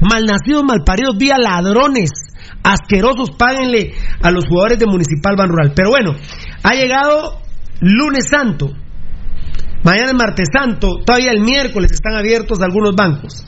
Malnacidos, 0.00 0.64
malparidos, 0.64 1.16
vía 1.18 1.36
ladrones. 1.38 2.10
Asquerosos, 2.62 3.32
páguenle 3.32 3.92
a 4.22 4.30
los 4.30 4.44
jugadores 4.46 4.78
de 4.78 4.86
Municipal 4.86 5.36
Ban 5.36 5.48
Rural. 5.48 5.72
Pero 5.74 5.90
bueno, 5.90 6.14
ha 6.62 6.74
llegado 6.74 7.40
lunes 7.80 8.28
santo. 8.30 8.68
Mañana 9.84 10.10
es 10.10 10.14
martes 10.14 10.48
santo. 10.52 11.00
Todavía 11.04 11.32
el 11.32 11.40
miércoles 11.40 11.92
están 11.92 12.14
abiertos 12.16 12.60
algunos 12.60 12.94
bancos. 12.96 13.44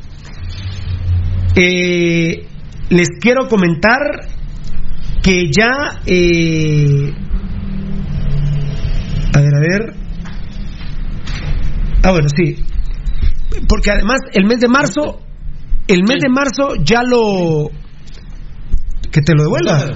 Eh, 1.56 2.46
les 2.90 3.08
quiero 3.20 3.48
comentar 3.48 3.98
que 5.22 5.50
ya 5.50 6.00
eh, 6.06 7.12
a 9.34 9.40
ver 9.40 9.54
a 9.54 9.60
ver. 9.60 9.94
Ah 12.02 12.10
bueno 12.12 12.28
sí. 12.34 12.56
Porque 13.68 13.90
además 13.90 14.18
el 14.32 14.44
mes 14.46 14.60
de 14.60 14.68
marzo 14.68 15.20
el 15.86 16.02
mes 16.04 16.18
de 16.20 16.28
marzo 16.28 16.74
ya 16.84 17.02
lo 17.02 17.70
que 19.10 19.20
te 19.22 19.34
lo 19.34 19.42
devuelva. 19.44 19.94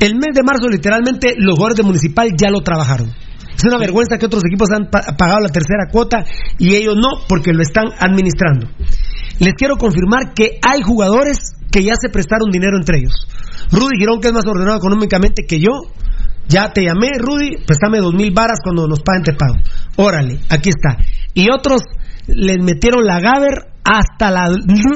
El 0.00 0.14
mes 0.16 0.34
de 0.34 0.42
marzo 0.42 0.68
literalmente 0.68 1.34
los 1.38 1.54
jugadores 1.56 1.76
de 1.76 1.82
municipal 1.82 2.28
ya 2.36 2.50
lo 2.50 2.60
trabajaron. 2.60 3.10
Es 3.56 3.64
una 3.64 3.78
vergüenza 3.78 4.18
que 4.18 4.26
otros 4.26 4.42
equipos 4.44 4.68
han 4.74 4.90
pa- 4.90 5.14
pagado 5.16 5.40
la 5.40 5.48
tercera 5.48 5.86
cuota 5.90 6.24
y 6.58 6.74
ellos 6.74 6.96
no 6.96 7.08
porque 7.28 7.52
lo 7.52 7.62
están 7.62 7.84
administrando 7.98 8.68
les 9.38 9.54
quiero 9.54 9.76
confirmar 9.76 10.34
que 10.34 10.58
hay 10.66 10.82
jugadores 10.82 11.38
que 11.70 11.82
ya 11.82 11.94
se 12.00 12.08
prestaron 12.08 12.50
dinero 12.50 12.76
entre 12.76 12.98
ellos. 12.98 13.26
Rudy 13.70 13.98
Girón, 13.98 14.20
que 14.20 14.28
es 14.28 14.34
más 14.34 14.46
ordenado 14.46 14.78
económicamente 14.78 15.44
que 15.46 15.60
yo, 15.60 15.72
ya 16.48 16.72
te 16.72 16.84
llamé, 16.84 17.10
Rudy, 17.18 17.56
préstame 17.66 17.98
dos 17.98 18.14
mil 18.14 18.32
varas 18.32 18.58
cuando 18.62 18.86
nos 18.86 19.00
paguen 19.00 19.24
te 19.24 19.32
pago. 19.32 19.54
Órale, 19.96 20.40
aquí 20.50 20.68
está. 20.68 20.98
Y 21.32 21.50
otros 21.50 21.82
les 22.26 22.62
metieron 22.62 23.04
la 23.04 23.20
Gaber 23.20 23.72
hasta 23.84 24.30
la, 24.30 24.48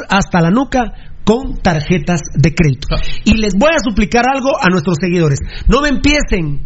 hasta 0.08 0.40
la 0.40 0.50
nuca 0.50 0.84
con 1.24 1.58
tarjetas 1.60 2.20
de 2.34 2.54
crédito. 2.54 2.88
Y 3.24 3.36
les 3.36 3.54
voy 3.54 3.70
a 3.74 3.80
suplicar 3.82 4.24
algo 4.26 4.50
a 4.60 4.68
nuestros 4.70 4.96
seguidores. 5.00 5.40
No 5.66 5.82
me 5.82 5.88
empiecen 5.88 6.62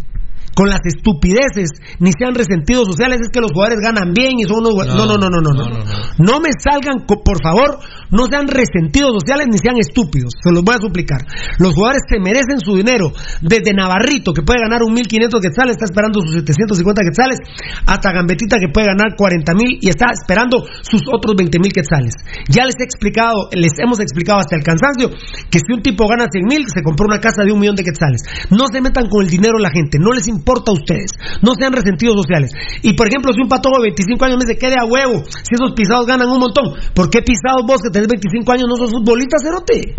con 0.54 0.68
las 0.68 0.80
estupideces, 0.84 1.70
ni 1.98 2.10
sean 2.12 2.34
resentidos 2.34 2.86
sociales, 2.86 3.20
es 3.22 3.28
que 3.32 3.40
los 3.40 3.52
jugadores 3.52 3.80
ganan 3.80 4.12
bien 4.12 4.38
y 4.38 4.44
son 4.44 4.60
unos... 4.60 4.74
bu- 4.74 4.86
No, 4.86 5.06
no, 5.06 5.16
no, 5.16 5.28
no, 5.30 5.40
no, 5.40 5.52
no. 5.54 5.84
No 6.18 6.40
me 6.40 6.50
salgan, 6.58 7.06
por 7.06 7.38
favor, 7.42 7.78
no 8.10 8.26
sean 8.30 8.46
resentidos 8.48 9.12
sociales 9.20 9.48
ni 9.50 9.58
sean 9.58 9.76
estúpidos, 9.78 10.32
se 10.42 10.52
los 10.52 10.62
voy 10.62 10.74
a 10.76 10.78
suplicar. 10.78 11.20
Los 11.58 11.74
jugadores 11.74 12.02
se 12.08 12.18
merecen 12.20 12.60
su 12.60 12.76
dinero, 12.76 13.12
desde 13.40 13.72
Navarrito, 13.72 14.32
que 14.32 14.42
puede 14.42 14.60
ganar 14.60 14.82
un 14.82 14.92
1500 14.92 15.40
quetzales, 15.40 15.72
está 15.72 15.86
esperando 15.86 16.20
sus 16.20 16.34
750 16.44 17.02
quetzales, 17.02 17.38
hasta 17.86 18.12
Gambetita, 18.12 18.58
que 18.58 18.68
puede 18.68 18.86
ganar 18.88 19.16
40 19.16 19.54
mil 19.54 19.78
y 19.80 19.88
está 19.88 20.12
esperando 20.12 20.64
sus 20.82 21.00
otros 21.12 21.34
20 21.36 21.58
mil 21.58 21.72
quetzales. 21.72 22.12
Ya 22.48 22.64
les 22.66 22.76
he 22.78 22.84
explicado, 22.84 23.48
les 23.52 23.72
hemos 23.78 24.00
explicado 24.00 24.38
hasta 24.40 24.56
el 24.56 24.62
cansancio, 24.62 25.08
que 25.50 25.58
si 25.58 25.72
un 25.72 25.82
tipo 25.82 26.06
gana 26.06 26.26
100 26.30 26.44
mil, 26.46 26.64
se 26.68 26.82
compró 26.82 27.06
una 27.06 27.20
casa 27.20 27.42
de 27.44 27.52
un 27.52 27.58
millón 27.60 27.76
de 27.76 27.84
quetzales. 27.84 28.20
No 28.50 28.66
se 28.70 28.80
metan 28.82 29.08
con 29.08 29.24
el 29.24 29.30
dinero 29.30 29.58
la 29.58 29.70
gente, 29.70 29.98
no 29.98 30.12
les 30.12 30.28
importa 30.28 30.41
a 30.46 30.72
ustedes, 30.72 31.10
no 31.42 31.54
sean 31.54 31.72
resentidos 31.72 32.16
sociales. 32.16 32.50
Y 32.82 32.94
por 32.94 33.08
ejemplo, 33.08 33.32
si 33.32 33.40
un 33.40 33.48
patojo 33.48 33.76
de 33.76 33.94
25 33.94 34.24
años 34.24 34.38
me 34.38 34.44
dice, 34.44 34.58
quede 34.58 34.76
a 34.78 34.84
huevo, 34.84 35.22
si 35.24 35.54
esos 35.54 35.72
pisados 35.74 36.06
ganan 36.06 36.28
un 36.28 36.38
montón, 36.38 36.74
¿por 36.94 37.10
qué 37.10 37.22
pisados 37.22 37.64
vos 37.66 37.80
que 37.82 37.90
tenés 37.90 38.08
25 38.08 38.52
años 38.52 38.66
no 38.68 38.76
sos 38.76 38.90
futbolista, 38.90 39.38
cerote? 39.42 39.94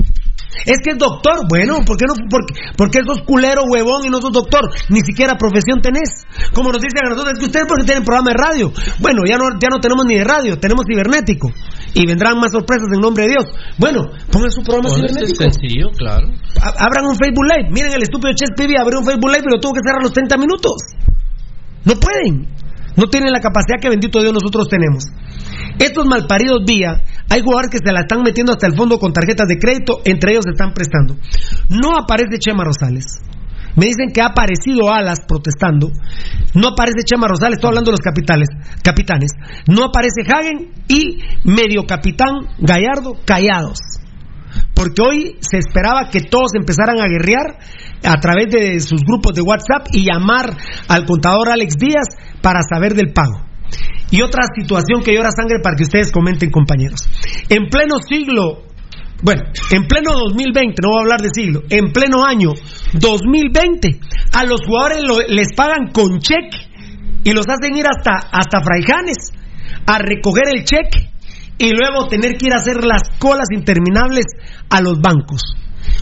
Es 0.65 0.79
que 0.83 0.91
es 0.91 0.97
doctor, 0.97 1.45
bueno, 1.49 1.79
¿por 1.85 1.97
qué 1.97 2.05
no? 2.07 2.13
Porque, 2.29 2.53
porque 2.77 2.99
sos 3.05 3.21
culero, 3.25 3.63
huevón 3.65 4.05
y 4.05 4.09
no 4.09 4.21
sos 4.21 4.31
doctor, 4.31 4.69
ni 4.89 5.01
siquiera 5.01 5.37
profesión 5.37 5.81
tenés. 5.81 6.23
Como 6.53 6.71
nos 6.71 6.81
dicen 6.81 7.05
a 7.05 7.09
nosotros, 7.09 7.33
es 7.33 7.39
que 7.39 7.45
ustedes 7.45 7.65
porque 7.67 7.85
tienen 7.85 8.03
programa 8.03 8.31
de 8.31 8.37
radio. 8.37 8.71
Bueno, 8.99 9.23
ya 9.27 9.37
no, 9.37 9.45
ya 9.59 9.69
no 9.69 9.79
tenemos 9.79 10.05
ni 10.05 10.15
de 10.15 10.23
radio, 10.23 10.57
tenemos 10.59 10.85
cibernético. 10.87 11.51
Y 11.93 12.07
vendrán 12.07 12.39
más 12.39 12.51
sorpresas 12.51 12.87
en 12.93 13.01
nombre 13.01 13.25
de 13.25 13.29
Dios. 13.31 13.45
Bueno, 13.77 14.09
pongan 14.31 14.51
su 14.51 14.63
programa 14.63 14.89
este 14.89 15.07
cibernético. 15.07 15.43
sencillo, 15.43 15.89
claro. 15.97 16.27
Abran 16.61 17.05
un 17.05 17.15
Facebook 17.15 17.45
Live. 17.45 17.69
Miren, 17.71 17.93
el 17.93 18.03
estúpido 18.03 18.33
Chess 18.33 18.55
TV 18.55 18.73
abrió 18.79 18.99
un 18.99 19.05
Facebook 19.05 19.29
Live, 19.29 19.43
pero 19.43 19.59
tuvo 19.59 19.73
que 19.73 19.81
cerrar 19.83 20.01
a 20.01 20.03
los 20.03 20.13
30 20.13 20.37
minutos. 20.37 20.73
No 21.85 21.93
pueden. 21.99 22.47
No 22.95 23.07
tienen 23.07 23.31
la 23.31 23.39
capacidad 23.39 23.79
que 23.81 23.89
bendito 23.89 24.21
Dios 24.21 24.33
nosotros 24.33 24.67
tenemos. 24.67 25.05
Estos 25.79 26.05
malparidos 26.05 26.61
vía, 26.65 27.01
hay 27.29 27.41
jugadores 27.41 27.71
que 27.71 27.79
se 27.83 27.91
la 27.91 28.01
están 28.01 28.21
metiendo 28.21 28.53
hasta 28.53 28.67
el 28.67 28.75
fondo 28.75 28.99
con 28.99 29.13
tarjetas 29.13 29.47
de 29.47 29.57
crédito, 29.57 30.01
entre 30.05 30.31
ellos 30.31 30.45
se 30.45 30.51
están 30.51 30.73
prestando. 30.73 31.15
No 31.69 31.97
aparece 31.97 32.37
Chema 32.39 32.63
Rosales. 32.63 33.05
Me 33.75 33.87
dicen 33.87 34.11
que 34.13 34.21
ha 34.21 34.27
aparecido 34.27 34.93
Alas 34.93 35.21
protestando. 35.27 35.91
No 36.53 36.69
aparece 36.69 37.03
Chema 37.05 37.27
Rosales, 37.27 37.57
estoy 37.57 37.69
hablando 37.69 37.89
de 37.89 37.97
los 37.97 38.05
capitales, 38.05 38.49
capitanes. 38.83 39.31
No 39.67 39.85
aparece 39.85 40.21
Hagen 40.21 40.71
y 40.87 41.23
medio 41.43 41.85
capitán 41.87 42.53
Gallardo 42.59 43.13
callados. 43.25 43.79
Porque 44.75 45.01
hoy 45.01 45.37
se 45.39 45.57
esperaba 45.57 46.09
que 46.11 46.21
todos 46.21 46.53
empezaran 46.55 46.99
a 46.99 47.07
guerrear 47.07 47.57
a 48.03 48.19
través 48.19 48.49
de 48.51 48.79
sus 48.79 49.01
grupos 49.01 49.33
de 49.33 49.41
WhatsApp 49.41 49.87
y 49.91 50.05
llamar 50.05 50.55
al 50.87 51.05
contador 51.05 51.49
Alex 51.49 51.75
Díaz 51.77 52.05
para 52.43 52.59
saber 52.61 52.93
del 52.93 53.13
pago. 53.13 53.41
Y 54.11 54.21
otra 54.21 54.43
situación 54.55 55.01
que 55.01 55.15
llora 55.15 55.31
sangre 55.31 55.57
para 55.63 55.75
que 55.75 55.83
ustedes 55.83 56.11
comenten, 56.11 56.51
compañeros. 56.51 57.01
En 57.49 57.69
pleno 57.69 57.95
siglo, 58.07 58.65
bueno, 59.23 59.41
en 59.71 59.87
pleno 59.87 60.13
2020, 60.13 60.81
no 60.83 60.89
voy 60.89 60.99
a 60.99 61.01
hablar 61.01 61.21
de 61.21 61.29
siglo, 61.33 61.61
en 61.69 61.91
pleno 61.91 62.23
año 62.23 62.51
2020, 62.93 63.99
a 64.33 64.45
los 64.45 64.61
jugadores 64.67 65.01
les 65.29 65.47
pagan 65.55 65.87
con 65.91 66.19
cheque 66.19 66.69
y 67.23 67.31
los 67.31 67.45
hacen 67.47 67.75
ir 67.75 67.87
hasta, 67.87 68.27
hasta 68.31 68.61
Fraijanes 68.61 69.31
a 69.87 69.97
recoger 69.97 70.43
el 70.53 70.65
cheque 70.65 71.09
y 71.57 71.71
luego 71.71 72.07
tener 72.07 72.37
que 72.37 72.47
ir 72.47 72.53
a 72.53 72.57
hacer 72.57 72.83
las 72.83 73.03
colas 73.17 73.47
interminables 73.51 74.25
a 74.69 74.81
los 74.81 74.99
bancos. 74.99 75.55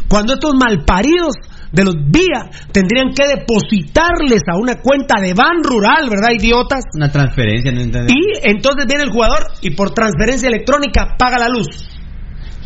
Cuando 0.08 0.34
estos 0.34 0.54
malparidos 0.56 1.36
de 1.72 1.86
los 1.86 1.96
vía 1.96 2.50
tendrían 2.72 3.14
que 3.14 3.28
depositarles 3.28 4.42
a 4.48 4.58
una 4.58 4.82
cuenta 4.82 5.22
de 5.22 5.34
ban 5.34 5.64
rural, 5.64 6.10
¿verdad, 6.10 6.30
idiotas? 6.38 6.84
Una 6.94 7.12
transferencia, 7.12 7.72
no 7.72 7.82
entendés? 7.82 8.14
Y 8.16 8.50
entonces 8.50 8.86
viene 8.88 9.04
el 9.04 9.12
jugador 9.12 9.44
y 9.62 9.72
por 9.72 9.92
transferencia 9.92 10.50
electrónica 10.50 11.16
paga 11.18 11.40
la 11.40 11.48
luz, 11.48 11.68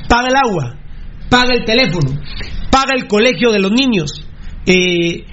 paga 0.10 0.27
el 0.30 0.36
agua, 0.36 0.77
paga 1.30 1.53
el 1.53 1.65
teléfono, 1.65 2.11
paga 2.72 2.94
el 2.95 3.07
colegio 3.07 3.52
de 3.52 3.60
los 3.60 3.72
niños. 3.72 4.26
eh, 4.65 5.26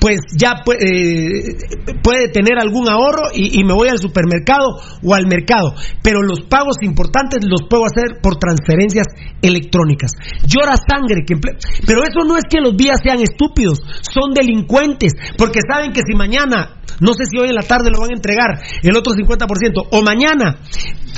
pues 0.00 0.18
ya 0.36 0.54
eh, 0.78 1.56
puede 2.02 2.28
tener 2.28 2.58
algún 2.58 2.88
ahorro 2.88 3.28
y, 3.34 3.60
y 3.60 3.64
me 3.64 3.72
voy 3.72 3.88
al 3.88 3.98
supermercado 3.98 4.80
o 5.02 5.14
al 5.14 5.26
mercado. 5.26 5.74
Pero 6.02 6.22
los 6.22 6.42
pagos 6.42 6.76
importantes 6.82 7.44
los 7.44 7.62
puedo 7.68 7.84
hacer 7.84 8.20
por 8.22 8.36
transferencias 8.36 9.06
electrónicas. 9.42 10.12
Llora 10.46 10.74
sangre. 10.76 11.24
Que 11.26 11.34
emple- 11.34 11.56
Pero 11.86 12.02
eso 12.02 12.24
no 12.26 12.36
es 12.36 12.44
que 12.48 12.60
los 12.60 12.76
vías 12.76 12.98
sean 13.02 13.20
estúpidos, 13.20 13.80
son 14.02 14.32
delincuentes. 14.34 15.12
Porque 15.38 15.60
saben 15.68 15.92
que 15.92 16.00
si 16.06 16.14
mañana, 16.14 16.80
no 17.00 17.12
sé 17.14 17.24
si 17.30 17.38
hoy 17.38 17.48
en 17.48 17.54
la 17.54 17.62
tarde 17.62 17.90
lo 17.90 18.00
van 18.00 18.10
a 18.10 18.16
entregar, 18.16 18.60
el 18.82 18.96
otro 18.96 19.12
50%, 19.14 19.88
o 19.90 20.02
mañana 20.02 20.58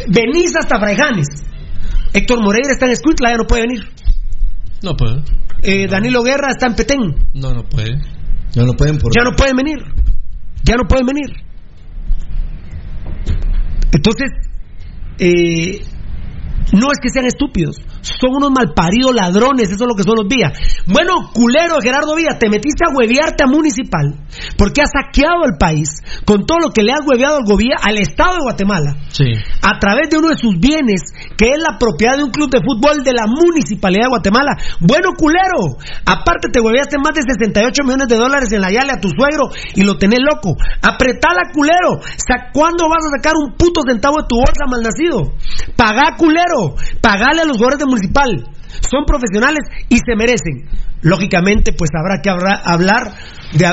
venís 0.09 0.53
hasta 0.59 0.79
Fraijanes. 0.79 1.27
Héctor 2.13 2.43
Moreira 2.43 2.71
está 2.73 2.87
en 2.87 2.93
Escuintla, 2.93 3.31
ya 3.33 3.37
no 3.39 3.45
puede 3.47 3.63
venir. 3.63 3.83
No 4.83 4.95
puede. 4.97 5.23
Eh, 5.63 5.87
Danilo 5.89 6.23
Guerra 6.23 6.49
está 6.51 6.67
en 6.67 6.75
Petén. 6.75 7.01
No, 7.35 7.53
no 7.53 7.65
puede. 7.65 7.99
Ya 8.57 8.65
no 8.65 8.73
pueden 8.73 8.97
por... 8.97 9.13
Ya 9.15 9.23
no 9.23 9.37
pueden 9.37 9.55
venir. 9.55 9.79
Ya 10.65 10.77
no 10.77 10.89
pueden 10.89 11.05
venir. 11.05 11.29
Entonces, 13.93 14.31
eh, 15.19 15.83
no 16.73 16.91
es 16.91 16.99
que 17.03 17.11
sean 17.11 17.27
estúpidos, 17.27 17.77
son 18.07 18.37
unos 18.39 18.51
malparidos 18.51 19.15
ladrones, 19.15 19.69
eso 19.71 19.85
es 19.85 19.89
lo 19.89 19.97
que 19.97 20.03
son 20.05 20.15
los 20.17 20.29
vías. 20.29 20.53
Bueno, 20.87 21.31
culero 21.35 21.77
Gerardo 21.83 22.15
Villa, 22.15 22.39
te 22.39 22.49
metiste 22.49 22.85
a 22.87 22.95
huevearte 22.95 23.43
a 23.45 23.47
Municipal 23.47 24.15
porque 24.57 24.83
has 24.83 24.91
saqueado 24.95 25.45
el 25.45 25.59
país 25.59 25.89
con 26.25 26.47
todo 26.47 26.59
lo 26.59 26.71
que 26.71 26.83
le 26.83 26.93
has 26.93 27.01
hueveado 27.07 27.39
al 27.39 27.45
gobierno, 27.45 27.83
al 27.83 27.99
Estado 27.99 28.35
de 28.37 28.43
Guatemala 28.43 28.97
Sí. 29.11 29.25
a 29.63 29.79
través 29.79 30.11
de 30.11 30.19
uno 30.19 30.29
de 30.29 30.37
sus 30.39 30.55
bienes, 30.61 31.03
que 31.37 31.51
es 31.51 31.59
la 31.59 31.79
propiedad 31.79 32.17
de 32.17 32.25
un 32.25 32.31
club 32.31 32.51
de 32.51 32.61
fútbol 32.61 33.03
de 33.03 33.13
la 33.13 33.27
Municipalidad 33.27 34.05
de 34.05 34.09
Guatemala. 34.11 34.57
Bueno, 34.81 35.11
culero, 35.19 35.77
aparte 36.05 36.49
te 36.53 36.61
hueveaste 36.61 36.99
más 36.99 37.15
de 37.15 37.23
68 37.27 37.83
millones 37.85 38.09
de 38.09 38.17
dólares 38.17 38.53
en 38.53 38.61
la 38.61 38.71
Yale 38.71 38.93
a 38.93 39.01
tu 39.01 39.09
suegro 39.09 39.51
y 39.75 39.83
lo 39.83 39.99
tenés 39.99 40.21
loco. 40.21 40.55
Apretala, 40.83 41.51
culero. 41.53 42.01
¿Cuándo 42.53 42.89
vas 42.89 43.05
a 43.07 43.17
sacar 43.19 43.35
un 43.37 43.55
puto 43.57 43.81
centavo 43.87 44.17
de 44.23 44.29
tu 44.29 44.37
bolsa, 44.37 44.67
malnacido? 44.69 45.33
Pagá, 45.77 46.17
culero. 46.17 46.77
Pagale 47.01 47.43
a 47.43 47.45
los 47.45 47.57
jugadores 47.57 47.79
de 47.79 47.87
Municipal. 47.97 48.53
Son 48.91 49.05
profesionales 49.05 49.65
y 49.89 49.97
se 49.97 50.17
merecen. 50.17 50.69
Lógicamente, 51.03 51.73
pues 51.73 51.91
habrá 51.97 52.21
que 52.21 52.31
hablar 52.31 53.15
de... 53.53 53.67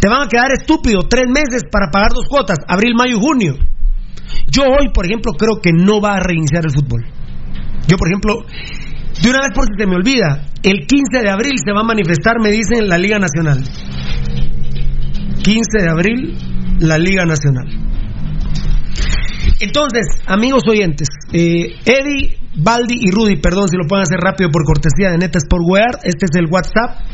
Te 0.00 0.08
van 0.08 0.22
a 0.22 0.28
quedar 0.28 0.52
estúpido 0.52 1.02
tres 1.08 1.26
meses 1.28 1.62
para 1.70 1.90
pagar 1.90 2.10
dos 2.12 2.26
cuotas, 2.28 2.58
abril, 2.68 2.94
mayo 2.94 3.16
y 3.16 3.20
junio. 3.20 3.54
Yo 4.48 4.62
hoy, 4.64 4.90
por 4.92 5.06
ejemplo, 5.06 5.32
creo 5.32 5.60
que 5.62 5.70
no 5.72 6.00
va 6.00 6.14
a 6.14 6.20
reiniciar 6.20 6.64
el 6.64 6.72
fútbol. 6.72 7.04
Yo, 7.86 7.96
por 7.96 8.08
ejemplo, 8.08 8.44
de 9.22 9.30
una 9.30 9.40
vez 9.40 9.50
por 9.54 9.64
si 9.64 9.72
se 9.78 9.86
me 9.86 9.96
olvida, 9.96 10.46
el 10.62 10.86
15 10.86 11.22
de 11.22 11.30
abril 11.30 11.54
se 11.64 11.72
va 11.72 11.80
a 11.80 11.84
manifestar, 11.84 12.40
me 12.40 12.50
dicen, 12.50 12.82
en 12.82 12.88
la 12.88 12.98
Liga 12.98 13.18
Nacional. 13.18 13.62
15 15.42 15.62
de 15.80 15.88
abril, 15.88 16.38
la 16.80 16.98
Liga 16.98 17.24
Nacional. 17.24 17.66
Entonces, 19.60 20.06
amigos 20.26 20.64
oyentes, 20.68 21.08
eh, 21.32 21.76
Eddie, 21.84 22.38
Baldi 22.56 22.96
y 22.98 23.10
Rudy, 23.10 23.36
perdón 23.36 23.68
si 23.68 23.76
lo 23.76 23.86
pueden 23.86 24.04
hacer 24.04 24.18
rápido 24.18 24.50
por 24.50 24.64
cortesía 24.64 25.10
de 25.10 25.18
Neta 25.18 25.38
Sportwear, 25.38 26.00
este 26.04 26.24
es 26.24 26.34
el 26.36 26.46
WhatsApp 26.50 27.04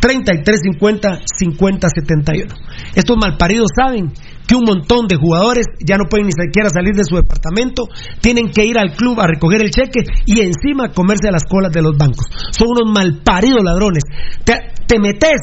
3350 0.00 1.20
5071. 1.38 2.54
Estos 2.94 3.16
malparidos 3.16 3.70
saben 3.78 4.12
que 4.46 4.56
un 4.56 4.64
montón 4.64 5.06
de 5.06 5.16
jugadores 5.16 5.66
ya 5.78 5.96
no 5.96 6.08
pueden 6.10 6.26
ni 6.26 6.32
siquiera 6.32 6.68
salir 6.68 6.94
de 6.94 7.04
su 7.04 7.14
departamento, 7.14 7.84
tienen 8.20 8.50
que 8.50 8.64
ir 8.64 8.76
al 8.78 8.96
club 8.96 9.20
a 9.20 9.28
recoger 9.28 9.62
el 9.62 9.70
cheque 9.70 10.00
y 10.26 10.40
encima 10.40 10.90
comerse 10.92 11.30
las 11.30 11.44
colas 11.44 11.72
de 11.72 11.82
los 11.82 11.96
bancos. 11.96 12.26
Son 12.50 12.66
unos 12.68 12.92
malparidos 12.92 13.62
ladrones. 13.62 14.02
Te, 14.44 14.54
te 14.86 14.98
metes 14.98 15.40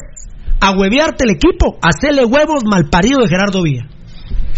a 0.60 0.72
huevearte 0.72 1.24
el 1.24 1.32
equipo, 1.32 1.80
hacerle 1.82 2.26
huevos 2.26 2.64
malparido 2.70 3.22
de 3.22 3.30
Gerardo 3.30 3.64
Villa. 3.64 3.88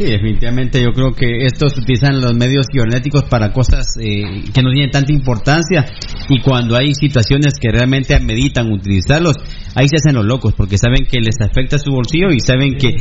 Sí, 0.02 0.08
definitivamente 0.08 0.82
yo 0.82 0.94
creo 0.94 1.12
que 1.12 1.46
estos 1.46 1.78
utilizan 1.78 2.22
los 2.22 2.34
medios 2.34 2.66
cibernéticos 2.72 3.26
para 3.26 3.54
cosas 3.54 3.86
eh, 4.00 4.46
que 4.52 4.64
no 4.64 4.72
tienen 4.72 4.90
tanta 4.90 5.14
importancia. 5.14 5.86
Y 6.28 6.42
cuando 6.42 6.76
hay 6.76 6.96
situaciones 6.96 7.54
que 7.62 7.70
realmente 7.70 8.16
ameritan 8.16 8.72
utilizarlos, 8.72 9.36
ahí 9.76 9.88
se 9.88 9.98
hacen 9.98 10.16
los 10.16 10.26
locos 10.26 10.56
porque 10.56 10.78
saben 10.80 11.06
que 11.06 11.20
les 11.20 11.36
afecta 11.40 11.78
su 11.78 11.92
bolsillo 11.92 12.32
y 12.32 12.40
saben 12.40 12.78
que 12.78 12.96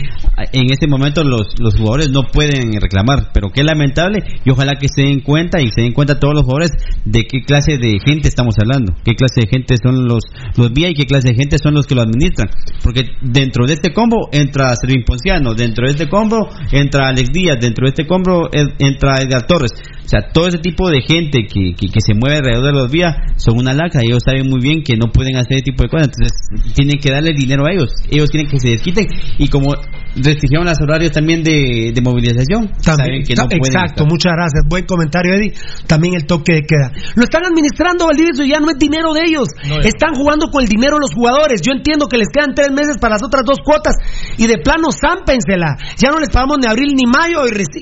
en 0.53 0.71
este 0.71 0.87
momento 0.87 1.25
los, 1.25 1.59
los 1.59 1.75
jugadores 1.77 2.11
no 2.11 2.25
pueden 2.25 2.79
reclamar, 2.79 3.31
pero 3.33 3.49
qué 3.49 3.65
lamentable 3.65 4.23
y 4.45 4.51
ojalá 4.51 4.75
que 4.75 4.89
se 4.89 5.03
den 5.03 5.21
cuenta 5.21 5.63
y 5.63 5.69
se 5.69 5.81
den 5.81 5.93
cuenta 5.93 6.19
todos 6.19 6.35
los 6.35 6.43
jugadores 6.43 6.73
de 7.05 7.25
qué 7.25 7.43
clase 7.43 7.79
de 7.79 7.99
gente 8.05 8.29
estamos 8.29 8.57
hablando, 8.59 8.95
qué 9.05 9.15
clase 9.15 9.43
de 9.43 9.47
gente 9.47 9.77
son 9.83 10.07
los 10.07 10.25
los 10.57 10.73
vía 10.73 10.91
y 10.91 10.95
qué 10.95 11.07
clase 11.07 11.29
de 11.29 11.35
gente 11.35 11.57
son 11.59 11.75
los 11.75 11.87
que 11.87 11.95
lo 11.95 12.03
administran, 12.03 12.51
porque 12.83 13.03
dentro 13.23 13.67
de 13.67 13.75
este 13.75 13.93
combo 13.93 14.29
entra 14.33 14.75
Servin 14.77 15.05
Ponciano, 15.05 15.55
dentro 15.55 15.87
de 15.87 15.93
este 15.93 16.09
combo 16.09 16.49
entra 16.73 16.90
Alex 16.99 17.29
Díaz, 17.33 17.59
dentro 17.61 17.85
de 17.87 17.91
este 17.91 18.07
combo 18.07 18.49
en- 18.53 18.75
entra 18.79 19.19
Edgar 19.19 19.47
Torres, 19.47 19.73
o 20.05 20.09
sea, 20.11 20.29
todo 20.33 20.49
ese 20.49 20.59
tipo 20.59 20.91
de 20.91 21.01
gente 21.03 21.43
que, 21.47 21.75
que, 21.75 21.87
que 21.87 22.01
se 22.01 22.15
mueve 22.15 22.39
alrededor 22.39 22.67
de 22.67 22.73
los 22.73 22.91
vías 22.91 23.15
son 23.37 23.59
una 23.59 23.73
laca, 23.75 24.01
ellos 24.03 24.23
saben 24.25 24.49
muy 24.49 24.61
bien 24.61 24.83
que 24.83 24.97
no 24.97 25.11
pueden 25.13 25.37
hacer 25.37 25.55
ese 25.57 25.65
tipo 25.65 25.85
de 25.85 25.89
cosas, 25.89 26.09
entonces 26.09 26.75
tienen 26.75 26.99
que 26.99 27.11
darle 27.13 27.31
dinero 27.37 27.65
a 27.67 27.73
ellos, 27.73 27.91
ellos 28.11 28.29
tienen 28.31 28.51
que 28.51 28.59
se 28.59 28.71
desquiten 28.71 29.07
y 29.39 29.49
como 29.49 29.73
restringieron 30.17 30.67
los 30.67 30.81
horarios 30.83 31.13
también 31.13 31.43
de, 31.45 31.93
de 31.95 32.01
movilización, 32.03 32.71
saben 32.79 33.23
que 33.23 33.35
no 33.35 33.47
pueden 33.47 33.63
Exacto, 33.71 34.07
muchas 34.07 34.33
gracias. 34.35 34.65
Buen 34.69 34.85
comentario, 34.85 35.35
Eddie. 35.35 35.55
También 35.87 36.15
el 36.15 36.27
toque 36.27 36.55
de 36.55 36.63
queda. 36.63 36.91
Lo 37.15 37.23
están 37.23 37.45
administrando, 37.45 38.07
Valdivieso, 38.07 38.43
y 38.43 38.51
ya 38.51 38.59
no 38.59 38.71
es 38.71 38.79
dinero 38.79 39.13
de 39.15 39.21
ellos. 39.27 39.47
están 39.87 40.15
jugando 40.15 40.51
con 40.51 40.63
el 40.63 40.69
dinero 40.69 40.97
de 40.97 41.07
los 41.07 41.15
jugadores. 41.15 41.61
Yo 41.63 41.73
entiendo 41.73 42.07
que 42.07 42.19
les 42.19 42.29
quedan 42.29 42.55
tres 42.55 42.73
meses 42.73 42.99
para 42.99 43.15
las 43.15 43.23
otras 43.23 43.45
dos 43.47 43.59
cuotas. 43.65 43.95
Y 44.37 44.47
de 44.49 44.59
plano, 44.59 44.91
zámpensela. 44.91 45.77
Ya 46.03 46.11
no 46.11 46.19
les 46.19 46.31
pagamos 46.31 46.59
ni 46.59 46.67
abril 46.81 46.95
ni 46.97 47.05
mayo 47.07 47.47
y, 47.47 47.51
reci- 47.51 47.81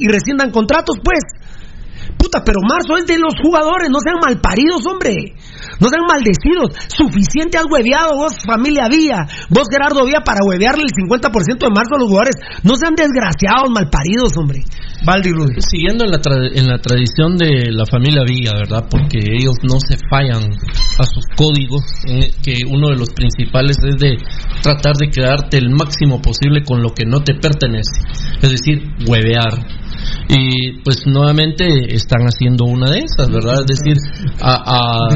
contratos, 0.51 0.97
pues. 1.03 1.23
Puta, 2.19 2.43
pero 2.45 2.59
marzo 2.69 2.97
es 2.97 3.07
de 3.07 3.19
los 3.19 3.35
jugadores, 3.43 3.89
no 3.91 4.01
sean 4.01 4.17
malparidos, 4.21 4.85
hombre. 4.87 5.15
No 5.81 5.89
sean 5.89 6.05
maldecidos. 6.09 6.75
Suficiente 6.89 7.59
has 7.59 7.67
hueveado 7.71 8.17
vos, 8.17 8.33
familia 8.47 8.89
Vía. 8.91 9.27
Vos, 9.51 9.69
Gerardo 9.71 10.05
Vía, 10.07 10.21
para 10.25 10.41
huevearle 10.47 10.85
el 10.85 10.95
50% 10.95 11.59
de 11.59 11.71
marzo 11.71 11.95
a 11.95 11.99
los 11.99 12.09
jugadores. 12.09 12.37
No 12.65 12.75
sean 12.77 12.95
desgraciados, 12.95 13.71
malparidos, 13.71 14.33
hombre. 14.37 14.61
Valdi 15.07 15.31
Rudy. 15.31 15.55
Siguiendo 15.63 16.05
en 16.05 16.11
la, 16.11 16.19
tra- 16.19 16.51
en 16.53 16.67
la 16.67 16.79
tradición 16.79 17.37
de 17.37 17.71
la 17.71 17.87
familia 17.87 18.25
Villa, 18.27 18.53
¿verdad? 18.55 18.87
Porque 18.91 19.19
ellos 19.19 19.55
no 19.63 19.79
se 19.79 19.97
fallan 20.11 20.43
a 20.99 21.05
sus 21.05 21.25
códigos, 21.37 21.85
en- 22.07 22.31
que 22.43 22.67
uno 22.67 22.89
de 22.91 22.97
los 22.97 23.11
principales 23.15 23.77
es 23.87 23.97
de 23.99 24.17
tratar 24.63 24.97
de 24.97 25.09
quedarte 25.11 25.59
el 25.59 25.71
máximo 25.71 26.21
posible 26.21 26.65
con 26.65 26.83
lo 26.83 26.91
que 26.91 27.05
no 27.07 27.23
te 27.23 27.35
pertenece, 27.35 28.03
es 28.43 28.51
decir, 28.51 28.83
huevear. 29.07 29.55
Y 30.29 30.81
pues 30.83 31.07
nuevamente 31.07 31.95
están 31.95 32.23
haciendo 32.27 32.65
una 32.65 32.91
de 32.91 32.99
esas, 32.99 33.31
¿verdad? 33.31 33.61
Es 33.61 33.79
decir, 33.79 33.97
a, 34.41 34.55
a, 34.55 35.09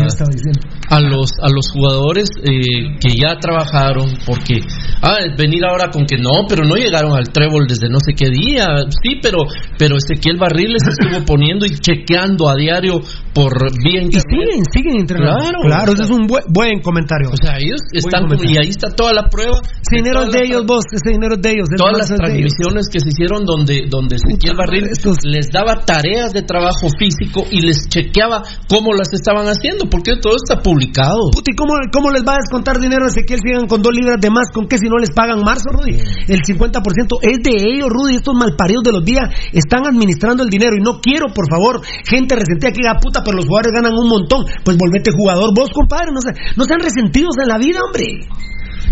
a 0.88 1.00
los 1.00 1.30
a 1.40 1.48
los 1.48 1.70
jugadores 1.72 2.28
eh, 2.42 2.98
que 3.00 3.14
ya 3.16 3.38
trabajaron 3.40 4.09
porque 4.26 4.60
ah 5.00 5.20
venir 5.38 5.64
ahora 5.64 5.90
con 5.90 6.04
que 6.04 6.16
no 6.18 6.44
pero 6.48 6.64
no 6.64 6.74
llegaron 6.74 7.16
al 7.16 7.32
trébol 7.32 7.66
desde 7.66 7.88
no 7.88 7.98
sé 7.98 8.12
qué 8.14 8.28
día 8.28 8.84
sí 9.02 9.18
pero 9.22 9.38
pero 9.78 9.96
Ezequiel 9.96 10.36
Barril 10.38 10.74
les 10.74 10.82
estuvo 10.86 11.24
poniendo 11.26 11.64
y 11.66 11.70
chequeando 11.70 12.48
a 12.48 12.56
diario 12.56 13.00
por 13.34 13.52
vía 13.82 14.02
Y 14.02 14.04
internet 14.04 14.28
siguen, 14.28 14.64
siguen 14.70 15.00
entrenando. 15.00 15.38
Claro. 15.40 15.59
claro 15.62 15.92
ese 15.92 16.02
es 16.02 16.10
un 16.10 16.26
buen, 16.26 16.44
buen 16.48 16.80
comentario. 16.80 17.30
o 17.32 17.36
sea 17.36 17.56
ellos 17.56 17.80
están 17.92 18.28
y 18.44 18.59
ahí 18.59 18.68
está 18.68 18.90
toda 18.90 19.12
la 19.12 19.28
prueba 19.28 19.60
Ese 19.64 19.96
dinero 20.02 20.24
es 20.24 20.32
de 20.32 20.40
ellos, 20.44 20.66
vos. 20.66 20.84
Ese 20.92 21.12
dinero 21.12 21.36
es 21.36 21.42
de 21.42 21.50
ellos. 21.50 21.68
el 21.70 21.78
todas 21.78 21.96
las 21.96 22.09
transmisiones 22.09 22.88
que 22.88 23.00
se 23.00 23.09
hicieron 23.09 23.44
donde 23.44 23.86
donde 23.88 24.16
Ezequiel 24.16 24.56
Barril 24.56 24.72
les 24.73 25.49
daba 25.53 25.85
tareas 25.85 26.32
de 26.32 26.43
trabajo 26.43 26.89
físico 26.99 27.44
y 27.51 27.61
les 27.61 27.89
chequeaba 27.89 28.43
cómo 28.69 28.93
las 28.94 29.12
estaban 29.12 29.47
haciendo 29.47 29.86
porque 29.90 30.16
todo 30.20 30.35
está 30.36 30.62
publicado 30.62 31.31
Puta, 31.32 31.51
¿y 31.51 31.55
cómo, 31.55 31.74
cómo 31.93 32.11
les 32.11 32.23
va 32.27 32.35
a 32.35 32.39
descontar 32.43 32.78
dinero 32.81 33.05
a 33.05 33.09
Ezequiel 33.09 33.39
si 33.43 33.49
llegan 33.53 33.66
con 33.66 33.82
dos 33.82 33.93
libras 33.94 34.20
de 34.20 34.31
más? 34.31 34.49
¿Con 34.53 34.66
qué 34.66 34.78
si 34.78 34.89
no 34.89 34.97
les 34.99 35.11
pagan 35.11 35.40
marzo, 35.44 35.69
Rudy? 35.70 35.97
El 36.28 36.40
50% 36.43 37.19
es 37.23 37.39
de 37.43 37.53
ellos, 37.74 37.89
Rudy. 37.89 38.16
Estos 38.16 38.35
malparidos 38.35 38.82
de 38.85 38.93
los 38.93 39.05
días 39.05 39.28
están 39.53 39.86
administrando 39.86 40.43
el 40.43 40.49
dinero. 40.51 40.77
Y 40.77 40.81
no 40.82 41.01
quiero, 41.01 41.27
por 41.35 41.49
favor, 41.49 41.81
gente 42.05 42.35
resentida 42.36 42.70
que 42.73 42.78
diga, 42.82 42.99
puta, 43.01 43.23
pero 43.24 43.36
los 43.36 43.47
jugadores 43.47 43.73
ganan 43.73 43.93
un 43.99 44.09
montón. 44.09 44.44
Pues 44.65 44.77
volvete 44.77 45.11
jugador 45.12 45.51
vos, 45.55 45.70
compadre. 45.73 46.12
No, 46.12 46.20
se- 46.20 46.35
no 46.57 46.65
sean 46.65 46.81
resentidos 46.81 47.35
en 47.43 47.49
la 47.49 47.59
vida, 47.59 47.81
hombre. 47.85 48.27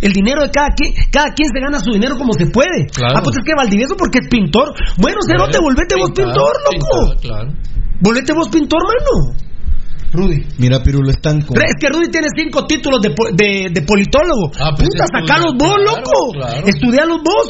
El 0.00 0.12
dinero 0.12 0.42
de 0.42 0.50
cada 0.50 0.68
quien, 0.76 0.92
cada 1.12 1.32
quien 1.34 1.48
se 1.52 1.60
gana 1.60 1.78
su 1.80 1.90
dinero 1.92 2.16
como 2.16 2.32
se 2.32 2.46
puede. 2.46 2.86
Claro. 2.92 3.14
Ah, 3.18 3.20
pues 3.22 3.36
es 3.36 3.44
que 3.44 3.54
Valdivieso 3.54 3.94
porque 3.96 4.18
es 4.22 4.28
pintor. 4.28 4.72
Bueno, 4.98 5.18
Cerote, 5.26 5.58
volvete 5.60 5.94
vos 5.98 6.10
pintor, 6.10 6.52
loco. 6.64 7.14
pintar, 7.14 7.20
claro. 7.20 7.48
Volvete 8.00 8.32
vos 8.32 8.48
pintor, 8.48 8.80
mano. 8.82 9.36
Rudy. 10.12 10.42
Mira, 10.58 10.82
Pirulo, 10.82 11.10
están 11.10 11.42
con... 11.42 11.56
Es 11.62 11.74
que 11.78 11.88
Rudy 11.88 12.10
tiene 12.10 12.26
cinco 12.34 12.66
títulos 12.66 13.00
de, 13.00 13.10
de, 13.32 13.68
de 13.72 13.82
politólogo. 13.82 14.50
Ah, 14.58 14.72
pues 14.74 14.88
Puta, 14.90 15.04
sacalos 15.06 15.54
vos, 15.56 15.74
claro, 15.74 16.00
loco. 16.02 16.32
claro. 16.32 16.66
Estudialos 16.66 17.18
vos. 17.22 17.46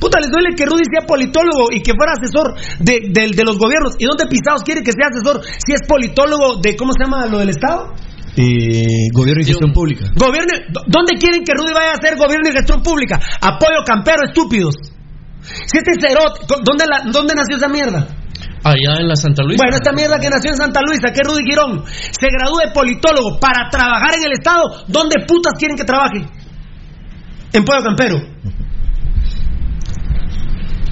Puta, 0.00 0.20
les 0.20 0.30
duele 0.30 0.54
que 0.56 0.64
Rudy 0.64 0.84
sea 0.90 1.06
politólogo 1.06 1.68
y 1.72 1.80
que 1.82 1.92
fuera 1.96 2.12
asesor 2.16 2.54
de, 2.80 3.00
de- 3.12 3.30
de 3.34 3.44
los 3.44 3.58
gobiernos. 3.58 3.92
¿Y 3.98 4.04
dónde 4.06 4.24
pisados 4.26 4.62
quiere 4.62 4.82
que 4.82 4.92
sea 4.92 5.08
asesor 5.12 5.42
si 5.44 5.72
es 5.72 5.80
politólogo 5.88 6.56
de, 6.62 6.76
¿cómo 6.76 6.92
se 6.92 7.04
llama 7.04 7.26
lo 7.26 7.38
del 7.38 7.50
Estado? 7.50 7.92
Eh, 8.38 9.08
gobierno 9.12 9.42
y 9.42 9.46
gestión 9.46 9.72
pública. 9.72 10.04
Gobierno, 10.14 10.52
¿Dónde 10.86 11.14
quieren 11.18 11.42
que 11.42 11.52
Rudy 11.56 11.72
vaya 11.72 11.92
a 11.92 11.94
hacer 11.94 12.16
gobierno 12.18 12.48
y 12.48 12.52
gestión 12.52 12.82
pública? 12.82 13.18
Apoyo 13.40 13.80
campero, 13.86 14.24
estúpidos. 14.26 14.74
Si 15.40 15.78
este 15.78 15.92
cerote, 16.00 16.44
¿dónde, 16.64 16.84
la- 16.86 17.04
¿dónde 17.10 17.34
nació 17.34 17.56
esa 17.56 17.68
mierda? 17.68 18.06
allá 18.64 18.98
en 18.98 19.06
la 19.06 19.14
Santa 19.14 19.44
Luisa 19.44 19.62
Bueno, 19.62 19.76
esta 19.76 19.92
mierda 19.92 20.18
que 20.18 20.28
nació 20.28 20.50
en 20.50 20.56
Santa 20.56 20.80
Luisa, 20.84 21.12
que 21.12 21.20
es 21.22 21.28
Rudy 21.28 21.44
Girón, 21.48 21.84
se 21.86 22.26
gradúe 22.26 22.66
de 22.66 22.72
politólogo 22.74 23.38
para 23.38 23.70
trabajar 23.70 24.14
en 24.18 24.24
el 24.24 24.32
Estado. 24.32 24.82
¿Dónde 24.88 25.24
putas 25.24 25.52
quieren 25.56 25.76
que 25.76 25.84
trabaje? 25.84 26.26
En 27.52 27.64
Pueblo 27.64 27.84
Campero. 27.84 28.16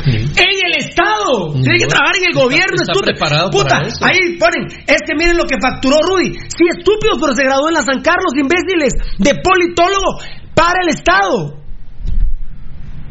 En 0.06 0.28
el 0.74 0.84
Estado. 0.90 1.52
Tiene 1.54 1.78
que 1.78 1.86
trabajar 1.86 2.14
en 2.18 2.24
el 2.28 2.34
gobierno, 2.34 2.74
está 2.76 2.92
estúpido. 3.14 3.50
Puta, 3.50 3.76
ahí 4.04 4.18
ponen, 4.38 4.62
es 4.86 5.00
que 5.06 5.14
miren 5.16 5.36
lo 5.38 5.44
que 5.44 5.56
facturó 5.62 5.96
Rudy. 6.02 6.34
Sí, 6.50 6.64
estúpidos, 6.76 7.18
pero 7.20 7.32
se 7.34 7.44
graduó 7.44 7.68
en 7.68 7.74
la 7.74 7.82
San 7.82 8.00
Carlos, 8.02 8.32
imbéciles, 8.36 8.92
de 9.18 9.32
politólogo 9.40 10.18
para 10.54 10.82
el 10.82 10.88
Estado. 10.90 11.62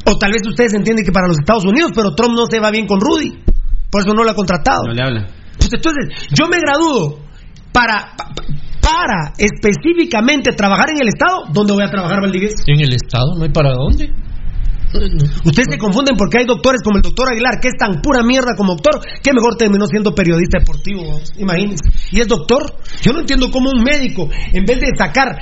O 0.05 0.17
tal 0.17 0.31
vez 0.31 0.41
ustedes 0.45 0.73
entienden 0.73 1.05
que 1.05 1.11
para 1.11 1.27
los 1.27 1.37
Estados 1.39 1.63
Unidos, 1.65 1.91
pero 1.95 2.13
Trump 2.13 2.35
no 2.35 2.45
se 2.49 2.59
va 2.59 2.71
bien 2.71 2.85
con 2.87 2.99
Rudy. 2.99 3.31
Por 3.89 4.01
eso 4.01 4.13
no 4.13 4.23
lo 4.23 4.31
ha 4.31 4.35
contratado. 4.35 4.83
No 4.87 4.93
le 4.93 5.01
habla. 5.01 5.27
Pues 5.57 5.69
entonces, 5.71 6.27
yo 6.33 6.47
me 6.47 6.57
gradúo 6.59 7.19
para, 7.71 8.11
pa- 8.17 8.33
para 8.81 9.31
específicamente 9.37 10.51
trabajar 10.53 10.87
en 10.89 11.01
el 11.01 11.07
Estado. 11.07 11.43
¿Dónde 11.53 11.73
voy 11.73 11.83
a 11.83 11.89
trabajar, 11.89 12.19
Valdivieso? 12.21 12.55
en 12.67 12.81
el 12.81 12.93
Estado 12.93 13.35
no 13.37 13.43
hay 13.43 13.49
para 13.51 13.71
dónde 13.73 14.11
Ustedes 15.45 15.67
se 15.71 15.77
confunden 15.77 16.15
porque 16.15 16.39
hay 16.39 16.45
doctores 16.45 16.81
como 16.83 16.97
el 16.97 17.01
doctor 17.01 17.31
Aguilar, 17.31 17.59
que 17.59 17.69
es 17.69 17.75
tan 17.77 18.01
pura 18.01 18.23
mierda 18.23 18.55
como 18.55 18.73
doctor, 18.73 19.01
que 19.21 19.33
mejor 19.33 19.55
terminó 19.55 19.87
siendo 19.87 20.13
periodista 20.13 20.59
deportivo. 20.59 21.19
Imagínense. 21.37 21.89
Y 22.11 22.21
es 22.21 22.27
doctor. 22.27 22.77
Yo 23.01 23.13
no 23.13 23.21
entiendo 23.21 23.49
cómo 23.51 23.71
un 23.71 23.83
médico, 23.83 24.29
en 24.51 24.65
vez 24.65 24.79
de 24.79 24.87
sacar 24.97 25.39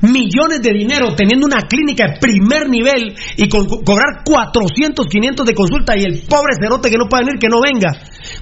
millones 0.00 0.62
de 0.62 0.72
dinero 0.72 1.14
teniendo 1.16 1.46
una 1.46 1.66
clínica 1.66 2.06
de 2.06 2.18
primer 2.20 2.68
nivel 2.68 3.14
y 3.36 3.48
cobrar 3.48 4.22
400, 4.24 5.06
500 5.06 5.46
de 5.46 5.54
consulta 5.54 5.96
y 5.96 6.04
el 6.04 6.22
pobre 6.28 6.54
cerote 6.60 6.90
que 6.90 6.96
no 6.96 7.08
puede 7.08 7.24
venir, 7.24 7.40
que 7.40 7.48
no 7.48 7.60
venga, 7.60 7.90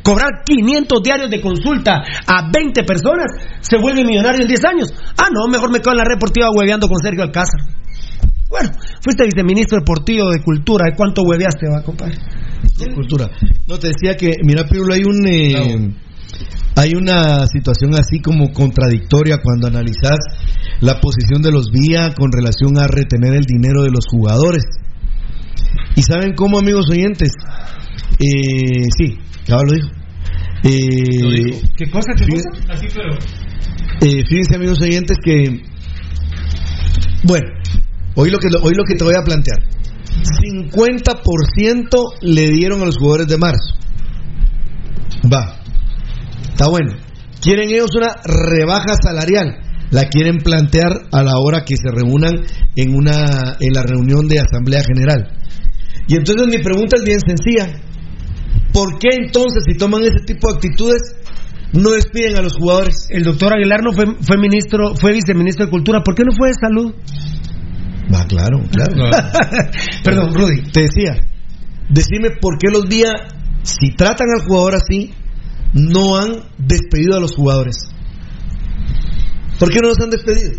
cobrar 0.02 0.44
500 0.44 1.02
diarios 1.02 1.30
de 1.30 1.40
consulta 1.40 2.02
a 2.26 2.50
20 2.52 2.84
personas, 2.84 3.26
se 3.60 3.78
vuelve 3.78 4.04
millonario 4.04 4.42
en 4.42 4.48
10 4.48 4.64
años. 4.64 4.94
Ah, 5.16 5.28
no, 5.32 5.48
mejor 5.48 5.72
me 5.72 5.80
quedo 5.80 5.92
en 5.92 5.98
la 5.98 6.04
red 6.04 6.16
deportiva 6.16 6.50
hueveando 6.54 6.88
con 6.88 6.98
Sergio 6.98 7.22
Alcázar. 7.22 7.85
Bueno, 8.48 8.70
fuiste 9.02 9.24
viceministro 9.24 9.78
deportivo 9.78 10.30
de 10.30 10.40
cultura, 10.42 10.86
¿de 10.90 10.96
cuánto 10.96 11.22
hueveaste, 11.22 11.66
va, 11.68 11.82
compadre? 11.82 12.14
Cultura. 12.94 13.28
No, 13.66 13.78
te 13.78 13.88
decía 13.88 14.16
que, 14.16 14.32
mira, 14.44 14.64
Pirulo, 14.68 14.94
hay 14.94 15.02
un... 15.04 15.26
eh, 15.26 15.94
Hay 16.76 16.90
una 16.94 17.46
situación 17.46 17.94
así 17.94 18.20
como 18.20 18.52
contradictoria 18.52 19.38
cuando 19.42 19.66
analizas 19.68 20.18
la 20.80 21.00
posición 21.00 21.40
de 21.42 21.50
los 21.50 21.70
vía 21.70 22.12
con 22.14 22.30
relación 22.30 22.78
a 22.78 22.86
retener 22.86 23.32
el 23.34 23.44
dinero 23.44 23.82
de 23.82 23.90
los 23.90 24.04
jugadores. 24.10 24.64
¿Y 25.96 26.02
saben 26.02 26.34
cómo, 26.34 26.58
amigos 26.58 26.86
oyentes? 26.90 27.30
Eh, 28.18 28.84
sí, 28.96 29.18
ya 29.46 29.56
lo 29.56 29.72
dijo. 29.72 29.88
Eh, 30.64 31.62
¿Qué 31.76 31.90
cosa? 31.90 32.12
¿Qué 32.14 32.26
cosa? 32.26 32.50
Así, 32.72 32.86
pero. 32.94 33.14
eh, 34.02 34.22
fíjense, 34.28 34.56
amigos 34.56 34.80
oyentes, 34.82 35.16
que. 35.24 35.62
Bueno, 37.22 37.46
hoy 38.16 38.30
lo 38.30 38.38
que, 38.38 38.48
lo 38.50 38.84
que 38.84 38.94
te 38.96 39.04
voy 39.04 39.14
a 39.14 39.22
plantear: 39.24 39.58
50% 40.42 41.88
le 42.22 42.50
dieron 42.50 42.82
a 42.82 42.86
los 42.86 42.96
jugadores 42.98 43.28
de 43.28 43.38
marzo. 43.38 43.74
Va, 45.32 45.60
está 46.48 46.68
bueno. 46.68 46.96
Quieren 47.40 47.70
ellos 47.70 47.90
una 47.96 48.12
rebaja 48.24 48.94
salarial. 49.00 49.62
La 49.90 50.08
quieren 50.08 50.38
plantear 50.38 50.90
a 51.12 51.22
la 51.22 51.38
hora 51.38 51.64
que 51.64 51.76
se 51.76 51.92
reúnan 51.92 52.34
en, 52.74 52.94
una, 52.94 53.56
en 53.60 53.72
la 53.72 53.82
reunión 53.82 54.26
de 54.26 54.40
Asamblea 54.40 54.82
General. 54.82 55.30
Y 56.08 56.16
entonces 56.16 56.48
mi 56.48 56.58
pregunta 56.58 56.96
es 56.96 57.04
bien 57.04 57.20
sencilla. 57.20 57.80
¿Por 58.72 58.98
qué 58.98 59.10
entonces, 59.12 59.62
si 59.64 59.78
toman 59.78 60.02
ese 60.02 60.24
tipo 60.26 60.48
de 60.48 60.54
actitudes, 60.56 61.14
no 61.72 61.90
despiden 61.90 62.36
a 62.36 62.42
los 62.42 62.56
jugadores. 62.56 63.08
El 63.10 63.24
doctor 63.24 63.52
Aguilar 63.54 63.80
no 63.82 63.92
fue, 63.92 64.04
fue 64.20 64.36
ministro, 64.38 64.94
fue 64.94 65.12
viceministro 65.12 65.66
de 65.66 65.70
Cultura. 65.70 66.02
¿Por 66.04 66.14
qué 66.14 66.24
no 66.24 66.32
fue 66.36 66.48
de 66.48 66.54
Salud? 66.54 66.94
Va, 68.12 68.24
claro, 68.26 68.62
claro. 68.70 68.94
Perdón, 70.04 70.34
Rudy. 70.34 70.62
Te 70.70 70.82
decía, 70.82 71.16
decime 71.88 72.30
por 72.40 72.58
qué 72.58 72.68
los 72.72 72.88
días, 72.88 73.12
si 73.62 73.90
tratan 73.92 74.28
al 74.38 74.46
jugador 74.46 74.76
así, 74.76 75.12
no 75.72 76.16
han 76.16 76.42
despedido 76.58 77.16
a 77.16 77.20
los 77.20 77.34
jugadores. 77.34 77.76
¿Por 79.58 79.70
qué 79.70 79.80
no 79.80 79.88
los 79.88 79.98
han 80.00 80.10
despedido? 80.10 80.52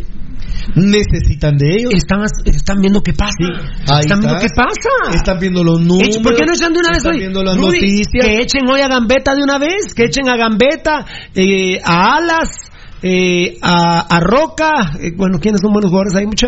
Necesitan 0.76 1.57
de 1.57 1.76
ellos. 1.76 1.94
Están, 1.94 2.26
están 2.45 2.82
viendo 2.82 3.02
qué 3.02 3.14
pasa. 3.14 3.32
Ahí 3.88 4.02
están 4.02 4.19
viendo 4.19 4.40
qué 4.40 4.48
pasa. 4.49 5.15
Están 5.15 5.40
viendo 5.40 5.64
los 5.64 5.82
números. 5.82 6.18
¿Por 6.18 6.36
qué 6.36 6.45
no 6.45 6.53
echan 6.53 6.74
de 6.74 6.80
una 6.80 6.91
vez 6.91 7.06
hoy? 7.06 7.19
viendo 7.19 7.44
las 7.44 7.56
Rudy, 7.56 7.80
noticias. 7.80 8.26
Que 8.26 8.41
echen 8.41 8.69
hoy 8.69 8.82
a 8.82 8.88
Gambetta 8.88 9.36
de 9.36 9.44
una 9.44 9.60
vez, 9.60 9.94
que 9.95 10.06
echen 10.06 10.28
a 10.28 10.36
Gambetta, 10.36 11.06
eh, 11.34 11.80
a 11.84 12.18
Alas, 12.18 12.49
eh, 13.02 13.57
a, 13.61 13.99
a 14.15 14.19
Roca, 14.19 14.94
eh, 14.99 15.11
bueno, 15.15 15.40
¿quiénes 15.40 15.61
son 15.61 15.72
buenos 15.74 15.90
jugadores? 15.91 16.15
Hay 16.15 16.26
mucha. 16.26 16.48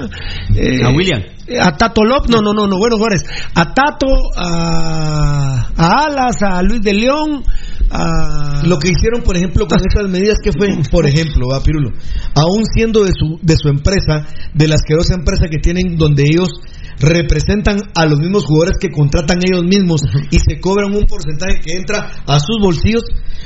eh, 0.56 0.84
A 0.84 0.90
William. 0.92 1.22
eh, 1.48 1.60
A 1.62 1.72
Tato 1.78 2.04
Lop, 2.04 2.28
no, 2.30 2.42
no, 2.42 2.54
no, 2.54 2.68
no, 2.68 2.78
buenos 2.78 2.98
jugadores. 2.98 3.24
A 3.56 3.74
Tato, 3.74 4.08
a, 4.36 5.70
a 5.76 6.06
Alas, 6.06 6.42
a 6.42 6.62
Luis 6.64 6.82
de 6.82 6.94
León, 6.94 7.44
a... 7.92 8.62
Lo 8.66 8.78
que 8.78 8.90
hicieron, 8.90 9.22
por 9.24 9.38
ejemplo, 9.38 9.68
con 9.68 9.80
estas 9.80 10.10
medidas 10.10 10.38
que 10.44 10.52
fue, 10.52 10.68
por 10.92 11.06
ejemplo, 11.06 11.48
va 11.52 11.62
Pirulo, 11.64 11.92
aún 12.36 12.64
siendo 12.74 13.04
de 13.04 13.12
su, 13.14 13.40
de 13.42 13.56
su 13.56 13.70
empresa, 13.70 14.26
de 14.54 14.68
la 14.68 14.76
asquerosa 14.76 15.14
empresa 15.16 15.48
que 15.50 15.60
tienen 15.60 15.96
donde 15.98 16.24
ellos 16.24 16.50
representan 17.00 17.78
a 17.96 18.06
los 18.06 18.20
mismos 18.20 18.44
jugadores 18.46 18.78
que 18.80 18.90
contratan 18.92 19.40
ellos 19.42 19.64
mismos 19.64 20.02
y 20.32 20.40
se 20.40 20.60
cobran 20.60 20.94
un 20.94 21.06
porcentaje 21.06 21.62
que 21.64 21.78
entra 21.78 22.10
a 22.28 22.40
sus 22.42 22.58
bolsillos, 22.62 23.04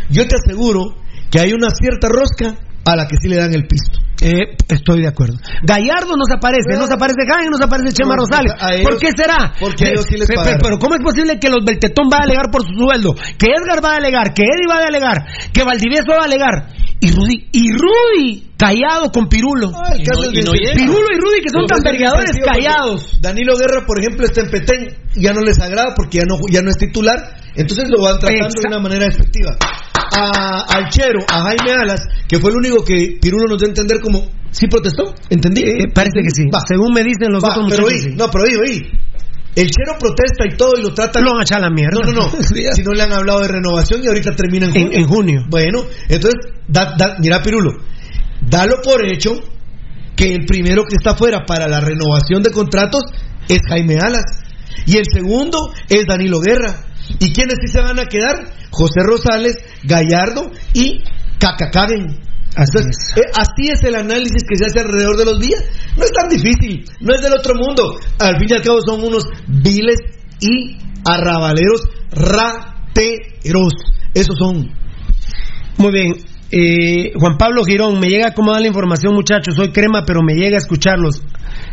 yo 0.10 0.28
te 0.28 0.36
aseguro 0.36 0.96
que 1.30 1.40
hay 1.40 1.54
una 1.54 1.70
cierta 1.70 2.08
rosca 2.10 2.58
a 2.86 2.96
la 2.96 3.08
que 3.08 3.16
sí 3.22 3.28
le 3.30 3.38
dan 3.38 3.54
el 3.54 3.66
pisto. 3.68 4.00
Eh, 4.22 4.56
estoy 4.70 5.02
de 5.02 5.08
acuerdo. 5.10 5.36
Gallardo 5.64 6.16
no 6.16 6.24
se 6.26 6.36
aparece, 6.36 6.78
no 6.78 6.88
se 6.88 6.94
aparece 6.94 7.20
Jaime, 7.28 7.50
no 7.52 7.58
se 7.58 7.64
aparece 7.66 7.92
Chema 7.94 8.16
No, 8.16 8.24
Rosales. 8.24 8.54
ellos- 8.72 8.90
¿Por 8.90 8.98
qué 9.00 9.10
será? 9.18 9.54
porque 9.60 9.86
a 9.86 9.90
ellos 9.90 10.06
sí 10.08 10.16
les 10.18 10.28
Pe- 10.28 10.34
pe- 10.36 10.40
pagaron. 10.40 10.60
Pero 10.64 10.80
¿cómo 10.80 10.96
es 10.96 11.02
posible 11.04 11.40
que 11.40 11.50
los 11.50 11.66
Beltetón 11.66 12.08
va 12.12 12.20
a 12.20 12.24
alegar 12.24 12.50
por 12.52 12.64
su 12.64 12.72
sueldo? 12.74 13.16
Que 13.38 13.48
Edgar 13.52 13.84
va 13.84 13.94
a 13.94 13.98
alegar, 13.98 14.34
que 14.34 14.44
Eddie 14.44 14.68
va 14.70 14.80
a 14.80 14.88
alegar, 14.88 15.26
que 15.52 15.64
Valdivieso 15.64 16.08
va 16.16 16.22
a 16.22 16.26
alegar. 16.26 16.70
Y 17.02 17.12
Rudy, 17.12 17.50
y 17.52 17.68
Rudy, 17.74 18.52
callado 18.56 19.12
con 19.12 19.28
Pirulo. 19.28 19.68
El 19.92 20.08
caso 20.08 20.24
es 20.24 20.32
bien 20.32 20.46
sencillo. 20.46 20.72
Pirulo 20.74 21.08
y 21.12 21.20
Rudy 21.20 21.42
que 21.44 21.50
son 21.52 21.66
tan 21.68 21.82
vergadores 21.84 22.32
callados. 22.46 23.20
Danilo 23.20 23.58
Guerra, 23.58 23.86
por 23.86 24.00
ejemplo, 24.00 24.26
está 24.26 24.40
en 24.40 24.50
Petén, 24.50 24.88
ya 25.16 25.34
no 25.34 25.42
les 25.42 25.60
agrada 25.60 25.94
porque 25.96 26.20
ya 26.20 26.24
no, 26.26 26.38
ya 26.50 26.62
no 26.62 26.70
es 26.70 26.78
titular, 26.78 27.18
entonces 27.56 27.90
lo 27.90 28.02
van 28.04 28.20
tratando 28.20 28.48
de 28.56 28.68
una 28.70 28.80
manera 28.80 29.04
despectiva. 29.06 29.52
A, 30.12 30.66
al 30.78 30.90
Chero, 30.90 31.20
a 31.28 31.42
Jaime 31.44 31.72
Alas, 31.72 32.02
que 32.28 32.40
fue 32.40 32.52
el 32.52 32.58
único 32.58 32.84
que 32.84 33.18
Pirulo 33.22 33.46
nos 33.48 33.58
dio 33.58 33.68
a 33.68 33.70
entender 33.70 34.00
como, 34.02 34.28
¿sí 34.52 34.68
protestó? 34.68 35.14
¿Entendí? 35.30 35.62
Eh, 35.64 35.88
parece 35.94 36.22
que 36.24 36.30
sí. 36.32 36.44
Va. 36.54 36.60
Según 36.68 36.94
me 36.94 37.04
dicen 37.04 37.32
los 37.32 37.44
Va, 37.44 37.50
otros 37.50 37.66
pero 37.70 37.84
muchachos. 37.84 38.04
oí, 38.06 38.12
sí. 38.12 38.16
no, 38.18 38.30
pero 38.30 38.44
oí, 38.46 38.56
oí. 38.56 38.92
El 39.56 39.70
Chero 39.70 39.94
protesta 40.00 40.46
y 40.52 40.58
todo 40.58 40.74
y 40.78 40.82
lo 40.82 40.94
trata. 40.94 41.20
Lo 41.22 41.32
a 41.38 41.60
la 41.60 41.70
mierda. 41.70 42.00
No, 42.04 42.12
no, 42.12 42.22
no. 42.24 42.30
si 42.74 42.82
no 42.84 42.92
le 42.92 43.04
han 43.04 43.14
hablado 43.14 43.42
de 43.42 43.48
renovación 43.50 44.04
y 44.04 44.08
ahorita 44.08 44.36
termina 44.36 44.66
en 44.68 44.76
En- 44.76 44.82
junio. 44.84 44.98
en 45.00 45.06
junio. 45.08 45.42
Bueno, 45.50 45.84
entonces, 46.10 46.42
da- 46.68 46.96
da- 46.98 47.18
mira, 47.20 47.42
Pirulo, 47.44 47.72
dalo 48.42 48.82
por 48.84 49.06
hecho 49.06 49.32
que 50.16 50.34
el 50.34 50.46
primero 50.46 50.84
que 50.86 50.96
está 50.96 51.16
fuera 51.16 51.46
para 51.46 51.68
la 51.68 51.80
renovación 51.80 52.42
de 52.42 52.52
contratos 52.52 53.04
es 53.48 53.60
Jaime 53.70 53.98
Alas. 54.02 54.24
Y 54.88 54.98
el 54.98 55.06
segundo 55.14 55.72
es 55.88 56.06
Danilo 56.08 56.40
Guerra. 56.40 56.76
¿Y 57.20 57.34
quiénes 57.34 57.58
sí 57.62 57.68
se 57.68 57.82
van 57.82 58.00
a 58.00 58.06
quedar? 58.06 58.54
José 58.72 59.02
Rosales, 59.04 59.58
Gallardo 59.84 60.52
y 60.74 61.04
Cacacaben. 61.40 62.20
Así 62.56 62.78
Entonces, 62.78 63.14
eh, 63.16 63.32
así 63.36 63.70
es 63.70 63.84
el 63.84 63.96
análisis 63.96 64.44
que 64.48 64.56
se 64.56 64.66
hace 64.66 64.80
alrededor 64.80 65.18
de 65.18 65.26
los 65.26 65.40
días. 65.40 65.64
No 65.98 66.04
es 66.04 66.12
tan 66.12 66.30
difícil, 66.30 66.86
no 67.00 67.14
es 67.16 67.22
del 67.22 67.34
otro 67.34 67.56
mundo. 67.56 68.00
Al 68.20 68.38
fin 68.38 68.48
y 68.50 68.54
al 68.54 68.62
cabo 68.62 68.80
son 68.86 69.04
unos 69.04 69.24
viles 69.48 69.98
y 70.40 70.78
arrabaleros 71.06 71.82
rateros. 72.12 73.74
Esos 74.14 74.36
son. 74.38 74.72
Muy 75.78 75.92
bien. 75.92 76.33
Eh, 76.56 77.14
Juan 77.20 77.36
Pablo 77.40 77.64
Girón, 77.66 78.00
me 78.00 78.10
llega 78.10 78.32
cómo 78.36 78.52
da 78.52 78.60
la 78.60 78.68
información, 78.68 79.16
muchachos. 79.16 79.56
Soy 79.56 79.72
crema, 79.72 80.04
pero 80.06 80.22
me 80.22 80.36
llega 80.36 80.58
a 80.58 80.60
escucharlos. 80.60 81.24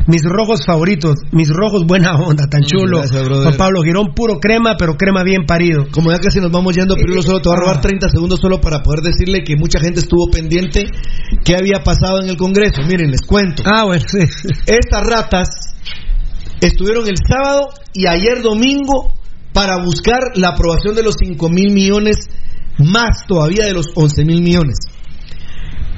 Mis 0.07 0.23
rojos 0.25 0.65
favoritos, 0.65 1.17
mis 1.33 1.51
rojos 1.51 1.85
buena 1.87 2.15
onda, 2.15 2.47
tan 2.47 2.63
chulo. 2.63 3.01
Gracias. 3.01 3.29
Juan 3.29 3.57
Pablo 3.59 3.83
Girón, 3.83 4.15
puro 4.15 4.41
crema, 4.41 4.77
pero 4.79 4.97
crema 4.97 5.23
bien 5.23 5.45
parido. 5.45 5.85
Como 5.93 6.11
ya 6.11 6.19
casi 6.19 6.41
nos 6.41 6.51
vamos 6.51 6.75
yendo, 6.75 6.95
Pirulo 6.95 7.21
solo 7.21 7.43
te 7.43 7.51
va 7.51 7.57
a 7.57 7.61
robar 7.61 7.77
Ah. 7.77 7.81
30 7.83 8.09
segundos 8.09 8.41
solo 8.41 8.59
para 8.59 8.83
poder 8.83 9.01
decirle 9.01 9.45
que 9.45 9.55
mucha 9.57 9.81
gente 9.81 10.01
estuvo 10.01 10.31
pendiente 10.31 10.87
qué 11.45 11.57
había 11.57 11.85
pasado 11.85 12.23
en 12.23 12.31
el 12.31 12.39
Congreso. 12.39 12.81
Miren, 12.89 13.11
les 13.11 13.21
cuento. 13.21 13.63
Ah, 13.67 13.85
bueno, 13.85 14.03
sí. 14.09 14.19
Estas 14.67 15.03
ratas 15.07 15.49
estuvieron 16.63 17.07
el 17.07 17.17
sábado 17.19 17.69
y 17.93 18.07
ayer 18.07 18.41
domingo 18.43 19.13
para 19.53 19.77
buscar 19.85 20.21
la 20.37 20.49
aprobación 20.49 20.95
de 20.95 21.03
los 21.03 21.17
5 21.23 21.51
mil 21.51 21.73
millones 21.73 22.17
más 22.79 23.27
todavía 23.27 23.67
de 23.67 23.73
los 23.73 23.89
11 23.95 24.25
mil 24.25 24.43
millones. 24.43 24.77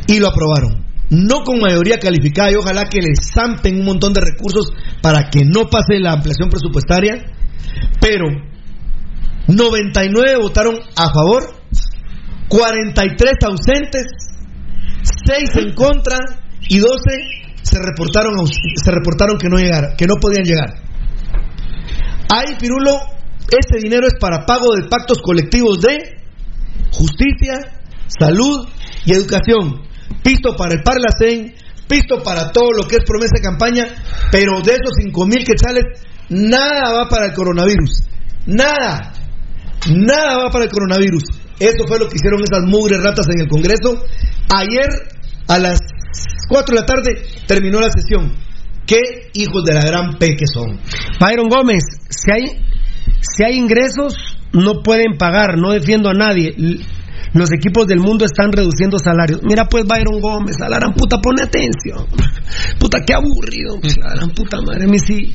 Y 0.07 0.19
lo 0.19 0.29
aprobaron. 0.29 0.87
No 1.11 1.45
con 1.45 1.61
mayoría 1.61 1.99
calificada 1.99 2.51
y 2.51 2.55
ojalá 2.55 2.85
que 2.87 3.01
les 3.01 3.19
zampen 3.35 3.81
un 3.81 3.85
montón 3.85 4.13
de 4.13 4.23
recursos 4.23 4.73
para 5.03 5.29
que 5.29 5.45
no 5.45 5.69
pase 5.69 5.99
la 6.01 6.13
ampliación 6.13 6.49
presupuestaria. 6.49 7.23
Pero 8.01 8.27
99 9.47 10.37
votaron 10.41 10.77
a 10.97 11.13
favor, 11.13 11.55
43 12.49 13.33
ausentes, 13.45 14.07
6 15.27 15.51
en 15.57 15.75
contra 15.75 16.19
y 16.69 16.79
12 16.79 16.93
se 17.63 17.79
reportaron, 17.79 18.35
se 18.47 18.91
reportaron 18.91 19.39
que 19.39 19.49
no 19.49 19.57
que 19.97 20.07
no 20.07 20.15
podían 20.21 20.45
llegar. 20.45 20.75
Ahí, 22.35 22.57
Pirulo, 22.59 22.99
este 23.51 23.79
dinero 23.83 24.07
es 24.07 24.15
para 24.19 24.47
pago 24.47 24.75
de 24.75 24.89
pactos 24.89 25.19
colectivos 25.21 25.81
de 25.81 26.22
justicia, 26.93 27.83
salud 28.07 28.69
y 29.05 29.13
educación. 29.13 29.83
Pisto 30.23 30.55
para 30.57 30.75
el 30.75 30.83
Parlacén, 30.83 31.55
pisto 31.89 32.23
para 32.23 32.53
todo 32.53 32.71
lo 32.73 32.87
que 32.87 32.97
es 32.97 33.05
promesa 33.05 33.33
de 33.37 33.43
campaña, 33.43 33.85
pero 34.31 34.61
de 34.63 34.73
esos 34.73 34.95
5 35.03 35.27
mil 35.27 35.45
quetzales, 35.45 35.85
nada 36.29 36.93
va 36.93 37.09
para 37.09 37.27
el 37.27 37.33
coronavirus. 37.33 38.05
Nada. 38.47 39.13
Nada 39.91 40.39
va 40.45 40.51
para 40.51 40.65
el 40.65 40.71
coronavirus. 40.71 41.25
Eso 41.59 41.87
fue 41.87 41.99
lo 41.99 42.09
que 42.09 42.17
hicieron 42.17 42.41
esas 42.43 42.65
mugres 42.67 43.03
ratas 43.03 43.27
en 43.35 43.43
el 43.43 43.49
Congreso. 43.49 44.05
Ayer, 44.55 44.89
a 45.49 45.59
las 45.59 45.79
4 46.49 46.75
de 46.75 46.81
la 46.81 46.87
tarde, 46.87 47.23
terminó 47.47 47.81
la 47.81 47.91
sesión. 47.91 48.33
Qué 48.87 49.31
hijos 49.35 49.63
de 49.65 49.75
la 49.75 49.83
gran 49.83 50.19
P 50.19 50.37
que 50.37 50.47
son. 50.53 50.81
Byron 51.21 51.49
Gómez, 51.49 51.85
si 52.09 52.31
hay, 52.33 52.65
si 53.21 53.45
hay 53.45 53.57
ingresos, 53.57 54.15
no 54.53 54.83
pueden 54.83 55.17
pagar, 55.19 55.59
no 55.59 55.73
defiendo 55.73 56.11
a 56.11 56.15
nadie. 56.15 56.55
Los 57.35 57.51
equipos 57.53 57.87
del 57.87 58.01
mundo 58.01 58.25
están 58.25 58.53
reduciendo 58.53 58.99
salarios. 58.99 59.41
Mira 59.43 59.65
pues 59.65 59.85
Byron 59.87 60.21
Gómez, 60.21 60.61
a 60.61 60.69
la 60.69 60.79
gran 60.79 60.93
puta, 60.93 61.19
pone 61.19 61.43
atención. 61.43 62.07
Puta, 62.79 63.01
qué 63.07 63.15
aburrido. 63.15 63.81
pues, 63.81 63.97
La 63.97 64.15
gran 64.15 64.31
puta 64.31 64.59
madre, 64.61 64.87
mi 64.87 64.99
sí. 64.99 65.35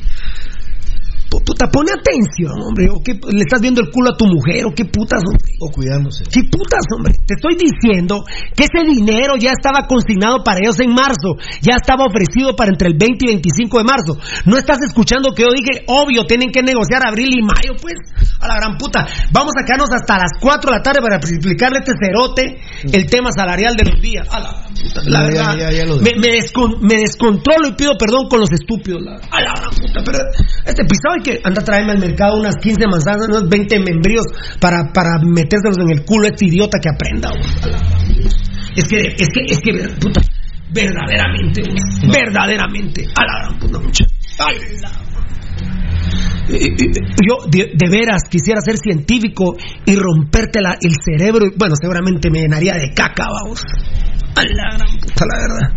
Pu- 1.30 1.42
Puta, 1.44 1.66
pone 1.70 1.90
atención, 1.92 2.52
hombre. 2.60 2.88
¿O 2.90 3.02
qué, 3.02 3.12
¿Le 3.32 3.40
estás 3.42 3.60
viendo 3.60 3.80
el 3.80 3.90
culo 3.90 4.10
a 4.10 4.16
tu 4.16 4.26
mujer? 4.26 4.64
¿O 4.66 4.74
qué 4.74 4.84
putas, 4.84 5.22
hombre? 5.24 5.54
O 5.60 5.70
cuidándose. 5.70 6.24
¿Qué 6.24 6.42
putas, 6.44 6.84
hombre? 6.94 7.14
Te 7.26 7.34
estoy 7.34 7.56
diciendo 7.56 8.24
que 8.54 8.64
ese 8.64 8.84
dinero 8.86 9.34
ya 9.36 9.52
estaba 9.52 9.86
consignado 9.86 10.42
para 10.44 10.60
ellos 10.62 10.78
en 10.80 10.90
marzo. 10.92 11.36
Ya 11.62 11.76
estaba 11.76 12.04
ofrecido 12.04 12.54
para 12.56 12.70
entre 12.70 12.88
el 12.88 12.96
20 12.98 13.24
y 13.24 13.28
25 13.40 13.78
de 13.78 13.84
marzo. 13.84 14.18
No 14.46 14.56
estás 14.56 14.78
escuchando 14.86 15.32
que 15.34 15.42
yo 15.42 15.50
dije, 15.52 15.84
obvio, 15.88 16.24
tienen 16.24 16.50
que 16.50 16.62
negociar 16.62 17.02
abril 17.06 17.30
y 17.36 17.42
mayo, 17.42 17.74
pues. 17.80 17.96
A 18.40 18.46
la 18.48 18.56
gran 18.56 18.76
puta. 18.78 19.06
Vamos 19.32 19.52
a 19.60 19.64
quedarnos 19.64 19.90
hasta 19.92 20.18
las 20.18 20.30
4 20.40 20.70
de 20.70 20.76
la 20.78 20.82
tarde 20.82 21.00
para 21.02 21.16
explicarle 21.16 21.78
a 21.78 21.80
este 21.80 21.92
cerote 22.00 22.60
el 22.92 23.06
tema 23.10 23.30
salarial 23.32 23.74
de 23.76 23.84
los 23.90 24.00
días. 24.00 24.26
A 24.30 24.38
la. 24.40 24.67
La 25.06 25.20
ya, 25.20 25.26
verdad, 25.26 25.56
ya, 25.58 25.70
ya 25.72 25.84
lo 25.86 25.96
me, 25.96 26.12
me 26.16 26.28
descon- 26.28 26.78
me 26.80 26.96
descontrolo 26.96 27.68
y 27.68 27.72
pido 27.74 27.92
perdón 27.98 28.28
con 28.28 28.40
los 28.40 28.50
estúpidos. 28.52 29.02
la- 29.02 29.16
a 29.30 29.40
la 29.40 29.70
puta. 29.70 30.02
Pero 30.04 30.18
este 30.66 30.84
pisado 30.84 31.14
hay 31.16 31.22
que 31.22 31.40
anda 31.44 31.60
a 31.60 31.64
traerme 31.64 31.92
al 31.92 31.98
mercado 31.98 32.38
unas 32.38 32.56
15 32.56 32.86
manzanas, 32.90 33.26
unos 33.28 33.48
20 33.48 33.78
membríos 33.80 34.24
para, 34.60 34.92
para 34.92 35.10
metérselos 35.24 35.78
en 35.78 35.90
el 35.98 36.04
culo 36.04 36.26
a 36.26 36.30
este 36.30 36.46
idiota 36.46 36.78
que 36.80 36.88
aprenda. 36.88 37.30
Es 38.76 38.86
que, 38.86 39.00
es 39.00 39.28
que, 39.28 39.40
es 39.48 39.58
que, 39.60 39.72
puta, 40.00 40.20
verdaderamente, 40.72 41.62
güey, 41.62 42.12
verdaderamente, 42.12 43.04
a 43.16 43.24
la 43.24 43.38
gran 43.48 43.58
puta 43.58 43.78
mucha. 43.80 44.04
A 44.38 44.52
la- 44.52 45.07
Yo 46.48 47.46
de, 47.50 47.90
veras 47.90 48.22
quisiera 48.30 48.60
ser 48.60 48.78
científico 48.78 49.56
y 49.84 49.96
romperte 49.96 50.60
el 50.80 50.94
cerebro. 51.04 51.46
Bueno, 51.56 51.74
seguramente 51.80 52.30
me 52.30 52.40
llenaría 52.40 52.74
de 52.74 52.92
caca, 52.94 53.26
vamos. 53.42 53.62
A 54.34 54.42
la 54.42 54.76
gran 54.76 54.98
puta, 54.98 55.24
la 55.26 55.38
verdad. 55.40 55.68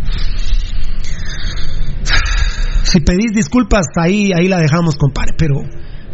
Si 2.84 3.00
pedís 3.00 3.32
disculpas, 3.32 3.86
ahí, 4.00 4.30
ahí 4.34 4.48
la 4.48 4.58
dejamos, 4.58 4.96
compadre, 4.96 5.32
pero. 5.36 5.56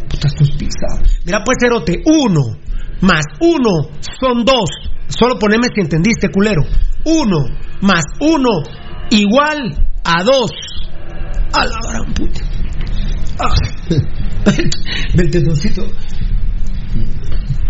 Puta, 0.09 0.27
estos 0.27 0.51
pisados. 0.51 1.19
Mira, 1.25 1.43
pues, 1.43 1.57
cerote, 1.61 2.01
uno 2.05 2.57
más 3.01 3.23
uno 3.39 3.89
son 4.19 4.43
dos. 4.43 4.69
Solo 5.07 5.39
poneme 5.39 5.67
si 5.73 5.81
entendiste, 5.81 6.29
culero. 6.29 6.61
Uno 7.05 7.45
más 7.81 8.03
uno 8.19 8.61
igual 9.09 9.87
a 10.03 10.23
dos. 10.23 10.51
A 11.53 11.65
la 11.65 11.91
gran 11.91 12.13
puta. 12.13 12.41
Ah. 13.37 13.53
Del 15.15 15.29
tendoncito. 15.29 15.85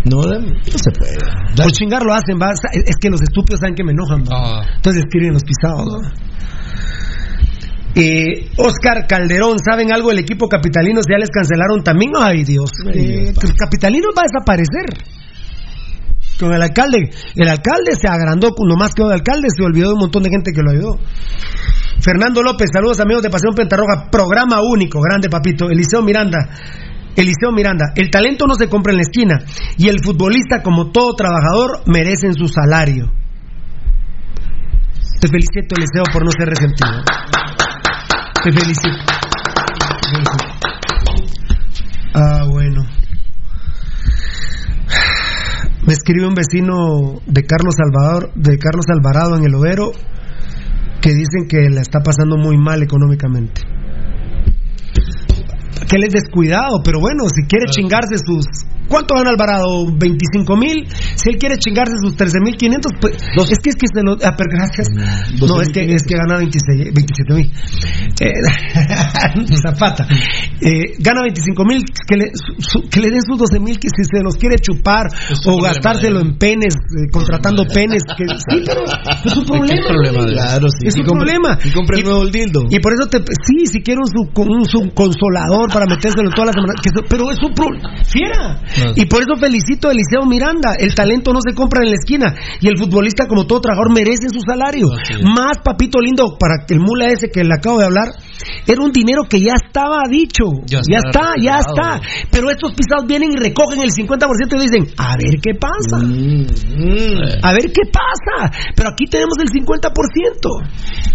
No, 0.04 0.22
no 0.22 0.78
se 0.78 0.90
puede. 0.92 1.18
Por 1.56 1.72
chingar 1.72 2.02
lo 2.02 2.14
hacen, 2.14 2.38
va. 2.40 2.52
Es 2.52 2.96
que 2.96 3.10
los 3.10 3.20
estúpidos 3.20 3.60
saben 3.60 3.74
que 3.74 3.84
me 3.84 3.92
enojan, 3.92 4.22
va. 4.22 4.64
Entonces 4.76 5.02
escriben 5.04 5.34
los 5.34 5.42
pisados, 5.44 5.86
va. 5.86 6.12
Eh, 7.94 8.48
Oscar 8.56 9.06
Calderón, 9.08 9.58
¿saben 9.58 9.92
algo 9.92 10.10
del 10.10 10.20
equipo 10.20 10.48
capitalino? 10.48 11.02
Si 11.02 11.12
ya 11.12 11.18
les 11.18 11.30
cancelaron 11.30 11.82
también. 11.82 12.12
Ay, 12.16 12.44
Dios. 12.44 12.70
Eh, 12.94 13.32
el 13.42 13.54
capitalino 13.54 14.08
va 14.16 14.22
a 14.22 14.28
desaparecer. 14.30 15.19
Con 16.40 16.54
el 16.54 16.62
alcalde. 16.62 17.10
El 17.36 17.48
alcalde 17.48 17.92
se 18.00 18.08
agrandó, 18.08 18.54
nomás 18.66 18.94
quedó 18.94 19.08
de 19.08 19.16
alcalde, 19.16 19.48
se 19.54 19.62
olvidó 19.62 19.88
de 19.88 19.92
un 19.92 20.00
montón 20.00 20.22
de 20.22 20.30
gente 20.30 20.52
que 20.52 20.62
lo 20.62 20.70
ayudó. 20.70 20.98
Fernando 22.00 22.42
López, 22.42 22.70
saludos 22.72 22.98
amigos 22.98 23.22
de 23.22 23.28
Pasión 23.28 23.54
Pentarroja, 23.54 24.08
programa 24.10 24.62
único, 24.62 25.00
grande 25.02 25.28
papito. 25.28 25.68
Eliseo 25.68 26.00
Miranda, 26.00 26.38
Eliseo 27.14 27.52
Miranda, 27.52 27.92
el 27.94 28.08
talento 28.08 28.46
no 28.46 28.54
se 28.54 28.68
compra 28.68 28.92
en 28.92 28.96
la 28.96 29.02
esquina 29.02 29.36
y 29.76 29.88
el 29.88 30.02
futbolista, 30.02 30.62
como 30.62 30.90
todo 30.90 31.14
trabajador, 31.14 31.82
merecen 31.84 32.32
su 32.32 32.48
salario. 32.48 33.12
Te 35.20 35.28
felicito, 35.28 35.76
Eliseo, 35.76 36.04
por 36.10 36.24
no 36.24 36.30
ser 36.30 36.48
resentido. 36.48 37.04
Te 38.42 38.50
felicito. 38.50 38.96
Ah, 42.14 42.44
bueno. 42.48 42.99
Me 45.90 45.94
escribe 45.94 46.24
un 46.24 46.34
vecino 46.34 47.20
de 47.26 47.42
Carlos 47.42 47.74
Salvador, 47.74 48.30
de 48.36 48.58
Carlos 48.58 48.86
Alvarado 48.94 49.34
en 49.34 49.42
el 49.42 49.52
Overo, 49.56 49.90
que 51.02 51.10
dicen 51.10 51.48
que 51.48 51.68
la 51.68 51.80
está 51.80 51.98
pasando 51.98 52.36
muy 52.36 52.56
mal 52.56 52.80
económicamente. 52.80 53.62
Que 55.88 55.96
él 55.96 56.04
es 56.06 56.12
descuidado, 56.12 56.80
pero 56.84 57.00
bueno, 57.00 57.24
si 57.34 57.42
quiere 57.42 57.66
chingarse 57.72 58.18
sus. 58.24 58.46
¿Cuánto 58.90 59.14
gana 59.14 59.30
Alvarado? 59.30 59.86
¿25 59.86 60.58
mil? 60.58 60.86
Si 61.14 61.30
él 61.30 61.36
quiere 61.38 61.56
chingarse 61.58 61.94
sus 62.02 62.16
13 62.16 62.38
mil 62.44 62.56
500, 62.56 62.92
pues. 63.00 63.12
Es 63.50 63.58
que 63.62 63.70
es 63.70 63.76
que 63.76 63.86
se 63.94 64.02
lo. 64.02 64.14
Ah, 64.22 64.34
pero 64.36 64.50
gracias. 64.52 64.88
No, 65.40 65.62
es 65.62 65.68
que, 65.70 65.84
es 65.94 66.02
que 66.02 66.16
gana 66.16 66.36
26, 66.38 66.92
27 66.92 67.34
mil. 67.34 67.50
Eh, 68.20 69.54
Zapata. 69.62 70.06
Eh, 70.60 70.96
gana 70.98 71.22
25 71.22 71.64
mil, 71.64 71.84
que, 72.06 72.16
le, 72.16 72.30
su- 72.34 72.88
que 72.90 73.00
le 73.00 73.08
den 73.10 73.22
sus 73.22 73.38
12 73.38 73.60
mil, 73.60 73.78
que 73.78 73.88
si 73.88 74.02
se 74.04 74.22
los 74.22 74.36
quiere 74.36 74.56
chupar 74.58 75.06
Es 75.30 75.46
o 75.46 75.56
gastárselo 75.62 76.20
él. 76.20 76.26
en 76.26 76.38
penes, 76.38 76.74
eh, 76.74 77.08
contratando 77.12 77.64
penes. 77.64 78.02
Que, 78.16 78.24
sí, 78.26 78.62
pero 78.66 78.82
es 78.84 79.36
un 79.36 79.44
¿Qué 79.66 79.76
problema. 79.86 79.86
problema? 79.88 80.26
Claro, 80.26 80.66
sí. 80.78 80.86
Es 80.88 80.96
Y 80.96 81.00
un 81.00 81.06
compre- 81.06 81.18
problema. 81.30 81.58
Y 81.64 81.70
compre 81.72 81.98
el 81.98 82.04
nuevo 82.04 82.22
el 82.24 82.32
dildo. 82.32 82.62
Y 82.68 82.78
por 82.80 82.92
eso 82.94 83.08
te. 83.08 83.18
Sí, 83.18 83.66
si 83.66 83.80
quiero 83.82 84.00
un, 84.04 84.08
sub- 84.10 84.38
un 84.48 84.64
subconsolador 84.66 85.70
para 85.72 85.86
metérselo 85.86 86.30
toda 86.30 86.46
la 86.46 86.52
semana. 86.52 86.74
que 86.82 86.90
pero 87.08 87.30
es 87.30 87.38
un 87.42 87.54
problema. 87.54 87.88
Fiera. 88.04 88.60
Y 88.96 89.06
por 89.06 89.22
eso 89.22 89.36
felicito 89.36 89.88
a 89.88 89.92
Eliseo 89.92 90.24
Miranda. 90.26 90.74
El 90.78 90.94
talento 90.94 91.32
no 91.32 91.40
se 91.46 91.54
compra 91.54 91.82
en 91.82 91.90
la 91.90 91.96
esquina. 91.96 92.34
Y 92.60 92.68
el 92.68 92.78
futbolista, 92.78 93.26
como 93.26 93.46
todo 93.46 93.60
trabajador, 93.60 93.92
merece 93.92 94.28
su 94.32 94.40
salario. 94.40 94.86
Más, 95.22 95.58
papito 95.64 96.00
lindo, 96.00 96.36
para 96.38 96.64
que 96.66 96.74
el 96.74 96.80
mula 96.80 97.08
ese 97.08 97.30
que 97.30 97.44
le 97.44 97.54
acabo 97.54 97.78
de 97.78 97.86
hablar, 97.86 98.08
era 98.66 98.82
un 98.82 98.92
dinero 98.92 99.22
que 99.28 99.40
ya 99.40 99.54
estaba 99.54 100.02
dicho. 100.08 100.44
Ya 100.66 100.80
Ya, 100.88 100.98
está 100.98 101.32
ya 101.40 101.58
está. 101.58 102.00
Pero 102.30 102.50
estos 102.50 102.72
pisados 102.72 103.06
vienen 103.06 103.32
y 103.32 103.36
recogen 103.36 103.80
el 103.82 103.90
50% 103.90 104.56
y 104.56 104.60
dicen, 104.60 104.94
a 104.96 105.16
ver 105.16 105.40
qué 105.40 105.54
pasa. 105.54 105.98
A 107.42 107.52
ver 107.52 107.72
qué 107.72 107.82
pasa. 107.90 108.50
Pero 108.74 108.90
aquí 108.90 109.04
tenemos 109.06 109.34
el 109.40 109.48
50%. 109.48 111.10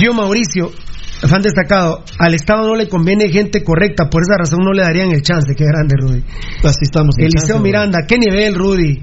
Yo, 0.00 0.12
Mauricio, 0.12 0.72
fan 1.20 1.42
destacado, 1.42 2.04
al 2.18 2.34
Estado 2.34 2.66
no 2.66 2.74
le 2.74 2.88
conviene 2.88 3.28
gente 3.28 3.62
correcta, 3.62 4.08
por 4.10 4.22
esa 4.22 4.36
razón 4.38 4.64
no 4.64 4.72
le 4.72 4.82
darían 4.82 5.10
el 5.10 5.22
chance. 5.22 5.54
Qué 5.54 5.64
grande, 5.64 5.94
Rudy. 5.98 6.22
Así 6.64 6.82
estamos. 6.82 7.16
Eliseo 7.18 7.58
Miranda, 7.58 8.00
qué 8.06 8.18
nivel, 8.18 8.54
Rudy. 8.54 9.02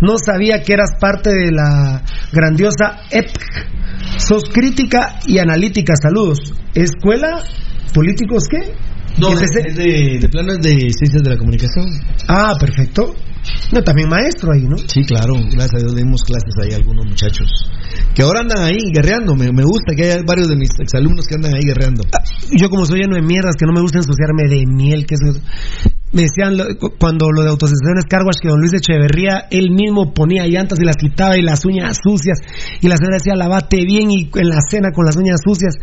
No 0.00 0.16
sabía 0.18 0.62
que 0.62 0.72
eras 0.72 0.90
parte 0.98 1.30
de 1.30 1.52
la 1.52 2.02
grandiosa 2.32 3.02
EPC. 3.10 4.18
Sos 4.18 4.44
crítica 4.52 5.20
y 5.26 5.38
analítica. 5.38 5.94
Saludos. 5.94 6.38
¿Escuela? 6.74 7.44
¿Políticos 7.94 8.44
qué? 8.50 8.74
No, 9.18 9.32
es 9.38 9.74
de, 9.74 10.18
de 10.20 10.28
planos 10.28 10.58
de 10.60 10.70
ciencias 10.72 11.22
de 11.22 11.30
la 11.30 11.36
comunicación. 11.36 11.86
Ah, 12.28 12.54
perfecto. 12.58 13.14
No, 13.72 13.82
también 13.82 14.08
maestro 14.08 14.52
ahí, 14.52 14.62
¿no? 14.68 14.76
Sí, 14.78 15.02
claro, 15.04 15.34
gracias 15.34 15.74
a 15.74 15.78
Dios 15.78 15.96
dimos 15.96 16.22
clases 16.22 16.54
ahí 16.62 16.72
a 16.72 16.76
algunos 16.76 17.04
muchachos 17.06 17.48
que 18.14 18.22
ahora 18.22 18.40
andan 18.40 18.62
ahí 18.64 18.78
guerreando. 18.94 19.34
Me, 19.34 19.50
me 19.52 19.64
gusta 19.64 19.94
que 19.96 20.04
haya 20.04 20.22
varios 20.24 20.48
de 20.48 20.56
mis 20.56 20.68
exalumnos 20.78 21.26
que 21.26 21.34
andan 21.34 21.54
ahí 21.54 21.62
guerreando. 21.64 22.02
yo 22.52 22.68
como 22.70 22.84
soy 22.86 23.00
lleno 23.00 23.16
de 23.16 23.22
mierdas 23.22 23.56
que 23.58 23.66
no 23.66 23.72
me 23.72 23.80
gusta 23.80 23.98
ensuciarme 23.98 24.44
de 24.48 24.64
miel 24.66 25.06
que 25.06 25.14
eso 25.16 25.40
me 26.12 26.22
decían 26.22 26.56
lo- 26.56 26.66
cuando 26.98 27.30
lo 27.32 27.42
de 27.42 27.48
autosesiones 27.48 28.04
carwash 28.08 28.36
que 28.40 28.48
don 28.48 28.60
Luis 28.60 28.74
Echeverría 28.74 29.46
él 29.50 29.70
mismo 29.70 30.12
ponía 30.12 30.46
llantas 30.46 30.78
y 30.80 30.84
las 30.84 30.96
quitaba 30.96 31.36
y 31.38 31.42
las 31.42 31.64
uñas 31.64 31.98
sucias 32.02 32.38
y 32.82 32.86
la 32.88 32.96
señora 32.98 33.16
decía 33.16 33.34
lavate 33.34 33.78
bien 33.84 34.10
y 34.10 34.30
en 34.34 34.48
la 34.50 34.58
cena 34.70 34.90
con 34.94 35.06
las 35.06 35.16
uñas 35.16 35.40
sucias 35.42 35.74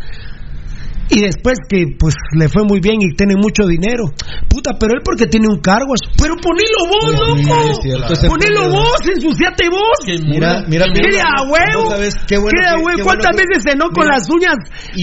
y 1.10 1.22
después 1.22 1.57
que 1.68 1.86
pues 1.98 2.15
le 2.38 2.48
fue 2.49 2.64
muy 2.64 2.80
bien 2.80 3.02
y 3.02 3.15
tiene 3.15 3.36
mucho 3.36 3.65
dinero 3.65 4.06
puta 4.48 4.77
pero 4.80 4.94
él 4.94 5.02
porque 5.03 5.26
tiene 5.27 5.48
un 5.48 5.60
carwash 5.60 6.02
pero 6.18 6.36
ponelo 6.38 6.81
vos 6.88 7.11
loco 7.11 8.30
ponelo 8.30 8.65
emprendedor. 8.65 8.72
vos 8.72 8.99
ensuciate 9.14 9.69
vos 9.69 9.90
Mira, 10.30 10.64
mira, 10.68 10.86
mira, 10.88 11.23
a 11.38 11.44
huevo. 11.44 11.94
qué 12.27 12.38
huevo. 12.38 12.95
qué 12.95 13.03
¿Cuántas 13.03 13.31
veces 13.36 13.64
cenó 13.64 13.90
con 13.90 14.07
las 14.07 14.30
uñas 14.30 14.56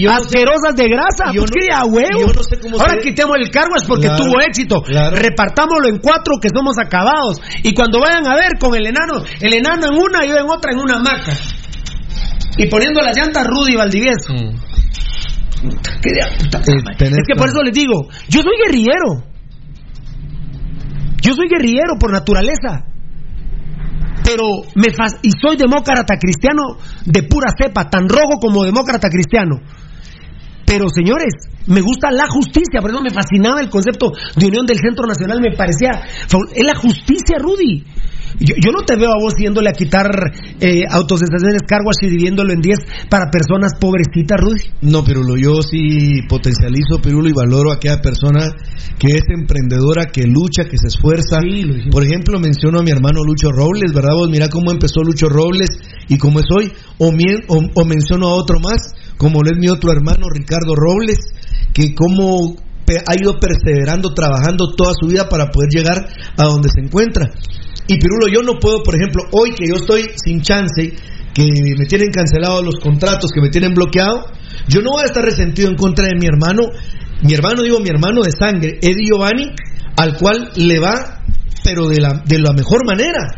asquerosas 0.09 0.75
de 0.75 0.87
grasa? 0.89 1.31
Pues 1.33 1.51
quede 1.51 1.73
a 1.73 1.85
huevo. 1.85 2.31
Ahora 2.79 2.97
quitemos 3.01 3.37
el 3.39 3.49
cargo 3.49 3.75
es 3.75 3.83
porque 3.83 4.09
tuvo 4.09 4.39
éxito. 4.45 4.83
Repartámoslo 4.83 5.87
en 5.87 5.99
cuatro 5.99 6.35
que 6.41 6.49
somos 6.49 6.77
acabados. 6.77 7.41
Y 7.63 7.73
cuando 7.73 7.99
vayan 7.99 8.27
a 8.27 8.35
ver 8.35 8.57
con 8.59 8.75
el 8.75 8.87
enano, 8.87 9.23
el 9.39 9.53
enano 9.53 9.87
en 9.87 9.93
una 9.93 10.25
y 10.25 10.29
yo 10.29 10.37
en 10.37 10.49
otra 10.49 10.71
en 10.71 10.79
una 10.79 10.95
hamaca. 10.97 11.33
Y 12.57 12.67
poniendo 12.67 13.01
las 13.01 13.15
llantas 13.15 13.45
Rudy 13.47 13.75
Valdivieso. 13.75 14.33
Puta 15.69 16.59
Es 17.19 17.27
que 17.27 17.35
por 17.37 17.47
eso 17.49 17.61
les 17.63 17.73
digo, 17.73 18.07
yo 18.29 18.41
soy 18.41 18.53
guerrillero. 18.65 19.23
Yo 21.21 21.33
soy 21.33 21.47
guerrillero 21.49 21.97
por 21.99 22.11
naturaleza. 22.11 22.85
Pero 24.23 24.43
me 24.75 24.89
fas- 24.93 25.19
y 25.21 25.29
soy 25.39 25.55
demócrata 25.57 26.15
cristiano 26.19 26.77
de 27.05 27.23
pura 27.23 27.47
cepa, 27.57 27.89
tan 27.89 28.07
rojo 28.09 28.39
como 28.41 28.63
demócrata 28.63 29.09
cristiano. 29.09 29.59
Pero 30.65 30.89
señores, 30.89 31.33
me 31.67 31.79
gusta 31.81 32.11
la 32.11 32.27
justicia, 32.27 32.81
por 32.81 32.91
eso 32.91 33.01
me 33.01 33.09
fascinaba 33.09 33.61
el 33.61 33.69
concepto 33.69 34.11
de 34.35 34.47
unión 34.47 34.65
del 34.65 34.79
Centro 34.79 35.07
Nacional, 35.07 35.39
me 35.41 35.55
parecía, 35.55 35.91
es 36.53 36.65
la 36.65 36.75
justicia, 36.75 37.37
Rudy. 37.39 37.85
Yo, 38.39 38.55
yo 38.63 38.71
no 38.71 38.83
te 38.85 38.95
veo 38.95 39.09
a 39.09 39.19
vos 39.21 39.33
yéndole 39.39 39.69
a 39.69 39.73
quitar 39.73 40.09
eh, 40.59 40.83
autosestaciones 40.89 41.61
carwash 41.67 42.01
y 42.01 42.07
dividiéndolo 42.09 42.53
en 42.53 42.61
10 42.61 42.77
para 43.09 43.29
personas 43.31 43.73
pobrecitas, 43.79 44.39
Rudy. 44.39 44.61
No, 44.81 45.03
Pirulo, 45.03 45.35
yo 45.37 45.61
sí 45.61 46.21
potencializo, 46.29 47.01
Pirulo, 47.01 47.29
y 47.29 47.33
valoro 47.33 47.71
a 47.71 47.75
aquella 47.75 48.01
persona 48.01 48.47
que 48.99 49.07
es 49.13 49.23
emprendedora, 49.33 50.05
que 50.11 50.23
lucha, 50.27 50.65
que 50.69 50.77
se 50.77 50.87
esfuerza. 50.87 51.39
Por 51.91 52.03
ejemplo, 52.03 52.39
menciono 52.39 52.79
a 52.79 52.83
mi 52.83 52.91
hermano 52.91 53.23
Lucho 53.23 53.49
Robles, 53.51 53.93
¿verdad? 53.93 54.13
Vos 54.15 54.29
mira 54.29 54.49
cómo 54.49 54.71
empezó 54.71 55.01
Lucho 55.03 55.29
Robles 55.29 55.69
y 56.07 56.17
cómo 56.17 56.39
es 56.39 56.45
hoy. 56.55 56.71
O, 56.97 57.11
mien- 57.11 57.43
o, 57.47 57.59
o 57.75 57.85
menciono 57.85 58.27
a 58.27 58.33
otro 58.35 58.59
más, 58.59 58.93
como 59.17 59.41
lo 59.41 59.51
es 59.51 59.57
mi 59.57 59.69
otro 59.69 59.91
hermano 59.91 60.27
Ricardo 60.33 60.73
Robles, 60.75 61.19
que 61.73 61.93
como 61.95 62.55
pe- 62.85 63.01
ha 63.05 63.15
ido 63.21 63.39
perseverando, 63.39 64.13
trabajando 64.13 64.73
toda 64.75 64.93
su 64.99 65.07
vida 65.07 65.29
para 65.29 65.49
poder 65.51 65.69
llegar 65.69 66.07
a 66.37 66.43
donde 66.45 66.69
se 66.69 66.81
encuentra. 66.81 67.29
Y 67.87 67.97
Pirulo, 67.97 68.27
yo 68.27 68.41
no 68.43 68.59
puedo, 68.59 68.83
por 68.83 68.95
ejemplo, 68.95 69.23
hoy 69.31 69.51
que 69.55 69.67
yo 69.67 69.75
estoy 69.75 70.03
sin 70.23 70.41
chance, 70.41 70.93
que 71.33 71.47
me 71.77 71.85
tienen 71.85 72.11
cancelado 72.11 72.61
los 72.61 72.75
contratos, 72.81 73.31
que 73.31 73.41
me 73.41 73.49
tienen 73.49 73.73
bloqueado, 73.73 74.25
yo 74.67 74.81
no 74.81 74.91
voy 74.91 75.03
a 75.03 75.05
estar 75.05 75.23
resentido 75.23 75.69
en 75.69 75.75
contra 75.75 76.05
de 76.05 76.15
mi 76.19 76.25
hermano, 76.25 76.63
mi 77.23 77.33
hermano, 77.33 77.63
digo 77.63 77.79
mi 77.79 77.89
hermano 77.89 78.21
de 78.21 78.31
sangre, 78.31 78.79
Eddie 78.81 79.07
Giovanni, 79.07 79.47
al 79.95 80.17
cual 80.17 80.51
le 80.55 80.79
va, 80.79 81.23
pero 81.63 81.87
de 81.87 81.99
la, 81.99 82.21
de 82.25 82.39
la 82.39 82.53
mejor 82.53 82.85
manera. 82.85 83.35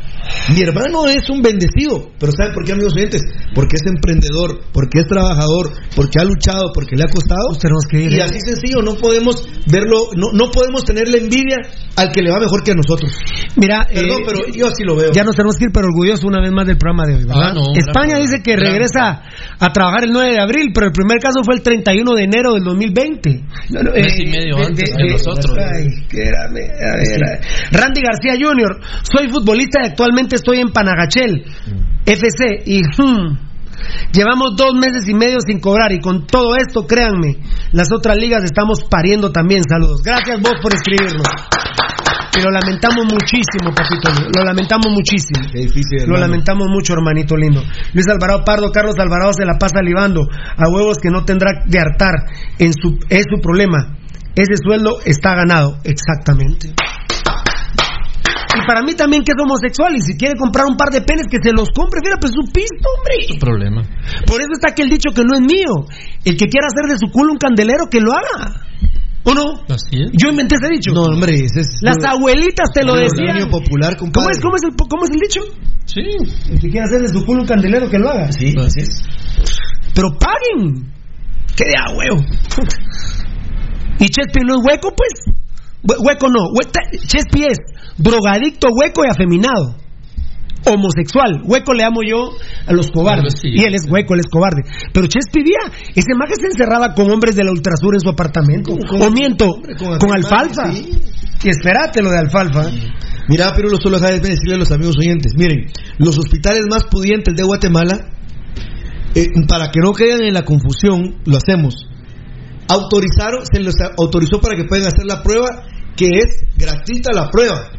Mi 0.54 0.62
hermano 0.62 1.08
es 1.08 1.30
un 1.30 1.42
bendecido, 1.42 2.12
pero 2.20 2.32
¿saben 2.32 2.54
por 2.54 2.64
qué, 2.64 2.74
amigos 2.74 2.94
oyentes? 2.94 3.22
Porque 3.56 3.78
es 3.78 3.88
emprendedor, 3.88 4.62
porque 4.72 5.00
es 5.00 5.08
trabajador, 5.08 5.72
porque 5.96 6.20
ha 6.20 6.24
luchado, 6.24 6.72
porque 6.74 6.96
le 6.96 7.04
ha 7.04 7.08
costado. 7.08 7.58
Tenemos 7.60 7.86
que 7.90 8.02
ir, 8.02 8.14
Y 8.14 8.20
así 8.20 8.40
sencillo, 8.46 8.82
no 8.82 8.96
podemos 8.96 9.48
verlo, 9.72 10.10
no, 10.16 10.32
no 10.34 10.52
podemos 10.52 10.84
tenerle 10.84 11.20
envidia 11.20 11.58
al 12.00 12.12
que 12.12 12.22
le 12.22 12.32
va 12.32 12.40
mejor 12.40 12.64
que 12.64 12.72
a 12.72 12.76
nosotros. 12.76 13.12
Mira, 13.56 13.86
Perdón, 13.86 14.22
eh, 14.22 14.26
pero 14.26 14.40
yo 14.54 14.68
así 14.68 14.84
lo 14.84 14.96
veo. 14.96 15.12
Ya 15.12 15.24
nos 15.24 15.36
tenemos 15.36 15.58
que 15.58 15.66
ir, 15.66 15.72
pero 15.74 15.88
orgulloso 15.88 16.28
una 16.28 16.40
vez 16.40 16.52
más 16.52 16.66
del 16.66 16.78
programa 16.78 17.06
de 17.06 17.16
hoy, 17.16 17.26
¿verdad? 17.26 17.52
Ah, 17.52 17.54
no, 17.54 17.76
España 17.76 18.18
dice 18.18 18.42
que 18.44 18.56
regresa 18.56 19.24
a 19.60 19.68
trabajar 19.74 20.06
el 20.06 20.12
9 20.12 20.34
de 20.34 20.40
abril, 20.40 20.72
pero 20.74 20.88
el 20.88 20.94
primer 20.94 21.20
caso 21.20 21.44
fue 21.44 21.56
el 21.56 21.62
31 21.62 22.16
de 22.16 22.24
enero 22.24 22.54
del 22.54 22.64
2020. 22.64 23.44
No, 23.72 23.84
no, 23.84 23.92
Mes 23.92 24.20
y 24.20 24.26
medio 24.26 24.58
antes 24.58 24.92
que 24.96 25.12
nosotros. 25.12 25.58
Ay, 25.58 25.88
espérame, 26.02 26.64
a 26.72 26.96
ver, 26.98 27.20
a 27.20 27.30
ver. 27.32 27.42
Randy 27.72 28.02
García 28.02 28.34
Jr., 28.40 28.80
soy 29.04 29.30
futbolista 29.30 29.82
y 29.84 29.88
actualmente 29.88 30.36
estoy 30.36 30.60
en 30.60 30.72
Panagachel, 30.72 31.44
FC, 32.06 32.64
y 32.66 32.80
hmm, 32.80 33.38
llevamos 34.14 34.56
dos 34.56 34.74
meses 34.74 35.08
y 35.08 35.14
medio 35.14 35.40
sin 35.46 35.60
cobrar, 35.60 35.92
y 35.92 36.00
con 36.00 36.26
todo 36.26 36.56
esto, 36.56 36.86
créanme, 36.88 37.38
las 37.72 37.92
otras 37.92 38.18
ligas 38.18 38.44
estamos 38.44 38.84
pariendo 38.90 39.32
también. 39.32 39.64
Saludos. 39.68 40.02
Gracias 40.04 40.40
vos 40.42 40.54
por 40.62 40.74
escribirnos. 40.74 41.28
Y 42.38 42.42
lo 42.42 42.52
lamentamos 42.52 43.06
muchísimo, 43.12 43.74
papito. 43.76 44.10
Lo 44.36 44.44
lamentamos 44.44 44.88
muchísimo. 44.92 45.50
Qué 45.52 45.60
difícil, 45.60 46.08
Lo 46.08 46.18
lamentamos 46.18 46.68
mucho, 46.70 46.94
hermanito 46.94 47.36
lindo. 47.36 47.62
Luis 47.94 48.08
Alvarado 48.08 48.44
Pardo, 48.46 48.72
Carlos 48.72 48.96
Alvarado 49.00 49.32
se 49.34 49.46
la 49.46 49.58
pasa 49.58 49.82
libando 49.82 50.22
a 50.30 50.70
huevos 50.70 50.98
que 51.02 51.10
no 51.10 51.26
tendrá 51.26 51.52
de 51.66 51.80
hartar. 51.80 52.16
En 52.60 52.74
su, 52.74 53.00
es 53.10 53.26
su 53.30 53.42
problema. 53.42 53.98
Ese 54.36 54.56
sueldo 54.64 55.00
está 55.06 55.36
ganado. 55.36 55.78
Exactamente. 55.84 56.74
Y 58.56 58.66
para 58.66 58.82
mí 58.82 58.94
también 58.96 59.24
que 59.24 59.32
es 59.32 59.42
homosexual 59.42 59.96
y 59.96 60.02
si 60.02 60.18
quiere 60.18 60.36
comprar 60.36 60.66
un 60.66 60.76
par 60.76 60.90
de 60.90 61.02
penes 61.02 61.28
que 61.30 61.38
se 61.42 61.52
los 61.54 61.70
compre, 61.70 62.02
mira, 62.04 62.18
pues 62.20 62.34
su 62.34 62.52
pisto, 62.52 62.90
hombre. 62.98 63.40
problema. 63.40 63.82
Por 64.26 64.42
eso 64.42 64.50
está 64.54 64.70
aquel 64.70 64.90
dicho 64.90 65.12
que 65.14 65.24
no 65.24 65.36
es 65.36 65.42
mío. 65.42 65.86
El 66.26 66.38
que 66.38 66.48
quiera 66.48 66.68
hacer 66.68 66.90
de 66.90 66.98
su 66.98 67.12
culo 67.12 67.34
un 67.34 67.38
candelero, 67.38 67.90
que 67.90 68.02
lo 68.02 68.12
haga. 68.12 68.69
¿O 69.24 69.34
no? 69.34 69.44
Así 69.70 70.00
es. 70.02 70.12
Yo 70.14 70.30
inventé 70.30 70.56
ese 70.56 70.72
dicho. 70.74 70.92
No, 70.94 71.02
hombre, 71.04 71.34
ese 71.36 71.62
es. 71.62 71.68
Las 71.82 71.98
abuelitas 72.08 72.72
te 72.74 72.84
lo 72.84 72.96
decían. 72.96 73.50
popular, 73.50 73.98
¿Cómo 73.98 74.30
es, 74.32 74.40
cómo, 74.40 74.56
es 74.56 74.64
el, 74.64 74.76
¿Cómo 74.76 75.04
es 75.06 75.12
el 75.12 75.20
dicho? 75.20 75.42
Sí. 75.86 76.02
El 76.52 76.60
que 76.60 76.70
quiera 76.70 76.86
hacer 76.86 77.02
de 77.02 77.10
su 77.10 77.26
culo 77.26 77.42
un 77.42 77.48
candelero, 77.48 77.90
que 77.90 78.00
lo 78.00 78.10
haga. 78.10 78.32
Sí, 78.32 78.54
así 78.58 78.80
es. 78.82 79.04
Pero 79.94 80.10
paguen. 80.18 80.94
Que 81.56 81.66
de 81.66 81.76
a 81.78 81.94
huevo. 81.96 82.22
¿Y 84.00 84.08
Chespi 84.08 84.40
no 84.46 84.56
es 84.56 84.62
hueco, 84.66 84.94
pues? 84.96 85.36
Hue- 85.84 85.98
Hueco 86.06 86.28
no. 86.30 86.40
Hue- 86.54 87.08
Chespi 87.08 87.44
es 87.44 87.58
drogadicto, 87.98 88.70
hueco 88.72 89.04
y 89.06 89.10
afeminado. 89.10 89.76
Homosexual. 90.72 91.42
Hueco 91.46 91.74
le 91.74 91.84
amo 91.84 92.02
yo 92.08 92.32
a 92.68 92.74
los 92.74 92.90
cobardes. 92.92 93.34
Sí. 93.42 93.50
Y 93.54 93.64
él 93.64 93.76
es 93.76 93.86
hueco, 93.90 94.14
él 94.14 94.22
es 94.22 94.28
cobarde. 94.32 94.62
Pero 94.94 95.08
Chespi 95.08 95.44
vía, 95.44 95.60
ese 95.96 96.14
maje 96.18 96.36
se 96.40 96.48
encerraba 96.48 96.94
con 96.94 97.10
hombres 97.12 97.36
de 97.36 97.44
la 97.44 97.52
ultrasur 97.52 97.94
en 97.96 98.00
su 98.02 98.10
apartamento. 98.10 98.76
Con- 98.90 99.02
o 99.02 99.12
miento, 99.12 99.46
hombre, 99.50 99.76
con, 99.76 99.98
con 100.00 100.14
alfalfa. 100.14 100.72
sí. 100.74 100.90
Y 101.42 101.50
espérate 101.50 102.02
lo 102.02 102.10
de 102.12 102.18
alfalfa. 102.18 102.66
Mira, 103.30 103.54
pero 103.56 103.70
solo 103.82 103.98
sabes 103.98 104.22
decirle 104.22 104.56
a 104.56 104.58
los 104.58 104.72
amigos 104.72 104.96
oyentes. 105.00 105.34
Miren, 105.38 105.68
los 106.00 106.18
hospitales 106.18 106.64
más 106.70 106.84
pudientes 106.86 107.34
de 107.36 107.44
Guatemala, 107.44 107.98
eh, 109.16 109.28
para 109.48 109.70
que 109.72 109.80
no 109.80 109.94
queden 109.94 110.24
en 110.24 110.34
la 110.34 110.44
confusión, 110.44 111.16
lo 111.26 111.38
hacemos. 111.38 111.88
Autorizaron, 112.68 113.46
se 113.52 113.62
les 113.62 113.76
autorizó 113.98 114.40
para 114.42 114.56
que 114.56 114.66
puedan 114.66 114.88
hacer 114.88 115.06
la 115.06 115.24
prueba, 115.24 115.48
que 115.96 116.08
es 116.20 116.26
gratuita 116.58 117.12
la 117.14 117.30
prueba, 117.30 117.70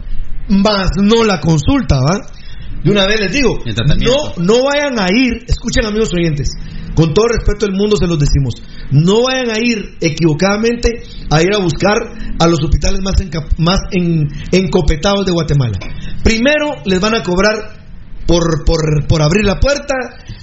más 0.49 0.91
no 0.97 1.25
la 1.25 1.41
consulta, 1.41 1.97
¿va? 1.97 2.21
De 2.85 2.90
una 2.90 3.07
vez 3.07 3.20
les 3.20 3.32
digo, 3.32 3.59
no, 4.07 4.32
no 4.44 4.65
vayan 4.65 4.98
a 4.98 5.07
ir, 5.12 5.44
escuchen 5.47 5.85
amigos 5.85 6.11
oyentes, 6.15 6.48
con 6.94 7.12
todo 7.12 7.28
respeto 7.28 7.66
del 7.66 7.74
mundo 7.77 7.97
se 7.97 8.07
los 8.07 8.19
decimos, 8.19 8.55
no 8.90 9.23
vayan 9.24 9.51
a 9.51 9.59
ir 9.59 9.97
equivocadamente 10.01 11.02
a 11.31 11.43
ir 11.43 11.52
a 11.55 11.59
buscar 11.59 11.97
a 12.39 12.47
los 12.47 12.59
hospitales 12.62 13.01
más, 13.02 13.15
enca- 13.20 13.47
más 13.59 13.81
en- 13.93 14.28
encopetados 14.52 15.27
de 15.27 15.32
Guatemala. 15.32 15.78
Primero 16.24 16.73
les 16.86 17.01
van 17.01 17.15
a 17.15 17.23
cobrar 17.23 17.55
por, 18.27 18.65
por, 18.65 19.07
por 19.09 19.23
abrir 19.23 19.44
la 19.44 19.59
puerta, 19.59 19.94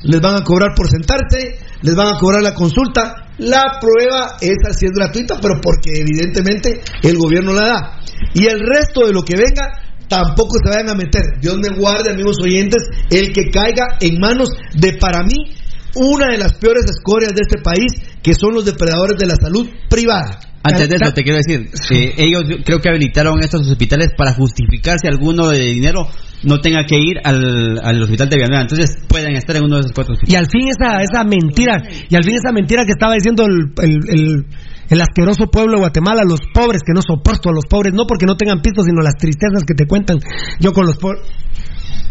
les 0.04 0.20
van 0.22 0.36
a 0.36 0.44
cobrar 0.44 0.76
por 0.76 0.88
sentarse, 0.90 1.58
les 1.82 1.96
van 1.96 2.14
a 2.16 2.20
cobrar 2.20 2.42
la 2.44 2.54
consulta. 2.54 3.24
La 3.40 3.80
prueba 3.80 4.36
esa 4.42 4.74
sí 4.78 4.88
es 4.88 4.92
gratuita, 4.92 5.40
pero 5.42 5.62
porque 5.62 5.92
evidentemente 6.02 6.82
el 7.04 7.18
gobierno 7.18 7.54
la 7.54 7.68
da. 7.68 8.00
Y 8.34 8.46
el 8.48 8.60
resto 8.60 9.06
de 9.06 9.14
lo 9.14 9.22
que 9.24 9.36
venga 9.38 9.87
tampoco 10.08 10.56
se 10.64 10.70
vayan 10.70 10.90
a 10.90 10.96
meter. 10.96 11.24
Dios 11.42 11.58
me 11.58 11.70
guarde, 11.78 12.12
amigos 12.12 12.38
oyentes, 12.42 12.84
el 13.10 13.32
que 13.34 13.50
caiga 13.52 13.98
en 14.00 14.20
manos 14.20 14.50
de 14.74 14.94
para 14.94 15.24
mí 15.24 15.54
una 15.96 16.28
de 16.32 16.38
las 16.38 16.54
peores 16.54 16.86
escorias 16.86 17.34
de 17.34 17.42
este 17.42 17.62
país, 17.62 17.92
que 18.22 18.34
son 18.36 18.54
los 18.54 18.66
depredadores 18.66 19.18
de 19.18 19.26
la 19.26 19.36
salud 19.36 19.68
privada. 19.90 20.40
Antes 20.64 20.90
de 20.90 20.96
eso, 21.02 21.14
te 21.14 21.24
quiero 21.24 21.38
decir, 21.38 21.70
eh, 21.92 22.14
ellos 22.18 22.44
creo 22.66 22.80
que 22.80 22.90
habilitaron 22.90 23.42
estos 23.42 23.68
hospitales 23.70 24.10
para 24.18 24.34
justificar 24.34 25.00
si 25.00 25.08
alguno 25.08 25.48
de 25.48 25.60
dinero 25.60 26.08
no 26.44 26.60
tenga 26.60 26.84
que 26.86 26.98
ir 26.98 27.18
al, 27.24 27.80
al 27.82 28.02
hospital 28.04 28.28
de 28.30 28.36
Villanueva. 28.36 28.62
Entonces 28.64 28.98
pueden 29.08 29.36
estar 29.38 29.56
en 29.56 29.64
uno 29.64 29.76
de 29.76 29.82
esos 29.82 29.94
cuatro 29.94 30.14
Y 30.14 30.18
hospitales. 30.18 30.46
al 30.46 30.52
fin 30.52 30.68
esa, 30.68 31.02
esa 31.02 31.24
mentira, 31.24 31.82
y 32.10 32.16
al 32.16 32.24
fin 32.24 32.36
esa 32.36 32.52
mentira 32.52 32.84
que 32.86 32.92
estaba 32.92 33.14
diciendo 33.14 33.46
el, 33.46 33.72
el, 33.82 34.20
el- 34.20 34.46
el 34.90 35.02
asqueroso 35.02 35.48
pueblo 35.48 35.74
de 35.74 35.80
Guatemala, 35.80 36.24
los 36.24 36.40
pobres, 36.54 36.82
que 36.86 36.94
no 36.94 37.02
soporto 37.02 37.50
a 37.50 37.54
los 37.54 37.66
pobres, 37.70 37.94
no 37.94 38.06
porque 38.08 38.26
no 38.26 38.36
tengan 38.36 38.62
pistos, 38.62 38.86
sino 38.86 39.02
las 39.02 39.16
tristezas 39.16 39.64
que 39.66 39.74
te 39.74 39.86
cuentan. 39.86 40.18
Yo 40.60 40.74
con 40.74 40.86
los 40.86 40.98
pobres. 40.98 41.22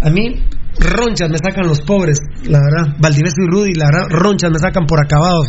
A 0.03 0.11
mí, 0.11 0.43
ronchas 0.79 1.31
me 1.31 1.39
sacan 1.39 1.67
los 1.67 1.81
pobres, 1.81 2.19
la 2.45 2.59
verdad. 2.61 2.97
Valdivieso 3.01 3.37
y 3.43 3.51
Rudy, 3.51 3.75
la 3.75 3.87
verdad, 3.87 4.09
ronchas 4.11 4.51
me 4.51 4.59
sacan 4.59 4.85
por 4.87 5.01
acabados. 5.01 5.47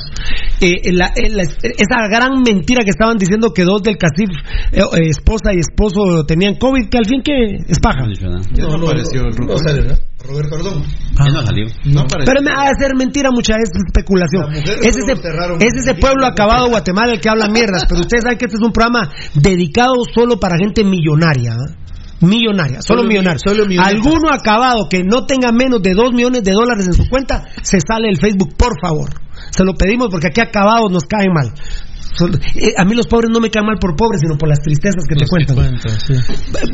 Eh, 0.61 0.91
la- 0.93 1.11
eh, 1.15 1.29
la- 1.29 1.43
esa 1.43 2.07
gran 2.09 2.41
mentira 2.43 2.83
que 2.83 2.89
estaban 2.91 3.17
diciendo 3.17 3.53
que 3.53 3.63
dos 3.63 3.83
del 3.83 3.97
CACIF, 3.97 4.29
eh, 4.71 4.79
eh, 4.81 5.09
esposa 5.09 5.53
y 5.53 5.59
esposo, 5.59 6.25
tenían 6.25 6.55
COVID, 6.55 6.87
que 6.89 6.97
al 6.97 7.05
fin 7.05 7.21
que 7.21 7.33
es 7.67 7.79
paja. 7.79 8.07
No 8.57 8.75
apareció 8.87 9.21
el 9.27 9.35
No 9.45 9.57
sale, 9.57 9.81
¿verdad? 9.81 9.99
Roberto 10.27 10.55
Ardón. 10.55 10.83
No 11.33 11.41
salió. 11.45 11.65
No 11.85 12.01
apareció. 12.01 12.25
Pero 12.33 12.41
me 12.41 12.51
ha 12.51 12.69
de 12.69 12.75
ser 12.79 12.95
mentira 12.97 13.29
mucha 13.31 13.53
es 13.55 13.69
especulación. 13.85 14.51
Es 14.81 14.97
no 14.97 15.13
ese, 15.13 15.67
es 15.67 15.73
ese 15.75 15.93
pueblo 15.95 16.25
acabado 16.25 16.65
de 16.65 16.71
Guatemala 16.71 17.13
el 17.13 17.19
que 17.21 17.29
habla 17.29 17.47
mierdas. 17.47 17.85
Pero 17.87 18.01
ustedes 18.01 18.23
saben 18.23 18.37
que 18.37 18.45
este 18.45 18.57
es 18.57 18.63
un 18.63 18.71
programa 18.73 19.09
dedicado 19.35 19.93
solo 20.13 20.39
para 20.39 20.57
gente 20.57 20.83
millonaria. 20.83 21.53
¿ah? 21.53 21.73
Millonaria, 22.21 22.81
solo, 22.81 23.01
Solo 23.01 23.09
millonaria. 23.09 23.33
mi- 23.45 23.49
solo 23.51 23.65
millonaria. 23.67 23.95
Alguno 23.97 24.29
acabado 24.33 24.87
que 24.89 25.03
no 25.03 25.25
tenga 25.25 25.51
menos 25.51 25.81
de 25.81 25.93
2 25.93 26.13
millones 26.13 26.43
de 26.43 26.51
dólares 26.51 26.87
en 26.87 26.93
su 26.93 27.07
cuenta, 27.09 27.45
se 27.61 27.77
sale 27.79 28.09
el 28.09 28.17
Facebook, 28.17 28.55
por 28.57 28.79
favor. 28.81 29.09
Se 29.51 29.63
lo 29.63 29.73
pedimos 29.75 30.07
porque 30.09 30.27
aquí 30.27 30.41
acabados 30.41 30.91
nos 30.91 31.03
caen 31.03 31.31
mal. 31.33 31.51
Son- 32.15 32.33
eh, 32.55 32.73
a 32.77 32.85
mí 32.85 32.95
los 32.95 33.07
pobres 33.07 33.29
no 33.31 33.39
me 33.39 33.49
caen 33.49 33.65
mal 33.65 33.77
por 33.79 33.95
pobres, 33.95 34.21
sino 34.21 34.37
por 34.37 34.49
las 34.49 34.59
tristezas 34.61 35.03
que 35.07 35.15
te 35.15 35.21
Los 35.21 35.29
que 35.29 35.45
cuentan. 35.45 35.55
cuentan, 35.55 35.99
sí. 35.99 36.13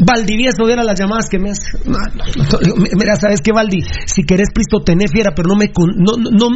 Valdivieso 0.05 0.67
era 0.69 0.83
las 0.83 0.97
llamadas 0.99 1.27
que 1.29 1.39
me 1.39 1.51
hace. 1.51 1.77
No, 1.85 1.97
no, 1.97 2.23
no. 2.25 2.75
Mira, 2.97 3.15
¿sabes 3.19 3.41
qué, 3.41 3.51
Valdi? 3.51 3.81
Si 4.05 4.23
querés 4.23 4.49
pisto, 4.53 4.81
tené 4.83 5.07
fiera, 5.07 5.31
pero 5.35 5.49
no 5.49 5.55
me. 5.55 5.65
No, 5.75 6.13
no, 6.17 6.29
no, 6.31 6.49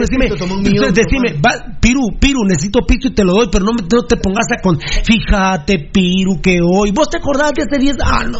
decime, 0.00 0.28
millón, 0.28 0.66
entonces 0.66 0.94
decime, 0.94 1.40
va, 1.40 1.78
Piru, 1.80 2.18
Piru, 2.18 2.44
necesito 2.46 2.80
pisto 2.86 3.08
y 3.08 3.14
te 3.14 3.24
lo 3.24 3.32
doy, 3.32 3.48
pero 3.50 3.64
no, 3.64 3.72
me- 3.72 3.82
no 3.82 4.02
te 4.06 4.16
pongas 4.16 4.46
a 4.56 4.60
con. 4.62 4.78
Fíjate, 4.80 5.90
Piru, 5.92 6.40
que 6.40 6.58
hoy. 6.62 6.92
¿Vos 6.92 7.08
te 7.10 7.18
acordás 7.18 7.52
de 7.54 7.62
hace 7.62 7.78
10? 7.78 7.96
Ah, 8.04 8.24
no, 8.30 8.38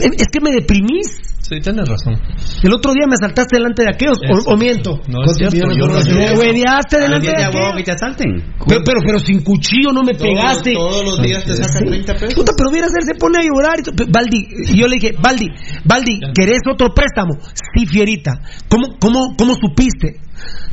es 0.00 0.26
que 0.32 0.40
me 0.40 0.50
deprimís. 0.52 1.18
Sí, 1.50 1.58
tienes 1.58 1.82
razón. 1.88 2.14
El 2.62 2.72
otro 2.72 2.92
día 2.92 3.10
me 3.10 3.16
asaltaste 3.18 3.56
delante 3.56 3.82
de 3.82 3.90
aquellos, 3.90 4.18
o, 4.22 4.52
o 4.52 4.56
miento. 4.56 5.00
No 5.08 5.24
es 5.24 5.34
cierto, 5.36 5.66
yo 5.74 5.88
no 5.88 5.98
Me 5.98 6.38
hueveaste 6.38 7.00
delante 7.00 7.26
de 7.26 7.34
¿Alguien 7.34 7.50
te 7.50 7.58
aquellos. 7.58 7.76
que 7.76 7.82
te 7.82 7.90
asalten? 7.90 8.54
Pero, 8.68 8.80
pero, 8.86 9.00
pero 9.04 9.18
sin 9.18 9.42
cuchillo 9.42 9.90
no 9.92 10.04
me 10.04 10.14
pegaste. 10.14 10.74
Todos 10.74 11.04
los 11.04 11.20
días 11.20 11.44
te 11.44 11.56
saca 11.56 11.80
30 11.80 12.14
pesos. 12.14 12.34
Puta, 12.34 12.52
pero 12.56 12.70
viera 12.70 12.86
él 12.86 13.02
se 13.04 13.14
pone 13.18 13.38
a 13.38 13.42
llorar. 13.42 13.82
Baldi, 14.12 14.46
y 14.70 14.78
yo 14.78 14.86
le 14.86 14.94
dije, 14.94 15.16
Baldi, 15.20 15.48
Baldi, 15.84 16.20
¿querés 16.32 16.60
otro 16.70 16.94
préstamo? 16.94 17.34
Sí, 17.74 17.84
fierita. 17.84 18.30
¿Cómo, 18.68 18.94
cómo, 19.00 19.34
cómo 19.36 19.54
supiste? 19.56 20.20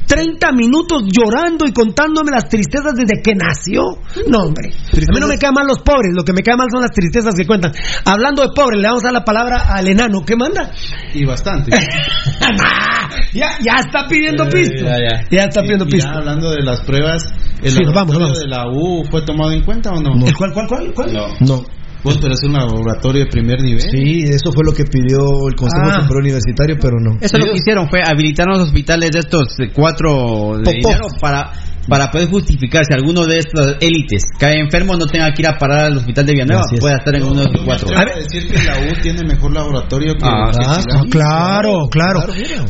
30 0.07 0.52
minutos 0.53 1.03
llorando 1.11 1.65
y 1.68 1.73
contándome 1.73 2.31
las 2.31 2.48
tristezas 2.48 2.94
desde 2.95 3.22
que 3.22 3.34
nació. 3.35 3.84
No, 4.27 4.39
hombre. 4.39 4.72
A 4.94 5.14
mí 5.14 5.19
no 5.19 5.27
me 5.27 5.38
caen 5.38 5.53
mal 5.53 5.68
los 5.68 5.80
pobres, 5.80 6.14
lo 6.15 6.23
que 6.23 6.31
me 6.34 6.41
cae 6.41 6.56
mal 6.56 6.68
son 6.72 6.81
las 6.81 6.91
tristezas 6.91 7.35
que 7.35 7.45
cuentan. 7.45 7.73
Hablando 8.06 8.41
de 8.44 8.49
pobres, 8.56 8.81
le 8.81 8.88
vamos 8.88 9.03
a 9.03 9.07
dar 9.07 9.14
la 9.14 9.26
palabra 9.26 9.65
al 9.76 9.88
enano. 9.88 10.23
¿Qué 10.26 10.35
manda? 10.38 10.72
Y 11.14 11.26
bastante. 11.26 11.72
ya, 13.34 13.57
ya 13.61 13.76
está 13.85 14.07
pidiendo 14.07 14.48
pisto. 14.49 14.85
ya, 14.85 14.98
ya. 14.98 15.23
Ya 15.30 15.44
está 15.44 15.61
pidiendo 15.61 15.85
Y 15.85 15.91
pisto. 15.91 16.10
ya 16.10 16.18
hablando 16.19 16.52
de 16.52 16.64
las 16.64 16.81
pruebas, 16.81 17.23
¿el 17.61 17.72
Sí, 17.72 17.81
vamos, 17.94 18.15
de 18.39 18.48
la 18.48 18.65
U 18.68 19.03
fue 19.11 19.22
tomado 19.23 19.52
en 19.52 19.64
cuenta 19.64 19.91
o 19.91 20.02
no? 20.02 20.26
¿El 20.26 20.35
¿Cuál, 20.35 20.53
cuál, 20.53 20.68
cuál? 20.68 20.94
cuál? 20.94 21.14
No. 21.14 21.27
No. 21.41 21.64
Vos 22.03 22.18
pero 22.22 22.34
es 22.34 22.44
un 22.44 22.53
laboratorio 22.53 23.26
de 23.26 23.28
primer 23.30 23.61
nivel. 23.61 23.82
Sí, 23.82 24.24
eso 24.24 24.52
fue 24.53 24.64
lo 24.64 24.72
que 24.72 24.84
pidió 24.86 25.48
el 25.48 25.56
Consejo 25.56 25.86
Ah. 25.88 26.02
Superior 26.02 26.22
Universitario, 26.24 26.78
pero 26.80 26.99
no. 26.99 27.18
Eso 27.19 27.38
lo 27.38 27.45
que 27.52 27.57
hicieron 27.57 27.90
fue 27.90 28.02
habilitar 28.06 28.45
los 28.48 28.60
hospitales 28.60 29.11
de 29.11 29.19
estos 29.19 29.56
cuatro 29.74 30.57
de 30.64 30.82
para 31.19 31.52
para 31.88 32.10
poder 32.12 32.30
justificar 32.30 32.84
si 32.86 32.94
alguno 32.94 33.26
de 33.26 33.38
estas 33.40 33.76
élites 33.82 34.24
cae 34.40 34.60
enfermo 34.60 34.96
no 34.96 35.06
tenga 35.08 35.32
que 35.32 35.42
ir 35.42 35.48
a 35.48 35.58
parar 35.58 35.86
al 35.86 35.98
hospital 35.98 36.26
de 36.26 36.34
Villanueva, 36.34 36.62
es. 36.72 36.80
pueda 36.80 36.98
estar 36.98 37.16
en 37.16 37.24
uno 37.24 37.42
de 37.44 37.52
los 37.52 37.62
cuatro. 37.64 37.88
A 37.98 38.06
decir 38.06 38.48
que 38.52 38.64
la 38.64 38.74
U 38.80 39.02
tiene 39.02 39.24
mejor 39.24 39.54
laboratorio 39.54 40.14
que, 40.14 40.26
Ah, 40.26 40.52
Ah, 40.58 40.80
Chilán. 40.82 41.10
claro, 41.10 41.88
claro. 41.90 42.20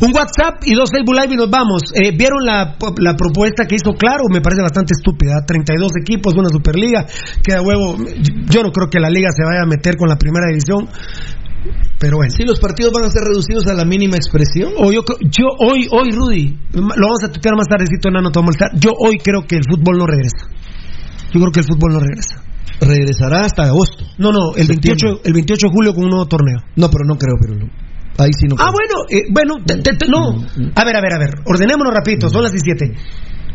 Un 0.00 0.12
WhatsApp 0.14 0.62
y 0.64 0.74
dos 0.74 0.90
Facebook 0.90 1.14
Live 1.14 1.34
y 1.34 1.36
nos 1.36 1.50
vamos. 1.50 1.82
Eh, 1.94 2.12
¿Vieron 2.16 2.44
la, 2.44 2.76
la 2.98 3.14
propuesta 3.14 3.64
que 3.66 3.74
hizo 3.76 3.92
Claro? 3.94 4.24
Me 4.32 4.40
parece 4.40 4.62
bastante 4.62 4.92
estúpida. 4.96 5.34
32 5.46 5.92
equipos, 6.00 6.34
una 6.34 6.48
Superliga. 6.48 7.06
Queda 7.42 7.62
huevo. 7.62 7.96
Yo 8.50 8.62
no 8.62 8.70
creo 8.70 8.88
que 8.90 9.00
la 9.00 9.10
Liga 9.10 9.28
se 9.34 9.44
vaya 9.44 9.62
a 9.62 9.66
meter 9.66 9.96
con 9.96 10.08
la 10.08 10.16
primera 10.16 10.46
división. 10.48 10.88
Pero 11.98 12.16
bueno. 12.16 12.30
Si 12.32 12.44
los 12.44 12.60
partidos 12.60 12.92
van 12.92 13.04
a 13.04 13.10
ser 13.10 13.22
reducidos 13.24 13.66
a 13.66 13.74
la 13.74 13.84
mínima 13.84 14.16
expresión. 14.16 14.72
O 14.78 14.92
yo, 14.92 15.02
creo- 15.02 15.18
yo 15.30 15.46
hoy, 15.58 15.88
hoy, 15.90 16.10
Rudy, 16.12 16.56
lo 16.72 16.82
vamos 16.82 17.24
a 17.24 17.32
tutear 17.32 17.56
más 17.56 17.66
tardecito, 17.66 18.10
Nano, 18.10 18.30
te 18.30 18.38
a 18.38 18.42
molestar. 18.42 18.70
Yo 18.78 18.92
hoy 18.98 19.18
creo 19.18 19.42
que 19.46 19.56
el 19.56 19.62
fútbol 19.68 19.98
no 19.98 20.06
regresa. 20.06 20.46
Yo 21.34 21.40
creo 21.40 21.50
que 21.52 21.60
el 21.60 21.66
fútbol 21.66 21.92
no 21.94 22.00
regresa. 22.00 22.42
Regresará 22.80 23.40
hasta 23.44 23.64
agosto. 23.64 24.04
No, 24.18 24.30
no, 24.30 24.54
el 24.56 24.68
28, 24.68 25.22
el 25.24 25.32
28 25.32 25.66
de 25.66 25.72
julio 25.72 25.92
con 25.94 26.04
un 26.04 26.10
nuevo 26.10 26.26
torneo. 26.26 26.58
No, 26.76 26.88
pero 26.88 27.04
no 27.04 27.16
creo, 27.18 27.34
pero 27.40 27.54
ahí 28.18 28.30
sí 28.32 28.46
no 28.46 28.54
Ah, 28.58 28.70
creo. 28.70 28.72
bueno, 28.72 28.94
eh, 29.10 29.24
bueno, 29.32 29.54
te- 29.66 29.82
te- 29.82 29.96
te- 29.96 30.06
no. 30.08 30.38
A 30.76 30.84
ver, 30.84 30.96
a 30.96 31.00
ver, 31.00 31.12
a 31.14 31.18
ver. 31.18 31.30
Ordenémonos 31.44 31.92
rapidito, 31.92 32.30
son 32.30 32.44
las 32.44 32.52
17. 32.52 32.94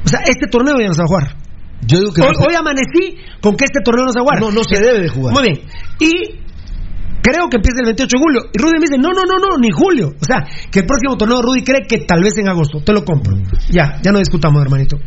O 0.03 0.07
sea, 0.09 0.19
este 0.27 0.47
torneo 0.47 0.75
ya 0.81 0.87
no 0.87 0.93
se 0.93 0.99
va 1.01 1.05
a 1.05 1.07
jugar. 1.07 1.37
Yo 1.87 1.99
digo 1.99 2.11
que 2.13 2.21
hoy, 2.21 2.27
no 2.27 2.35
se- 2.35 2.47
hoy 2.47 2.55
amanecí 2.55 3.15
con 3.41 3.55
que 3.55 3.63
este 3.63 3.79
torneo 3.83 4.05
no 4.05 4.11
se 4.11 4.19
va 4.19 4.23
a 4.23 4.25
jugar. 4.25 4.39
No, 4.41 4.51
no 4.51 4.63
se 4.65 4.79
debe 4.83 4.99
de 5.01 5.07
jugar. 5.09 5.33
Muy 5.33 5.43
bien. 5.43 5.61
Y 5.99 6.42
creo 7.23 7.49
que 7.49 7.57
empieza 7.57 7.79
el 7.79 7.95
28 7.95 8.11
de 8.11 8.21
julio. 8.21 8.41
Y 8.51 8.57
Rudy 8.59 8.77
me 8.77 8.85
dice, 8.85 8.99
no, 8.99 9.15
no, 9.15 9.23
no, 9.23 9.39
no, 9.39 9.57
ni 9.57 9.71
julio. 9.71 10.11
O 10.19 10.25
sea, 10.25 10.43
que 10.69 10.79
el 10.79 10.85
próximo 10.85 11.17
torneo 11.17 11.41
Rudy 11.41 11.63
cree 11.63 11.87
que 11.87 12.05
tal 12.05 12.21
vez 12.21 12.37
en 12.37 12.49
agosto. 12.49 12.83
Te 12.83 12.91
lo 12.91 13.03
compro. 13.03 13.33
Ya, 13.71 13.99
ya 14.03 14.11
no 14.11 14.19
discutamos, 14.19 14.61
hermanito. 14.61 14.97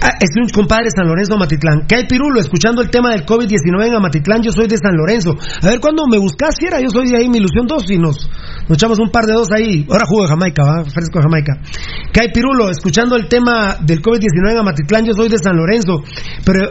Ah, 0.00 0.14
es 0.20 0.30
un 0.36 0.48
compadre 0.48 0.90
San 0.94 1.06
Lorenzo, 1.06 1.34
Amatitlán. 1.34 1.86
¿Qué 1.88 1.96
hay, 1.96 2.06
Pirulo? 2.06 2.40
Escuchando 2.40 2.82
el 2.82 2.90
tema 2.90 3.10
del 3.10 3.26
COVID-19 3.26 3.86
en 3.86 3.94
Amatitlán, 3.94 4.42
yo 4.42 4.52
soy 4.52 4.68
de 4.68 4.76
San 4.76 4.94
Lorenzo. 4.94 5.34
A 5.62 5.66
ver, 5.66 5.80
¿cuándo 5.80 6.04
me 6.10 6.18
buscas, 6.18 6.56
fiera? 6.58 6.80
Yo 6.80 6.88
soy 6.90 7.08
de 7.08 7.18
ahí, 7.18 7.28
mi 7.28 7.38
ilusión 7.38 7.66
2, 7.66 7.90
y 7.90 7.98
nos, 7.98 8.28
nos 8.68 8.78
echamos 8.78 8.98
un 8.98 9.10
par 9.10 9.26
de 9.26 9.32
dos 9.32 9.48
ahí. 9.54 9.86
Ahora 9.90 10.04
jugo 10.06 10.22
de 10.22 10.28
Jamaica, 10.28 10.62
¿va? 10.62 10.84
Fresco 10.84 11.18
de 11.18 11.22
Jamaica. 11.22 11.52
¿Qué 12.12 12.20
hay, 12.20 12.28
Pirulo? 12.32 12.70
Escuchando 12.70 13.16
el 13.16 13.28
tema 13.28 13.76
del 13.80 14.00
COVID-19 14.02 14.50
en 14.50 14.58
Amatitlán, 14.58 15.04
yo 15.04 15.14
soy 15.14 15.28
de 15.28 15.38
San 15.38 15.56
Lorenzo. 15.56 16.02
Pero 16.44 16.68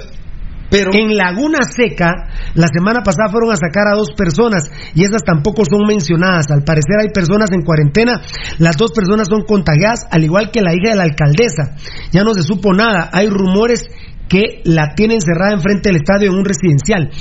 Pero 0.72 0.92
en 0.94 1.18
Laguna 1.18 1.60
Seca, 1.70 2.30
la 2.56 2.68
semana 2.74 3.04
pasada 3.04 3.30
fueron 3.30 3.52
a 3.52 3.58
sacar 3.58 3.90
a 3.92 3.98
dos 3.98 4.14
personas 4.16 4.72
y 4.96 5.04
esas 5.04 5.22
tampoco 5.24 5.64
son 5.66 5.86
mencionadas. 5.86 6.50
Al 6.50 6.64
parecer 6.64 6.96
hay 7.02 7.10
personas 7.14 7.52
en 7.52 7.64
cuarentena. 7.64 8.22
Las 8.58 8.78
dos 8.78 8.94
personas 8.94 9.28
son 9.28 9.44
contagiadas, 9.44 10.08
al 10.10 10.24
igual 10.24 10.50
que 10.50 10.62
la 10.62 10.74
hija 10.74 10.92
de 10.92 10.96
la 10.96 11.04
alcaldesa. 11.04 11.76
Ya 12.12 12.24
no 12.24 12.34
se 12.34 12.42
supo 12.42 12.74
nada. 12.74 13.10
Hay 13.12 13.30
rumores 13.30 13.84
que 14.32 14.62
la 14.64 14.96
tienen 14.96 15.20
cerrada 15.20 15.52
enfrente 15.52 15.90
del 15.90 15.98
estadio 15.98 16.32
en 16.32 16.38
un 16.38 16.46
residencial. 16.46 17.12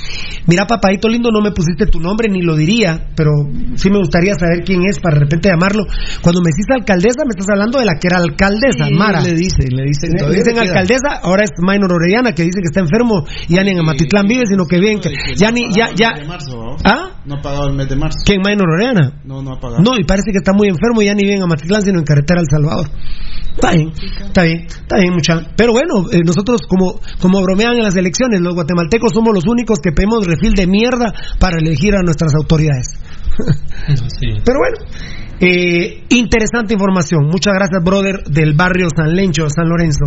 Mira, 0.47 0.65
papadito 0.65 1.09
lindo, 1.09 1.29
no 1.29 1.41
me 1.41 1.51
pusiste 1.51 1.85
tu 1.85 1.99
nombre 1.99 2.29
ni 2.31 2.41
lo 2.41 2.55
diría, 2.55 3.11
pero 3.17 3.31
sí 3.75 3.89
me 3.91 3.97
gustaría 3.99 4.33
saber 4.35 4.63
quién 4.63 4.79
es 4.87 4.97
para 4.99 5.15
de 5.15 5.25
repente 5.25 5.49
llamarlo. 5.49 5.83
Cuando 6.21 6.39
me 6.39 6.51
hiciste 6.51 6.73
alcaldesa, 6.73 7.25
me 7.25 7.31
estás 7.35 7.47
hablando 7.51 7.79
de 7.79 7.85
la 7.85 7.99
que 7.99 8.07
era 8.07 8.17
alcaldesa, 8.19 8.85
Sí, 8.87 8.93
Mara. 8.95 9.19
le 9.19 9.33
dicen, 9.33 9.75
le 9.75 9.83
dicen. 9.83 10.11
Le 10.15 10.35
dicen 10.35 10.57
alcaldesa, 10.57 11.19
ahora 11.21 11.43
es 11.43 11.51
Minor 11.59 11.91
Orellana 11.91 12.31
que 12.31 12.43
dice 12.43 12.59
que 12.63 12.71
está 12.71 12.79
enfermo 12.79 13.25
y 13.49 13.55
ya 13.55 13.63
ni 13.63 13.71
en 13.71 13.79
Amatitlán 13.79 14.27
vive, 14.27 14.43
sino 14.47 14.65
que 14.65 14.79
bien, 14.79 15.01
que 15.01 15.11
ya 15.35 15.51
ni, 15.51 15.67
ya, 15.75 15.89
ya. 15.93 16.13
¿ah? 16.85 17.19
No 17.25 17.35
ha 17.35 17.41
pagado 17.41 17.67
el 17.67 17.75
mes 17.75 17.89
de 17.89 17.97
marzo. 17.97 18.19
¿Quién 18.25 18.39
Minor 18.39 18.69
Orellana? 18.69 19.19
No, 19.25 19.41
no 19.41 19.51
ha 19.51 19.59
pagado. 19.59 19.83
No, 19.83 19.97
y 19.99 20.05
parece 20.05 20.31
que 20.31 20.37
está 20.37 20.53
muy 20.53 20.69
enfermo 20.69 21.01
y 21.01 21.05
ya 21.07 21.13
ni 21.13 21.23
vive 21.23 21.35
en 21.35 21.43
Amatitlán, 21.43 21.81
sino 21.81 21.99
en 21.99 22.05
carretera 22.05 22.39
El 22.39 22.47
Salvador. 22.49 22.87
Está 23.53 23.73
bien, 23.73 23.91
está 24.27 24.43
bien, 24.43 24.65
está 24.65 24.95
bien, 24.97 25.13
mucha. 25.13 25.41
Pero 25.57 25.73
bueno, 25.73 26.09
eh, 26.09 26.21
nosotros 26.25 26.61
como, 26.69 27.00
como 27.19 27.41
bromean 27.41 27.75
en 27.75 27.83
las 27.83 27.95
elecciones, 27.95 28.41
los 28.41 28.53
guatemaltecos 28.53 29.11
somos 29.13 29.33
los 29.33 29.45
únicos 29.47 29.79
que 29.79 29.91
pedimos 29.91 30.25
refil 30.25 30.53
de 30.53 30.67
mierda 30.67 31.13
para 31.39 31.57
elegir 31.57 31.95
a 31.95 32.01
nuestras 32.01 32.33
autoridades. 32.35 32.99
Pero 34.45 34.59
bueno, 34.59 34.77
eh, 35.39 36.03
interesante 36.09 36.73
información. 36.73 37.25
Muchas 37.25 37.53
gracias, 37.53 37.83
brother, 37.83 38.23
del 38.25 38.53
barrio 38.53 38.87
San 38.95 39.15
Lencho, 39.15 39.47
San 39.49 39.67
Lorenzo. 39.67 40.05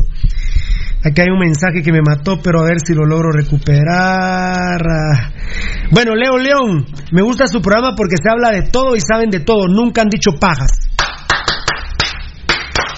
Aquí 1.04 1.20
hay 1.20 1.28
un 1.28 1.38
mensaje 1.38 1.82
que 1.82 1.92
me 1.92 2.00
mató, 2.00 2.38
pero 2.42 2.60
a 2.60 2.64
ver 2.64 2.78
si 2.80 2.94
lo 2.94 3.04
logro 3.04 3.30
recuperar. 3.30 4.80
Bueno, 5.90 6.14
Leo 6.14 6.38
León, 6.38 6.86
me 7.12 7.20
gusta 7.20 7.46
su 7.46 7.60
programa 7.60 7.94
porque 7.94 8.16
se 8.16 8.30
habla 8.30 8.50
de 8.50 8.70
todo 8.70 8.96
y 8.96 9.00
saben 9.00 9.28
de 9.28 9.40
todo. 9.40 9.68
Nunca 9.68 10.00
han 10.00 10.08
dicho 10.08 10.30
pajas. 10.40 10.70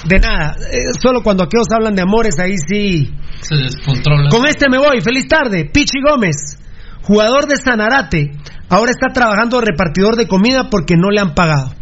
De 0.08 0.18
nada, 0.20 0.56
eh, 0.70 0.92
solo 1.00 1.22
cuando 1.22 1.44
aquellos 1.44 1.66
hablan 1.74 1.94
de 1.94 2.02
amores, 2.02 2.38
ahí 2.38 2.56
sí. 2.56 3.12
Se 3.40 3.56
descontrola. 3.56 4.30
Con 4.30 4.46
este 4.46 4.68
me 4.70 4.78
voy. 4.78 5.00
Feliz 5.00 5.26
tarde. 5.26 5.68
Pichi 5.72 6.00
Gómez, 6.00 6.58
jugador 7.02 7.46
de 7.46 7.56
Sanarate, 7.56 8.32
ahora 8.68 8.90
está 8.90 9.12
trabajando 9.12 9.58
de 9.60 9.66
repartidor 9.66 10.16
de 10.16 10.28
comida 10.28 10.68
porque 10.70 10.94
no 10.96 11.10
le 11.10 11.20
han 11.20 11.34
pagado. 11.34 11.74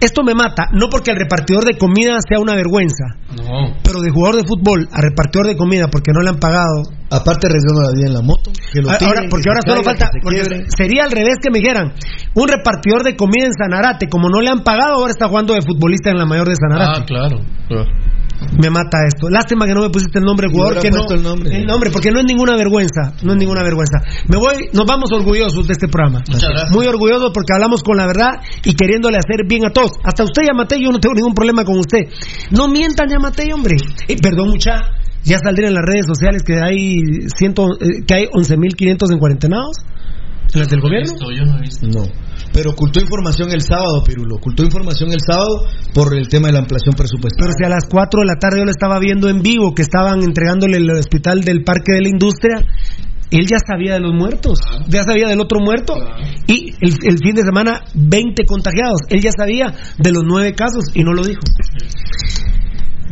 Esto 0.00 0.22
me 0.24 0.34
mata, 0.34 0.64
no 0.72 0.88
porque 0.90 1.10
el 1.10 1.18
repartidor 1.18 1.64
de 1.64 1.76
comida 1.76 2.16
sea 2.26 2.40
una 2.40 2.54
vergüenza, 2.54 3.04
No. 3.36 3.76
pero 3.84 4.00
de 4.00 4.10
jugador 4.10 4.36
de 4.40 4.46
fútbol 4.48 4.88
a 4.92 5.00
repartidor 5.02 5.46
de 5.46 5.56
comida 5.56 5.88
porque 5.92 6.12
no 6.12 6.20
le 6.22 6.30
han 6.30 6.38
pagado. 6.38 6.82
Aparte 7.10 7.48
arriesgando 7.48 7.82
la 7.82 7.90
vida 7.92 8.06
en 8.06 8.14
la 8.14 8.22
moto. 8.22 8.50
Que 8.72 8.80
lo 8.80 8.88
Ah, 8.90 8.96
tiren, 8.96 9.16
ahora, 9.18 9.28
porque 9.28 9.44
que 9.44 9.50
ahora 9.50 9.60
solo 9.66 9.82
caiga, 9.82 10.06
falta. 10.06 10.10
porque 10.22 10.64
sería 10.76 11.04
al 11.04 11.10
revés 11.10 11.34
que 11.42 11.50
me 11.50 11.58
dijeran: 11.58 11.92
un 12.34 12.48
repartidor 12.48 13.02
de 13.02 13.16
comida 13.16 13.46
en 13.46 13.52
Sanarate, 13.52 14.08
como 14.08 14.28
no 14.30 14.40
le 14.40 14.48
han 14.48 14.62
pagado, 14.62 14.94
ahora 14.94 15.10
está 15.10 15.28
jugando 15.28 15.52
de 15.54 15.60
futbolista 15.62 16.10
en 16.10 16.18
la 16.18 16.24
mayor 16.24 16.48
de 16.48 16.54
Sanarate. 16.56 17.00
Ah, 17.02 17.04
claro. 17.04 17.36
claro. 17.68 17.90
Me 18.58 18.70
mata 18.70 18.98
esto. 19.06 19.28
Lástima 19.28 19.66
que 19.66 19.74
no 19.74 19.82
me 19.82 19.90
pusiste 19.90 20.18
el 20.18 20.24
nombre 20.24 20.48
jugador. 20.50 20.80
Que 20.80 20.90
no, 20.90 20.98
puesto 20.98 21.14
el 21.14 21.22
nombre. 21.22 21.56
el 21.56 21.66
nombre, 21.66 21.90
porque 21.90 22.10
no 22.10 22.20
es 22.20 22.24
ninguna 22.24 22.56
vergüenza. 22.56 23.12
No 23.22 23.32
es 23.32 23.38
ninguna 23.38 23.62
vergüenza. 23.62 23.98
Me 24.28 24.36
voy, 24.36 24.68
nos 24.72 24.86
vamos 24.86 25.10
orgullosos 25.12 25.66
de 25.66 25.72
este 25.72 25.88
programa. 25.88 26.22
Muy 26.70 26.86
orgullosos 26.86 27.30
porque 27.32 27.52
hablamos 27.52 27.82
con 27.82 27.96
la 27.96 28.06
verdad 28.06 28.40
y 28.64 28.74
queriéndole 28.74 29.18
hacer 29.18 29.46
bien 29.46 29.66
a 29.66 29.70
todos. 29.70 29.92
Hasta 30.04 30.24
usted, 30.24 30.42
Yamate, 30.46 30.80
yo 30.80 30.90
no 30.90 30.98
tengo 30.98 31.14
ningún 31.14 31.34
problema 31.34 31.64
con 31.64 31.78
usted. 31.78 32.08
No 32.50 32.68
mientan, 32.68 33.08
Yamate, 33.08 33.52
hombre. 33.52 33.76
Eh, 34.08 34.16
perdón, 34.20 34.50
mucha. 34.50 34.72
Ya 35.22 35.38
saldré 35.38 35.68
en 35.68 35.74
las 35.74 35.84
redes 35.84 36.06
sociales 36.06 36.42
que 36.42 36.58
hay, 36.58 37.28
ciento, 37.36 37.66
eh, 37.80 38.04
que 38.06 38.14
hay 38.14 38.24
11.500 38.26 39.12
en 39.12 39.18
cuarentenados. 39.18 39.76
¿En 40.52 40.60
las 40.60 40.68
del 40.68 40.80
gobierno? 40.80 41.12
Esto 41.12 41.30
yo 41.30 41.44
no 41.44 41.58
he 41.58 41.60
visto. 41.60 41.86
No. 41.86 42.29
Pero 42.52 42.70
ocultó 42.70 43.00
información 43.00 43.52
el 43.52 43.62
sábado, 43.62 44.02
Pirulo. 44.04 44.36
Ocultó 44.36 44.64
información 44.64 45.12
el 45.12 45.20
sábado 45.20 45.66
por 45.94 46.16
el 46.16 46.28
tema 46.28 46.48
de 46.48 46.54
la 46.54 46.58
ampliación 46.60 46.94
presupuestaria. 46.96 47.46
Pero 47.46 47.52
si 47.56 47.64
a 47.64 47.68
las 47.68 47.86
4 47.88 48.20
de 48.20 48.26
la 48.26 48.38
tarde 48.38 48.58
yo 48.58 48.64
lo 48.64 48.70
estaba 48.70 48.98
viendo 48.98 49.28
en 49.28 49.42
vivo, 49.42 49.72
que 49.74 49.82
estaban 49.82 50.22
entregándole 50.22 50.78
el 50.78 50.90
hospital 50.90 51.42
del 51.42 51.62
Parque 51.62 51.92
de 51.92 52.02
la 52.02 52.08
Industria, 52.08 52.64
él 53.30 53.46
ya 53.46 53.58
sabía 53.64 53.94
de 53.94 54.00
los 54.00 54.12
muertos, 54.12 54.58
ya 54.88 55.04
sabía 55.04 55.28
del 55.28 55.40
otro 55.40 55.60
muerto. 55.60 55.94
Y 56.48 56.74
el, 56.80 56.98
el 57.04 57.18
fin 57.18 57.34
de 57.34 57.42
semana, 57.42 57.84
20 57.94 58.44
contagiados. 58.46 59.02
Él 59.08 59.20
ya 59.20 59.30
sabía 59.30 59.72
de 59.98 60.10
los 60.10 60.24
9 60.26 60.54
casos 60.54 60.84
y 60.94 61.04
no 61.04 61.12
lo 61.12 61.22
dijo. 61.22 61.40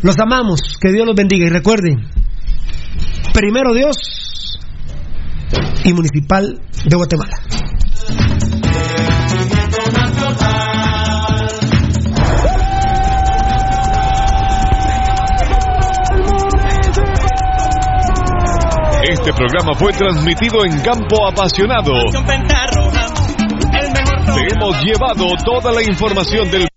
Los 0.03 0.19
amamos, 0.19 0.77
que 0.81 0.93
Dios 0.93 1.07
los 1.07 1.15
bendiga. 1.15 1.47
Y 1.47 1.51
recuerden, 1.51 2.09
primero 3.33 3.73
Dios 3.73 4.59
y 5.85 5.93
Municipal 5.93 6.61
de 6.85 6.97
Guatemala. 6.97 7.37
Este 19.09 19.33
programa 19.33 19.73
fue 19.75 19.91
transmitido 19.93 20.67
en 20.67 20.81
campo 20.83 21.27
apasionado. 21.27 21.93
Te 24.35 24.55
hemos 24.55 24.85
llevado 24.85 25.35
toda 25.43 25.73
la 25.73 25.83
información 25.83 26.51
del 26.51 26.69